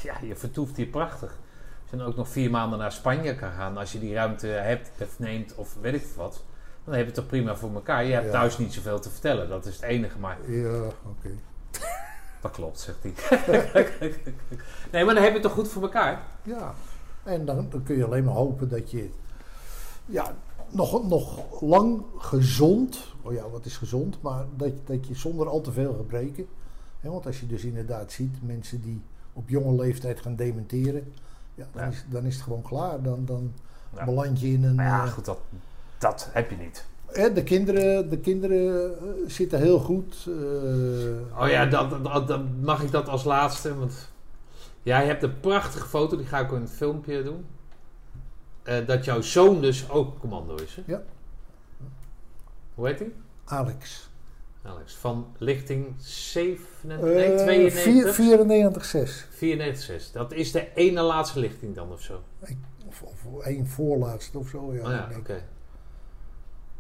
Ja, 0.03 0.15
je 0.23 0.37
vertoeft 0.37 0.77
hier 0.77 0.87
prachtig. 0.87 1.39
Als 1.83 1.91
je 1.91 1.97
dan 1.97 2.07
ook 2.07 2.17
nog 2.17 2.29
vier 2.29 2.51
maanden 2.51 2.79
naar 2.79 2.93
Spanje 2.93 3.35
kan 3.35 3.51
gaan, 3.51 3.77
als 3.77 3.93
je 3.93 4.01
die 4.01 4.15
ruimte 4.15 4.47
hebt 4.47 4.91
of 5.03 5.19
neemt 5.19 5.55
of 5.55 5.77
weet 5.81 5.95
ik 5.95 6.07
wat... 6.17 6.45
Dan 6.85 6.95
heb 6.95 7.03
je 7.03 7.07
het 7.07 7.15
toch 7.15 7.27
prima 7.27 7.57
voor 7.57 7.75
elkaar. 7.75 8.05
Je 8.05 8.13
hebt 8.13 8.25
Ja. 8.27 8.31
thuis 8.31 8.59
niet 8.59 8.73
zoveel 8.73 9.01
te 9.01 9.11
vertellen, 9.11 9.49
dat 9.49 9.67
is 9.67 9.75
het 9.75 9.83
enige. 9.85 10.19
Maar 10.19 10.51
Ja, 10.51 10.83
oké. 11.07 11.31
dat 12.41 12.51
klopt, 12.51 12.81
zegt 12.81 12.99
hij. 13.03 13.13
nee, 14.93 15.05
maar 15.05 15.15
dan 15.15 15.23
heb 15.23 15.33
je 15.33 15.39
het 15.39 15.43
toch 15.43 15.53
goed 15.53 15.69
voor 15.69 15.83
elkaar? 15.83 16.23
Ja, 16.43 16.75
en 17.23 17.45
dan, 17.45 17.67
dan 17.71 17.83
kun 17.83 17.97
je 17.97 18.05
alleen 18.05 18.25
maar 18.25 18.35
hopen 18.35 18.69
dat 18.69 18.91
je 18.91 19.11
ja, 20.07 20.35
nog, 20.71 21.09
nog 21.09 21.43
lang 21.63 22.03
gezond, 22.19 23.15
oh 23.23 23.33
ja, 23.33 23.49
wat 23.49 23.65
is 23.65 23.77
gezond, 23.77 24.23
maar 24.23 24.45
dat, 24.57 24.73
dat 24.85 25.07
je 25.07 25.15
zonder 25.15 25.49
al 25.49 25.61
te 25.61 25.73
veel 25.73 25.95
gebreken, 25.95 26.47
hè, 27.01 27.11
want 27.11 27.27
als 27.27 27.41
je 27.41 27.47
dus 27.47 27.65
inderdaad 27.65 28.13
ziet 28.13 28.37
mensen 28.43 28.81
die 28.81 29.03
op 29.33 29.49
jonge 29.49 29.75
leeftijd 29.83 30.21
gaan 30.21 30.37
dementeren, 30.37 31.13
ja, 31.55 31.67
dan, 31.73 31.83
Ja. 31.83 31.89
Is, 31.89 32.05
dan 32.09 32.25
is 32.25 32.35
het 32.35 32.43
gewoon 32.45 32.63
klaar. 32.63 33.03
Dan, 33.03 33.25
dan 33.25 33.53
Ja. 33.97 34.05
beland 34.05 34.41
je 34.41 34.47
in 34.49 34.65
een... 34.65 34.75
Maar 34.75 34.85
ja, 34.87 35.05
eh, 35.05 35.13
goed, 35.13 35.25
dat, 35.25 35.39
dat 36.05 36.29
heb 36.33 36.51
je 36.51 36.57
niet. 36.57 36.85
de 37.35 37.43
kinderen, 37.43 38.11
de 38.11 38.19
kinderen 38.19 38.99
eh, 38.99 39.05
zitten 39.27 39.59
heel 39.61 39.79
goed. 39.79 40.27
eh, 40.27 41.41
Oh 41.43 41.49
ja, 41.49 41.67
dan, 41.67 42.03
dan, 42.03 42.27
dan 42.27 42.61
mag 42.61 42.83
ik 42.83 42.91
dat 42.91 43.09
als 43.09 43.25
laatste. 43.25 43.79
Want 43.79 44.11
jij 44.83 45.07
hebt 45.07 45.23
een 45.23 45.41
prachtige 45.41 45.87
foto, 45.87 46.17
die 46.17 46.27
ga 46.27 46.39
ik 46.39 46.51
ook 46.51 46.57
in 46.57 46.63
het 46.63 46.71
filmpje 46.71 47.23
doen. 47.23 47.47
Eh, 48.63 48.87
dat 48.87 49.05
jouw 49.05 49.21
zoon 49.21 49.61
dus 49.61 49.91
ook 49.91 50.19
commando 50.19 50.55
is. 50.55 50.75
Hè? 50.75 50.83
Ja. 50.87 51.03
Hoe 52.75 52.87
heet 52.87 52.99
hij? 52.99 53.13
Alex. 53.45 54.11
Alex. 54.63 54.95
Van 54.95 55.27
lichting 55.39 55.95
7, 55.99 56.67
Eh, 56.89 56.99
nee, 56.99 57.35
92? 57.37 58.15
94, 58.15 58.87
94. 59.31 60.11
Dat 60.13 60.33
is 60.33 60.53
de 60.53 60.75
ene 60.75 61.01
laatste 61.03 61.39
lichting 61.41 61.75
dan 61.75 61.93
of 61.93 62.01
zo. 62.01 62.23
Of, 62.87 63.03
of 63.03 63.43
één 63.45 63.67
voorlaatste 63.67 64.39
of 64.39 64.49
zo. 64.49 64.73
Ja, 64.75 64.83
oh 64.85 64.91
ja, 64.91 65.07
denk. 65.07 65.29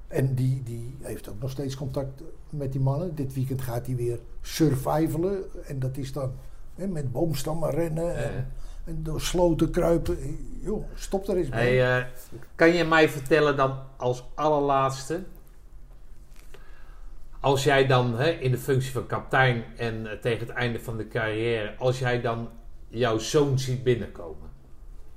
En 0.08 0.34
die, 0.34 0.62
die 0.62 0.96
heeft 1.02 1.28
ook 1.28 1.40
nog 1.40 1.50
steeds 1.50 1.76
contact 1.76 2.22
met 2.50 2.72
die 2.72 2.80
mannen. 2.80 3.14
Dit 3.14 3.34
weekend 3.34 3.62
gaat 3.62 3.86
hij 3.86 3.96
weer 3.96 4.18
survivalen. 4.40 5.44
En 5.66 5.78
dat 5.78 5.96
is 5.96 6.12
dan 6.12 6.32
hè, 6.74 6.86
met 6.86 7.12
boomstammen 7.12 7.70
rennen 7.70 8.16
en, 8.16 8.32
Ja. 8.32 8.46
en 8.84 9.02
door 9.02 9.20
sloten 9.20 9.70
kruipen. 9.70 10.16
Joh, 10.60 10.84
stop 10.94 11.28
er 11.28 11.36
eens 11.36 11.48
mee. 11.48 11.78
Hey, 11.78 11.98
eh, 11.98 12.06
kan 12.54 12.72
je 12.72 12.84
mij 12.84 13.08
vertellen 13.08 13.56
dan 13.56 13.78
als 13.96 14.24
allerlaatste... 14.34 15.22
Als 17.40 17.64
jij 17.64 17.86
dan 17.86 18.18
hè, 18.18 18.30
in 18.30 18.50
de 18.50 18.58
functie 18.58 18.92
van 18.92 19.06
kapitein 19.06 19.64
en 19.76 20.10
eh, 20.10 20.18
tegen 20.18 20.46
het 20.46 20.56
einde 20.56 20.80
van 20.80 20.96
de 20.96 21.08
carrière... 21.08 21.74
Als 21.78 21.98
jij 21.98 22.20
dan 22.20 22.48
jouw 22.88 23.18
zoon 23.18 23.58
ziet 23.58 23.82
binnenkomen... 23.82 24.50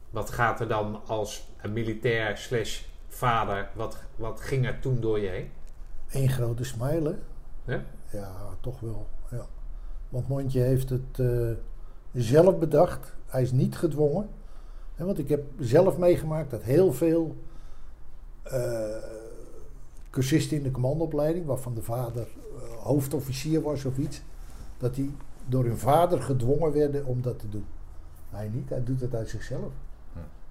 Wat 0.10 0.30
gaat 0.30 0.60
er 0.60 0.68
dan 0.68 1.02
als 1.06 1.48
een 1.62 1.74
militair 1.74 2.38
slash 2.38 2.82
vader... 3.18 3.70
Wat, 3.76 3.98
wat 4.16 4.42
ging 4.42 4.66
er 4.66 4.80
toen 4.80 5.00
door 5.00 5.20
je 5.20 5.28
heen? 5.28 5.50
Eén 6.12 6.30
grote 6.30 6.64
smile, 6.64 7.16
hè? 7.66 7.74
Ja? 7.74 7.84
Ja, 8.12 8.32
toch 8.62 8.80
wel. 8.80 9.08
Ja. 9.32 9.46
Want 10.10 10.28
Mondje 10.28 10.62
heeft 10.62 10.90
het 10.90 11.20
eh, 11.20 11.50
zelf 12.14 12.58
bedacht. 12.58 13.14
Hij 13.26 13.42
is 13.42 13.52
niet 13.52 13.78
gedwongen. 13.78 14.30
Hè, 14.96 15.06
want 15.06 15.20
ik 15.20 15.30
heb 15.30 15.44
zelf 15.60 15.98
meegemaakt 15.98 16.52
dat 16.52 16.62
heel 16.62 16.94
veel 16.94 17.36
eh 18.44 19.16
cursisten 20.18 20.58
in 20.58 20.64
de 20.64 20.72
commandoopleiding, 20.72 21.46
waarvan 21.46 21.74
de 21.74 21.82
vader 21.82 22.28
eh, 22.28 22.84
hoofdofficier 22.84 23.62
was 23.62 23.86
of 23.86 23.98
iets, 23.98 24.22
dat 24.78 24.96
die 24.96 25.16
door 25.46 25.64
hun 25.64 25.78
vader 25.78 26.22
gedwongen 26.22 26.74
werden 26.74 27.06
om 27.06 27.22
dat 27.22 27.40
te 27.40 27.50
doen. 27.50 27.66
Hij 28.30 28.50
niet, 28.54 28.70
hij 28.70 28.84
doet 28.84 29.02
het 29.02 29.16
uit 29.16 29.30
zichzelf. 29.30 29.72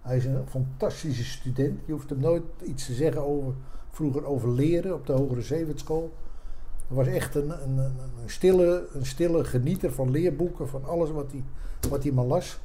Hij 0.06 0.16
is 0.16 0.24
een 0.24 0.46
fantastische 0.48 1.24
student. 1.24 1.80
Je 1.84 1.92
hoeft 1.92 2.10
hem 2.10 2.20
nooit 2.20 2.42
iets 2.62 2.86
te 2.86 2.94
zeggen 2.94 3.22
over, 3.22 3.54
vroeger 3.90 4.24
over 4.24 4.50
leren 4.50 4.94
op 4.94 5.06
de 5.06 5.12
Hogere 5.12 5.42
Zeewertschool. 5.42 6.14
Hij 6.86 6.96
was 6.96 7.06
echt 7.06 7.34
een, 7.34 7.62
een, 7.62 7.78
een, 7.78 8.30
stille, 8.30 8.88
een 8.92 9.06
stille 9.06 9.44
genieter 9.44 9.92
van 9.92 10.10
leerboeken, 10.10 10.68
van 10.68 10.84
alles 10.84 11.10
wat 11.10 11.32
hij, 11.32 11.44
wat 11.90 12.02
hij 12.02 12.12
maar 12.12 12.24
las. 12.24 12.58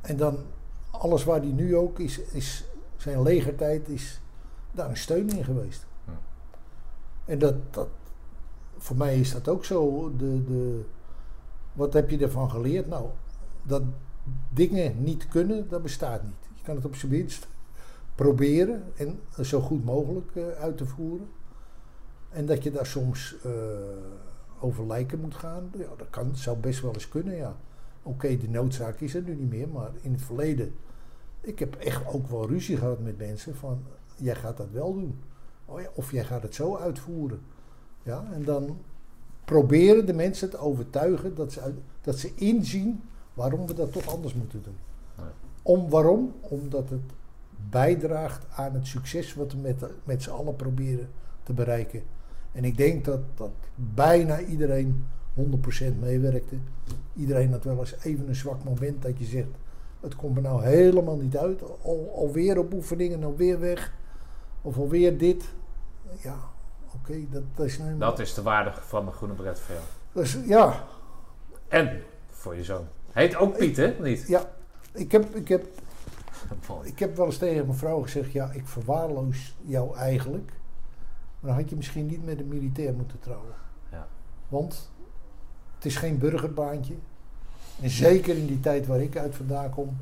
En 0.00 0.16
dan 0.16 0.36
alles 0.90 1.24
waar 1.24 1.40
hij 1.40 1.52
nu 1.52 1.76
ook 1.76 1.98
is, 1.98 2.20
is 2.20 2.64
zijn 2.96 3.22
legertijd 3.22 3.88
is 3.88 4.20
daar 4.72 4.88
een 4.88 4.96
steun 4.96 5.28
in 5.28 5.44
geweest. 5.44 5.86
En 7.24 7.38
dat, 7.38 7.54
dat, 7.70 7.88
voor 8.78 8.96
mij 8.96 9.20
is 9.20 9.32
dat 9.32 9.48
ook 9.48 9.64
zo. 9.64 10.12
De, 10.16 10.44
de, 10.44 10.84
wat 11.72 11.92
heb 11.92 12.10
je 12.10 12.18
ervan 12.18 12.50
geleerd? 12.50 12.88
Nou, 12.88 13.06
dat 13.62 13.82
dingen 14.50 15.02
niet 15.02 15.28
kunnen, 15.28 15.68
dat 15.68 15.82
bestaat 15.82 16.22
niet. 16.22 16.50
Je 16.54 16.62
kan 16.62 16.76
het 16.76 16.84
op 16.84 16.94
zijn 16.94 17.12
minst 17.12 17.48
proberen 18.14 18.82
en 18.96 19.18
zo 19.40 19.60
goed 19.60 19.84
mogelijk 19.84 20.36
eh, 20.36 20.48
uit 20.48 20.76
te 20.76 20.86
voeren. 20.86 21.28
En 22.30 22.46
dat 22.46 22.62
je 22.62 22.70
daar 22.70 22.86
soms 22.86 23.36
eh, 23.44 23.52
over 24.60 24.86
lijken 24.86 25.20
moet 25.20 25.34
gaan, 25.34 25.70
ja, 25.76 25.88
dat 25.96 26.10
kan, 26.10 26.36
zou 26.36 26.56
best 26.56 26.80
wel 26.80 26.92
eens 26.92 27.08
kunnen, 27.08 27.36
ja. 27.36 27.56
Oké, 28.02 28.36
de 28.36 28.48
noodzaak 28.48 29.00
is 29.00 29.14
er 29.14 29.22
nu 29.22 29.34
niet 29.34 29.50
meer, 29.50 29.68
maar 29.68 29.90
in 30.00 30.12
het 30.12 30.22
verleden... 30.22 30.74
Ik 31.40 31.58
heb 31.58 31.74
echt 31.74 32.06
ook 32.06 32.26
wel 32.26 32.48
ruzie 32.48 32.76
gehad 32.76 33.00
met 33.00 33.18
mensen 33.18 33.56
van, 33.56 33.82
jij 34.16 34.34
gaat 34.34 34.56
dat 34.56 34.70
wel 34.70 34.94
doen. 34.94 35.20
Oh 35.64 35.80
ja, 35.80 35.88
of 35.94 36.12
jij 36.12 36.24
gaat 36.24 36.42
het 36.42 36.54
zo 36.54 36.76
uitvoeren. 36.76 37.40
Ja, 38.02 38.26
en 38.32 38.44
dan 38.44 38.78
proberen 39.44 40.06
de 40.06 40.12
mensen 40.12 40.50
te 40.50 40.58
overtuigen 40.58 41.34
dat 41.34 41.52
ze, 41.52 41.74
dat 42.00 42.18
ze 42.18 42.34
inzien 42.34 43.02
waarom 43.34 43.66
we 43.66 43.74
dat 43.74 43.92
toch 43.92 44.06
anders 44.08 44.34
moeten 44.34 44.62
doen. 44.62 44.76
Om, 45.62 45.88
waarom? 45.90 46.32
Omdat 46.40 46.88
het 46.90 47.00
bijdraagt 47.70 48.46
aan 48.56 48.74
het 48.74 48.86
succes 48.86 49.34
wat 49.34 49.52
we 49.52 49.58
met, 49.58 49.84
met 50.04 50.22
z'n 50.22 50.30
allen 50.30 50.56
proberen 50.56 51.10
te 51.42 51.52
bereiken. 51.52 52.02
En 52.52 52.64
ik 52.64 52.76
denk 52.76 53.04
dat, 53.04 53.20
dat 53.34 53.50
bijna 53.74 54.40
iedereen 54.40 55.06
100% 55.38 55.42
meewerkte. 56.00 56.56
Iedereen 57.16 57.52
had 57.52 57.64
wel 57.64 57.78
eens 57.78 57.94
even 58.02 58.28
een 58.28 58.34
zwak 58.34 58.64
moment 58.64 59.02
dat 59.02 59.18
je 59.18 59.24
zegt, 59.24 59.48
het 60.00 60.16
komt 60.16 60.36
er 60.36 60.42
nou 60.42 60.64
helemaal 60.64 61.16
niet 61.16 61.36
uit. 61.36 61.62
Al, 61.82 62.12
alweer 62.16 62.58
op 62.58 62.72
oefeningen, 62.72 63.24
alweer 63.24 63.60
weg. 63.60 63.92
Of 64.62 64.76
alweer 64.76 65.18
dit. 65.18 65.44
Ja, 66.22 66.36
oké, 66.94 67.14
dat, 67.30 67.42
dat 67.54 67.66
is 67.66 67.78
nou 67.78 67.98
Dat 67.98 68.18
is 68.18 68.34
de 68.34 68.42
waarde 68.42 68.72
van 68.72 69.04
de 69.04 69.10
groene 69.10 69.34
dat 70.12 70.22
is- 70.24 70.38
ja, 70.46 70.84
En 71.68 72.02
voor 72.30 72.56
je 72.56 72.64
zoon. 72.64 72.86
Heet 73.12 73.36
ook 73.36 73.56
Piet, 73.56 73.76
hè? 73.76 73.94
Niet? 74.00 74.28
ja. 74.28 74.50
Ik 74.92 75.12
heb, 75.12 75.34
ik, 75.34 75.48
heb, 75.48 75.66
ik 76.82 76.98
heb 76.98 77.16
wel 77.16 77.26
eens 77.26 77.38
tegen 77.38 77.66
mijn 77.66 77.78
vrouw 77.78 78.02
gezegd, 78.02 78.32
ja, 78.32 78.50
ik 78.50 78.66
verwaarloos 78.66 79.56
jou 79.60 79.96
eigenlijk. 79.96 80.52
Maar 81.40 81.50
dan 81.50 81.60
had 81.60 81.70
je 81.70 81.76
misschien 81.76 82.06
niet 82.06 82.24
met 82.24 82.38
een 82.38 82.48
militair 82.48 82.94
moeten 82.94 83.18
trouwen. 83.20 83.54
Ja. 83.90 84.08
Want 84.48 84.90
het 85.74 85.84
is 85.84 85.96
geen 85.96 86.18
burgerbaantje. 86.18 86.94
En 87.80 87.90
zeker 87.90 88.36
in 88.36 88.46
die 88.46 88.60
tijd 88.60 88.86
waar 88.86 89.00
ik 89.00 89.16
uit 89.16 89.34
vandaan 89.34 89.70
kom, 89.70 89.96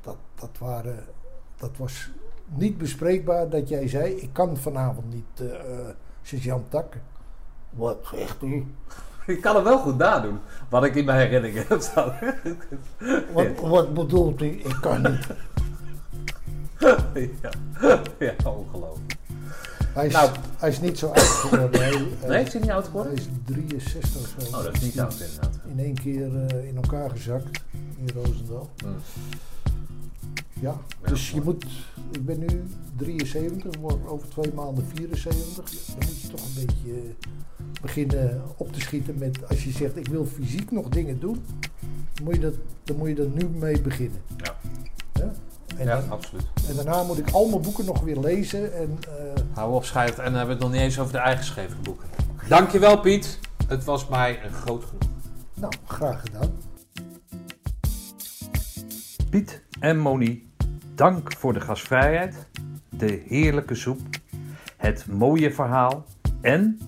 dat, 0.00 0.16
dat, 0.34 0.58
waren, 0.58 1.04
dat 1.56 1.76
was 1.76 2.10
niet 2.44 2.78
bespreekbaar 2.78 3.48
dat 3.48 3.68
jij 3.68 3.88
zei, 3.88 4.14
ik 4.14 4.32
kan 4.32 4.56
vanavond 4.56 5.14
niet, 5.14 5.40
eh 5.50 5.54
eh, 5.54 5.94
sergeant 6.22 6.70
takken. 6.70 7.02
Wat 7.70 8.06
zegt 8.14 8.42
u? 8.42 8.66
Ik 9.36 9.40
kan 9.40 9.54
hem 9.54 9.64
wel 9.64 9.78
goed 9.78 9.98
nadoen. 9.98 10.38
Wat 10.68 10.84
ik 10.84 10.94
in 10.94 11.04
mijn 11.04 11.18
herinneringen 11.18 11.64
heb 11.68 11.80
staan. 11.80 12.12
Wat, 13.32 13.46
wat 13.60 13.94
bedoelt 13.94 14.42
u? 14.42 14.46
Ik 14.46 14.76
kan 14.80 15.02
niet. 15.02 15.26
ja. 17.42 17.50
ja, 18.18 18.32
ongelooflijk. 18.44 19.16
Hij 19.92 20.06
is, 20.06 20.12
Nou. 20.12 20.30
hij 20.58 20.68
is 20.68 20.80
niet 20.80 20.98
zo 20.98 21.06
oud 21.06 21.18
geworden. 21.20 21.80
Hij, 21.80 21.90
hij- 22.20 22.28
Nee, 22.28 22.44
is 22.44 22.52
hij 22.52 22.60
niet 22.62 22.70
oud 22.70 22.82
Hij 22.82 22.90
geworden? 22.90 23.14
is 23.14 23.28
63 23.44 24.20
of 24.20 24.34
zo. 24.50 24.56
Oh, 24.56 24.62
dat 24.64 24.74
is 24.74 24.80
niet 24.80 25.00
oud 25.00 25.12
inderdaad. 25.20 25.58
In 25.66 25.78
één 25.78 25.94
keer 25.94 26.46
eh, 26.46 26.68
in 26.68 26.76
elkaar 26.76 27.10
gezakt 27.10 27.60
in 27.96 28.08
Roosendaal. 28.14 28.70
Mm. 28.84 28.94
Ja, 30.60 30.76
dus 31.06 31.30
je 31.30 31.40
moet, 31.40 31.64
ik 32.12 32.24
ben 32.24 32.38
nu 32.38 32.64
73, 32.96 33.76
word 33.80 34.06
over 34.06 34.28
twee 34.28 34.52
maanden 34.54 34.84
74. 34.94 35.64
Dan 35.86 35.96
moet 36.08 36.20
je 36.20 36.28
toch 36.28 36.40
een 36.46 36.66
beetje 36.66 36.92
eh, 36.92 37.62
beginnen 37.82 38.42
op 38.56 38.72
te 38.72 38.80
schieten 38.80 39.18
met, 39.18 39.48
als 39.48 39.64
je 39.64 39.70
zegt 39.70 39.96
ik 39.96 40.08
wil 40.08 40.26
fysiek 40.26 40.70
nog 40.70 40.88
dingen 40.88 41.20
doen, 41.20 41.44
dan 42.14 42.24
moet 42.24 42.34
je 42.34 42.40
dat, 42.40 42.54
dan 42.84 42.96
moet 42.96 43.08
je 43.08 43.14
dat 43.14 43.34
nu 43.34 43.48
mee 43.48 43.80
beginnen. 43.80 44.20
Ja. 44.36 44.54
Ja? 45.14 45.32
En, 45.76 45.86
Ja, 45.86 46.00
dan- 46.00 46.10
absoluut. 46.10 46.46
en 46.68 46.74
daarna 46.74 47.02
moet 47.02 47.18
ik 47.18 47.30
al 47.30 47.48
mijn 47.48 47.62
boeken 47.62 47.84
nog 47.84 48.00
weer 48.00 48.18
lezen 48.18 48.74
en 48.74 48.98
eh, 49.08 49.42
Hou 49.52 49.74
op, 49.74 49.84
schijt. 49.84 50.18
En 50.18 50.24
dan 50.24 50.34
hebben 50.34 50.46
we 50.46 50.52
het 50.52 50.62
nog 50.62 50.72
niet 50.72 50.80
eens 50.80 50.98
over 50.98 51.12
de 51.12 51.18
eigen 51.18 51.44
geschreven 51.44 51.76
boeken. 51.82 52.08
Dankjewel, 52.48 53.00
Piet. 53.00 53.38
Het 53.66 53.84
was 53.84 54.08
mij 54.08 54.44
een 54.44 54.52
groot 54.52 54.84
genoeg. 54.84 55.02
nou, 55.54 55.72
graag 55.86 56.20
gedaan. 56.20 56.50
Piet 59.30 59.62
en 59.80 59.98
Moni, 59.98 60.47
dank 60.98 61.32
voor 61.36 61.52
de 61.52 61.60
gastvrijheid, 61.60 62.46
de 62.88 63.22
heerlijke 63.26 63.74
soep, 63.74 64.00
het 64.76 65.06
mooie 65.06 65.52
verhaal 65.52 66.04
en 66.40 66.78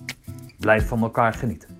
blijf 0.59 0.87
van 0.87 1.01
elkaar 1.01 1.33
genieten. 1.33 1.70